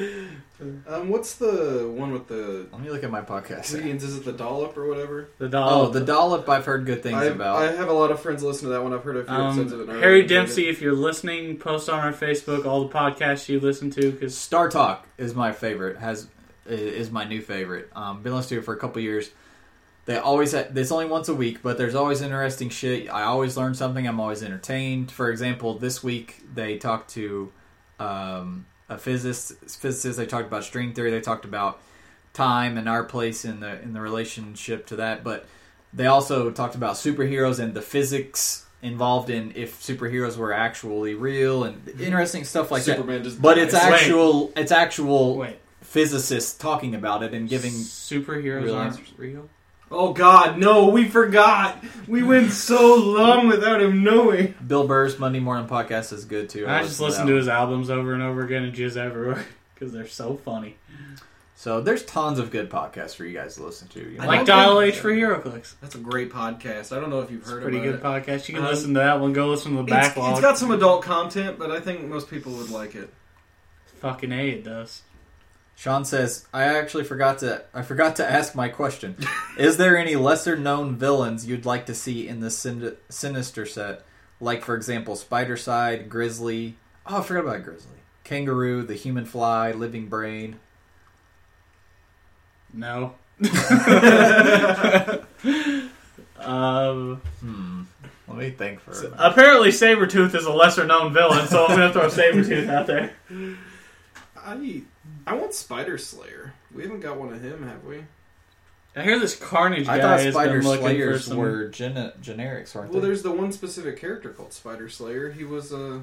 Um, 0.60 1.08
what's 1.08 1.34
the 1.36 1.88
one 1.94 2.12
with 2.12 2.26
the 2.26 2.66
Let 2.72 2.80
me 2.80 2.90
look 2.90 3.04
at 3.04 3.10
my 3.10 3.20
podcast. 3.22 3.70
comedians? 3.70 4.02
Is 4.02 4.16
it 4.16 4.24
the 4.24 4.32
dollop 4.32 4.76
or 4.76 4.88
whatever? 4.88 5.28
The 5.38 5.48
Dollop. 5.48 5.88
Oh, 5.88 5.92
the 5.92 6.04
dollop. 6.04 6.48
I've 6.48 6.64
heard 6.64 6.84
good 6.84 7.02
things 7.02 7.16
I, 7.16 7.26
about. 7.26 7.62
I 7.62 7.72
have 7.72 7.88
a 7.88 7.92
lot 7.92 8.10
of 8.10 8.20
friends 8.20 8.42
listen 8.42 8.64
to 8.64 8.70
that 8.70 8.82
one. 8.82 8.92
I've 8.92 9.04
heard 9.04 9.16
a 9.18 9.24
few 9.24 9.34
episodes 9.34 9.72
of 9.72 9.80
it. 9.80 9.82
Um, 9.84 9.90
and 9.90 9.98
I 9.98 10.00
Harry 10.00 10.12
really 10.14 10.22
enjoyed 10.24 10.36
Dempsey, 10.36 10.66
it. 10.66 10.70
if 10.70 10.80
you're 10.80 10.94
listening, 10.94 11.58
post 11.58 11.88
on 11.88 12.00
our 12.00 12.12
Facebook 12.12 12.66
all 12.66 12.88
the 12.88 12.92
podcasts 12.94 13.48
you 13.48 13.60
listen 13.60 13.90
to 13.90 14.10
because 14.10 14.36
Star 14.36 14.68
Talk 14.68 15.06
is 15.16 15.34
my 15.34 15.52
favorite. 15.52 15.96
Has 15.98 16.26
is 16.66 17.10
my 17.10 17.24
new 17.24 17.40
favorite. 17.40 17.88
Um, 17.94 18.22
been 18.22 18.34
listening 18.34 18.58
to 18.58 18.62
it 18.62 18.64
for 18.64 18.74
a 18.74 18.78
couple 18.78 19.00
years. 19.00 19.30
They 20.06 20.16
always 20.18 20.52
ha- 20.52 20.64
it's 20.74 20.90
only 20.90 21.06
once 21.06 21.28
a 21.28 21.34
week, 21.34 21.62
but 21.62 21.78
there's 21.78 21.94
always 21.94 22.20
interesting 22.20 22.68
shit. 22.70 23.08
I 23.08 23.22
always 23.22 23.56
learn 23.56 23.74
something. 23.74 24.06
I'm 24.08 24.18
always 24.20 24.42
entertained. 24.42 25.10
For 25.12 25.30
example, 25.30 25.78
this 25.78 26.02
week 26.02 26.42
they 26.54 26.78
talked 26.78 27.10
to 27.10 27.52
um, 28.00 28.66
a 28.88 28.98
physicist. 28.98 29.58
Physicist. 29.78 30.18
They 30.18 30.26
talked 30.26 30.46
about 30.46 30.64
string 30.64 30.92
theory. 30.92 31.10
They 31.10 31.20
talked 31.20 31.44
about 31.44 31.80
time 32.32 32.76
and 32.78 32.88
our 32.88 33.04
place 33.04 33.44
in 33.44 33.60
the 33.60 33.80
in 33.82 33.92
the 33.92 34.00
relationship 34.00 34.86
to 34.86 34.96
that. 34.96 35.24
But 35.24 35.46
they 35.92 36.06
also 36.06 36.50
talked 36.50 36.74
about 36.74 36.94
superheroes 36.94 37.58
and 37.58 37.74
the 37.74 37.82
physics 37.82 38.66
involved 38.82 39.30
in 39.30 39.52
if 39.56 39.80
superheroes 39.82 40.36
were 40.36 40.52
actually 40.52 41.14
real 41.14 41.64
and 41.64 41.84
mm-hmm. 41.84 42.02
interesting 42.02 42.44
stuff 42.44 42.70
like 42.70 42.84
that. 42.84 42.96
Superman 42.96 43.24
just 43.24 43.40
But 43.40 43.58
it's 43.58 43.72
dies. 43.72 43.90
Wait. 43.90 44.00
actual 44.00 44.52
it's 44.56 44.72
actual 44.72 45.36
wait, 45.36 45.58
physicists 45.80 46.56
talking 46.56 46.94
about 46.94 47.22
it 47.22 47.34
and 47.34 47.48
giving 47.48 47.72
superheroes 47.72 48.64
real 48.64 48.76
aren't 48.76 48.98
answers. 48.98 49.12
real. 49.16 49.48
Oh 49.90 50.12
God, 50.12 50.58
no! 50.58 50.88
We 50.88 51.08
forgot. 51.08 51.82
We 52.06 52.22
went 52.22 52.50
so 52.52 52.94
long 52.96 53.48
without 53.48 53.80
him 53.80 54.04
knowing. 54.04 54.54
Bill 54.66 54.86
Burr's 54.86 55.18
Monday 55.18 55.40
Morning 55.40 55.66
Podcast 55.66 56.12
is 56.12 56.24
good 56.26 56.48
too. 56.50 56.66
I 56.68 56.82
just 56.82 57.00
listen 57.00 57.22
that 57.22 57.26
to 57.28 57.32
one. 57.32 57.38
his 57.38 57.48
albums 57.48 57.88
over 57.90 58.12
and 58.12 58.22
over 58.22 58.42
again 58.44 58.64
and 58.64 58.74
jizz 58.74 58.96
everywhere 58.96 59.46
because 59.74 59.92
they're 59.92 60.06
so 60.06 60.36
funny. 60.44 60.76
So 61.56 61.80
there's 61.80 62.04
tons 62.04 62.38
of 62.38 62.50
good 62.52 62.70
podcasts 62.70 63.16
for 63.16 63.24
you 63.24 63.32
guys 63.36 63.56
to 63.56 63.64
listen 63.64 63.88
to. 63.88 63.98
You 64.00 64.18
know? 64.18 64.24
I 64.24 64.26
Like 64.26 64.46
Dial 64.46 64.80
H 64.80 64.96
for 64.96 65.10
HeroClix. 65.10 65.74
That's 65.80 65.96
a 65.96 65.98
great 65.98 66.30
podcast. 66.30 66.96
I 66.96 67.00
don't 67.00 67.10
know 67.10 67.20
if 67.20 67.32
you've 67.32 67.40
It's 67.40 67.48
a 67.50 67.54
heard 67.54 67.62
pretty 67.62 67.78
about 67.78 67.84
good 67.84 67.94
it. 67.96 68.26
podcast. 68.26 68.48
You 68.48 68.54
can 68.54 68.64
Um, 68.64 68.70
listen 68.70 68.94
to 68.94 69.00
that 69.00 69.18
one. 69.20 69.32
Go 69.32 69.48
listen 69.48 69.72
to 69.72 69.78
the 69.78 69.82
It's, 69.82 69.90
backlog. 70.08 70.32
it's 70.32 70.40
got 70.40 70.56
some 70.56 70.70
adult 70.70 71.02
content, 71.02 71.58
but 71.58 71.72
I 71.72 71.80
think 71.80 72.04
most 72.04 72.30
people 72.30 72.52
would 72.52 72.70
like 72.70 72.94
it. 72.94 73.12
Fucking 74.00 74.30
A, 74.30 74.50
it 74.50 74.62
does. 74.62 75.02
Sean 75.78 76.04
says, 76.04 76.44
"I 76.52 76.64
actually 76.64 77.04
forgot 77.04 77.38
to 77.38 77.62
I 77.72 77.82
forgot 77.82 78.16
to 78.16 78.28
ask 78.28 78.56
my 78.56 78.68
question. 78.68 79.16
is 79.58 79.76
there 79.76 79.96
any 79.96 80.16
lesser 80.16 80.56
known 80.56 80.96
villains 80.96 81.46
you'd 81.46 81.64
like 81.64 81.86
to 81.86 81.94
see 81.94 82.26
in 82.26 82.40
the 82.40 82.50
sin- 82.50 82.96
Sinister 83.08 83.64
set? 83.64 84.04
Like 84.40 84.64
for 84.64 84.74
example, 84.74 85.14
Spidercide, 85.14 86.08
Grizzly. 86.08 86.74
Oh, 87.06 87.18
I 87.18 87.22
forgot 87.22 87.44
about 87.44 87.62
Grizzly. 87.62 87.92
Kangaroo, 88.24 88.82
the 88.82 88.96
Human 88.96 89.24
Fly, 89.24 89.70
Living 89.70 90.08
Brain. 90.08 90.58
No. 92.74 93.14
um, 96.40 97.22
Hmm. 97.40 97.82
Let 98.26 98.36
me 98.36 98.50
think 98.50 98.80
for 98.80 98.90
a 98.90 98.94
minute. 98.94 99.12
apparently, 99.16 99.68
Sabretooth 99.68 100.34
is 100.34 100.44
a 100.44 100.52
lesser 100.52 100.84
known 100.84 101.14
villain, 101.14 101.46
so 101.46 101.66
I'm 101.66 101.76
going 101.76 101.92
to 101.92 101.92
throw 101.92 102.08
Sabretooth 102.10 102.68
out 102.68 102.86
there. 102.88 103.14
I 104.44 104.82
I 105.26 105.34
want 105.34 105.54
Spider 105.54 105.98
Slayer. 105.98 106.54
We 106.74 106.82
haven't 106.82 107.00
got 107.00 107.18
one 107.18 107.32
of 107.32 107.42
him, 107.42 107.66
have 107.66 107.84
we? 107.84 108.04
I 108.96 109.02
hear 109.02 109.18
this 109.20 109.36
Carnage 109.36 109.86
guy 109.86 109.98
I 109.98 110.00
thought 110.00 110.20
has 110.20 110.34
Spider 110.34 110.58
been 110.58 110.66
looking 110.66 110.82
for 110.82 110.88
Slayers 110.88 111.24
some. 111.26 111.36
were 111.36 111.68
gen- 111.68 112.12
generics, 112.20 112.74
weren't 112.74 112.88
they? 112.90 112.94
Well, 112.94 113.00
they? 113.00 113.08
there's 113.08 113.22
the 113.22 113.30
one 113.30 113.52
specific 113.52 114.00
character 114.00 114.30
called 114.30 114.52
Spider 114.52 114.88
Slayer. 114.88 115.30
He 115.30 115.44
was 115.44 115.72
a. 115.72 116.02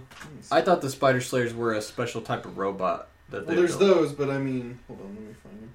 I 0.52 0.62
thought 0.62 0.82
the 0.82 0.90
Spider 0.90 1.20
Slayers 1.20 1.54
were 1.54 1.74
a 1.74 1.82
special 1.82 2.22
type 2.22 2.46
of 2.46 2.58
robot. 2.58 3.10
That 3.30 3.48
well, 3.48 3.56
there's 3.56 3.76
built. 3.76 3.96
those, 3.96 4.14
but 4.14 4.30
I 4.30 4.38
mean, 4.38 4.80
hold 4.88 5.02
on, 5.02 5.16
let 5.16 5.22
me 5.24 5.36
find 5.44 5.60
him. 5.60 5.72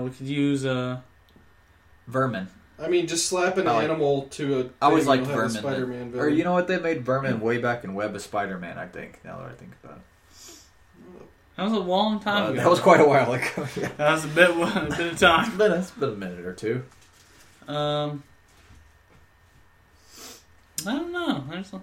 Uh, 0.00 0.04
we 0.04 0.10
could 0.10 0.26
use 0.26 0.64
uh, 0.66 1.00
Vermin. 2.06 2.48
I 2.78 2.88
mean, 2.88 3.06
just 3.06 3.26
slap 3.26 3.56
an 3.58 3.66
I 3.66 3.72
like- 3.72 3.84
animal 3.84 4.22
to 4.32 4.60
a. 4.60 4.64
I 4.84 4.88
always 4.88 5.04
thing, 5.04 5.08
liked 5.20 5.22
a 5.24 5.34
Vermin. 5.34 5.50
Spider-Man 5.50 6.12
Or 6.16 6.28
you 6.28 6.44
know 6.44 6.52
what? 6.52 6.68
They 6.68 6.78
made 6.78 7.04
Vermin 7.04 7.40
way 7.40 7.58
back 7.58 7.82
in 7.84 7.94
Web 7.94 8.14
of 8.14 8.22
Spider-Man. 8.22 8.78
I 8.78 8.86
think. 8.86 9.20
Now 9.24 9.38
that 9.38 9.48
I 9.48 9.52
think 9.54 9.72
about 9.82 9.96
it, 9.96 10.02
that 11.56 11.64
was 11.64 11.72
a 11.72 11.78
long 11.78 12.20
time 12.20 12.44
Uh, 12.44 12.48
ago. 12.50 12.56
that 12.62 12.70
was 12.70 12.80
quite 12.80 13.00
a 13.00 13.04
while 13.04 13.32
ago. 13.32 13.46
yeah. 13.76 13.88
That 13.96 14.12
was 14.12 14.24
a 14.24 14.28
bit, 14.28 14.50
a 14.50 14.94
bit 14.96 15.12
of 15.12 15.18
time. 15.18 15.46
It's 15.48 15.56
been, 15.56 15.72
it's 15.72 15.90
been 15.92 16.08
a 16.10 16.12
minute 16.16 16.44
or 16.46 16.52
two. 16.54 16.82
Um, 17.68 18.22
I 20.86 20.92
don't 20.94 21.12
know. 21.12 21.44
There's, 21.50 21.72
a- 21.72 21.82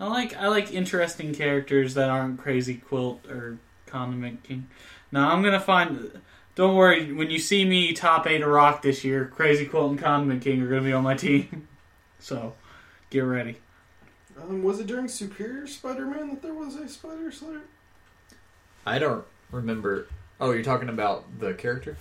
I 0.00 0.06
like 0.06 0.34
I 0.36 0.48
like 0.48 0.72
interesting 0.72 1.34
characters 1.34 1.94
that 1.94 2.08
aren't 2.10 2.38
Crazy 2.40 2.74
Quilt 2.76 3.24
or 3.28 3.58
Condiment 3.86 4.42
King. 4.42 4.66
Now 5.12 5.30
I'm 5.30 5.42
gonna 5.42 5.60
find. 5.60 6.20
Don't 6.54 6.74
worry. 6.74 7.12
When 7.12 7.30
you 7.30 7.38
see 7.38 7.64
me 7.64 7.92
top 7.92 8.26
eight 8.26 8.40
a 8.42 8.48
rock 8.48 8.82
this 8.82 9.04
year, 9.04 9.26
Crazy 9.26 9.64
Quilt 9.66 9.90
and 9.90 9.98
Condiment 10.00 10.42
King 10.42 10.60
are 10.62 10.68
gonna 10.68 10.82
be 10.82 10.92
on 10.92 11.04
my 11.04 11.14
team. 11.26 11.68
So, 12.18 12.54
get 13.10 13.20
ready. 13.20 13.56
Um, 14.40 14.62
was 14.62 14.80
it 14.80 14.86
during 14.86 15.08
Superior 15.08 15.66
Spider-Man 15.66 16.30
that 16.30 16.42
there 16.42 16.54
was 16.54 16.74
a 16.76 16.88
Spider 16.88 17.30
Slayer? 17.30 17.60
I 18.86 18.98
don't 18.98 19.24
remember. 19.50 20.06
Oh, 20.40 20.50
you're 20.52 20.64
talking 20.64 20.88
about 20.88 21.24
the 21.38 21.54
character? 21.54 21.96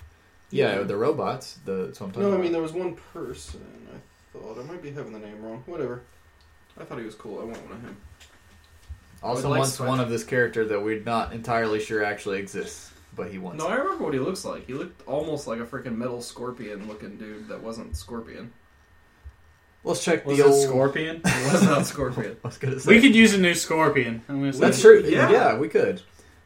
Yeah, 0.50 0.78
Yeah. 0.78 0.84
the 0.84 0.96
robots. 0.98 1.60
The 1.66 1.86
that's 1.88 2.00
what 2.00 2.08
I'm 2.08 2.12
talking 2.14 2.24
No, 2.24 2.30
I 2.30 2.32
about. 2.34 2.44
mean 2.44 2.52
there 2.52 2.62
was 2.62 2.74
one 2.74 2.96
person. 3.14 3.62
I 3.94 4.38
thought 4.38 4.58
I 4.60 4.64
might 4.64 4.82
be 4.82 4.92
having 4.92 5.14
the 5.14 5.20
name 5.20 5.42
wrong. 5.44 5.64
Whatever. 5.66 6.02
I 6.80 6.84
thought 6.84 6.98
he 7.00 7.06
was 7.06 7.16
cool. 7.16 7.40
I 7.40 7.44
want 7.44 7.62
one 7.64 7.74
of 7.74 7.82
him. 7.82 7.98
also 9.22 9.42
I 9.42 9.44
would 9.44 9.50
like 9.52 9.60
wants 9.60 9.74
Spider- 9.76 9.90
one 9.90 10.00
of 10.00 10.10
this 10.10 10.24
character 10.24 10.66
that 10.66 10.82
we're 10.82 11.02
not 11.04 11.34
entirely 11.34 11.80
sure 11.80 12.04
actually 12.04 12.40
exists, 12.40 12.92
but 13.16 13.30
he 13.30 13.38
wants. 13.38 13.60
No, 13.60 13.68
I 13.70 13.76
remember 13.76 14.04
what 14.04 14.14
he 14.14 14.20
looks 14.20 14.44
like. 14.44 14.66
He 14.66 14.74
looked 14.74 15.06
almost 15.08 15.46
like 15.48 15.60
a 15.60 15.66
freaking 15.66 15.96
metal 15.98 16.22
scorpion 16.22 16.88
looking 16.88 17.18
dude 17.18 17.48
that 17.50 17.62
wasn't 17.62 17.96
Scorpion. 17.96 18.52
Let's 19.84 20.04
check 20.04 20.26
Was 20.26 20.38
the 20.38 20.44
it 20.44 20.48
old 20.48 20.64
Scorpion? 20.68 21.22
It 21.26 21.52
was 21.54 21.64
not 21.64 21.86
Scorpion. 21.88 22.38
I 22.44 22.48
was 22.48 22.58
gonna 22.58 22.80
say. 22.80 22.94
we 22.96 23.02
could 23.02 23.16
use 23.16 23.34
a 23.34 23.38
new 23.40 23.54
Scorpion. 23.56 24.22
I'm 24.30 24.40
gonna 24.40 24.54
say. 24.54 24.60
That's 24.60 24.82
true. 24.82 25.04
Yeah. 25.06 25.30
Yeah. 25.32 25.58
we 25.58 25.70
could. 25.70 26.02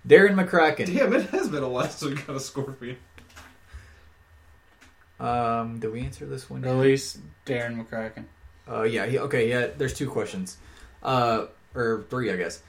Darren 0.07 0.35
McCracken. 0.35 0.85
Damn, 0.85 1.13
it 1.13 1.29
has 1.29 1.49
been 1.49 1.63
a 1.63 1.69
while 1.69 1.89
since 1.89 2.15
we 2.15 2.21
got 2.21 2.35
a 2.35 2.39
Scorpion. 2.39 2.97
Um, 5.19 5.79
did 5.79 5.91
we 5.91 6.01
answer 6.01 6.25
this 6.25 6.49
one? 6.49 6.61
Release 6.61 7.17
Darren 7.45 7.83
McCracken. 7.83 8.25
Uh, 8.69 8.83
yeah. 8.83 9.05
He, 9.05 9.17
okay. 9.17 9.49
Yeah. 9.49 9.67
There's 9.75 9.93
two 9.93 10.09
questions. 10.09 10.57
Uh, 11.01 11.45
or 11.73 12.05
three, 12.09 12.31
I 12.31 12.35
guess. 12.35 12.61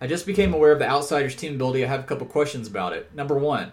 I 0.00 0.06
just 0.06 0.26
became 0.26 0.52
aware 0.52 0.72
of 0.72 0.78
the 0.78 0.88
Outsiders 0.88 1.36
team 1.36 1.54
ability. 1.54 1.84
I 1.84 1.88
have 1.88 2.00
a 2.00 2.04
couple 2.04 2.26
questions 2.26 2.68
about 2.68 2.92
it. 2.92 3.14
Number 3.14 3.38
one, 3.38 3.72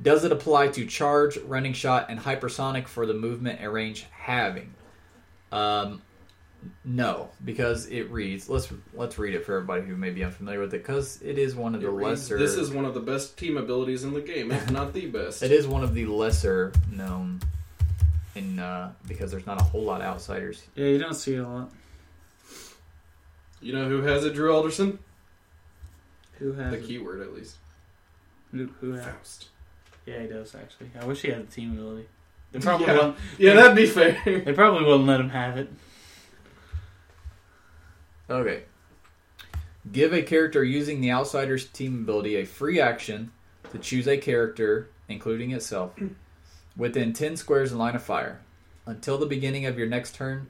does 0.00 0.24
it 0.24 0.32
apply 0.32 0.68
to 0.68 0.86
charge, 0.86 1.36
running 1.38 1.72
shot, 1.72 2.06
and 2.08 2.20
hypersonic 2.20 2.88
for 2.88 3.06
the 3.06 3.14
movement 3.14 3.60
and 3.60 3.72
range 3.72 4.06
having? 4.10 4.74
Um, 5.52 6.02
no, 6.84 7.30
because 7.44 7.86
it 7.86 8.10
reads. 8.10 8.48
Let's 8.48 8.68
let's 8.94 9.18
read 9.18 9.34
it 9.34 9.44
for 9.44 9.54
everybody 9.54 9.82
who 9.86 9.96
may 9.96 10.10
be 10.10 10.24
unfamiliar 10.24 10.60
with 10.60 10.74
it, 10.74 10.78
because 10.82 11.20
it 11.22 11.38
is 11.38 11.54
one 11.54 11.74
of 11.74 11.80
the 11.80 11.90
reads, 11.90 12.22
lesser. 12.30 12.38
This 12.38 12.54
is 12.54 12.70
one 12.70 12.84
of 12.84 12.94
the 12.94 13.00
best 13.00 13.36
team 13.38 13.56
abilities 13.56 14.04
in 14.04 14.12
the 14.14 14.20
game, 14.20 14.50
if 14.52 14.70
not 14.70 14.92
the 14.92 15.06
best. 15.06 15.42
It 15.42 15.52
is 15.52 15.66
one 15.66 15.82
of 15.84 15.94
the 15.94 16.06
lesser 16.06 16.72
known, 16.92 17.40
in 18.34 18.58
uh, 18.58 18.92
because 19.06 19.30
there's 19.30 19.46
not 19.46 19.60
a 19.60 19.64
whole 19.64 19.82
lot 19.82 20.00
of 20.00 20.06
outsiders. 20.06 20.62
Yeah, 20.74 20.86
you 20.86 20.98
don't 20.98 21.14
see 21.14 21.34
it 21.34 21.38
a 21.38 21.48
lot. 21.48 21.70
You 23.60 23.72
know 23.72 23.88
who 23.88 24.02
has 24.02 24.24
it, 24.24 24.34
Drew 24.34 24.54
Alderson? 24.54 24.98
Who 26.38 26.52
has? 26.52 26.70
The 26.70 26.78
it? 26.78 26.86
keyword, 26.86 27.20
at 27.20 27.34
least. 27.34 27.56
Who, 28.52 28.68
who 28.80 28.92
has? 28.92 29.04
Faust. 29.04 29.48
Yeah, 30.06 30.20
he 30.22 30.28
does 30.28 30.54
actually. 30.54 30.90
I 31.00 31.04
wish 31.04 31.22
he 31.22 31.28
had 31.28 31.48
the 31.48 31.52
team 31.52 31.72
ability. 31.72 32.06
They 32.52 32.58
probably 32.60 32.86
Yeah. 32.86 32.98
won't. 32.98 33.16
Yeah, 33.36 33.54
that'd 33.54 33.76
be 33.76 33.86
fair. 33.86 34.16
They 34.24 34.52
probably 34.52 34.84
wouldn't 34.86 35.06
let 35.06 35.20
him 35.20 35.28
have 35.30 35.58
it. 35.58 35.68
Okay. 38.30 38.64
Give 39.90 40.12
a 40.12 40.22
character 40.22 40.62
using 40.62 41.00
the 41.00 41.10
Outsiders 41.10 41.66
team 41.66 42.02
ability 42.02 42.36
a 42.36 42.44
free 42.44 42.80
action 42.80 43.32
to 43.72 43.78
choose 43.78 44.06
a 44.06 44.18
character, 44.18 44.90
including 45.08 45.52
itself, 45.52 45.92
within 46.76 47.12
10 47.12 47.36
squares 47.36 47.72
in 47.72 47.78
line 47.78 47.94
of 47.94 48.02
fire. 48.02 48.40
Until 48.86 49.18
the 49.18 49.26
beginning 49.26 49.66
of 49.66 49.78
your 49.78 49.86
next 49.86 50.14
turn, 50.14 50.48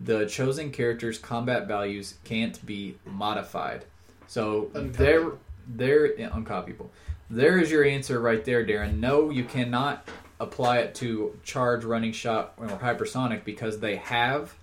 the 0.00 0.26
chosen 0.26 0.70
character's 0.70 1.18
combat 1.18 1.66
values 1.66 2.14
can't 2.24 2.64
be 2.64 2.96
modified. 3.04 3.84
So 4.26 4.70
there, 4.74 5.32
there, 5.66 6.14
uncopyable. 6.16 6.88
There 7.30 7.58
is 7.58 7.70
your 7.70 7.84
answer 7.84 8.20
right 8.20 8.44
there, 8.44 8.64
Darren. 8.64 8.98
No, 8.98 9.30
you 9.30 9.44
cannot 9.44 10.08
apply 10.40 10.78
it 10.78 10.94
to 10.96 11.38
charge, 11.42 11.84
running 11.84 12.12
shot, 12.12 12.54
or 12.56 12.68
hypersonic 12.68 13.44
because 13.44 13.80
they 13.80 13.96
have 13.96 14.54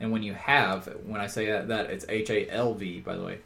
and 0.00 0.10
when 0.12 0.22
you 0.22 0.34
have, 0.34 0.86
when 1.04 1.20
I 1.20 1.26
say 1.26 1.46
that, 1.46 1.68
that 1.68 1.90
it's 1.90 2.04
H 2.08 2.30
A 2.30 2.48
L 2.50 2.74
V, 2.74 3.00
by 3.00 3.16
the 3.16 3.22
way, 3.22 3.38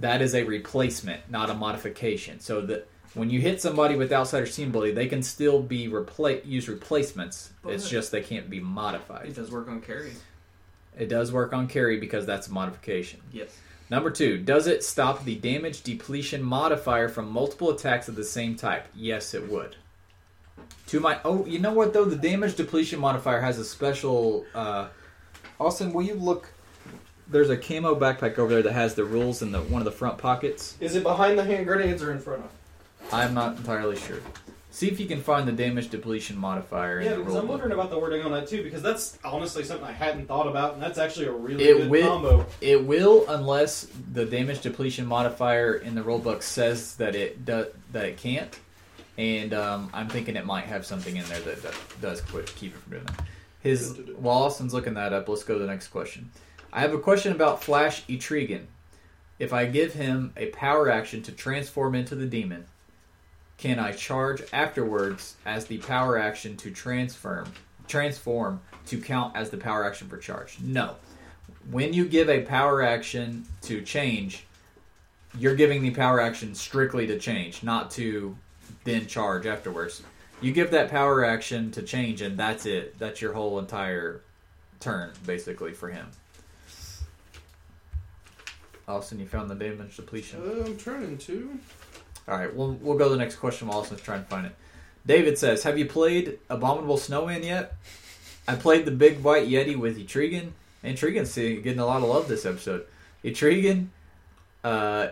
that 0.00 0.22
is 0.22 0.34
a 0.34 0.44
replacement, 0.44 1.30
not 1.30 1.50
a 1.50 1.54
modification. 1.54 2.40
So 2.40 2.60
that 2.62 2.88
when 3.14 3.30
you 3.30 3.40
hit 3.40 3.60
somebody 3.60 3.96
with 3.96 4.12
outsider 4.12 4.46
team 4.46 4.68
ability, 4.68 4.92
they 4.92 5.06
can 5.06 5.22
still 5.22 5.62
be 5.62 5.88
repla- 5.88 6.44
use 6.44 6.68
replacements. 6.68 7.52
It's 7.66 7.88
just 7.88 8.12
they 8.12 8.22
can't 8.22 8.50
be 8.50 8.60
modified. 8.60 9.26
It 9.26 9.34
does 9.34 9.50
work 9.50 9.68
on 9.68 9.80
carry. 9.80 10.12
It 10.96 11.08
does 11.08 11.32
work 11.32 11.52
on 11.52 11.68
carry 11.68 11.98
because 11.98 12.26
that's 12.26 12.48
a 12.48 12.52
modification. 12.52 13.20
Yes. 13.32 13.56
Number 13.90 14.10
two, 14.10 14.36
does 14.36 14.66
it 14.66 14.84
stop 14.84 15.24
the 15.24 15.36
damage 15.36 15.82
depletion 15.82 16.42
modifier 16.42 17.08
from 17.08 17.30
multiple 17.30 17.70
attacks 17.70 18.08
of 18.08 18.16
the 18.16 18.24
same 18.24 18.54
type? 18.54 18.86
Yes, 18.94 19.32
it 19.32 19.48
would. 19.48 19.76
To 20.88 21.00
my 21.00 21.18
oh, 21.24 21.46
you 21.46 21.58
know 21.58 21.72
what 21.72 21.94
though? 21.94 22.04
The 22.04 22.16
damage 22.16 22.56
depletion 22.56 23.00
modifier 23.00 23.40
has 23.40 23.58
a 23.58 23.64
special. 23.64 24.44
Uh, 24.54 24.88
Austin, 25.60 25.92
will 25.92 26.02
you 26.02 26.14
look? 26.14 26.50
There's 27.30 27.50
a 27.50 27.56
camo 27.56 27.94
backpack 27.98 28.38
over 28.38 28.50
there 28.54 28.62
that 28.62 28.72
has 28.72 28.94
the 28.94 29.04
rules 29.04 29.42
in 29.42 29.52
the 29.52 29.60
one 29.60 29.80
of 29.82 29.84
the 29.84 29.92
front 29.92 30.18
pockets. 30.18 30.76
Is 30.80 30.96
it 30.96 31.02
behind 31.02 31.38
the 31.38 31.44
hand 31.44 31.66
grenades 31.66 32.02
or 32.02 32.12
in 32.12 32.20
front 32.20 32.44
of? 32.44 32.50
I'm 33.12 33.34
not 33.34 33.56
entirely 33.56 33.96
sure. 33.96 34.18
See 34.70 34.88
if 34.88 35.00
you 35.00 35.06
can 35.06 35.20
find 35.22 35.48
the 35.48 35.52
damage 35.52 35.88
depletion 35.88 36.36
modifier 36.36 37.00
in 37.00 37.04
Yeah, 37.06 37.10
the 37.12 37.16
because 37.18 37.32
rule. 37.32 37.38
I'm 37.40 37.46
book. 37.46 37.50
wondering 37.60 37.72
about 37.72 37.90
the 37.90 37.98
wording 37.98 38.22
on 38.22 38.32
that 38.32 38.48
too, 38.48 38.62
because 38.62 38.82
that's 38.82 39.18
honestly 39.24 39.64
something 39.64 39.86
I 39.86 39.92
hadn't 39.92 40.26
thought 40.26 40.46
about, 40.46 40.74
and 40.74 40.82
that's 40.82 40.98
actually 40.98 41.26
a 41.26 41.32
really 41.32 41.64
It 41.64 41.76
good 41.78 41.90
will- 41.90 42.08
combo. 42.08 42.46
It 42.60 42.84
will, 42.84 43.24
unless 43.28 43.88
the 44.12 44.24
damage 44.24 44.60
depletion 44.60 45.06
modifier 45.06 45.74
in 45.74 45.94
the 45.94 46.02
rulebook 46.02 46.42
says 46.42 46.94
that 46.96 47.14
it 47.16 47.44
do, 47.44 47.66
that 47.92 48.04
it 48.04 48.18
can't. 48.18 48.58
And 49.16 49.52
um, 49.52 49.90
I'm 49.92 50.08
thinking 50.08 50.36
it 50.36 50.46
might 50.46 50.66
have 50.66 50.86
something 50.86 51.16
in 51.16 51.24
there 51.26 51.40
that, 51.40 51.62
that 51.62 51.74
does 52.00 52.20
quit, 52.20 52.46
keep 52.54 52.74
it 52.74 52.78
from 52.78 52.92
doing 52.92 53.04
that. 53.06 53.20
His 53.68 53.98
while 54.16 54.38
Austin's 54.38 54.74
looking 54.74 54.94
that 54.94 55.12
up, 55.12 55.28
let's 55.28 55.44
go 55.44 55.54
to 55.54 55.60
the 55.60 55.66
next 55.66 55.88
question. 55.88 56.30
I 56.72 56.80
have 56.80 56.94
a 56.94 56.98
question 56.98 57.32
about 57.32 57.62
Flash 57.62 58.04
Etrigan. 58.06 58.66
If 59.38 59.52
I 59.52 59.66
give 59.66 59.94
him 59.94 60.32
a 60.36 60.46
power 60.46 60.90
action 60.90 61.22
to 61.22 61.32
transform 61.32 61.94
into 61.94 62.14
the 62.14 62.26
demon, 62.26 62.66
can 63.56 63.78
I 63.78 63.92
charge 63.92 64.42
afterwards 64.52 65.36
as 65.46 65.66
the 65.66 65.78
power 65.78 66.18
action 66.18 66.56
to 66.58 66.70
transform 66.70 67.52
transform 67.86 68.60
to 68.86 69.00
count 69.00 69.34
as 69.34 69.50
the 69.50 69.56
power 69.56 69.84
action 69.84 70.08
for 70.08 70.18
charge? 70.18 70.58
No 70.60 70.96
when 71.70 71.92
you 71.92 72.06
give 72.06 72.28
a 72.28 72.42
power 72.42 72.82
action 72.82 73.44
to 73.62 73.82
change, 73.82 74.46
you're 75.36 75.54
giving 75.54 75.82
the 75.82 75.90
power 75.90 76.20
action 76.20 76.54
strictly 76.54 77.06
to 77.06 77.18
change, 77.18 77.62
not 77.62 77.90
to 77.92 78.36
then 78.84 79.06
charge 79.06 79.46
afterwards. 79.46 80.02
You 80.40 80.52
give 80.52 80.70
that 80.70 80.88
power 80.90 81.24
action 81.24 81.70
to 81.72 81.82
change, 81.82 82.22
and 82.22 82.38
that's 82.38 82.64
it. 82.64 82.98
That's 82.98 83.20
your 83.20 83.32
whole 83.32 83.58
entire 83.58 84.20
turn, 84.78 85.10
basically, 85.26 85.72
for 85.72 85.88
him. 85.88 86.06
Austin, 88.86 89.18
you 89.18 89.26
found 89.26 89.50
the 89.50 89.54
damage 89.54 89.96
depletion. 89.96 90.40
Uh, 90.40 90.64
I'm 90.64 90.76
trying 90.76 91.18
to. 91.18 91.58
All 92.26 92.36
right, 92.38 92.54
we'll 92.54 92.72
we'll 92.80 92.96
go 92.96 93.04
to 93.04 93.10
the 93.10 93.16
next 93.16 93.36
question 93.36 93.68
while 93.68 93.78
Austin's 93.78 94.00
trying 94.00 94.22
to 94.22 94.28
find 94.28 94.46
it. 94.46 94.54
David 95.06 95.38
says, 95.38 95.62
"Have 95.64 95.78
you 95.78 95.86
played 95.86 96.38
Abominable 96.48 96.96
Snowman 96.96 97.42
yet?" 97.42 97.74
I 98.46 98.54
played 98.54 98.84
the 98.86 98.90
Big 98.90 99.22
White 99.22 99.48
Yeti 99.48 99.76
with 99.76 99.98
Etrigan. 99.98 100.52
Etrigan's 100.82 101.30
see- 101.30 101.56
getting 101.60 101.80
a 101.80 101.86
lot 101.86 102.02
of 102.02 102.08
love 102.08 102.28
this 102.28 102.46
episode. 102.46 102.86
Etrigan, 103.22 103.88
uh, 104.64 105.08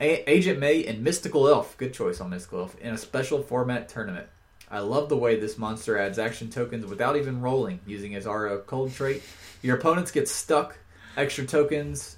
a- 0.00 0.30
Agent 0.30 0.60
May, 0.60 0.84
and 0.84 1.02
Mystical 1.02 1.48
Elf. 1.48 1.76
Good 1.76 1.92
choice 1.94 2.20
on 2.20 2.30
Mystical 2.30 2.60
Elf 2.60 2.76
in 2.80 2.94
a 2.94 2.98
special 2.98 3.42
format 3.42 3.88
tournament. 3.88 4.28
I 4.70 4.80
love 4.80 5.08
the 5.08 5.16
way 5.16 5.38
this 5.38 5.56
monster 5.56 5.96
adds 5.96 6.18
action 6.18 6.50
tokens 6.50 6.84
without 6.84 7.16
even 7.16 7.40
rolling, 7.40 7.80
using 7.86 8.12
his 8.12 8.26
Aura 8.26 8.58
Cold 8.58 8.92
trait. 8.92 9.22
Your 9.62 9.76
opponents 9.76 10.10
get 10.10 10.28
stuck 10.28 10.78
extra 11.16 11.46
tokens, 11.46 12.16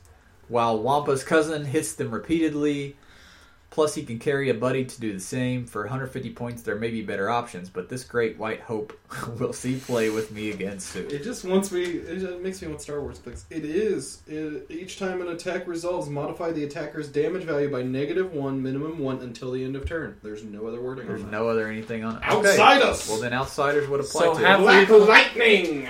while 0.49 0.83
Wampa's 0.83 1.23
cousin 1.23 1.65
hits 1.65 1.95
them 1.95 2.11
repeatedly. 2.11 2.97
Plus, 3.71 3.95
he 3.95 4.03
can 4.03 4.19
carry 4.19 4.51
a 4.51 4.55
buddy 4.55 4.85
to 4.85 5.01
do 5.01 5.13
the 5.13 5.21
same. 5.21 5.65
For 5.65 5.83
150 5.83 6.31
points, 6.31 6.63
there 6.63 6.75
may 6.75 6.91
be 6.91 7.03
better 7.03 7.31
options, 7.31 7.71
but 7.71 7.89
this 7.89 8.03
great 8.03 8.37
white 8.37 8.61
hope 8.61 8.93
will 9.39 9.53
see 9.53 9.77
play 9.79 10.11
with 10.11 10.33
me 10.33 10.51
again 10.51 10.81
soon. 10.81 11.09
It 11.09 11.23
just 11.23 11.45
wants 11.45 11.71
me. 11.71 11.85
It 11.85 12.19
just 12.19 12.41
makes 12.41 12.61
me 12.61 12.67
want 12.67 12.83
Star 12.83 13.01
Wars 13.01 13.21
clicks. 13.21 13.45
It 13.49 13.65
is. 13.65 14.23
It, 14.27 14.67
each 14.71 14.99
time 14.99 15.23
an 15.23 15.29
attack 15.29 15.69
resolves, 15.69 16.09
modify 16.11 16.51
the 16.51 16.65
attacker's 16.65 17.07
damage 17.09 17.45
value 17.45 17.71
by 17.71 17.83
negative 17.83 18.33
one, 18.35 18.61
minimum 18.61 18.99
one, 18.99 19.19
until 19.21 19.53
the 19.53 19.63
end 19.63 19.77
of 19.77 19.87
turn. 19.87 20.17
There's 20.21 20.43
no 20.43 20.67
other 20.67 20.81
wording. 20.81 21.07
There's 21.07 21.23
on 21.23 21.31
no 21.31 21.49
other 21.49 21.69
anything 21.69 22.03
on 22.03 22.17
it. 22.17 22.23
Outside 22.25 22.79
Okay. 22.83 22.91
us! 22.91 23.09
Well, 23.09 23.21
then 23.21 23.33
outsiders 23.33 23.89
would 23.89 24.01
apply 24.01 24.21
So 24.21 24.35
to 24.35 24.47
have- 24.47 24.61
it. 24.63 24.65
that. 24.67 24.89
Black 24.89 25.37
lightning. 25.37 25.89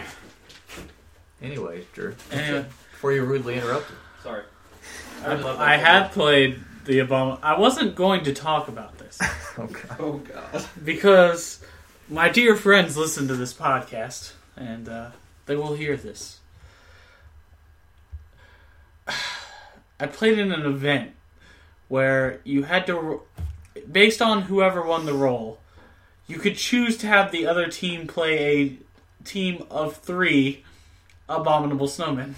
Anyway, 1.42 1.84
Drew, 1.94 2.14
Anyway, 2.30 2.66
before 2.92 3.12
you 3.12 3.24
rudely 3.24 3.54
interrupted. 3.54 3.96
Sorry. 4.22 4.42
I, 5.24 5.72
I 5.74 5.76
had 5.78 6.08
played 6.12 6.60
the 6.84 6.98
Obama. 6.98 7.38
I 7.42 7.58
wasn't 7.58 7.94
going 7.94 8.24
to 8.24 8.32
talk 8.32 8.68
about 8.68 8.98
this 8.98 9.18
Oh, 9.58 9.66
God. 9.66 9.96
Oh 9.98 10.12
god. 10.18 10.64
because 10.84 11.62
my 12.08 12.28
dear 12.28 12.56
friends 12.56 12.96
listen 12.96 13.28
to 13.28 13.34
this 13.34 13.52
podcast 13.52 14.32
and 14.56 14.88
uh, 14.88 15.10
they 15.46 15.56
will 15.56 15.74
hear 15.74 15.96
this. 15.96 16.38
I 20.00 20.06
played 20.06 20.38
in 20.38 20.52
an 20.52 20.64
event 20.64 21.12
where 21.88 22.40
you 22.44 22.62
had 22.62 22.86
to, 22.86 23.22
based 23.90 24.22
on 24.22 24.42
whoever 24.42 24.82
won 24.82 25.04
the 25.06 25.12
roll, 25.14 25.58
you 26.26 26.38
could 26.38 26.56
choose 26.56 26.96
to 26.98 27.06
have 27.06 27.32
the 27.32 27.46
other 27.46 27.68
team 27.68 28.06
play 28.06 28.38
a 28.38 28.78
team 29.24 29.64
of 29.70 29.96
three 29.96 30.64
abominable 31.28 31.88
snowmen. 31.88 32.34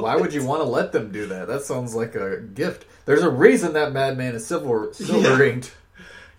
Why 0.00 0.16
would 0.16 0.32
you 0.32 0.44
want 0.44 0.62
to 0.62 0.68
let 0.68 0.92
them 0.92 1.12
do 1.12 1.26
that? 1.26 1.48
That 1.48 1.62
sounds 1.62 1.94
like 1.94 2.14
a 2.14 2.40
gift. 2.40 2.86
There's 3.04 3.22
a 3.22 3.30
reason 3.30 3.74
that 3.74 3.92
madman 3.92 4.34
is 4.34 4.46
silver 4.46 4.88
silver 4.92 5.36
ringed. 5.36 5.70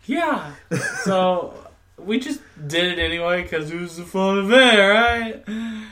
Yeah. 0.06 0.54
So 1.04 1.54
we 1.98 2.20
just 2.20 2.42
did 2.68 2.94
it 2.94 3.00
anyway 3.00 3.44
because 3.44 3.70
it 3.72 3.80
was 3.80 4.00
a 4.00 4.04
fun 4.06 4.40
event, 4.40 4.80
right? 4.80 5.86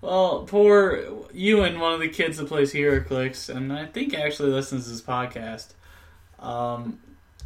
Well, 0.00 0.44
poor 0.44 1.04
Ewan, 1.32 1.78
one 1.80 1.94
of 1.94 2.00
the 2.00 2.08
kids 2.08 2.36
that 2.38 2.48
plays 2.48 2.72
HeroClix, 2.74 3.54
and 3.54 3.72
I 3.72 3.86
think 3.86 4.12
actually 4.14 4.50
listens 4.52 4.84
to 4.84 4.90
this 4.90 5.00
podcast. 5.02 5.68
Um, 6.38 6.98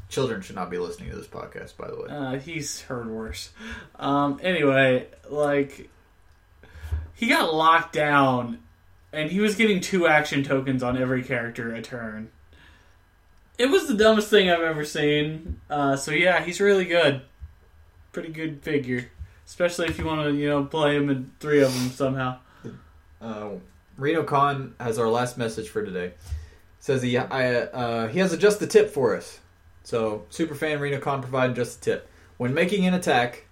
Children 0.08 0.40
should 0.40 0.56
not 0.56 0.70
be 0.70 0.78
listening 0.78 1.10
to 1.10 1.16
this 1.16 1.26
podcast, 1.26 1.76
by 1.76 1.88
the 1.88 1.96
way. 1.96 2.08
uh, 2.08 2.38
he's 2.40 2.80
heard 2.82 3.08
worse. 3.08 3.50
Um, 3.96 4.40
anyway, 4.42 5.06
like 5.28 5.88
he 7.14 7.28
got 7.28 7.52
locked 7.54 7.92
down, 7.92 8.58
and 9.12 9.30
he 9.30 9.40
was 9.40 9.54
getting 9.54 9.80
two 9.80 10.06
action 10.06 10.42
tokens 10.42 10.82
on 10.82 10.96
every 10.96 11.22
character 11.22 11.74
a 11.74 11.82
turn. 11.82 12.30
It 13.56 13.70
was 13.70 13.88
the 13.88 13.94
dumbest 13.94 14.28
thing 14.28 14.50
I've 14.50 14.60
ever 14.60 14.84
seen. 14.84 15.60
Uh, 15.68 15.96
so 15.96 16.12
yeah, 16.12 16.42
he's 16.44 16.60
really 16.60 16.84
good. 16.84 17.22
Pretty 18.12 18.28
good 18.30 18.62
figure, 18.62 19.10
especially 19.46 19.86
if 19.88 19.98
you 19.98 20.04
want 20.04 20.22
to, 20.22 20.34
you 20.34 20.48
know, 20.48 20.64
play 20.64 20.96
him 20.96 21.10
in 21.10 21.32
three 21.40 21.62
of 21.62 21.72
them 21.74 21.90
somehow. 21.90 22.38
Uh, 23.20 23.50
Reno 23.96 24.22
Khan 24.22 24.74
has 24.78 24.98
our 24.98 25.08
last 25.08 25.36
message 25.36 25.68
for 25.68 25.84
today. 25.84 26.12
Says 26.80 27.02
he 27.02 27.18
I, 27.18 27.54
uh, 27.62 28.08
he 28.08 28.20
has 28.20 28.32
a 28.32 28.36
just 28.36 28.60
the 28.60 28.66
tip 28.66 28.90
for 28.90 29.16
us. 29.16 29.40
So 29.82 30.24
super 30.30 30.54
fan 30.54 30.78
Reno 30.78 31.00
Khan 31.00 31.20
providing 31.20 31.56
just 31.56 31.80
the 31.80 31.92
tip. 31.92 32.10
When 32.36 32.54
making 32.54 32.86
an 32.86 32.94
attack, 32.94 33.46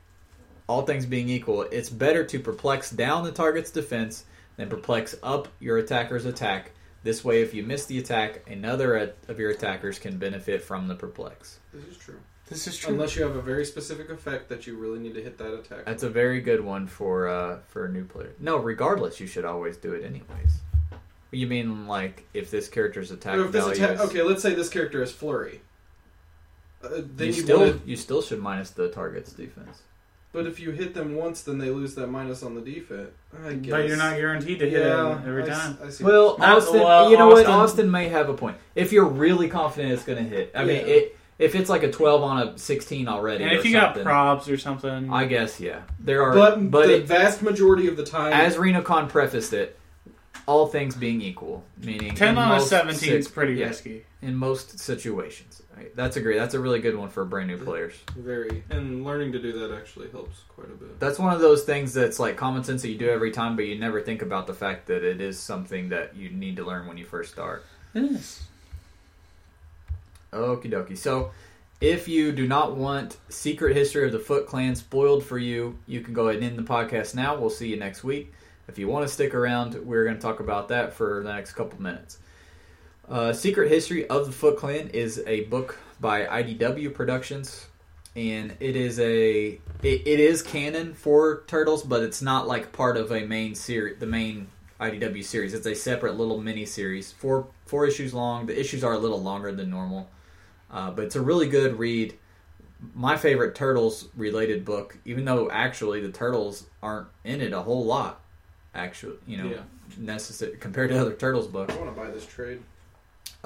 all 0.68 0.82
things 0.82 1.04
being 1.04 1.28
equal, 1.28 1.62
it's 1.62 1.90
better 1.90 2.24
to 2.24 2.38
perplex 2.38 2.90
down 2.90 3.24
the 3.24 3.32
target's 3.32 3.72
defense 3.72 4.24
than 4.56 4.68
perplex 4.68 5.14
up 5.22 5.48
your 5.60 5.78
attacker's 5.78 6.24
attack. 6.24 6.72
This 7.02 7.24
way, 7.24 7.42
if 7.42 7.54
you 7.54 7.62
miss 7.62 7.86
the 7.86 7.98
attack, 7.98 8.48
another 8.50 9.14
of 9.28 9.38
your 9.38 9.50
attackers 9.50 9.98
can 9.98 10.18
benefit 10.18 10.62
from 10.62 10.88
the 10.88 10.94
perplex. 10.94 11.60
This 11.72 11.84
is 11.84 11.96
true. 11.98 12.18
This 12.48 12.66
is 12.66 12.76
true. 12.76 12.94
Unless 12.94 13.16
you 13.16 13.22
have 13.24 13.36
a 13.36 13.42
very 13.42 13.64
specific 13.64 14.08
effect 14.10 14.48
that 14.48 14.66
you 14.66 14.76
really 14.76 14.98
need 14.98 15.14
to 15.14 15.22
hit 15.22 15.36
that 15.38 15.52
attack. 15.52 15.84
That's 15.84 16.02
a 16.04 16.08
very 16.10 16.40
good 16.40 16.60
one 16.60 16.86
for 16.86 17.28
uh, 17.28 17.58
for 17.68 17.86
a 17.86 17.88
new 17.88 18.04
player. 18.04 18.32
No, 18.38 18.56
regardless, 18.56 19.20
you 19.20 19.26
should 19.26 19.44
always 19.44 19.76
do 19.76 19.92
it 19.94 20.04
anyways. 20.04 20.60
You 21.32 21.46
mean 21.48 21.86
like 21.86 22.24
if 22.34 22.50
this 22.50 22.68
character's 22.68 23.10
attack 23.10 23.36
Or 23.36 23.46
if 23.46 23.52
this 23.52 23.64
value 23.64 23.84
attack, 23.84 23.96
is, 23.96 24.00
okay, 24.10 24.22
let's 24.22 24.42
say 24.42 24.54
this 24.54 24.68
character 24.68 25.02
is 25.02 25.10
flurry. 25.12 25.60
Uh, 26.82 26.88
then 27.04 27.08
you 27.18 27.26
you 27.26 27.32
still 27.32 27.58
wanna- 27.60 27.80
you 27.84 27.96
still 27.96 28.22
should 28.22 28.40
minus 28.40 28.70
the 28.70 28.88
target's 28.90 29.32
defense. 29.32 29.82
But 30.36 30.46
if 30.46 30.60
you 30.60 30.70
hit 30.70 30.92
them 30.92 31.14
once, 31.16 31.40
then 31.40 31.56
they 31.56 31.70
lose 31.70 31.94
that 31.94 32.08
minus 32.08 32.42
on 32.42 32.54
the 32.54 32.60
defense. 32.60 33.08
I 33.42 33.54
guess. 33.54 33.70
but 33.70 33.88
you're 33.88 33.96
not 33.96 34.16
guaranteed 34.16 34.58
to 34.58 34.68
hit 34.68 34.82
Yeah, 34.82 35.16
him 35.16 35.26
every 35.26 35.44
I 35.44 35.46
s- 35.48 35.62
time. 35.62 35.78
I 35.82 35.88
see. 35.88 36.04
Well, 36.04 36.36
Austin, 36.38 36.80
well, 36.80 37.10
you 37.10 37.16
know 37.16 37.28
what? 37.28 37.46
Austin- 37.46 37.52
Austin 37.54 37.90
may 37.90 38.08
have 38.08 38.28
a 38.28 38.34
point. 38.34 38.58
If 38.74 38.92
you're 38.92 39.06
really 39.06 39.48
confident 39.48 39.94
it's 39.94 40.04
going 40.04 40.22
to 40.22 40.28
hit, 40.28 40.52
I 40.54 40.64
mean, 40.66 40.76
it, 40.86 41.16
if 41.38 41.54
it's 41.54 41.70
like 41.70 41.82
a 41.84 41.90
12 41.90 42.22
on 42.22 42.48
a 42.48 42.58
16 42.58 43.08
already, 43.08 43.44
And 43.44 43.52
or 43.54 43.56
if 43.56 43.64
you 43.64 43.72
got 43.72 43.98
props 44.02 44.46
or 44.50 44.58
something, 44.58 45.10
I 45.10 45.24
guess 45.24 45.58
yeah, 45.58 45.80
there 46.00 46.22
are. 46.22 46.34
but 46.34 46.70
But, 46.70 46.86
the 46.88 46.96
it, 46.96 47.06
vast 47.06 47.40
majority 47.40 47.88
of 47.88 47.96
the 47.96 48.04
time, 48.04 48.34
as 48.34 48.58
Reno 48.58 48.82
Khan 48.82 49.08
prefaced 49.08 49.54
it, 49.54 49.78
all 50.46 50.66
things 50.66 50.94
being 50.94 51.22
equal, 51.22 51.64
meaning 51.82 52.14
ten 52.14 52.36
on 52.36 52.56
a 52.58 52.60
seventeen 52.60 53.14
is 53.14 53.26
pretty 53.26 53.54
yeah, 53.54 53.66
risky. 53.68 54.04
In 54.26 54.34
most 54.34 54.78
situations. 54.78 55.62
Right? 55.76 55.94
That's 55.94 56.16
a 56.16 56.20
great. 56.20 56.36
That's 56.36 56.54
a 56.54 56.60
really 56.60 56.80
good 56.80 56.96
one 56.96 57.08
for 57.08 57.24
brand 57.24 57.48
new 57.48 57.58
players. 57.58 57.94
very 58.16 58.64
and 58.70 59.04
learning 59.04 59.32
to 59.32 59.38
do 59.38 59.52
that 59.60 59.74
actually 59.74 60.10
helps 60.10 60.40
quite 60.48 60.68
a 60.68 60.74
bit. 60.74 60.98
That's 60.98 61.18
one 61.18 61.32
of 61.32 61.40
those 61.40 61.64
things 61.64 61.94
that's 61.94 62.18
like 62.18 62.36
common 62.36 62.64
sense 62.64 62.82
that 62.82 62.88
you 62.88 62.98
do 62.98 63.08
every 63.08 63.30
time, 63.30 63.56
but 63.56 63.66
you 63.66 63.78
never 63.78 64.00
think 64.00 64.22
about 64.22 64.46
the 64.46 64.54
fact 64.54 64.86
that 64.88 65.04
it 65.04 65.20
is 65.20 65.38
something 65.38 65.90
that 65.90 66.16
you 66.16 66.30
need 66.30 66.56
to 66.56 66.64
learn 66.64 66.86
when 66.86 66.98
you 66.98 67.04
first 67.04 67.32
start. 67.32 67.64
Yes. 67.94 68.44
Okie 70.32 70.70
dokie. 70.70 70.98
So, 70.98 71.30
if 71.80 72.08
you 72.08 72.32
do 72.32 72.48
not 72.48 72.76
want 72.76 73.18
Secret 73.28 73.76
History 73.76 74.06
of 74.06 74.12
the 74.12 74.18
Foot 74.18 74.46
Clan 74.46 74.74
spoiled 74.74 75.24
for 75.24 75.38
you, 75.38 75.78
you 75.86 76.00
can 76.00 76.14
go 76.14 76.28
ahead 76.28 76.42
and 76.42 76.50
end 76.50 76.58
the 76.58 76.62
podcast 76.62 77.14
now. 77.14 77.38
We'll 77.38 77.50
see 77.50 77.68
you 77.68 77.76
next 77.76 78.02
week. 78.02 78.32
If 78.68 78.78
you 78.78 78.88
want 78.88 79.06
to 79.06 79.12
stick 79.12 79.34
around, 79.34 79.74
we're 79.86 80.04
going 80.04 80.16
to 80.16 80.22
talk 80.22 80.40
about 80.40 80.68
that 80.68 80.92
for 80.92 81.22
the 81.22 81.32
next 81.32 81.52
couple 81.52 81.80
minutes. 81.80 82.18
Uh, 83.08 83.32
Secret 83.32 83.68
History 83.70 84.06
of 84.08 84.26
the 84.26 84.32
Foot 84.32 84.56
Clan 84.56 84.88
is 84.88 85.22
a 85.26 85.44
book 85.44 85.78
by 86.00 86.26
IDW 86.26 86.92
Productions, 86.92 87.66
and 88.16 88.56
it 88.58 88.74
is 88.74 88.98
a 88.98 89.60
it, 89.82 90.06
it 90.06 90.20
is 90.20 90.42
canon 90.42 90.92
for 90.94 91.44
Turtles, 91.46 91.84
but 91.84 92.02
it's 92.02 92.20
not 92.20 92.48
like 92.48 92.72
part 92.72 92.96
of 92.96 93.12
a 93.12 93.24
main 93.24 93.54
series, 93.54 93.98
the 93.98 94.06
main 94.06 94.48
IDW 94.80 95.24
series. 95.24 95.54
It's 95.54 95.66
a 95.66 95.74
separate 95.74 96.16
little 96.16 96.40
mini 96.40 96.64
series, 96.66 97.12
four 97.12 97.46
four 97.66 97.86
issues 97.86 98.12
long. 98.12 98.46
The 98.46 98.58
issues 98.58 98.82
are 98.82 98.94
a 98.94 98.98
little 98.98 99.22
longer 99.22 99.52
than 99.52 99.70
normal. 99.70 100.10
Uh, 100.68 100.90
but 100.90 101.04
it's 101.04 101.16
a 101.16 101.20
really 101.20 101.48
good 101.48 101.78
read. 101.78 102.18
My 102.94 103.16
favorite 103.16 103.54
Turtles 103.54 104.08
related 104.16 104.64
book, 104.64 104.98
even 105.04 105.24
though 105.24 105.48
actually 105.48 106.00
the 106.00 106.10
Turtles 106.10 106.66
aren't 106.82 107.06
in 107.24 107.40
it 107.40 107.52
a 107.52 107.62
whole 107.62 107.84
lot, 107.84 108.20
actually, 108.74 109.16
you 109.26 109.36
know, 109.38 109.48
Yeah. 109.48 109.62
necessary 109.96 110.56
compared 110.58 110.90
to 110.90 111.00
other 111.00 111.14
Turtles 111.14 111.46
books. 111.46 111.72
I 111.72 111.78
want 111.78 111.94
to 111.94 111.98
buy 112.00 112.10
this 112.10 112.26
trade. 112.26 112.60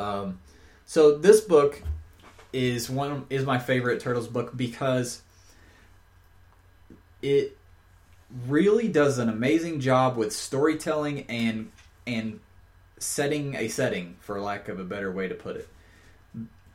Um, 0.00 0.40
so 0.86 1.18
this 1.18 1.40
book 1.40 1.82
is 2.52 2.90
one 2.90 3.26
is 3.30 3.44
my 3.44 3.58
favorite 3.58 4.00
Turtles 4.00 4.26
book 4.26 4.56
because 4.56 5.22
it 7.22 7.56
really 8.46 8.88
does 8.88 9.18
an 9.18 9.28
amazing 9.28 9.80
job 9.80 10.16
with 10.16 10.32
storytelling 10.32 11.26
and 11.28 11.70
and 12.06 12.40
setting 12.98 13.54
a 13.54 13.68
setting 13.68 14.16
for 14.20 14.40
lack 14.40 14.68
of 14.68 14.80
a 14.80 14.84
better 14.84 15.12
way 15.12 15.28
to 15.28 15.34
put 15.34 15.56
it. 15.56 15.68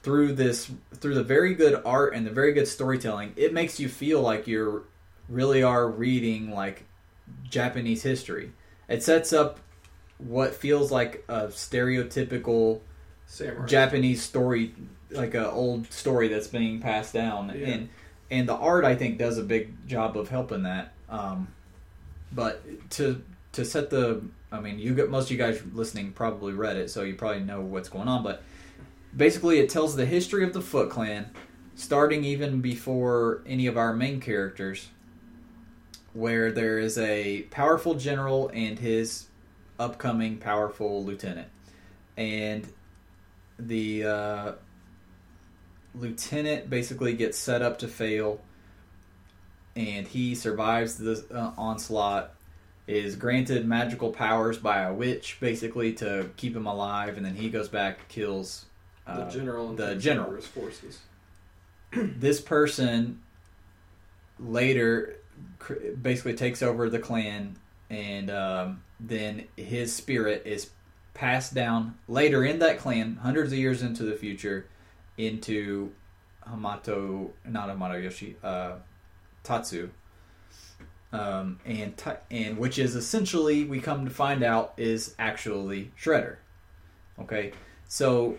Through 0.04 0.34
this 0.34 0.72
through 0.94 1.16
the 1.16 1.24
very 1.24 1.56
good 1.56 1.82
art 1.84 2.14
and 2.14 2.26
the 2.26 2.32
very 2.32 2.54
good 2.54 2.68
storytelling 2.68 3.34
it 3.36 3.54
makes 3.54 3.80
you 3.80 3.90
feel 3.90 4.22
like 4.22 4.46
you're 4.46 4.84
really 5.28 5.64
are 5.64 5.90
reading 5.90 6.52
like 6.52 6.86
japanese 7.44 8.04
history. 8.04 8.52
It 8.88 9.02
sets 9.02 9.34
up 9.34 9.60
what 10.20 10.54
feels 10.54 10.92
like 10.92 11.26
a 11.28 11.48
stereotypical 11.48 12.82
Samurai. 13.28 13.66
Japanese 13.66 14.22
story, 14.22 14.74
like 15.12 15.34
a 15.34 15.50
old 15.52 15.92
story 15.92 16.28
that's 16.28 16.48
being 16.48 16.80
passed 16.80 17.14
down, 17.14 17.50
Yeah. 17.56 17.68
and 17.68 17.90
and 18.32 18.50
the 18.50 18.56
art 18.56 18.86
I 18.86 18.96
think 18.96 19.18
does 19.18 19.38
a 19.38 19.44
big 19.44 19.88
job 19.88 20.18
of 20.18 20.30
helping 20.30 20.64
that. 20.64 20.94
Um, 21.10 21.48
but 22.32 22.64
to 22.92 23.22
to 23.54 23.64
set 23.66 23.90
the, 23.90 24.22
I 24.52 24.60
mean, 24.60 24.80
you 24.80 24.94
get 24.96 25.10
most 25.10 25.26
of 25.26 25.32
you 25.32 25.38
guys 25.38 25.62
listening 25.74 26.12
probably 26.12 26.54
read 26.54 26.76
it, 26.78 26.90
so 26.90 27.04
you 27.04 27.16
probably 27.16 27.42
know 27.44 27.62
what's 27.62 27.90
going 27.90 28.08
on. 28.08 28.24
But 28.24 28.44
basically, 29.16 29.60
it 29.60 29.70
tells 29.70 29.96
the 29.96 30.06
history 30.06 30.44
of 30.44 30.54
the 30.54 30.62
Foot 30.62 30.90
Clan, 30.90 31.30
starting 31.76 32.24
even 32.26 32.62
before 32.62 33.42
any 33.46 33.68
of 33.68 33.78
our 33.78 33.94
main 33.94 34.20
characters, 34.20 34.90
where 36.14 36.52
there 36.52 36.80
is 36.80 36.98
a 36.98 37.44
powerful 37.44 37.94
general 37.94 38.50
and 38.54 38.80
his 38.80 39.28
upcoming 39.80 40.38
powerful 40.38 41.04
lieutenant, 41.06 41.48
and 42.18 42.68
the 43.58 44.04
uh, 44.04 44.52
lieutenant 45.94 46.70
basically 46.70 47.14
gets 47.14 47.38
set 47.38 47.62
up 47.62 47.80
to 47.80 47.88
fail 47.88 48.40
and 49.76 50.08
he 50.08 50.36
survives 50.36 50.98
the 50.98 51.26
uh, 51.34 51.52
onslaught. 51.58 52.32
Is 52.88 53.16
granted 53.16 53.66
magical 53.66 54.12
powers 54.12 54.60
by 54.60 54.82
a 54.84 54.94
witch, 54.94 55.38
basically 55.40 55.94
to 55.94 56.30
keep 56.38 56.56
him 56.56 56.68
alive, 56.68 57.18
and 57.18 57.26
then 57.26 57.34
he 57.34 57.50
goes 57.50 57.68
back, 57.68 58.08
kills 58.10 58.66
uh, 59.08 59.26
the 59.26 59.32
general 59.32 59.74
the 59.74 59.96
general. 59.96 60.40
forces. 60.40 61.00
this 61.92 62.40
person 62.40 63.24
later 64.40 65.16
cr- 65.58 65.94
basically 66.00 66.36
takes 66.36 66.62
over 66.62 66.88
the 66.90 67.00
clan 67.00 67.56
and 67.90 68.30
um, 68.30 68.84
then 69.00 69.46
his 69.56 69.94
spirit 69.94 70.44
is 70.46 70.70
passed 71.16 71.56
down 71.56 71.98
later 72.08 72.46
in 72.46 72.60
that 72.60 72.78
clan 72.78 73.16
hundreds 73.24 73.52
of 73.52 73.58
years 73.58 73.82
into 73.82 74.04
the 74.04 74.14
future 74.14 74.68
into 75.18 75.92
hamato 76.48 77.32
not 77.46 77.70
hamato 77.70 78.02
yoshi 78.04 78.36
uh, 78.44 78.74
tatsu. 79.44 79.90
Um, 81.12 81.60
and 81.66 81.94
and 82.30 82.58
which 82.58 82.78
is 82.78 82.96
essentially 82.96 83.64
we 83.64 83.80
come 83.80 84.06
to 84.06 84.12
find 84.12 84.44
out 84.44 84.74
is 84.78 85.16
actually 85.18 85.92
shredder. 85.98 86.36
Okay? 87.20 87.54
So 87.88 88.38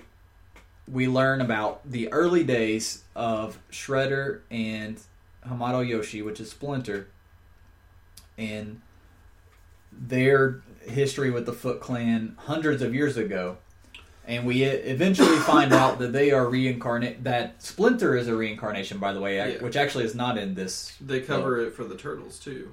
we 0.86 1.08
learn 1.08 1.40
about 1.40 1.90
the 1.90 2.12
early 2.12 2.44
days 2.44 3.04
of 3.14 3.58
Shredder 3.70 4.40
and 4.50 5.00
Hamato 5.46 5.86
Yoshi, 5.86 6.22
which 6.22 6.40
is 6.40 6.50
Splinter, 6.50 7.08
and 8.38 8.80
their 9.92 10.62
history 10.88 11.30
with 11.30 11.46
the 11.46 11.52
Foot 11.52 11.80
Clan 11.80 12.36
hundreds 12.38 12.82
of 12.82 12.94
years 12.94 13.16
ago. 13.16 13.58
And 14.28 14.44
we 14.44 14.64
eventually 14.64 15.36
find 15.38 15.72
out 15.72 15.98
that 16.00 16.12
they 16.12 16.32
are 16.32 16.48
reincarnate. 16.48 17.22
That 17.24 17.62
Splinter 17.62 18.16
is 18.16 18.26
a 18.26 18.34
reincarnation, 18.34 18.98
by 18.98 19.12
the 19.12 19.20
way, 19.20 19.36
Yeah. 19.36 19.62
which 19.62 19.76
actually 19.76 20.04
is 20.04 20.14
not 20.16 20.36
in 20.36 20.54
this. 20.54 20.96
They 21.00 21.20
cover 21.20 21.60
it 21.60 21.74
for 21.74 21.84
the 21.84 21.94
turtles 21.94 22.38
too. 22.40 22.72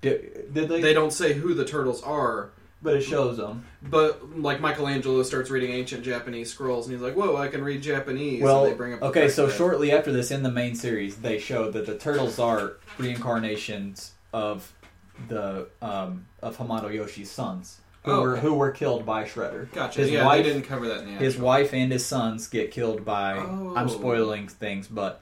Did, 0.00 0.54
did 0.54 0.68
they? 0.68 0.80
They 0.80 0.94
don't 0.94 1.12
say 1.12 1.32
who 1.32 1.52
the 1.54 1.64
turtles 1.64 2.00
are, 2.04 2.50
but 2.80 2.94
it 2.94 3.00
shows 3.02 3.38
them. 3.38 3.64
but 3.82 4.38
like 4.38 4.60
Michelangelo 4.60 5.24
starts 5.24 5.50
reading 5.50 5.72
ancient 5.72 6.04
Japanese 6.04 6.48
scrolls, 6.52 6.86
and 6.86 6.94
he's 6.94 7.02
like, 7.02 7.16
"Whoa, 7.16 7.36
I 7.36 7.48
can 7.48 7.64
read 7.64 7.82
Japanese." 7.82 8.40
Well, 8.40 8.62
and 8.62 8.72
they 8.72 8.76
bring 8.76 8.94
up 8.94 9.02
okay, 9.02 9.28
so 9.28 9.48
shortly 9.48 9.90
after 9.90 10.12
this, 10.12 10.30
in 10.30 10.44
the 10.44 10.50
main 10.52 10.76
series, 10.76 11.16
they 11.16 11.40
show 11.40 11.72
that 11.72 11.86
the 11.86 11.96
turtles 11.98 12.38
are 12.38 12.74
reincarnations 12.98 14.12
of 14.32 14.72
the 15.28 15.68
um, 15.82 16.26
of 16.42 16.56
Hamato 16.58 16.92
Yoshi's 16.94 17.30
sons, 17.30 17.80
who 18.04 18.12
Oh, 18.12 18.22
were 18.22 18.32
okay. 18.34 18.40
who 18.42 18.54
were 18.54 18.70
killed 18.70 19.04
by 19.04 19.24
Shredder. 19.24 19.70
Gotcha. 19.72 20.00
His 20.00 20.10
yeah, 20.10 20.24
wife- 20.24 20.44
didn't 20.44 20.62
cover 20.62 20.86
that 20.88 21.00
in 21.02 21.06
the 21.14 21.18
His 21.18 21.36
wife 21.36 21.74
and 21.74 21.90
his 21.90 22.04
sons 22.06 22.48
get 22.48 22.70
killed 22.70 23.04
by. 23.04 23.36
Oh. 23.38 23.72
I'm 23.76 23.88
spoiling 23.88 24.48
things, 24.48 24.86
but 24.88 25.20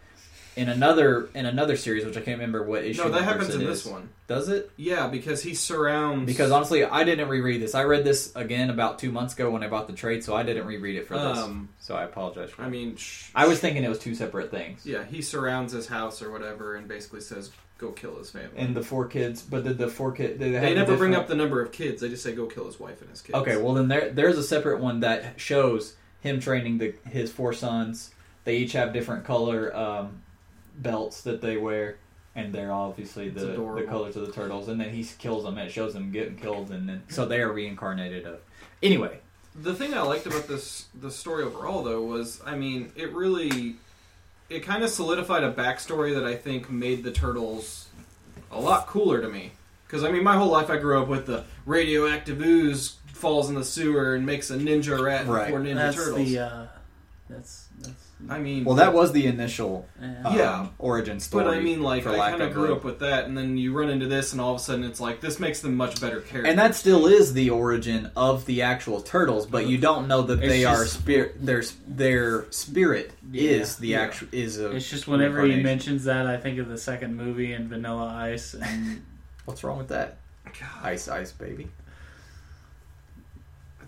in 0.57 0.70
another 0.70 1.28
in 1.34 1.44
another 1.44 1.76
series, 1.76 2.04
which 2.04 2.16
I 2.16 2.20
can't 2.20 2.38
remember 2.38 2.62
what 2.62 2.82
issue. 2.84 3.02
No, 3.02 3.11
that 3.11 3.22
happens 3.22 3.54
in 3.54 3.61
is. 3.61 3.84
this 3.84 3.92
one. 3.92 4.09
Does 4.26 4.48
it? 4.48 4.70
Yeah, 4.76 5.07
because 5.07 5.42
he 5.42 5.54
surrounds. 5.54 6.26
Because 6.26 6.50
honestly, 6.50 6.82
I 6.82 7.04
didn't 7.04 7.28
reread 7.28 7.61
this. 7.61 7.74
I 7.74 7.84
read 7.84 8.04
this 8.04 8.34
again 8.34 8.70
about 8.70 8.98
two 8.98 9.12
months 9.12 9.34
ago 9.34 9.50
when 9.50 9.62
I 9.62 9.68
bought 9.68 9.86
the 9.86 9.92
trade, 9.92 10.24
so 10.24 10.34
I 10.34 10.42
didn't 10.42 10.66
reread 10.66 10.96
it 10.96 11.07
for 11.07 11.14
this. 11.14 11.38
Um, 11.38 11.68
so 11.78 11.94
I 11.94 12.04
apologize. 12.04 12.50
For 12.50 12.62
I 12.62 12.70
mean, 12.70 12.96
sh- 12.96 13.30
I 13.34 13.46
was 13.46 13.61
thinking 13.61 13.84
it 13.84 13.88
was 13.88 13.98
two 13.98 14.14
separate 14.14 14.50
things. 14.50 14.84
Yeah, 14.86 15.04
he 15.04 15.20
surrounds 15.20 15.72
his 15.72 15.86
house 15.86 16.22
or 16.22 16.32
whatever, 16.32 16.74
and 16.74 16.88
basically 16.88 17.20
says, 17.20 17.50
"Go 17.76 17.92
kill 17.92 18.16
his 18.16 18.30
family." 18.30 18.57
And 18.57 18.74
the 18.74 18.82
four 18.82 19.07
kids, 19.07 19.42
but 19.42 19.62
did 19.64 19.76
the 19.76 19.88
four 19.88 20.12
kids? 20.12 20.38
They, 20.38 20.52
they 20.52 20.74
never 20.74 20.96
bring 20.96 21.14
up 21.14 21.28
the 21.28 21.36
number 21.36 21.61
of 21.61 21.70
kids. 21.70 22.00
They 22.00 22.09
just 22.09 22.22
say, 22.22 22.34
"Go 22.34 22.46
kill 22.46 22.64
his 22.64 22.80
wife 22.80 23.02
and 23.02 23.11
his 23.11 23.20
kids." 23.20 23.36
Okay, 23.36 23.59
well 23.59 23.74
then 23.74 23.88
there 23.88 24.11
there's 24.11 24.38
a 24.38 24.42
separate 24.42 24.80
one 24.80 25.00
that 25.00 25.38
shows 25.38 25.96
him 26.20 26.40
training 26.40 26.78
the 26.78 26.94
his 27.07 27.30
four 27.30 27.52
sons. 27.52 28.11
They 28.44 28.57
each 28.59 28.72
have 28.72 28.92
different 28.92 29.24
color 29.24 29.76
um, 29.76 30.22
belts 30.76 31.22
that 31.22 31.40
they 31.40 31.56
wear, 31.56 31.96
and 32.34 32.52
they're 32.52 32.72
obviously 32.72 33.28
the 33.28 33.46
the 33.46 33.84
colors 33.88 34.16
of 34.16 34.26
the 34.26 34.32
turtles. 34.32 34.68
And 34.68 34.80
then 34.80 34.90
he 34.90 35.04
kills 35.18 35.44
them, 35.44 35.58
and 35.58 35.68
it 35.68 35.72
shows 35.72 35.94
them 35.94 36.10
getting 36.12 36.36
killed, 36.36 36.70
and 36.70 36.88
then 36.88 37.02
so 37.08 37.26
they 37.26 37.40
are 37.40 37.52
reincarnated 37.52 38.26
of. 38.26 38.40
Anyway, 38.82 39.18
The 39.54 39.74
thing 39.74 39.94
I 39.94 40.02
liked 40.02 40.26
about 40.26 40.46
this 40.48 40.86
the 41.00 41.10
story 41.10 41.42
overall, 41.44 41.82
though, 41.82 42.02
was 42.02 42.40
I 42.44 42.56
mean, 42.56 42.92
it 42.96 43.12
really 43.12 43.76
it 44.48 44.60
kind 44.60 44.84
of 44.84 44.90
solidified 44.90 45.42
a 45.42 45.52
backstory 45.52 46.14
that 46.14 46.24
I 46.24 46.36
think 46.36 46.70
made 46.70 47.02
the 47.02 47.10
turtles 47.10 47.88
a 48.52 48.60
lot 48.60 48.86
cooler 48.86 49.20
to 49.20 49.28
me. 49.28 49.52
Because 49.86 50.04
I 50.04 50.10
mean, 50.12 50.22
my 50.24 50.36
whole 50.36 50.50
life 50.50 50.68
I 50.70 50.76
grew 50.76 51.00
up 51.00 51.08
with 51.08 51.26
the 51.26 51.44
radioactive 51.64 52.40
ooze 52.40 52.96
falls 53.14 53.48
in 53.48 53.54
the 53.54 53.64
sewer 53.64 54.14
and 54.14 54.26
makes 54.26 54.50
a 54.50 54.56
ninja 54.58 55.00
rat 55.02 55.26
Right. 55.26 55.46
before 55.46 55.60
Ninja 55.60 55.74
that's 55.76 55.96
Turtles. 55.96 56.28
the 56.28 56.38
uh, 56.38 56.66
that's 57.30 57.68
that's 57.80 58.05
I 58.28 58.38
mean, 58.38 58.64
well 58.64 58.76
that 58.76 58.92
was 58.92 59.12
the 59.12 59.26
initial 59.26 59.86
yeah. 60.00 60.22
um, 60.24 60.36
Yeah. 60.36 60.66
origin 60.78 61.20
story. 61.20 61.44
But 61.44 61.54
I 61.54 61.60
mean, 61.60 61.82
like, 61.82 62.06
I 62.06 62.30
kind 62.30 62.42
of 62.42 62.48
of 62.48 62.54
grew 62.54 62.74
up 62.74 62.84
with 62.84 62.98
that, 63.00 63.24
and 63.26 63.36
then 63.36 63.56
you 63.56 63.72
run 63.72 63.88
into 63.88 64.06
this, 64.06 64.32
and 64.32 64.40
all 64.40 64.54
of 64.54 64.60
a 64.60 64.62
sudden 64.62 64.84
it's 64.84 65.00
like 65.00 65.20
this 65.20 65.38
makes 65.40 65.60
them 65.60 65.76
much 65.76 66.00
better 66.00 66.20
characters. 66.20 66.50
And 66.50 66.58
that 66.58 66.74
still 66.74 67.06
is 67.06 67.32
the 67.34 67.50
origin 67.50 68.10
of 68.16 68.46
the 68.46 68.62
actual 68.62 69.00
turtles, 69.00 69.46
but 69.46 69.66
you 69.66 69.78
don't 69.78 70.08
know 70.08 70.22
that 70.22 70.38
It's 70.40 70.48
they 70.48 70.64
are 70.64 70.84
spirit. 70.86 71.44
Their 71.44 71.62
their 71.86 72.50
spirit 72.52 73.12
Yeah. 73.30 73.50
is 73.50 73.76
the 73.76 73.88
Yeah. 73.88 74.00
actual 74.02 74.28
is 74.32 74.58
a. 74.58 74.70
It's 74.76 74.88
just 74.90 75.06
whenever 75.08 75.44
he 75.44 75.62
mentions 75.62 76.04
that, 76.04 76.26
I 76.26 76.36
think 76.36 76.58
of 76.58 76.68
the 76.68 76.78
second 76.78 77.16
movie 77.16 77.52
in 77.52 77.68
Vanilla 77.68 78.06
Ice, 78.16 78.54
and 78.54 79.02
What's 79.44 79.62
wrong 79.62 79.78
with 79.78 79.88
that? 79.88 80.16
God, 80.44 80.68
Ice, 80.84 81.06
ice, 81.08 81.30
baby. 81.32 81.68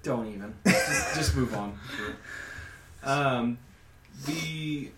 don't 0.02 0.26
even. 0.32 0.54
just, 0.66 1.14
just 1.16 1.36
move 1.36 1.54
on. 1.54 1.78
Um, 3.04 3.58
the 4.26 4.90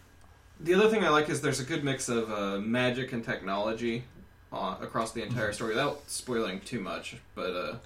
the 0.61 0.75
other 0.75 0.89
thing 0.89 1.05
I 1.05 1.09
like 1.09 1.29
is 1.29 1.41
there's 1.41 1.61
a 1.61 1.65
good 1.65 1.85
mix 1.85 2.09
of 2.09 2.31
uh, 2.31 2.59
magic 2.59 3.13
and 3.13 3.25
technology 3.25 4.05
uh, 4.53 4.77
across 4.81 5.13
the 5.13 5.23
entire 5.23 5.53
story. 5.53 5.71
Without 5.71 6.03
spoiling 6.07 6.61
too 6.61 6.81
much, 6.81 7.17
but 7.35 7.51
uh, 7.51 7.77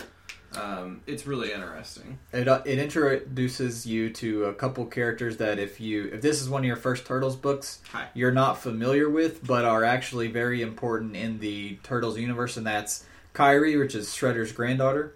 um, 0.61 1.01
it's 1.07 1.26
really 1.26 1.53
interesting. 1.53 2.18
It 2.32 2.49
uh, 2.49 2.62
it 2.64 2.78
introduces 2.78 3.87
you 3.87 4.11
to 4.11 4.47
a 4.47 4.55
couple 4.55 4.85
characters 4.87 5.37
that 5.39 5.59
if 5.59 5.80
you 5.80 6.11
if 6.12 6.22
this 6.22 6.41
is 6.41 6.49
one 6.49 6.62
of 6.62 6.66
your 6.66 6.76
first 6.76 7.07
Turtles 7.07 7.37
books, 7.37 7.80
Hi. 7.91 8.09
you're 8.14 8.32
not 8.32 8.59
familiar 8.59 9.09
with, 9.09 9.47
but 9.47 9.64
are 9.64 9.85
actually 9.85 10.28
very 10.28 10.62
important 10.62 11.16
in 11.16 11.39
the 11.41 11.78
Turtles 11.82 12.18
universe, 12.18 12.57
and 12.57 12.66
that's 12.66 13.05
Karai, 13.35 13.78
which 13.78 13.95
is 13.95 14.09
Shredder's 14.09 14.53
granddaughter, 14.53 15.14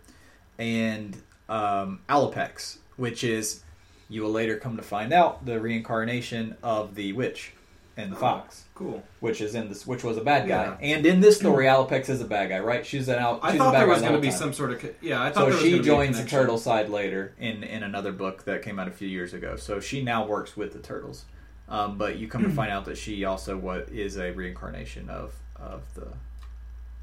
and 0.59 1.17
um, 1.49 2.01
Alopex, 2.09 2.79
which 2.97 3.23
is 3.23 3.63
you 4.09 4.23
will 4.23 4.31
later 4.31 4.57
come 4.57 4.77
to 4.77 4.83
find 4.83 5.13
out 5.13 5.45
the 5.45 5.61
reincarnation 5.61 6.57
of 6.63 6.95
the 6.95 7.13
witch 7.13 7.53
and 7.97 8.13
the 8.13 8.17
fox, 8.17 8.63
Cool. 8.77 9.03
which 9.19 9.41
is 9.41 9.57
in 9.57 9.69
this, 9.69 9.85
which 9.87 10.05
was 10.05 10.17
a 10.17 10.21
bad 10.23 10.47
guy, 10.47 10.65
Yeah. 10.67 10.77
and 10.97 11.05
in 11.05 11.21
this 11.21 11.37
story, 11.37 11.67
Alopex 11.67 12.09
is 12.09 12.21
a 12.21 12.25
bad 12.25 12.49
guy, 12.49 12.61
right? 12.61 12.87
She's 12.87 13.09
an 13.09 13.17
out. 13.19 13.41
I 13.43 13.59
thought 13.59 13.71
a 13.71 13.73
bad 13.73 13.81
there 13.81 13.89
was 13.89 14.01
going 14.03 14.13
to 14.15 14.21
be 14.21 14.29
time. 14.29 14.39
some 14.39 14.53
sort 14.53 14.71
of 14.73 14.95
yeah. 15.03 15.21
I 15.21 15.31
thought 15.31 15.35
So 15.35 15.45
there 15.47 15.55
was 15.55 15.63
she 15.63 15.71
gonna 15.73 15.83
be 15.83 15.89
a 15.89 15.93
joins 15.93 16.23
the 16.23 16.29
turtle 16.29 16.59
side 16.59 16.89
later 16.91 17.33
in 17.41 17.65
in 17.65 17.83
another 17.83 18.13
book 18.13 18.45
that 18.45 18.63
came 18.63 18.79
out 18.79 18.87
a 18.87 18.93
few 18.93 19.09
years 19.09 19.35
ago. 19.35 19.57
So 19.57 19.81
she 19.81 20.01
now 20.03 20.25
works 20.27 20.57
with 20.57 20.73
the 20.75 20.79
turtles, 20.79 21.25
um, 21.69 21.99
but 21.99 22.19
you 22.19 22.29
come 22.29 22.45
to 22.45 22.51
find 22.51 22.71
out 22.71 22.85
that 22.85 22.97
she 22.99 23.25
also 23.25 23.57
what 23.57 23.89
is 23.89 24.17
a 24.17 24.31
reincarnation 24.31 25.11
of 25.11 25.35
of 25.57 25.83
the 25.95 26.07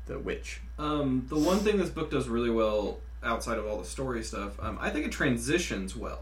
the 0.06 0.18
witch. 0.18 0.62
Um, 0.80 1.26
the 1.28 1.38
one 1.38 1.60
thing 1.60 1.78
this 1.78 1.90
book 1.90 2.10
does 2.10 2.30
really 2.30 2.50
well, 2.52 3.00
outside 3.22 3.58
of 3.58 3.66
all 3.68 3.78
the 3.80 3.86
story 3.86 4.24
stuff, 4.24 4.54
um, 4.62 4.78
I 4.80 4.92
think 4.92 5.06
it 5.06 5.12
transitions 5.12 5.94
well. 5.96 6.20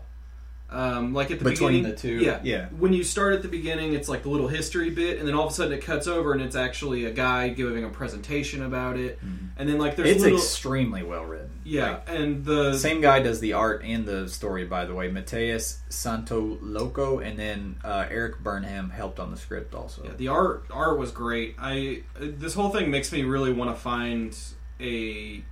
Um, 0.74 1.14
like 1.14 1.30
at 1.30 1.38
the 1.38 1.46
Between 1.46 1.84
beginning, 1.84 1.92
the 1.92 1.96
two, 1.96 2.18
yeah, 2.18 2.40
yeah. 2.44 2.66
When 2.70 2.94
you 2.94 3.04
start 3.04 3.36
at 3.36 3.44
the 3.44 3.48
beginning, 3.48 3.94
it's 3.94 4.10
like 4.10 4.24
the 4.24 4.30
little 4.30 4.48
history 4.48 4.90
bit, 4.90 5.20
and 5.20 5.28
then 5.28 5.36
all 5.36 5.46
of 5.46 5.52
a 5.52 5.54
sudden 5.54 5.72
it 5.74 5.84
cuts 5.84 6.08
over, 6.08 6.34
and 6.34 6.42
it's 6.42 6.56
actually 6.56 7.06
a 7.06 7.12
guy 7.12 7.50
giving 7.50 7.84
a 7.84 7.90
presentation 7.90 8.64
about 8.64 8.98
it, 8.98 9.20
and 9.56 9.70
then 9.70 9.78
like 9.78 9.96
there's 9.96 10.10
it's 10.10 10.22
little, 10.22 10.40
extremely 10.40 11.04
well 11.04 11.26
written. 11.26 11.52
yeah, 11.64 12.00
and 12.08 12.44
the 12.44 12.76
same 12.76 13.02
guy 13.02 13.22
does 13.22 13.40
the 13.40 13.54
art 13.54 13.84
and 13.86 14.06
the 14.08 14.28
story, 14.28 14.66
by 14.66 14.86
the 14.86 14.96
way. 14.96 15.10
Mateus 15.10 15.82
Santolouco, 15.90 17.24
and 17.26 17.38
then 17.38 17.78
uh, 17.84 18.08
Erik 18.10 18.40
Burnham 18.40 18.90
helped 18.90 19.20
on 19.20 19.32
the 19.32 19.38
script 19.38 19.76
also. 19.76 20.04
Yeah, 20.04 20.12
the 20.18 20.30
art 20.30 20.66
art 20.72 20.98
was 20.98 21.12
great. 21.12 21.56
I 21.60 22.04
this 22.20 22.56
whole 22.56 22.70
thing 22.70 22.90
makes 22.90 23.12
me 23.12 23.24
really 23.24 23.54
want 23.54 23.70
to 23.76 23.80
find 23.80 24.36
a, 24.80 25.44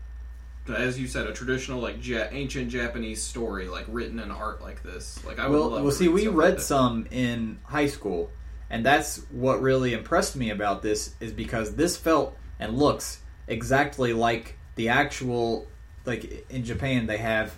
as 0.70 1.00
you 1.00 1.08
said, 1.08 1.28
a 1.28 1.34
traditional 1.34 1.80
like 1.80 2.06
ja- 2.06 2.28
ancient 2.32 2.70
Japanese 2.70 3.22
story 3.22 3.68
like 3.68 3.86
written 3.88 4.20
in 4.20 4.32
art 4.32 4.62
like 4.62 4.84
this. 4.84 5.24
Like 5.26 5.40
I 5.40 5.48
would 5.48 5.60
well, 5.60 5.70
love. 5.70 5.84
well, 5.84 5.92
see, 5.92 6.08
we 6.08 6.28
read 6.28 6.56
like 6.56 6.60
some 6.60 7.08
in 7.12 7.60
high 7.64 7.88
school, 7.88 8.30
and 8.70 8.86
that's 8.86 9.18
what 9.32 9.62
really 9.62 9.94
impressed 9.94 10.36
me 10.36 10.50
about 10.50 10.82
this 10.82 11.16
is 11.20 11.32
because 11.32 11.76
this 11.76 11.98
felt 11.98 12.38
and 12.60 12.78
looks 12.78 13.22
exactly 13.48 14.14
like 14.14 14.58
the 14.76 14.90
actual 14.90 15.68
like 16.06 16.46
in 16.50 16.64
Japan 16.64 17.08
they 17.08 17.18
have 17.18 17.54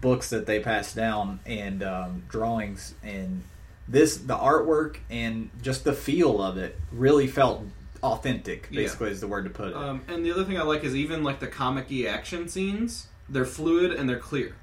books 0.00 0.30
that 0.30 0.46
they 0.46 0.60
pass 0.60 0.94
down 0.94 1.40
and 1.46 1.82
um, 1.82 2.22
drawings 2.28 2.94
and 3.02 3.42
this 3.88 4.16
the 4.16 4.36
artwork 4.36 4.96
and 5.10 5.50
just 5.62 5.84
the 5.84 5.92
feel 5.92 6.42
of 6.42 6.56
it 6.56 6.78
really 6.92 7.26
felt 7.26 7.64
authentic. 8.04 8.68
Yeah. 8.70 8.82
Basically, 8.82 9.10
is 9.10 9.20
the 9.20 9.28
word 9.28 9.44
to 9.44 9.50
put 9.50 9.68
it. 9.68 9.76
Um, 9.76 10.02
and 10.08 10.24
the 10.24 10.30
other 10.30 10.44
thing 10.44 10.58
I 10.58 10.62
like 10.62 10.84
is 10.84 10.94
even 10.94 11.24
like 11.24 11.40
the 11.40 11.46
comic-y 11.46 12.04
action 12.08 12.48
scenes. 12.48 13.08
They're 13.28 13.46
fluid 13.46 13.92
and 13.92 14.08
they're 14.08 14.18
clear. 14.18 14.54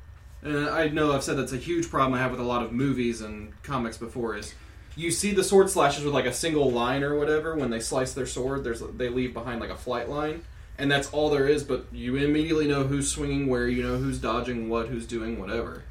And 0.43 0.69
I 0.69 0.87
know 0.87 1.13
I've 1.13 1.23
said 1.23 1.37
that's 1.37 1.51
a 1.51 1.57
huge 1.57 1.89
problem 1.89 2.13
I 2.13 2.21
have 2.21 2.31
with 2.31 2.39
a 2.39 2.43
lot 2.43 2.63
of 2.63 2.71
movies 2.71 3.21
and 3.21 3.51
comics 3.63 3.97
before 3.97 4.35
is 4.35 4.53
you 4.95 5.11
see 5.11 5.31
the 5.31 5.43
sword 5.43 5.69
slashes 5.69 6.03
with 6.03 6.13
like 6.13 6.25
a 6.25 6.33
single 6.33 6.71
line 6.71 7.03
or 7.03 7.17
whatever 7.17 7.55
when 7.55 7.69
they 7.69 7.79
slice 7.79 8.13
their 8.13 8.25
sword. 8.25 8.63
There's 8.63 8.81
they 8.81 9.09
leave 9.09 9.33
behind 9.33 9.59
like 9.59 9.69
a 9.69 9.75
flight 9.75 10.09
line, 10.09 10.43
and 10.77 10.91
that's 10.91 11.09
all 11.11 11.29
there 11.29 11.47
is. 11.47 11.63
But 11.63 11.85
you 11.91 12.15
immediately 12.17 12.67
know 12.67 12.83
who's 12.83 13.11
swinging 13.11 13.47
where, 13.47 13.67
you 13.67 13.83
know 13.83 13.97
who's 13.97 14.19
dodging 14.19 14.69
what, 14.69 14.87
who's 14.87 15.07
doing 15.07 15.39
whatever, 15.39 15.83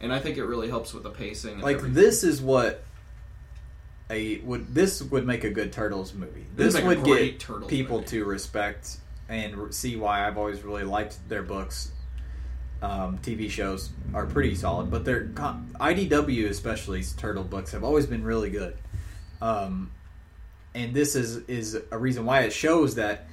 and 0.00 0.12
I 0.12 0.18
think 0.18 0.36
it 0.36 0.44
really 0.44 0.68
helps 0.68 0.92
with 0.92 1.02
the 1.02 1.10
pacing. 1.10 1.60
Like 1.60 1.76
everything. 1.76 1.94
this 1.94 2.24
is 2.24 2.40
what 2.40 2.82
a 4.10 4.38
would 4.38 4.74
this 4.74 5.02
would 5.02 5.26
make 5.26 5.44
a 5.44 5.50
good 5.50 5.72
turtles 5.72 6.14
movie. 6.14 6.46
This 6.56 6.74
This 6.74 6.82
would 6.82 6.88
make 6.88 6.98
a 6.98 7.00
would 7.00 7.10
great 7.10 7.30
get 7.32 7.40
Turtles 7.40 7.70
people 7.70 7.98
movie. 7.98 8.08
to 8.08 8.24
respect 8.24 8.98
and 9.28 9.74
see 9.74 9.96
why 9.96 10.26
I've 10.26 10.38
always 10.38 10.62
really 10.62 10.84
liked 10.84 11.18
their 11.28 11.42
books. 11.42 11.92
Um, 12.80 13.18
TV 13.18 13.50
shows 13.50 13.90
are 14.14 14.24
pretty 14.24 14.54
solid, 14.54 14.90
but 14.90 15.04
their 15.04 15.26
IDW, 15.26 16.48
especially 16.48 17.02
turtle 17.16 17.42
books, 17.42 17.72
have 17.72 17.82
always 17.82 18.06
been 18.06 18.22
really 18.22 18.50
good. 18.50 18.76
Um, 19.42 19.90
and 20.74 20.94
this 20.94 21.16
is 21.16 21.38
is 21.48 21.76
a 21.90 21.98
reason 21.98 22.24
why 22.24 22.42
it 22.42 22.52
shows 22.52 22.94
that 22.94 23.26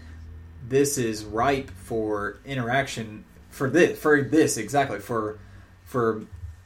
this 0.68 0.98
is 0.98 1.24
ripe 1.24 1.70
for 1.70 2.40
interaction 2.44 3.24
for 3.50 3.70
this 3.70 4.00
for 4.00 4.22
this 4.22 4.58
exactly 4.58 5.00
for 5.00 5.40
for 5.84 6.26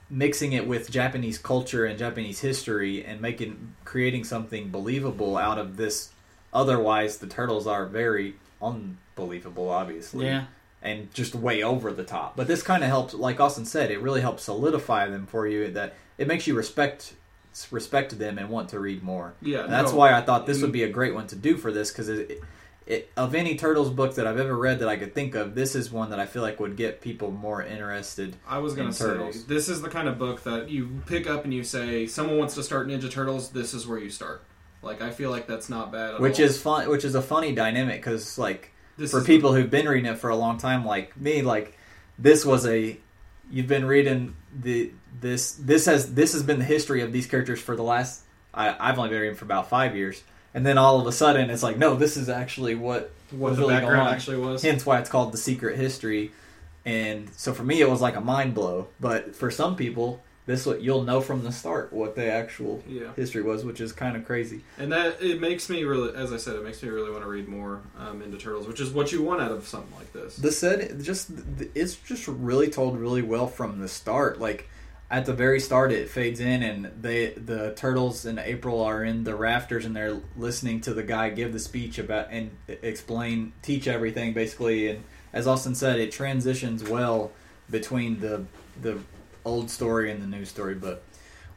mixing 0.10 0.53
it 0.53 0.68
with 0.68 0.90
Japanese 0.90 1.38
culture 1.38 1.86
and 1.86 1.98
Japanese 1.99 2.40
history 2.40 3.03
and 3.06 3.22
making 3.22 3.76
creating 3.86 4.23
something 4.23 4.69
believable 4.69 5.38
out 5.38 5.57
of 5.57 5.77
this. 5.77 6.10
Otherwise, 6.52 7.18
the 7.18 7.27
turtles 7.27 7.68
are 7.68 7.86
very 7.86 8.36
unbelievable, 8.61 9.69
obviously, 9.69 10.26
Yeah. 10.26 10.45
and 10.81 11.14
just 11.14 11.36
way 11.36 11.61
over 11.61 11.91
the 11.91 12.03
top. 12.03 12.36
But 12.36 12.48
this 12.48 12.64
kind 12.64 12.84
of 12.84 12.90
helps, 12.90 13.14
like 13.14 13.40
Austin 13.40 13.65
said, 13.65 13.91
it 13.91 14.02
really 14.02 14.22
helps 14.22 14.44
solidify 14.44 15.07
them 15.07 15.27
for 15.27 15.48
you. 15.48 15.69
That 15.72 15.94
it 16.18 16.27
makes 16.27 16.48
you 16.48 16.56
respect 16.56 17.14
respect 17.72 18.18
them 18.18 18.38
and 18.38 18.49
want 18.49 18.69
to 18.69 18.80
read 18.80 19.03
more. 19.03 19.34
yeah, 19.41 19.64
And 19.64 19.73
that's 19.73 19.91
no. 19.91 19.98
why 19.98 20.14
I 20.14 20.22
thought 20.22 20.45
this 20.45 20.61
would 20.61 20.69
mm. 20.69 20.73
be 20.73 20.84
a 20.84 20.90
great 20.90 21.14
one 21.14 21.27
to 21.27 21.36
do 21.36 21.57
for 21.57 21.72
this 21.72 21.91
because 21.91 22.07
it, 22.07 22.31
it, 22.31 22.41
of 23.16 23.36
any 23.36 23.56
Turtles 23.56 23.90
book 23.90 24.16
that 24.16 24.26
I've 24.26 24.40
ever 24.40 24.56
read 24.56 24.80
that 24.80 24.90
I 24.90 24.98
could 24.98 25.14
think 25.14 25.36
of, 25.36 25.53
this 25.56 25.76
is 25.76 25.91
one 25.91 26.10
that 26.10 26.20
I 26.20 26.26
feel 26.26 26.41
like 26.41 26.60
would 26.60 26.76
get 26.76 27.02
people 27.02 27.32
more 27.32 27.61
interested. 27.64 28.36
I 28.48 28.57
was 28.60 28.74
gonna 28.74 28.94
say 28.94 29.06
Turtles. 29.06 29.45
this 29.45 29.70
is 29.70 29.82
the 29.82 29.90
kind 29.90 30.07
of 30.07 30.18
book 30.18 30.44
that 30.44 30.70
you 30.70 31.02
pick 31.06 31.28
up 31.30 31.44
and 31.44 31.53
you 31.53 31.64
say 31.64 32.07
someone 32.07 32.38
wants 32.38 32.56
to 32.56 32.64
start 32.64 32.88
Ninja 32.88 33.11
Turtles. 33.11 33.49
This 33.49 33.74
is 33.74 33.88
where 33.88 33.99
you 33.99 34.10
start. 34.10 34.44
Like 34.82 35.02
I 35.02 35.11
feel 35.11 35.30
like 35.30 35.45
that's 35.45 35.70
not 35.70 35.91
bad. 35.91 36.16
At 36.16 36.22
Which 36.22 36.40
all. 36.40 36.45
is 36.45 36.61
fun. 36.61 36.90
Which 36.90 37.03
is 37.06 37.16
a 37.16 37.22
funny 37.22 37.53
dynamic 37.53 37.98
because 38.02 38.38
like 38.38 38.72
this 38.98 39.11
for 39.11 39.24
people 39.24 39.53
who've 39.53 39.70
been 39.70 39.88
reading 39.88 40.11
it 40.11 40.18
for 40.18 40.30
a 40.30 40.36
long 40.36 40.57
time, 40.57 40.86
like 40.86 41.16
me, 41.20 41.41
like 41.41 41.78
this 42.18 42.45
was 42.45 42.66
a 42.66 42.98
you've 43.52 43.68
been 43.68 43.86
reading 43.86 44.36
the 44.57 44.91
this 45.22 45.53
this 45.53 45.86
has 45.86 46.14
this 46.14 46.34
has 46.34 46.44
been 46.44 46.60
the 46.60 46.66
history 46.66 47.02
of 47.02 47.11
these 47.11 47.28
characters 47.28 47.61
for 47.61 47.76
the 47.76 47.84
last 47.84 48.24
I, 48.53 48.76
I've 48.80 48.98
only 48.98 49.10
been 49.10 49.22
reading 49.22 49.36
for 49.36 49.45
about 49.45 49.70
five 49.70 49.95
years, 49.95 50.24
and 50.54 50.66
then 50.66 50.78
all 50.78 51.00
of 51.00 51.08
a 51.08 51.12
sudden 51.12 51.50
it's 51.50 51.64
like 51.64 51.78
no, 51.78 51.96
this 51.96 52.18
is 52.18 52.30
actually 52.30 52.76
what 52.76 53.12
what 53.32 53.56
the 53.56 53.62
really 53.62 53.80
going 53.80 54.00
on. 54.00 54.14
actually 54.14 54.38
was. 54.38 54.62
hence 54.62 54.86
why 54.86 55.00
it's 55.00 55.10
called 55.10 55.32
the 55.32 55.38
secret 55.38 55.78
history. 55.78 56.32
And 56.86 57.30
so 57.36 57.54
for 57.54 57.64
me, 57.64 57.82
it 57.82 57.90
was 57.90 58.02
like 58.02 58.16
a 58.16 58.22
mind 58.22 58.56
blow. 58.56 58.88
But 59.00 59.36
for 59.36 59.52
some 59.52 59.76
people, 59.76 60.24
this 60.48 60.66
what 60.66 60.82
you'll 60.82 61.04
know 61.04 61.22
from 61.22 61.44
the 61.44 61.52
start 61.52 61.94
what 61.94 62.16
the 62.16 62.32
actual 62.32 62.82
Yeah, 62.88 63.14
history 63.16 63.44
was, 63.44 63.64
which 63.64 63.80
is 63.82 63.92
kind 63.92 64.16
of 64.18 64.26
crazy. 64.26 64.62
and 64.80 64.92
that 64.92 65.22
it 65.22 65.40
makes 65.40 65.70
me 65.70 65.84
really, 65.84 66.16
as 66.16 66.34
I 66.34 66.38
said, 66.38 66.56
it 66.56 66.64
makes 66.64 66.82
me 66.82 66.90
really 66.90 67.12
want 67.12 67.24
to 67.24 67.30
read 67.30 67.48
more 67.48 67.82
um, 68.00 68.24
into 68.24 68.38
Turtles, 68.38 68.68
which 68.68 68.80
is 68.80 68.90
what 68.92 69.12
you 69.12 69.22
want 69.22 69.42
out 69.42 69.52
of 69.52 69.68
something 69.68 69.96
like 69.98 70.12
this. 70.14 70.38
The 70.38 70.52
said 70.52 71.04
just 71.04 71.30
it's 71.76 71.96
just 71.96 72.28
really 72.28 72.70
told 72.70 72.98
really 72.98 73.22
well 73.22 73.46
from 73.48 73.80
the 73.80 73.88
start. 73.88 74.40
Like 74.40 74.68
at 75.11 75.26
the 75.26 75.34
very 75.34 75.60
start, 75.60 75.91
it 75.91 76.10
fades 76.10 76.40
in, 76.40 76.61
and 76.61 76.91
they 77.02 77.30
the 77.31 77.73
turtles 77.76 78.26
and 78.26 78.38
April 78.38 78.81
are 78.81 79.03
in 79.03 79.23
the 79.23 79.36
rafters, 79.36 79.86
and 79.86 79.95
they're 79.95 80.22
listening 80.38 80.81
to 80.81 80.94
the 80.94 81.03
guy 81.03 81.30
give 81.30 81.52
the 81.52 81.60
speech 81.60 81.98
about 81.98 82.27
and 82.30 82.52
explain, 82.68 83.53
teach 83.64 83.88
everything 83.88 84.34
basically. 84.34 84.90
And 84.90 85.03
as 85.34 85.48
Austin 85.48 85.73
said, 85.73 85.99
it 85.99 86.11
transitions 86.11 86.84
well 86.84 87.31
between 87.69 88.19
the 88.19 88.45
the 88.81 88.99
old 89.45 89.72
story 89.72 90.11
and 90.11 90.22
the 90.22 90.27
new 90.27 90.45
story. 90.45 90.76
But 90.76 91.03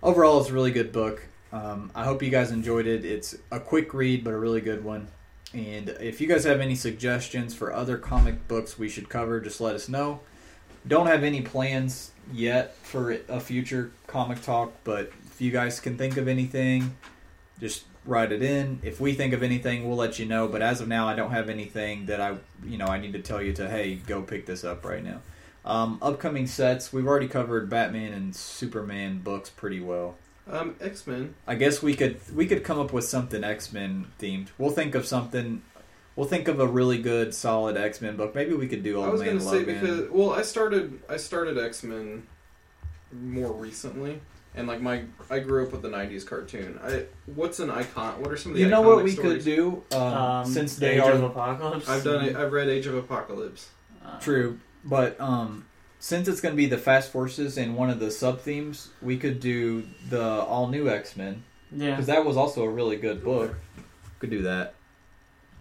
overall, 0.02 0.40
it's 0.40 0.48
a 0.48 0.54
really 0.54 0.72
good 0.72 0.92
book. 0.92 1.26
Um, 1.52 1.90
I 1.94 2.04
hope 2.04 2.22
you 2.22 2.30
guys 2.30 2.50
enjoyed 2.50 2.86
it. 2.86 3.04
It's 3.04 3.36
a 3.50 3.60
quick 3.60 3.92
read, 3.92 4.24
but 4.24 4.32
a 4.32 4.38
really 4.38 4.62
good 4.62 4.82
one. 4.82 5.08
And 5.52 5.90
if 6.00 6.22
you 6.22 6.26
guys 6.26 6.44
have 6.44 6.60
any 6.60 6.74
suggestions 6.74 7.54
for 7.54 7.74
other 7.74 7.98
comic 7.98 8.48
books 8.48 8.78
we 8.78 8.88
should 8.88 9.10
cover, 9.10 9.38
just 9.40 9.60
let 9.60 9.74
us 9.74 9.90
know. 9.90 10.20
Don't 10.88 11.06
have 11.06 11.22
any 11.22 11.42
plans 11.42 12.12
yet 12.32 12.76
for 12.76 13.18
a 13.28 13.40
future 13.40 13.92
comic 14.06 14.42
talk, 14.42 14.72
but 14.84 15.12
if 15.26 15.40
you 15.40 15.50
guys 15.50 15.80
can 15.80 15.96
think 15.96 16.16
of 16.16 16.28
anything, 16.28 16.96
just 17.60 17.84
write 18.04 18.32
it 18.32 18.42
in. 18.42 18.80
If 18.82 19.00
we 19.00 19.14
think 19.14 19.32
of 19.32 19.42
anything, 19.42 19.88
we'll 19.88 19.96
let 19.96 20.18
you 20.18 20.26
know. 20.26 20.48
But 20.48 20.62
as 20.62 20.80
of 20.80 20.88
now, 20.88 21.08
I 21.08 21.14
don't 21.14 21.30
have 21.30 21.48
anything 21.48 22.06
that 22.06 22.20
I, 22.20 22.36
you 22.64 22.78
know, 22.78 22.86
I 22.86 22.98
need 22.98 23.12
to 23.14 23.22
tell 23.22 23.42
you 23.42 23.52
to 23.54 23.68
hey, 23.68 23.94
go 23.94 24.22
pick 24.22 24.46
this 24.46 24.64
up 24.64 24.84
right 24.84 25.02
now. 25.02 25.20
Um, 25.64 25.98
upcoming 26.02 26.46
sets, 26.46 26.92
we've 26.92 27.06
already 27.06 27.28
covered 27.28 27.70
Batman 27.70 28.12
and 28.12 28.34
Superman 28.34 29.20
books 29.20 29.48
pretty 29.50 29.80
well. 29.80 30.16
Um, 30.50 30.74
X 30.80 31.06
Men. 31.06 31.36
I 31.46 31.54
guess 31.54 31.82
we 31.82 31.94
could 31.94 32.18
we 32.34 32.46
could 32.46 32.64
come 32.64 32.80
up 32.80 32.92
with 32.92 33.04
something 33.04 33.44
X 33.44 33.72
Men 33.72 34.06
themed. 34.20 34.48
We'll 34.58 34.72
think 34.72 34.96
of 34.96 35.06
something. 35.06 35.62
We'll 36.16 36.26
think 36.26 36.46
of 36.48 36.60
a 36.60 36.66
really 36.66 36.98
good, 37.00 37.34
solid 37.34 37.76
X 37.76 38.00
Men 38.00 38.16
book. 38.16 38.34
Maybe 38.34 38.54
we 38.54 38.68
could 38.68 38.82
do 38.82 38.96
Old 38.98 39.06
I 39.06 39.08
was 39.08 39.20
Man 39.22 39.38
gonna 39.38 39.50
say 39.50 39.64
because 39.64 40.10
well, 40.10 40.32
I 40.32 40.42
started 40.42 41.00
I 41.08 41.16
started 41.16 41.56
X 41.58 41.82
Men 41.82 42.26
more 43.12 43.52
recently, 43.52 44.20
and 44.54 44.66
like 44.66 44.80
my 44.80 45.04
I 45.30 45.38
grew 45.38 45.64
up 45.66 45.72
with 45.72 45.82
the 45.82 45.88
'90s 45.88 46.26
cartoon. 46.26 46.78
I 46.84 47.04
what's 47.26 47.60
an 47.60 47.70
icon? 47.70 48.20
What 48.20 48.30
are 48.30 48.36
some 48.36 48.52
of 48.52 48.56
the 48.58 48.62
you 48.62 48.68
know 48.68 48.82
what 48.82 49.02
we 49.02 49.12
stories? 49.12 49.44
could 49.44 49.44
do 49.44 49.82
um, 49.92 50.02
Um, 50.02 50.46
since 50.46 50.76
they 50.76 50.96
Age 50.96 51.00
are 51.00 51.12
of 51.12 51.22
Apocalypse. 51.22 51.88
I've 51.88 52.04
done 52.04 52.24
it. 52.24 52.36
I've 52.36 52.52
read 52.52 52.68
Age 52.68 52.86
of 52.86 52.94
Apocalypse. 52.94 53.70
Uh, 54.04 54.18
true, 54.20 54.58
but 54.84 55.18
um, 55.20 55.64
since 55.98 56.26
it's 56.28 56.40
going 56.40 56.52
to 56.52 56.56
be 56.56 56.66
the 56.66 56.76
Fast 56.78 57.10
Forces 57.12 57.56
and 57.56 57.76
one 57.76 57.88
of 57.88 58.00
the 58.00 58.10
sub 58.10 58.40
themes, 58.40 58.90
we 59.00 59.16
could 59.16 59.40
do 59.40 59.84
the 60.10 60.22
all 60.22 60.68
new 60.68 60.88
X 60.90 61.16
Men 61.16 61.44
Yeah. 61.70 61.90
because 61.92 62.06
that 62.06 62.24
was 62.24 62.36
also 62.36 62.64
a 62.64 62.68
really 62.68 62.96
good 62.96 63.22
book. 63.24 63.54
Could 64.18 64.30
do 64.30 64.42
that. 64.42 64.74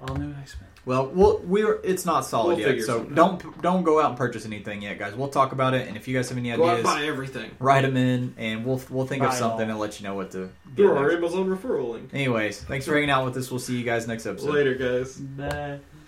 All 0.08 0.16
new 0.16 0.34
X 0.42 0.56
Men. 0.60 0.68
Well, 0.84 1.08
we'll 1.10 1.38
we're 1.46 1.80
it's 1.84 2.06
not 2.06 2.26
solid 2.26 2.58
We'll 2.58 2.60
yet, 2.60 2.68
figure 2.70 2.86
so 2.86 2.98
something 2.98 3.14
don't 3.14 3.62
don't 3.62 3.84
go 3.84 4.02
out 4.02 4.10
and 4.10 4.18
purchase 4.18 4.46
anything 4.48 4.82
yet, 4.82 4.98
guys. 4.98 5.14
We'll 5.14 5.28
talk 5.28 5.52
about 5.52 5.76
it, 5.76 5.88
and 5.88 5.96
if 5.96 6.08
you 6.08 6.16
guys 6.18 6.28
have 6.30 6.40
any 6.40 6.50
Go 6.56 6.64
out 6.66 6.80
and 6.80 6.88
ideas, 6.88 6.96
buy 6.96 7.06
everything 7.06 7.52
write 7.60 7.82
them 7.82 7.96
in, 7.98 8.34
and 8.38 8.66
we'll 8.66 8.82
we'll 8.90 9.06
think 9.06 9.22
of 9.22 9.30
Buy 9.30 9.36
something 9.36 9.66
all. 9.66 9.72
and 9.72 9.80
let 9.80 10.00
you 10.00 10.08
know 10.08 10.16
what 10.16 10.32
to 10.32 10.50
get. 10.76 10.78
through 10.78 10.96
our 10.98 11.04
next. 11.12 11.18
Amazon 11.18 11.56
referral 11.56 11.92
link. 11.92 12.10
Anyways, 12.14 12.62
thanks 12.64 12.88
for 12.88 12.96
hanging 12.96 13.12
out 13.12 13.26
with 13.26 13.38
us. 13.38 13.52
We'll 13.52 13.60
see 13.60 13.78
you 13.78 13.84
guys 13.84 14.08
next 14.08 14.26
episode. 14.26 14.56
Later, 14.56 14.74
guys. 14.74 15.18
Bye. 15.18 15.80